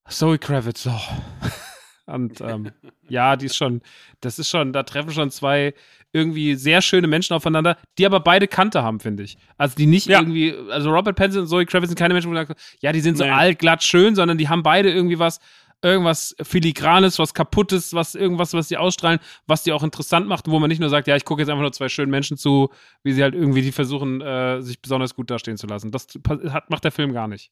Zoe 0.08 0.38
Kravitz, 0.38 0.88
oh. 0.88 0.92
Und 2.06 2.42
ähm, 2.42 2.72
ja, 3.08 3.38
die 3.38 3.46
ist 3.46 3.56
schon, 3.56 3.82
das 4.20 4.38
ist 4.38 4.50
schon, 4.50 4.74
da 4.74 4.84
treffen 4.84 5.12
schon 5.12 5.32
zwei 5.32 5.74
irgendwie 6.12 6.56
sehr 6.56 6.82
schöne 6.82 7.08
Menschen 7.08 7.34
aufeinander, 7.34 7.78
die 7.98 8.06
aber 8.06 8.20
beide 8.20 8.48
Kante 8.50 8.84
haben, 8.84 9.00
finde 9.00 9.24
ich. 9.24 9.38
Also 9.58 9.76
die 9.78 9.86
nicht 9.86 10.08
Ja. 10.08 10.20
irgendwie, 10.20 10.54
also 10.70 10.92
Robert 10.94 11.16
Pattinson 11.16 11.44
und 11.44 11.48
Zoe 11.48 11.66
Kravitz 11.66 11.88
sind 11.90 11.98
keine 11.98 12.14
Menschen, 12.14 12.30
wo 12.30 12.34
man 12.34 12.46
sagt, 12.46 12.60
ja, 12.82 12.92
die 12.92 13.00
sind 13.00 13.18
so 13.18 13.24
Nee. 13.24 13.30
alt, 13.32 13.58
glatt, 13.60 13.84
schön, 13.84 14.16
sondern 14.16 14.38
die 14.38 14.50
haben 14.50 14.64
beide 14.64 14.92
irgendwie 14.92 15.18
was, 15.18 15.40
irgendwas 15.84 16.36
Filigranes, 16.42 17.20
was 17.20 17.34
Kaputtes, 17.34 17.94
was 17.94 18.16
irgendwas, 18.16 18.54
was 18.54 18.68
die 18.68 18.78
ausstrahlen, 18.78 19.20
was 19.46 19.64
die 19.64 19.74
auch 19.74 19.84
interessant 19.84 20.28
macht, 20.28 20.48
wo 20.48 20.60
man 20.60 20.70
nicht 20.70 20.80
nur 20.80 20.90
sagt, 20.90 21.08
ja, 21.08 21.16
ich 21.16 21.26
gucke 21.26 21.42
jetzt 21.42 21.50
einfach 21.50 21.62
nur 21.62 21.74
zwei 21.74 21.90
schönen 21.90 22.12
Menschen 22.12 22.38
zu, 22.38 22.70
wie 23.04 23.14
sie 23.14 23.22
halt 23.22 23.36
irgendwie 23.36 23.62
die 23.62 23.72
versuchen, 23.72 24.22
äh, 24.22 24.62
sich 24.62 24.82
besonders 24.82 25.16
gut 25.16 25.30
dastehen 25.30 25.58
zu 25.58 25.68
lassen. 25.68 25.92
Das 25.92 26.08
hat, 26.50 26.70
macht 26.70 26.84
der 26.84 26.92
Film 26.92 27.14
gar 27.14 27.28
nicht. 27.28 27.52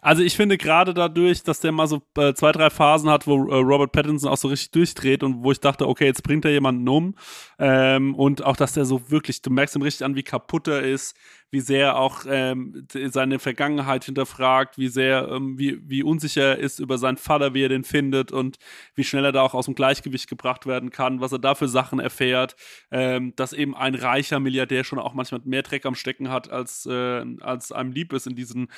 Also 0.00 0.22
ich 0.22 0.34
finde 0.34 0.58
gerade 0.58 0.94
dadurch, 0.94 1.44
dass 1.44 1.60
der 1.60 1.70
mal 1.70 1.86
so 1.86 2.02
äh, 2.16 2.34
zwei, 2.34 2.50
drei 2.50 2.70
Phasen 2.70 3.08
hat, 3.08 3.28
wo 3.28 3.48
äh, 3.48 3.54
Robert 3.54 3.92
Pattinson 3.92 4.30
auch 4.30 4.36
so 4.36 4.48
richtig 4.48 4.72
durchdreht 4.72 5.22
und 5.22 5.44
wo 5.44 5.52
ich 5.52 5.60
dachte, 5.60 5.86
okay, 5.86 6.06
jetzt 6.06 6.24
bringt 6.24 6.44
er 6.44 6.50
jemanden 6.50 6.88
um. 6.88 7.14
Ähm, 7.60 8.16
und 8.16 8.44
auch, 8.44 8.56
dass 8.56 8.72
der 8.72 8.84
so 8.84 9.10
wirklich, 9.10 9.42
du 9.42 9.50
merkst 9.50 9.76
ihm 9.76 9.82
richtig 9.82 10.04
an, 10.04 10.16
wie 10.16 10.24
kaputt 10.24 10.66
er 10.66 10.82
ist, 10.82 11.16
wie 11.52 11.60
sehr 11.60 11.98
auch 11.98 12.24
ähm, 12.26 12.88
seine 12.90 13.38
Vergangenheit 13.38 14.04
hinterfragt, 14.04 14.78
wie 14.78 14.88
sehr, 14.88 15.28
ähm, 15.30 15.58
wie, 15.58 15.78
wie 15.86 16.02
unsicher 16.02 16.42
er 16.42 16.58
ist 16.58 16.78
über 16.78 16.96
seinen 16.96 17.18
Vater, 17.18 17.52
wie 17.52 17.62
er 17.62 17.68
den 17.68 17.84
findet 17.84 18.32
und 18.32 18.56
wie 18.94 19.04
schnell 19.04 19.26
er 19.26 19.32
da 19.32 19.42
auch 19.42 19.52
aus 19.52 19.66
dem 19.66 19.74
Gleichgewicht 19.74 20.30
gebracht 20.30 20.64
werden 20.66 20.90
kann, 20.90 21.20
was 21.20 21.30
er 21.30 21.38
da 21.38 21.54
für 21.54 21.68
Sachen 21.68 22.00
erfährt, 22.00 22.56
ähm, 22.90 23.34
dass 23.36 23.52
eben 23.52 23.76
ein 23.76 23.94
reicher 23.94 24.40
Milliardär 24.40 24.82
schon 24.82 24.98
auch 24.98 25.12
manchmal 25.12 25.42
mehr 25.44 25.62
Dreck 25.62 25.84
am 25.84 25.94
Stecken 25.94 26.30
hat, 26.30 26.50
als, 26.50 26.86
äh, 26.86 27.24
als 27.40 27.70
einem 27.70 27.92
lieb 27.92 28.14
ist 28.14 28.26
in 28.26 28.34
diesen 28.34 28.68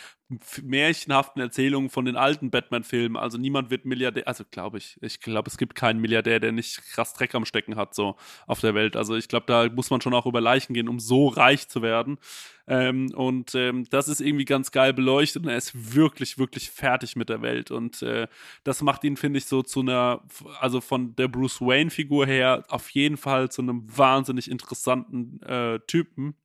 märchenhaften 0.63 1.41
Erzählungen 1.41 1.91
von 1.91 2.05
den 2.05 2.17
alten 2.17 2.51
Batman-Filmen. 2.51 3.17
Also 3.17 3.39
niemand 3.39 3.71
wird 3.71 3.85
Milliardär, 3.85 4.27
also 4.27 4.43
glaube 4.51 4.79
ich, 4.79 4.99
ich 5.01 5.21
glaube, 5.21 5.49
es 5.49 5.59
gibt 5.59 5.77
keinen 5.77 6.01
Milliardär, 6.01 6.41
der 6.41 6.51
nicht 6.51 6.83
krass 6.93 7.15
Dreck 7.15 7.37
am 7.37 7.45
Stecken 7.45 7.77
hat, 7.77 7.95
so 7.95 8.17
auf 8.49 8.61
der 8.61 8.75
Welt. 8.75 8.97
Also 8.97 9.15
ich 9.15 9.29
glaube, 9.29 9.47
da 9.47 9.69
muss 9.69 9.91
man 9.91 10.01
schon 10.01 10.15
auch 10.15 10.27
über 10.27 10.41
Leichen 10.41 10.75
gehen, 10.75 10.89
um 10.89 10.99
so 10.99 11.29
reich 11.29 11.69
zu 11.69 11.83
werden. 11.83 12.19
Ähm, 12.67 13.13
und 13.15 13.55
ähm, 13.55 13.85
das 13.91 14.09
ist 14.09 14.21
irgendwie 14.21 14.47
ganz 14.47 14.71
geil 14.71 14.95
beleuchtet 14.95 15.43
und 15.43 15.49
er 15.51 15.57
ist 15.57 15.95
wirklich, 15.95 16.39
wirklich 16.39 16.71
fertig 16.71 17.17
mit 17.17 17.29
der 17.29 17.43
Welt. 17.43 17.71
Und 17.71 18.03
äh, 18.03 18.27
das 18.65 18.83
macht 18.83 19.05
ihn, 19.05 19.17
finde 19.17 19.39
ich, 19.39 19.47
so 19.47 19.63
zu 19.63 19.81
einer, 19.81 20.23
also 20.61 20.81
von 20.81 21.15
der 21.17 21.29
Bruce 21.29 21.61
Wayne-Figur 21.61 22.27
her, 22.27 22.65
auf 22.69 22.91
jeden 22.91 23.17
Fall 23.17 23.51
zu 23.51 23.63
einem 23.63 23.85
wahnsinnig 23.97 24.51
interessanten 24.51 25.43
äh, 25.43 25.79
Typen 25.87 26.37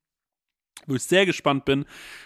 wo 0.88 0.95
ich 0.95 1.03
sehr 1.03 1.26
gespannt 1.26 1.65
bin, 1.65 1.86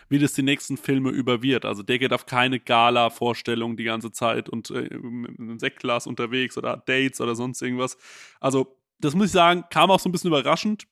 wie 0.10 0.20
das 0.20 0.34
die 0.34 0.44
nächsten 0.44 0.78
Filme 0.78 1.10
über 1.10 1.42
wird. 1.42 1.66
Also 1.66 1.84
der 1.84 2.00
geht 2.00 2.14
auf 2.14 2.26
keine 2.26 2.60
Gala-Vorstellung 2.60 3.78
die 3.78 3.84
ganze 3.84 4.12
Zeit 4.12 4.50
und 4.50 4.70
äh, 4.72 4.90
mit 4.98 5.40
einem 5.40 5.60
Sektglas 5.60 6.08
unterwegs 6.08 6.58
oder 6.58 6.72
hat 6.72 6.90
Dates 6.90 7.20
oder 7.22 7.36
sonst 7.36 7.62
irgendwas. 7.62 7.98
Also 8.40 8.78
das 9.00 9.16
muss 9.16 9.28
ich 9.28 9.32
sagen, 9.34 9.66
kam 9.70 9.92
auch 9.92 10.00
so 10.00 10.08
ein 10.10 10.12
bisschen 10.12 10.30
überraschend. 10.30 10.86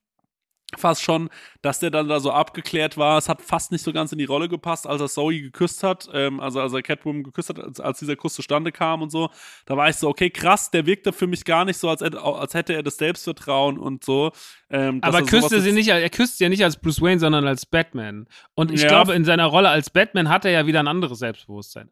Fast 0.77 1.01
schon, 1.03 1.29
dass 1.61 1.79
der 1.79 1.91
dann 1.91 2.07
da 2.07 2.19
so 2.19 2.31
abgeklärt 2.31 2.97
war. 2.97 3.17
Es 3.17 3.27
hat 3.29 3.41
fast 3.41 3.71
nicht 3.71 3.83
so 3.83 3.91
ganz 3.91 4.11
in 4.11 4.17
die 4.17 4.25
Rolle 4.25 4.47
gepasst, 4.49 4.87
als 4.87 5.01
er 5.01 5.07
Zoe 5.09 5.41
geküsst 5.41 5.83
hat, 5.83 6.09
ähm, 6.13 6.39
also 6.39 6.59
als 6.61 6.73
er 6.73 6.81
Catwoman 6.81 7.23
geküsst 7.23 7.49
hat, 7.49 7.59
als, 7.59 7.79
als 7.79 7.99
dieser 7.99 8.15
Kuss 8.15 8.33
zustande 8.33 8.71
kam 8.71 9.01
und 9.01 9.09
so. 9.11 9.29
Da 9.65 9.75
war 9.77 9.89
ich 9.89 9.95
so, 9.97 10.07
okay, 10.09 10.29
krass, 10.29 10.71
der 10.71 10.85
wirkte 10.85 11.11
für 11.13 11.27
mich 11.27 11.43
gar 11.45 11.65
nicht 11.65 11.77
so, 11.77 11.89
als, 11.89 12.01
hätte- 12.01 12.21
als 12.21 12.53
hätte 12.53 12.73
er 12.73 12.83
das 12.83 12.97
Selbstvertrauen 12.97 13.77
und 13.77 14.03
so. 14.03 14.31
Ähm, 14.69 14.99
Aber 15.01 15.19
er 15.19 15.25
küsste 15.25 15.59
sie 15.61 15.71
nicht, 15.73 15.89
er 15.89 16.09
küsst 16.09 16.39
ja 16.39 16.49
nicht 16.49 16.63
als 16.63 16.77
Bruce 16.79 17.01
Wayne, 17.01 17.19
sondern 17.19 17.45
als 17.47 17.65
Batman. 17.65 18.27
Und 18.55 18.71
ich 18.71 18.81
Ja. 18.83 18.87
glaube, 18.87 19.13
in 19.13 19.25
seiner 19.25 19.45
Rolle 19.47 19.69
als 19.69 19.89
Batman 19.89 20.29
hat 20.29 20.45
er 20.45 20.51
ja 20.51 20.65
wieder 20.65 20.79
ein 20.79 20.87
anderes 20.87 21.19
Selbstbewusstsein. 21.19 21.89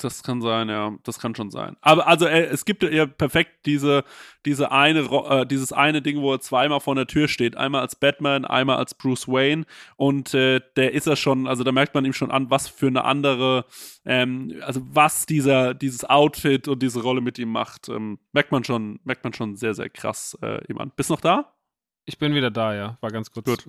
Das 0.00 0.22
kann 0.22 0.40
sein, 0.40 0.68
ja. 0.68 0.96
Das 1.04 1.18
kann 1.18 1.34
schon 1.34 1.50
sein. 1.50 1.76
Aber 1.80 2.06
also 2.06 2.26
äh, 2.26 2.44
es 2.44 2.64
gibt 2.64 2.82
ja 2.82 3.06
perfekt 3.06 3.66
diese, 3.66 4.04
diese 4.46 4.72
eine, 4.72 5.00
äh, 5.00 5.46
dieses 5.46 5.72
eine 5.72 6.02
Ding, 6.02 6.20
wo 6.20 6.32
er 6.32 6.40
zweimal 6.40 6.80
vor 6.80 6.94
der 6.94 7.06
Tür 7.06 7.28
steht. 7.28 7.56
Einmal 7.56 7.82
als 7.82 7.96
Batman, 7.96 8.44
einmal 8.44 8.78
als 8.78 8.94
Bruce 8.94 9.28
Wayne. 9.28 9.64
Und 9.96 10.34
äh, 10.34 10.60
der 10.76 10.92
ist 10.94 11.06
er 11.06 11.16
schon, 11.16 11.46
also 11.46 11.62
da 11.62 11.72
merkt 11.72 11.94
man 11.94 12.04
ihm 12.04 12.12
schon 12.12 12.30
an, 12.30 12.50
was 12.50 12.68
für 12.68 12.86
eine 12.86 13.04
andere, 13.04 13.66
ähm, 14.04 14.54
also 14.62 14.80
was 14.84 15.26
dieser, 15.26 15.74
dieses 15.74 16.04
Outfit 16.04 16.68
und 16.68 16.82
diese 16.82 17.02
Rolle 17.02 17.20
mit 17.20 17.38
ihm 17.38 17.50
macht, 17.50 17.88
ähm, 17.88 18.18
merkt 18.32 18.50
man 18.50 18.64
schon, 18.64 18.98
merkt 19.04 19.24
man 19.24 19.34
schon 19.34 19.56
sehr, 19.56 19.74
sehr 19.74 19.90
krass 19.90 20.36
äh, 20.42 20.64
ihm 20.68 20.78
an. 20.78 20.92
Bist 20.96 21.10
noch 21.10 21.20
da? 21.20 21.54
Ich 22.04 22.18
bin 22.18 22.34
wieder 22.34 22.50
da, 22.50 22.74
ja. 22.74 22.98
War 23.00 23.10
ganz 23.10 23.30
kurz. 23.30 23.46
Gut. 23.46 23.64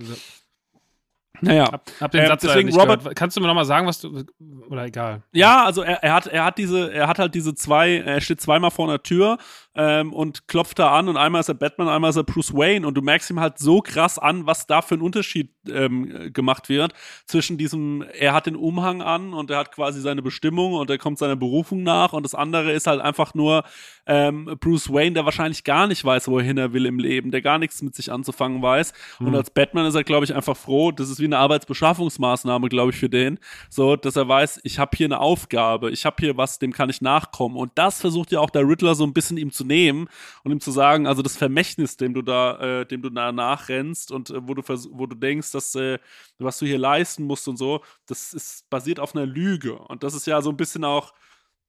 Naja. 1.42 1.66
Hab, 1.72 1.90
hab 2.00 2.12
den 2.12 2.22
Ähm, 2.22 2.28
Satz 2.28 2.42
deswegen 2.42 2.68
nicht 2.68 2.80
Robert- 2.80 3.00
gehört. 3.00 3.16
Kannst 3.16 3.36
du 3.36 3.42
mir 3.42 3.48
nochmal 3.48 3.66
sagen, 3.66 3.88
was 3.88 4.00
du. 4.00 4.24
Oder 4.70 4.86
egal. 4.86 5.24
Ja, 5.34 5.66
also 5.66 5.82
er, 5.82 6.04
er 6.04 6.14
hat 6.14 6.28
er 6.28 6.46
hat 6.46 6.58
diese 6.58 6.94
er 6.94 7.08
hat 7.08 7.20
halt 7.20 7.36
diese 7.36 7.54
zwei 7.56 7.98
er 7.98 8.22
steht 8.22 8.40
zweimal 8.40 8.72
vor 8.72 8.88
einer 8.88 9.02
Tür 9.04 9.38
ähm, 9.76 10.14
und 10.14 10.48
klopft 10.48 10.80
da 10.80 10.92
an 10.98 11.10
und 11.10 11.18
einmal 11.18 11.42
ist 11.42 11.50
er 11.50 11.56
Batman, 11.56 11.90
einmal 11.90 12.12
ist 12.12 12.16
er 12.16 12.24
Bruce 12.24 12.54
Wayne 12.54 12.88
und 12.88 12.94
du 12.96 13.02
merkst 13.02 13.30
ihm 13.32 13.40
halt 13.40 13.58
so 13.58 13.82
krass 13.82 14.18
an, 14.20 14.46
was 14.46 14.68
da 14.68 14.82
für 14.82 14.96
ein 14.96 15.02
Unterschied 15.02 15.50
ähm, 15.70 16.32
gemacht 16.32 16.70
wird 16.70 16.94
zwischen 17.26 17.58
diesem 17.58 18.04
er 18.14 18.34
hat 18.34 18.46
den 18.46 18.56
Umhang 18.56 19.02
an 19.02 19.34
und 19.34 19.50
er 19.52 19.58
hat 19.58 19.72
quasi 19.72 20.00
seine 20.02 20.22
Bestimmung 20.22 20.74
und 20.74 20.90
er 20.90 20.98
kommt 21.00 21.18
seiner 21.18 21.36
Berufung 21.36 21.84
nach 21.84 22.14
und 22.14 22.24
das 22.24 22.36
andere 22.36 22.72
ist 22.72 22.88
halt 22.88 23.02
einfach 23.02 23.34
nur 23.34 23.64
ähm, 24.06 24.58
Bruce 24.60 24.92
Wayne, 24.94 25.14
der 25.14 25.26
wahrscheinlich 25.26 25.64
gar 25.64 25.88
nicht 25.88 26.04
weiß, 26.06 26.28
wohin 26.28 26.58
er 26.58 26.74
will 26.74 26.86
im 26.86 27.00
Leben, 27.00 27.32
der 27.32 27.42
gar 27.42 27.58
nichts 27.58 27.82
mit 27.82 27.96
sich 27.96 28.12
anzufangen 28.12 28.62
weiß 28.62 28.94
und 29.20 29.36
als 29.36 29.50
Batman 29.50 29.86
ist 29.88 29.96
er 29.96 30.04
glaube 30.04 30.26
ich 30.26 30.34
einfach 30.36 30.56
froh, 30.56 30.92
das 30.92 31.10
ist 31.10 31.20
wie 31.24 31.28
eine 31.28 31.40
Arbeitsbeschaffungsmaßnahme, 31.40 32.70
glaube 32.70 32.92
ich, 32.92 32.98
für 32.98 33.10
den, 33.10 33.40
so, 33.70 33.96
dass 33.96 34.16
er 34.16 34.28
weiß, 34.28 34.60
ich 34.64 34.78
habe 34.78 34.96
hier 34.96 35.06
eine 35.06 35.20
Aufgabe, 35.20 35.90
ich 35.90 36.06
habe 36.06 36.18
hier 36.20 36.38
was, 36.38 36.60
dem 36.60 36.74
kann 36.74 36.90
ich 36.90 37.02
nachkommen. 37.02 37.58
Und 37.58 37.72
das 37.76 38.00
versucht 38.00 38.32
ja 38.32 38.40
auch 38.40 38.50
der 38.50 38.68
Riddler 38.68 38.94
so 38.94 39.06
ein 39.06 39.14
bisschen 39.14 39.38
ihm 39.38 39.52
zu 39.52 39.64
nehmen 39.64 40.08
und 40.44 40.52
ihm 40.52 40.60
zu 40.60 40.72
sagen, 40.72 41.08
also 41.08 41.22
das 41.22 41.38
Vermächtnis, 41.38 41.98
dem 41.98 42.14
du 42.14 42.22
da, 42.22 42.82
äh, 42.82 42.86
dem 42.86 43.02
du 43.02 43.10
da 43.10 43.32
nachrennst 43.32 44.12
und 44.12 44.30
äh, 44.30 44.48
wo 44.48 44.54
du 44.54 44.62
wo 44.64 45.06
du 45.06 45.16
denkst, 45.16 45.52
dass 45.52 45.74
äh, 45.76 45.98
was 46.38 46.60
du 46.60 46.66
hier 46.66 46.78
leisten 46.78 47.24
musst 47.24 47.48
und 47.48 47.58
so, 47.58 47.82
das 48.06 48.34
ist 48.34 48.70
basiert 48.70 49.00
auf 49.00 49.16
einer 49.16 49.26
Lüge. 49.26 49.78
Und 49.78 50.04
das 50.04 50.14
ist 50.14 50.28
ja 50.28 50.42
so 50.42 50.50
ein 50.50 50.58
bisschen 50.58 50.84
auch 50.84 51.14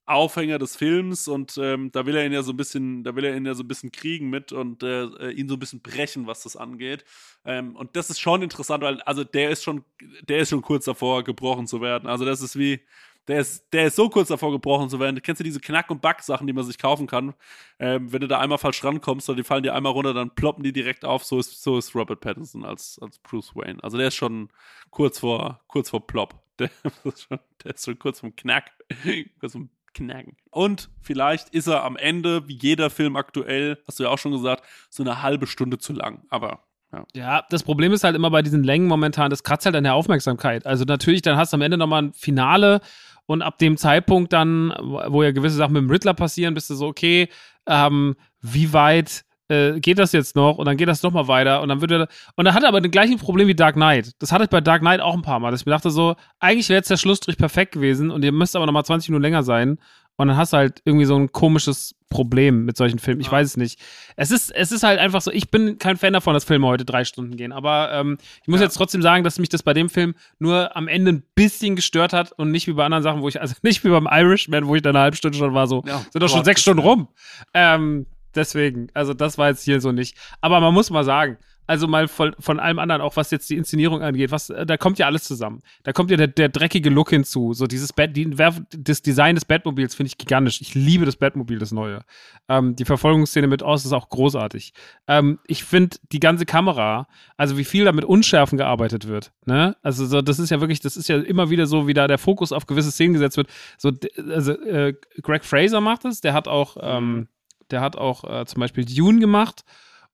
Aufhänger 0.07 0.59
des 0.59 0.77
Films 0.77 1.29
und 1.29 1.57
ähm, 1.59 1.91
da 1.93 2.05
will 2.05 2.17
er 2.17 2.27
ihn 2.27 2.33
ja 2.33 2.43
so 2.43 2.53
ein 2.53 2.57
bisschen, 2.57 3.05
da 3.05 3.17
will 3.17 3.25
er 3.25 3.37
ihn 3.37 3.47
ja 3.47 3.55
so 3.55 3.63
ein 3.63 3.69
bisschen 3.69 3.91
kriegen 3.91 4.29
mit 4.29 4.53
und 4.53 4.83
äh, 4.83 5.05
äh, 5.05 5.31
ihn 5.33 5.49
so 5.49 5.57
ein 5.57 5.59
bisschen 5.59 5.81
brechen, 5.81 6.27
was 6.27 6.43
das 6.43 6.57
angeht. 6.57 7.05
Ähm, 7.45 7.75
und 7.77 7.97
das 7.97 8.11
ist 8.11 8.21
schon 8.21 8.43
interessant, 8.43 8.83
weil 8.83 9.01
also 9.03 9.25
der 9.25 9.51
ist 9.51 9.63
schon, 9.65 9.85
der 10.29 10.39
ist 10.39 10.51
schon 10.51 10.63
kurz 10.63 10.85
davor 10.85 11.25
gebrochen 11.25 11.67
zu 11.67 11.81
werden. 11.81 12.07
Also 12.09 12.25
das 12.25 12.43
ist 12.43 12.59
wie, 12.59 12.81
der 13.29 13.41
ist, 13.41 13.73
der 13.73 13.87
ist 13.87 13.97
so 13.97 14.11
kurz 14.11 14.29
davor 14.29 14.53
gebrochen 14.53 14.91
zu 14.91 15.01
werden. 15.01 15.21
Kennst 15.23 15.41
du 15.41 15.45
diese 15.45 15.61
Knack- 15.61 15.91
und 15.91 16.03
Back-Sachen, 16.03 16.47
die 16.47 16.53
man 16.53 16.65
sich 16.65 16.79
kaufen 16.79 17.07
kann? 17.07 17.35
Ähm, 17.79 18.13
wenn 18.13 18.21
du 18.21 18.29
da 18.29 18.39
einmal 18.39 18.59
falsch 18.59 18.85
rankommst, 18.85 19.29
oder 19.31 19.37
die 19.37 19.45
fallen 19.45 19.63
dir 19.63 19.75
einmal 19.75 19.93
runter, 19.93 20.13
dann 20.13 20.35
ploppen 20.35 20.63
die 20.63 20.73
direkt 20.73 21.05
auf. 21.05 21.25
So 21.25 21.39
ist, 21.39 21.63
so 21.63 21.79
ist 21.79 21.95
Robert 21.95 22.21
Pattinson 22.21 22.65
als, 22.65 22.99
als 23.01 23.19
Bruce 23.19 23.55
Wayne. 23.55 23.83
Also 23.83 23.97
der 23.97 24.09
ist 24.09 24.17
schon 24.17 24.51
kurz 24.91 25.21
vor, 25.21 25.63
kurz 25.67 25.91
vor 25.91 26.07
Plop. 26.07 26.35
Der, 26.61 26.71
ist 27.03 27.23
schon, 27.23 27.41
der 27.65 27.75
ist 27.75 27.85
schon 27.85 27.99
kurz 27.99 28.21
vom 28.21 28.37
Knack. 28.37 28.71
kurz 29.41 29.55
vom 29.55 29.71
Knacken. 29.95 30.37
Und 30.51 30.91
vielleicht 31.01 31.49
ist 31.51 31.67
er 31.67 31.85
am 31.85 31.97
Ende, 31.97 32.47
wie 32.49 32.59
jeder 32.61 32.91
Film 32.91 33.17
aktuell, 33.17 33.79
hast 33.87 33.99
du 33.99 34.05
ja 34.05 34.11
auch 34.11 34.19
schon 34.19 34.33
gesagt, 34.33 34.65
so 34.91 35.03
eine 35.03 35.23
halbe 35.23 35.47
Stunde 35.47 35.79
zu 35.79 35.93
lang. 35.93 36.25
Aber 36.29 36.65
ja. 36.93 37.05
Ja, 37.15 37.45
das 37.51 37.63
Problem 37.63 37.93
ist 37.93 38.05
halt 38.05 38.15
immer 38.15 38.31
bei 38.31 38.43
diesen 38.43 38.63
Längen 38.63 38.87
momentan, 38.87 39.31
das 39.31 39.43
kratzt 39.43 39.67
halt 39.67 39.77
an 39.77 39.85
der 39.85 39.95
Aufmerksamkeit. 39.95 40.67
Also 40.67 40.85
natürlich, 40.85 41.23
dann 41.23 41.37
hast 41.37 41.53
du 41.53 41.57
am 41.57 41.63
Ende 41.63 41.77
nochmal 41.77 42.03
ein 42.03 42.13
Finale 42.13 42.81
und 43.27 43.43
ab 43.43 43.59
dem 43.59 43.77
Zeitpunkt 43.77 44.33
dann, 44.33 44.73
wo 45.09 45.23
ja 45.23 45.33
gewisse 45.33 45.57
Sachen 45.57 45.73
mit 45.73 45.83
dem 45.83 45.91
Riddler 45.91 46.15
passieren, 46.15 46.55
bist 46.55 46.71
du 46.71 46.75
so, 46.75 46.87
okay, 46.87 47.29
ähm, 47.67 48.17
wie 48.41 48.73
weit 48.73 49.25
äh, 49.49 49.79
geht 49.81 49.99
das 49.99 50.13
jetzt 50.13 50.37
noch? 50.37 50.57
Und 50.59 50.65
dann 50.67 50.77
geht 50.77 50.89
das 50.89 51.03
nochmal 51.03 51.29
weiter 51.29 51.61
und 51.63 51.69
dann 51.69 51.81
wird 51.81 51.91
er, 51.93 52.09
und 52.37 52.45
dann 52.45 52.55
hat 52.55 52.63
er 52.63 52.69
aber 52.69 52.81
das 52.81 52.91
gleiche 52.91 53.17
Problem 53.17 53.49
wie 53.49 53.55
Dark 53.55 53.75
Knight. 53.75 54.13
Das 54.19 54.33
hatte 54.33 54.45
ich 54.45 54.51
bei 54.51 54.61
Dark 54.61 54.81
Knight 54.81 55.01
auch 55.01 55.15
ein 55.15 55.23
paar 55.23 55.41
Mal, 55.41 55.51
dass 55.51 55.61
ich 55.61 55.67
mir 55.67 55.73
dachte 55.73 55.91
so, 55.91 56.17
eigentlich 56.41 56.69
wäre 56.69 56.79
jetzt 56.79 56.91
der 56.91 56.97
Schlussstrich 56.97 57.37
perfekt 57.37 57.73
gewesen 57.73 58.11
und 58.11 58.25
ihr 58.25 58.33
müsst 58.33 58.57
aber 58.57 58.67
nochmal 58.67 58.85
20 58.85 59.09
Minuten 59.11 59.23
länger 59.23 59.43
sein. 59.43 59.79
Und 60.17 60.29
dann 60.29 60.37
hast 60.37 60.53
du 60.53 60.59
halt 60.59 60.81
irgendwie 60.85 61.07
so 61.07 61.17
ein 61.17 61.33
komisches 61.33 61.97
Problem 62.09 62.65
mit 62.65 62.77
solchen 62.77 63.01
Filmen. 63.01 63.21
Ich 63.21 63.27
Ja. 63.27 63.33
weiß 63.33 63.49
es 63.49 63.57
nicht. 63.57 63.81
Es 64.15 64.31
ist, 64.31 64.53
es 64.55 64.71
ist 64.71 64.85
halt 64.85 65.01
einfach 65.01 65.21
so, 65.21 65.33
ich 65.33 65.51
bin 65.51 65.77
kein 65.79 65.97
Fan 65.97 66.13
davon, 66.13 66.35
dass 66.35 66.45
Filme 66.45 66.69
heute 66.69 66.85
drei 66.85 67.05
Stunden 67.05 67.37
gehen. 67.37 67.51
Aber 67.51 67.91
ähm, 67.93 68.19
ich 68.43 68.47
muss 68.47 68.61
Ja. 68.61 68.67
jetzt 68.67 68.75
trotzdem 68.77 69.03
sagen, 69.03 69.25
dass 69.25 69.41
mich 69.41 69.49
das 69.49 69.65
bei 69.65 69.75
dem 69.75 69.91
Film 69.91 70.15
nur 70.39 70.77
am 70.77 70.87
Ende 70.87 71.15
ein 71.15 71.25
bisschen 71.35 71.75
gestört 71.75 72.13
hat 72.13 72.31
und 72.31 72.53
nicht 72.53 72.69
wie 72.69 72.75
bei 72.75 72.85
anderen 72.85 73.03
Sachen, 73.03 73.23
wo 73.23 73.29
ich, 73.29 73.41
also 73.41 73.57
nicht 73.63 73.83
wie 73.83 73.89
beim 73.89 74.07
Irishman, 74.09 74.69
wo 74.69 74.77
ich 74.77 74.83
dann 74.83 74.95
eine 74.95 75.03
halbe 75.03 75.17
Stunde 75.17 75.37
schon 75.37 75.53
war, 75.53 75.67
so, 75.67 75.83
Ja, 75.85 75.99
sind 76.13 76.23
doch 76.23 76.29
schon 76.29 76.45
sechs 76.45 76.63
Stunden 76.63 76.81
rum. 76.83 77.09
Ähm, 77.53 78.07
deswegen, 78.35 78.89
also 78.95 79.15
das 79.15 79.39
war 79.39 79.49
jetzt 79.49 79.65
hier 79.65 79.81
so 79.81 79.93
nicht. 79.93 80.17
Aber 80.41 80.61
man 80.61 80.75
muss 80.75 80.91
mal 80.91 81.05
sagen, 81.05 81.39
also 81.67 81.89
mal 81.89 82.09
von, 82.09 82.35
von 82.39 82.61
allem 82.61 82.79
anderen, 82.79 83.01
auch 83.01 83.17
was 83.17 83.31
jetzt 83.31 83.49
die 83.49 83.57
Inszenierung 83.57 84.03
angeht, 84.03 84.31
was, 84.31 84.51
äh, 84.51 84.67
da 84.67 84.77
kommt 84.77 84.99
ja 84.99 85.07
alles 85.07 85.25
zusammen. 85.25 85.63
Da 85.83 85.93
kommt 85.93 86.11
ja 86.11 86.17
der, 86.17 86.27
der 86.27 86.49
dreckige 86.49 86.91
Look 86.91 87.11
hinzu. 87.11 87.55
So 87.55 87.67
dieses 87.67 87.93
Bett, 87.93 88.17
die, 88.17 88.31
das 88.31 89.03
Design 89.03 89.35
des 89.35 89.45
Batmobils 89.45 89.95
finde 89.95 90.09
ich 90.09 90.19
gigantisch. 90.19 90.61
Ich 90.61 90.75
liebe 90.75 91.07
das 91.07 91.17
Batmobil, 91.17 91.59
das 91.59 91.73
neue. 91.73 92.01
Ähm, 92.49 92.77
die 92.77 92.85
Verfolgungsszene 92.85 93.47
mit 93.47 93.63
Oz 93.63 93.85
ist 93.85 93.93
auch 93.93 94.09
großartig. 94.11 94.73
Ähm, 95.09 95.39
ich 95.47 95.65
finde 95.65 95.97
die 96.13 96.21
ganze 96.21 96.45
Kamera, 96.45 97.07
also 97.37 97.57
wie 97.57 97.65
viel 97.65 97.85
da 97.85 97.93
mit 97.93 98.05
Unschärfen 98.05 98.59
gearbeitet 98.59 99.09
wird, 99.09 99.33
ne? 99.47 99.77
Also 99.83 100.07
so, 100.07 100.21
das 100.21 100.39
ist 100.39 100.51
ja 100.51 100.61
wirklich, 100.61 100.81
das 100.81 100.97
ist 100.97 101.09
ja 101.09 101.19
immer 101.19 101.49
wieder 101.51 101.67
so, 101.67 101.87
wie 101.87 101.95
da 101.95 102.07
der 102.07 102.19
Fokus 102.19 102.53
auf 102.53 102.67
gewisse 102.67 102.91
Szenen 102.91 103.15
gesetzt 103.15 103.37
wird. 103.37 103.49
So, 103.79 103.91
also 104.31 104.53
äh, 104.53 104.95
Greg 105.23 105.45
Fraser 105.45 105.81
macht 105.81 106.05
es, 106.05 106.21
der 106.21 106.35
hat 106.35 106.49
auch, 106.49 106.77
ähm, 106.81 107.29
der 107.71 107.81
hat 107.81 107.97
auch 107.97 108.25
äh, 108.25 108.47
zum 108.47 108.61
Beispiel 108.61 108.85
Dune 108.85 109.21
gemacht 109.21 109.65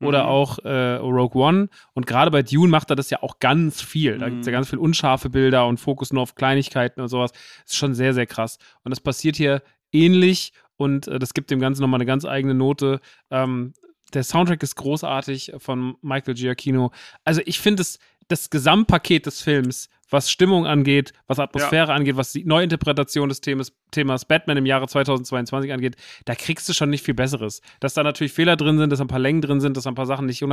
oder 0.01 0.23
Mhm. 0.25 0.29
auch 0.31 0.59
äh, 0.61 0.95
Rogue 0.97 1.43
One. 1.43 1.69
Und 1.93 2.07
gerade 2.07 2.31
bei 2.31 2.43
Dune 2.43 2.71
macht 2.71 2.91
er 2.91 2.97
das 2.97 3.11
ja 3.11 3.23
auch 3.23 3.39
ganz 3.39 3.83
viel. 3.83 4.19
Da 4.19 4.29
gibt 4.29 4.41
es 4.41 4.47
ja 4.47 4.51
Mhm. 4.53 4.55
ganz 4.55 4.71
viel 4.71 4.79
unscharfe 4.79 5.29
Bilder 5.31 5.67
und 5.67 5.79
Fokus 5.79 6.13
nur 6.13 6.23
auf 6.23 6.35
Kleinigkeiten 6.35 7.01
und 7.01 7.09
sowas. 7.09 7.33
Das 7.33 7.73
ist 7.73 7.77
schon 7.77 7.95
sehr, 7.95 8.15
sehr 8.15 8.27
krass. 8.27 8.59
Und 8.83 8.91
das 8.91 9.01
passiert 9.01 9.37
hier 9.37 9.63
ähnlich 9.93 10.53
und 10.77 11.07
äh, 11.09 11.19
das 11.19 11.35
gibt 11.35 11.51
dem 11.51 11.61
Ganzen 11.61 11.83
nochmal 11.83 11.99
eine 11.99 12.07
ganz 12.07 12.25
eigene 12.25 12.55
Note. 12.55 13.01
Ähm, 13.31 13.75
der 14.15 14.25
Soundtrack 14.25 14.63
ist 14.63 14.75
großartig 14.77 15.53
von 15.59 15.97
Michael 16.03 16.35
Giacchino. 16.35 16.91
Also 17.25 17.43
ich 17.45 17.61
finde 17.61 17.83
es, 17.83 17.99
das 18.29 18.49
Gesamtpaket 18.51 19.27
des 19.27 19.43
Films, 19.43 19.89
was 20.11 20.31
Stimmung 20.31 20.67
angeht, 20.67 21.13
was 21.27 21.39
Atmosphäre 21.39 21.93
angeht, 21.93 22.17
was 22.17 22.33
die 22.33 22.45
Neuinterpretation 22.45 23.29
des 23.29 23.41
Themas, 23.41 23.73
Themas 23.91 24.25
Batman 24.25 24.57
im 24.57 24.67
Jahre 24.67 24.89
2022 24.89 25.73
angeht, 25.73 25.97
da 26.25 26.35
kriegst 26.35 26.69
du 26.69 26.73
schon 26.73 26.91
nicht 26.91 27.05
viel 27.05 27.15
Besseres. 27.15 27.63
Dass 27.81 27.95
da 27.95 28.03
natürlich 28.03 28.33
Fehler 28.33 28.57
drin 28.57 28.79
sind, 28.79 28.91
dass 28.91 29.01
ein 29.01 29.09
paar 29.09 29.19
Längen 29.19 29.41
drin 29.41 29.61
sind, 29.61 29.77
dass 29.77 29.87
ein 29.87 29.95
paar 29.95 30.07
Sachen 30.07 30.27
nicht. 30.27 30.45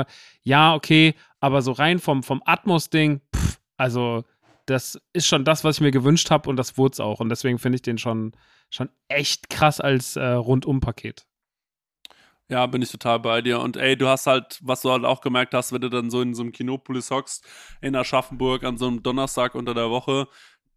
Ja, 0.44 0.76
okay, 0.76 1.16
aber 1.40 1.62
so 1.62 1.72
rein 1.72 2.00
vom, 2.00 2.24
vom 2.24 2.42
Atmos-Ding, 2.46 3.22
also 3.78 4.24
das 4.66 5.00
ist 5.14 5.28
schon 5.28 5.46
das, 5.46 5.64
was 5.64 5.78
ich 5.78 5.82
mir 5.82 5.92
gewünscht 5.92 6.30
habe 6.30 6.50
und 6.50 6.58
das 6.58 6.78
wurde 6.78 6.94
es 6.94 7.00
auch. 7.00 7.20
Und 7.20 7.30
deswegen 7.30 7.58
finde 7.58 7.78
ich 7.78 7.82
den 7.82 7.98
schon, 7.98 8.34
schon 8.70 8.90
echt 9.08 9.50
krass 9.50 9.80
als 9.80 10.16
äh, 10.18 10.24
Rundum-Paket. 10.24 11.26
Ja, 12.50 12.66
bin 12.66 12.82
ich 12.82 12.92
total 12.92 13.20
bei 13.20 13.42
dir. 13.42 13.60
Und 13.60 13.76
ey, 13.76 13.98
du 13.98 14.08
hast 14.08 14.26
halt, 14.26 14.60
was 14.64 14.82
du 14.82 14.92
halt 14.92 15.04
auch 15.04 15.20
gemerkt 15.20 15.54
hast, 15.54 15.74
wenn 15.74 15.82
du 15.82 15.90
dann 15.90 16.10
so 16.10 16.22
in 16.22 16.34
so 16.34 16.44
einem 16.44 16.54
Kinopolis 16.54 17.12
hockst, 17.12 17.46
in 17.82 17.94
Aschaffenburg 17.96 18.64
an 18.64 18.78
so 18.78 18.88
einem 18.88 19.04
Donnerstag 19.04 19.54
unter 19.54 19.74
der 19.74 19.90
Woche, 19.90 20.28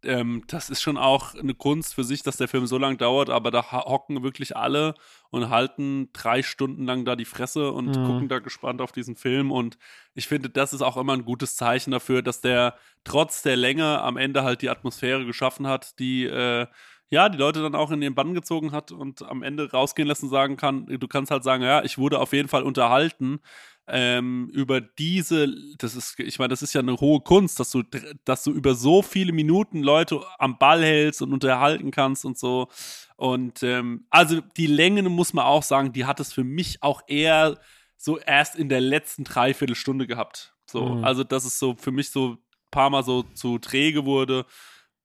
ähm, 0.03 0.43
das 0.47 0.69
ist 0.69 0.81
schon 0.81 0.97
auch 0.97 1.35
eine 1.35 1.53
Kunst 1.53 1.93
für 1.93 2.03
sich, 2.03 2.23
dass 2.23 2.35
der 2.37 2.47
Film 2.49 2.65
so 2.67 2.77
lang 2.77 2.97
dauert, 2.97 3.29
aber 3.29 3.51
da 3.51 3.71
hocken 3.71 4.23
wirklich 4.23 4.57
alle 4.57 4.95
und 5.29 5.49
halten 5.49 6.09
drei 6.11 6.41
Stunden 6.43 6.85
lang 6.85 7.05
da 7.05 7.15
die 7.15 7.23
Fresse 7.25 7.71
und 7.71 7.97
Mhm. 7.97 8.03
gucken 8.03 8.27
da 8.27 8.39
gespannt 8.39 8.81
auf 8.81 8.91
diesen 8.91 9.15
Film. 9.15 9.51
Und 9.51 9.77
ich 10.13 10.27
finde, 10.27 10.49
das 10.49 10.73
ist 10.73 10.81
auch 10.81 10.97
immer 10.97 11.13
ein 11.13 11.23
gutes 11.23 11.55
Zeichen 11.55 11.91
dafür, 11.91 12.21
dass 12.21 12.41
der 12.41 12.75
trotz 13.05 13.43
der 13.43 13.55
Länge 13.55 14.01
am 14.01 14.17
Ende 14.17 14.43
halt 14.43 14.61
die 14.61 14.69
Atmosphäre 14.69 15.25
geschaffen 15.25 15.67
hat, 15.67 15.99
die 15.99 16.25
äh, 16.25 16.67
ja, 17.11 17.27
die 17.29 17.37
Leute 17.37 17.61
dann 17.61 17.75
auch 17.75 17.91
in 17.91 18.01
ihren 18.01 18.15
Bann 18.15 18.33
gezogen 18.33 18.71
hat 18.71 18.91
und 18.91 19.21
am 19.23 19.43
Ende 19.43 19.69
rausgehen 19.69 20.07
lassen 20.07 20.29
sagen 20.29 20.55
kann, 20.55 20.85
du 20.87 21.07
kannst 21.07 21.29
halt 21.29 21.43
sagen, 21.43 21.61
ja, 21.61 21.83
ich 21.83 21.97
wurde 21.97 22.19
auf 22.19 22.31
jeden 22.31 22.47
Fall 22.47 22.63
unterhalten 22.63 23.41
ähm, 23.87 24.49
über 24.53 24.79
diese, 24.79 25.53
das 25.77 25.95
ist, 25.95 26.17
ich 26.19 26.39
meine, 26.39 26.49
das 26.49 26.61
ist 26.61 26.73
ja 26.73 26.79
eine 26.79 26.95
hohe 26.97 27.19
Kunst, 27.19 27.59
dass 27.59 27.71
du, 27.71 27.83
dass 28.23 28.43
du 28.43 28.51
über 28.51 28.75
so 28.75 29.01
viele 29.01 29.33
Minuten 29.33 29.83
Leute 29.83 30.21
am 30.39 30.57
Ball 30.57 30.81
hältst 30.81 31.21
und 31.21 31.33
unterhalten 31.33 31.91
kannst 31.91 32.23
und 32.23 32.37
so. 32.37 32.69
Und 33.17 33.61
ähm, 33.61 34.05
also 34.09 34.39
die 34.55 34.67
Länge 34.67 35.03
muss 35.03 35.33
man 35.33 35.45
auch 35.45 35.63
sagen, 35.63 35.91
die 35.91 36.05
hat 36.05 36.21
es 36.21 36.31
für 36.31 36.45
mich 36.45 36.81
auch 36.81 37.01
eher 37.07 37.59
so 37.97 38.17
erst 38.17 38.55
in 38.55 38.69
der 38.69 38.79
letzten 38.81 39.25
Dreiviertelstunde 39.25 40.07
gehabt. 40.07 40.55
So, 40.65 40.85
Mhm. 40.85 41.03
also 41.03 41.25
dass 41.25 41.43
es 41.43 41.59
so 41.59 41.75
für 41.75 41.91
mich 41.91 42.11
so 42.11 42.29
ein 42.29 42.37
paar 42.71 42.89
Mal 42.89 43.03
so 43.03 43.23
zu 43.23 43.59
träge 43.59 44.05
wurde 44.05 44.45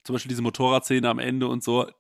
zum 0.07 0.15
Beispiel 0.15 0.31
diese 0.31 0.43
Motorradszene 0.43 1.09
am 1.09 1.19
Ende 1.19 1.49
und 1.49 1.63
so. 1.63 1.91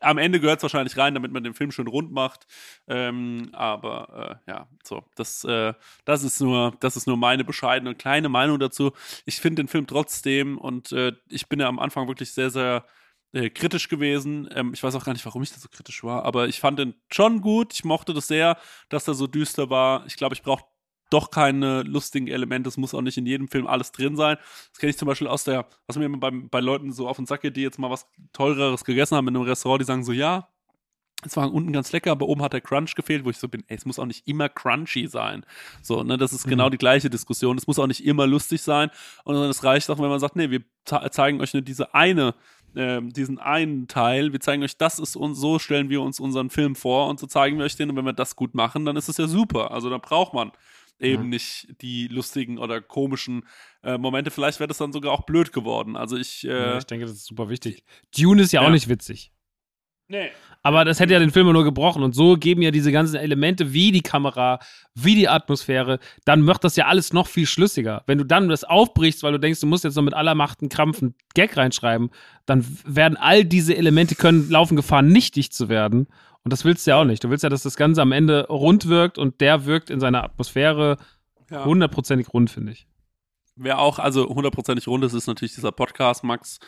Am 0.00 0.18
Ende 0.18 0.40
gehört 0.40 0.58
es 0.58 0.62
wahrscheinlich 0.62 0.96
rein, 0.98 1.14
damit 1.14 1.32
man 1.32 1.42
den 1.42 1.54
Film 1.54 1.72
schön 1.72 1.86
rund 1.86 2.12
macht. 2.12 2.46
Ähm, 2.86 3.48
aber 3.52 4.40
äh, 4.46 4.50
ja, 4.50 4.68
so, 4.84 5.04
das, 5.14 5.42
äh, 5.44 5.72
das 6.04 6.22
ist 6.22 6.40
nur, 6.40 6.74
das 6.80 6.96
ist 6.96 7.06
nur 7.06 7.16
meine 7.16 7.44
bescheidene 7.44 7.94
kleine 7.94 8.28
Meinung 8.28 8.58
dazu. 8.58 8.92
Ich 9.24 9.40
finde 9.40 9.62
den 9.62 9.68
Film 9.68 9.86
trotzdem 9.86 10.58
und 10.58 10.92
äh, 10.92 11.12
ich 11.30 11.48
bin 11.48 11.60
ja 11.60 11.68
am 11.68 11.78
Anfang 11.78 12.08
wirklich 12.08 12.32
sehr, 12.32 12.50
sehr 12.50 12.84
äh, 13.32 13.50
kritisch 13.50 13.88
gewesen. 13.88 14.48
Ähm, 14.54 14.72
ich 14.74 14.82
weiß 14.82 14.94
auch 14.94 15.04
gar 15.04 15.12
nicht, 15.14 15.24
warum 15.24 15.42
ich 15.42 15.50
da 15.52 15.58
so 15.58 15.68
kritisch 15.68 16.04
war, 16.04 16.24
aber 16.24 16.48
ich 16.48 16.60
fand 16.60 16.78
den 16.78 16.94
schon 17.10 17.40
gut. 17.40 17.72
Ich 17.72 17.84
mochte 17.84 18.12
das 18.14 18.28
sehr, 18.28 18.58
dass 18.90 19.08
er 19.08 19.14
so 19.14 19.26
düster 19.26 19.70
war. 19.70 20.06
Ich 20.06 20.16
glaube, 20.16 20.34
ich 20.34 20.42
brauche 20.42 20.64
doch 21.10 21.30
keine 21.30 21.82
lustigen 21.82 22.26
Elemente. 22.26 22.68
Es 22.68 22.76
muss 22.76 22.94
auch 22.94 23.02
nicht 23.02 23.18
in 23.18 23.26
jedem 23.26 23.48
Film 23.48 23.66
alles 23.66 23.92
drin 23.92 24.16
sein. 24.16 24.36
Das 24.70 24.78
kenne 24.78 24.90
ich 24.90 24.98
zum 24.98 25.06
Beispiel 25.06 25.28
aus 25.28 25.44
der, 25.44 25.66
was 25.86 25.96
mir 25.96 26.04
immer 26.04 26.18
bei, 26.18 26.30
bei 26.30 26.60
Leuten 26.60 26.92
so 26.92 27.08
auf 27.08 27.16
den 27.16 27.26
Sack 27.26 27.42
geht, 27.42 27.56
die 27.56 27.62
jetzt 27.62 27.78
mal 27.78 27.90
was 27.90 28.06
teureres 28.32 28.84
gegessen 28.84 29.16
haben 29.16 29.28
in 29.28 29.36
einem 29.36 29.44
Restaurant, 29.44 29.80
die 29.80 29.86
sagen 29.86 30.04
so, 30.04 30.12
ja, 30.12 30.48
es 31.24 31.36
war 31.36 31.52
unten 31.52 31.72
ganz 31.72 31.92
lecker, 31.92 32.12
aber 32.12 32.28
oben 32.28 32.42
hat 32.42 32.52
der 32.52 32.60
Crunch 32.60 32.94
gefehlt, 32.94 33.24
wo 33.24 33.30
ich 33.30 33.38
so 33.38 33.48
bin, 33.48 33.64
ey, 33.68 33.76
es 33.76 33.86
muss 33.86 33.98
auch 33.98 34.04
nicht 34.04 34.28
immer 34.28 34.48
crunchy 34.48 35.06
sein. 35.08 35.46
So, 35.82 36.02
ne, 36.02 36.18
das 36.18 36.32
ist 36.32 36.46
genau 36.46 36.68
die 36.68 36.78
gleiche 36.78 37.08
Diskussion. 37.08 37.56
Es 37.56 37.66
muss 37.66 37.78
auch 37.78 37.86
nicht 37.86 38.04
immer 38.04 38.26
lustig 38.26 38.62
sein. 38.62 38.90
Und 39.24 39.34
es 39.36 39.64
reicht 39.64 39.88
auch, 39.90 39.98
wenn 39.98 40.10
man 40.10 40.20
sagt, 40.20 40.36
nee, 40.36 40.50
wir 40.50 40.62
zeigen 41.10 41.40
euch 41.40 41.54
nur 41.54 41.62
diese 41.62 41.94
eine, 41.94 42.34
ähm, 42.76 43.12
diesen 43.12 43.38
einen 43.38 43.88
Teil. 43.88 44.32
Wir 44.32 44.40
zeigen 44.40 44.62
euch, 44.62 44.76
das 44.76 44.98
ist 44.98 45.16
uns, 45.16 45.38
so 45.38 45.58
stellen 45.58 45.88
wir 45.88 46.02
uns 46.02 46.20
unseren 46.20 46.50
Film 46.50 46.76
vor 46.76 47.08
und 47.08 47.18
so 47.18 47.26
zeigen 47.26 47.56
wir 47.58 47.64
euch 47.64 47.76
den. 47.76 47.90
Und 47.90 47.96
wenn 47.96 48.04
wir 48.04 48.12
das 48.12 48.36
gut 48.36 48.54
machen, 48.54 48.84
dann 48.84 48.96
ist 48.96 49.08
es 49.08 49.16
ja 49.16 49.26
super. 49.26 49.70
Also 49.70 49.88
dann 49.88 50.02
braucht 50.02 50.34
man 50.34 50.52
eben 51.00 51.24
Mhm. 51.24 51.28
nicht 51.30 51.68
die 51.82 52.08
lustigen 52.08 52.58
oder 52.58 52.80
komischen 52.80 53.44
äh, 53.82 53.98
Momente. 53.98 54.30
Vielleicht 54.30 54.58
wäre 54.60 54.68
das 54.68 54.78
dann 54.78 54.92
sogar 54.92 55.12
auch 55.12 55.26
blöd 55.26 55.52
geworden. 55.52 55.96
Also 55.96 56.16
ich, 56.16 56.44
äh, 56.44 56.48
ja, 56.50 56.78
ich 56.78 56.84
denke, 56.84 57.06
das 57.06 57.14
ist 57.16 57.26
super 57.26 57.48
wichtig. 57.48 57.84
Dune 58.18 58.42
ist 58.42 58.52
ja, 58.52 58.62
Ja. 58.62 58.68
auch 58.68 58.72
nicht 58.72 58.88
witzig. 58.88 59.32
nee. 60.08 60.30
Aber 60.62 60.84
das 60.84 60.98
hätte 60.98 61.12
ja 61.12 61.20
den 61.20 61.30
Film 61.30 61.52
nur 61.52 61.62
gebrochen. 61.62 62.02
Und 62.02 62.14
so 62.16 62.36
geben 62.36 62.60
ja 62.60 62.72
diese 62.72 62.90
ganzen 62.90 63.14
Elemente 63.16 63.72
wie 63.72 63.92
die 63.92 64.00
Kamera, 64.00 64.58
wie 64.96 65.14
die 65.14 65.28
Atmosphäre, 65.28 66.00
dann 66.24 66.40
macht 66.42 66.64
das 66.64 66.74
ja 66.74 66.86
alles 66.86 67.12
noch 67.12 67.28
viel 67.28 67.46
schlüssiger. 67.46 68.02
Wenn 68.06 68.18
du 68.18 68.24
dann 68.24 68.48
das 68.48 68.64
aufbrichst, 68.64 69.22
weil 69.22 69.30
du 69.32 69.38
denkst, 69.38 69.60
du 69.60 69.66
musst 69.68 69.84
jetzt 69.84 69.94
noch 69.94 70.02
mit 70.02 70.14
aller 70.14 70.34
Macht 70.34 70.60
einen 70.60 70.68
Krampf 70.70 71.02
einen 71.02 71.14
Gag 71.34 71.56
reinschreiben, 71.56 72.10
dann 72.46 72.66
werden 72.84 73.16
all 73.16 73.44
diese 73.44 73.76
Elemente 73.76 74.16
können 74.16 74.50
laufen 74.50 74.74
Gefahr, 74.76 75.02
nicht 75.02 75.36
dicht 75.36 75.54
zu 75.54 75.68
werden. 75.68 76.08
Und 76.46 76.52
das 76.52 76.64
willst 76.64 76.86
du 76.86 76.92
ja 76.92 77.00
auch 77.00 77.04
nicht. 77.04 77.24
Du 77.24 77.28
willst 77.28 77.42
ja, 77.42 77.50
dass 77.50 77.64
das 77.64 77.74
Ganze 77.74 78.00
am 78.00 78.12
Ende 78.12 78.46
rund 78.46 78.86
wirkt 78.88 79.18
und 79.18 79.40
der 79.40 79.66
wirkt 79.66 79.90
in 79.90 79.98
seiner 79.98 80.22
Atmosphäre 80.22 80.96
Ja. 81.50 81.64
hundertprozentig 81.64 82.32
rund, 82.32 82.50
finde 82.50 82.70
ich. 82.70 82.86
Wer 83.56 83.80
auch, 83.80 83.98
also 83.98 84.28
hundertprozentig 84.28 84.86
rund 84.86 85.02
ist, 85.02 85.12
ist 85.12 85.26
natürlich 85.26 85.56
dieser 85.56 85.72
Podcast, 85.72 86.22
Max. 86.22 86.60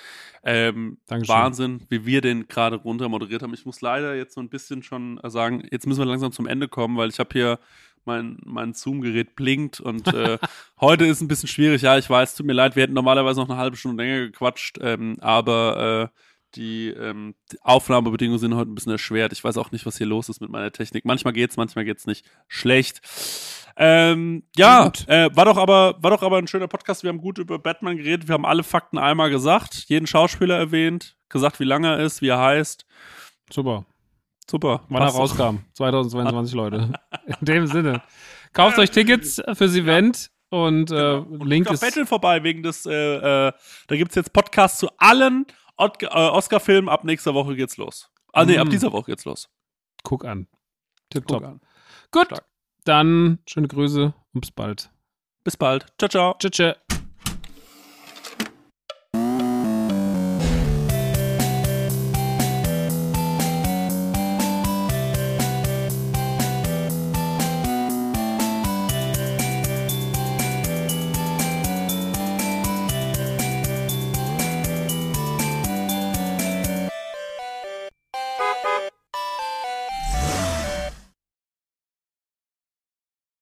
Ähm, 0.42 0.98
Dankeschön. 1.06 1.32
Wahnsinn, 1.32 1.86
wie 1.90 2.04
wir 2.04 2.22
den 2.22 2.48
gerade 2.48 2.74
runter 2.74 3.08
moderiert 3.08 3.44
haben. 3.44 3.54
Ich 3.54 3.66
muss 3.66 3.80
leider 3.80 4.16
jetzt 4.16 4.34
so 4.34 4.40
ein 4.40 4.48
bisschen 4.48 4.82
schon 4.82 5.18
äh, 5.18 5.30
sagen, 5.30 5.62
jetzt 5.70 5.86
müssen 5.86 6.00
wir 6.00 6.06
langsam 6.06 6.32
zum 6.32 6.48
Ende 6.48 6.66
kommen, 6.66 6.96
weil 6.96 7.10
ich 7.10 7.20
habe 7.20 7.30
hier 7.32 7.60
mein, 8.04 8.38
mein 8.44 8.74
Zoom-Gerät 8.74 9.36
blinkt 9.36 9.78
und 9.78 10.08
äh, 10.12 10.38
heute 10.80 11.06
ist 11.06 11.20
ein 11.20 11.28
bisschen 11.28 11.48
schwierig. 11.48 11.82
Ja, 11.82 11.96
ich 11.98 12.10
weiß, 12.10 12.34
tut 12.34 12.46
mir 12.46 12.52
leid, 12.52 12.74
wir 12.74 12.82
hätten 12.82 12.94
normalerweise 12.94 13.38
noch 13.38 13.48
eine 13.48 13.58
halbe 13.60 13.76
Stunde 13.76 14.02
länger 14.02 14.26
gequatscht, 14.26 14.78
ähm, 14.80 15.18
aber 15.20 16.10
äh, 16.12 16.18
die, 16.55 16.88
ähm, 16.90 17.34
die 17.53 17.59
Aufnahmebedingungen 17.62 18.38
sind 18.38 18.55
heute 18.55 18.70
ein 18.70 18.74
bisschen 18.74 18.92
erschwert. 18.92 19.32
Ich 19.32 19.44
weiß 19.44 19.57
auch 19.59 19.70
nicht, 19.70 19.86
was 19.86 19.99
hier 19.99 20.07
los 20.07 20.28
ist 20.28 20.40
mit 20.40 20.51
meiner 20.51 20.72
Technik. 20.72 21.05
Manchmal 21.05 21.32
geht's, 21.32 21.57
manchmal 21.57 21.84
geht's 21.84 22.07
nicht. 22.07 22.24
Schlecht. 22.46 23.01
Ähm, 23.76 24.42
ja, 24.57 24.90
äh, 25.07 25.30
war 25.34 25.44
doch 25.44 25.57
aber 25.57 25.96
war 26.01 26.11
doch 26.11 26.22
aber 26.22 26.38
ein 26.38 26.49
schöner 26.49 26.66
Podcast. 26.66 27.05
Wir 27.05 27.11
haben 27.11 27.20
gut 27.20 27.38
über 27.38 27.59
Batman 27.59 27.96
geredet. 27.96 28.26
Wir 28.26 28.32
haben 28.32 28.46
alle 28.46 28.64
Fakten 28.64 28.99
einmal 28.99 29.30
gesagt, 29.30 29.84
jeden 29.86 30.07
Schauspieler 30.07 30.57
erwähnt, 30.57 31.16
gesagt, 31.28 31.61
wie 31.61 31.64
lange 31.64 31.88
er 31.88 31.99
ist, 32.01 32.20
wie 32.20 32.28
er 32.28 32.40
heißt. 32.40 32.86
Super. 33.51 33.84
Super. 34.51 34.82
Wann 34.88 35.03
er 35.03 35.09
rauskam. 35.09 35.59
2022, 35.74 36.55
Leute. 36.55 36.92
In 37.26 37.44
dem 37.44 37.66
Sinne. 37.66 38.03
Kauft 38.53 38.78
euch 38.78 38.90
Tickets 38.90 39.40
fürs 39.53 39.76
Event 39.76 40.30
und, 40.49 40.90
äh, 40.90 41.12
Und 41.16 41.46
Link 41.46 41.70
ist. 41.70 41.80
Battle 41.80 42.07
vorbei 42.07 42.42
wegen 42.42 42.62
des, 42.62 42.86
äh, 42.86 42.92
äh, 42.92 43.53
da 43.86 43.96
gibt's 43.96 44.14
jetzt 44.14 44.32
Podcasts 44.32 44.78
zu 44.78 44.88
allen 44.96 45.46
Äh, 45.78 46.06
Oscar-Filmen. 46.06 46.88
Ab 46.88 47.04
nächster 47.04 47.34
Woche 47.34 47.54
geht's 47.56 47.76
los. 47.76 48.10
Ah, 48.32 48.44
nee, 48.44 48.58
ab 48.58 48.68
Mm. 48.68 48.70
dieser 48.70 48.92
Woche 48.92 49.12
geht's 49.12 49.24
los. 49.24 49.48
Guck 50.02 50.24
an. 50.24 50.46
Tipptopp. 51.10 51.40
Guck 51.42 51.48
an. 51.48 51.60
Gut. 52.10 52.26
Stark. 52.26 52.44
Dann 52.84 53.38
schöne 53.46 53.68
Grüße 53.68 54.14
und 54.32 54.40
bis 54.40 54.50
bald. 54.50 54.90
Bis 55.44 55.56
bald. 55.56 55.86
Ciao, 55.98 56.08
ciao. 56.08 56.34
Tschüss. 56.38 56.50
tschüss. 56.52 56.74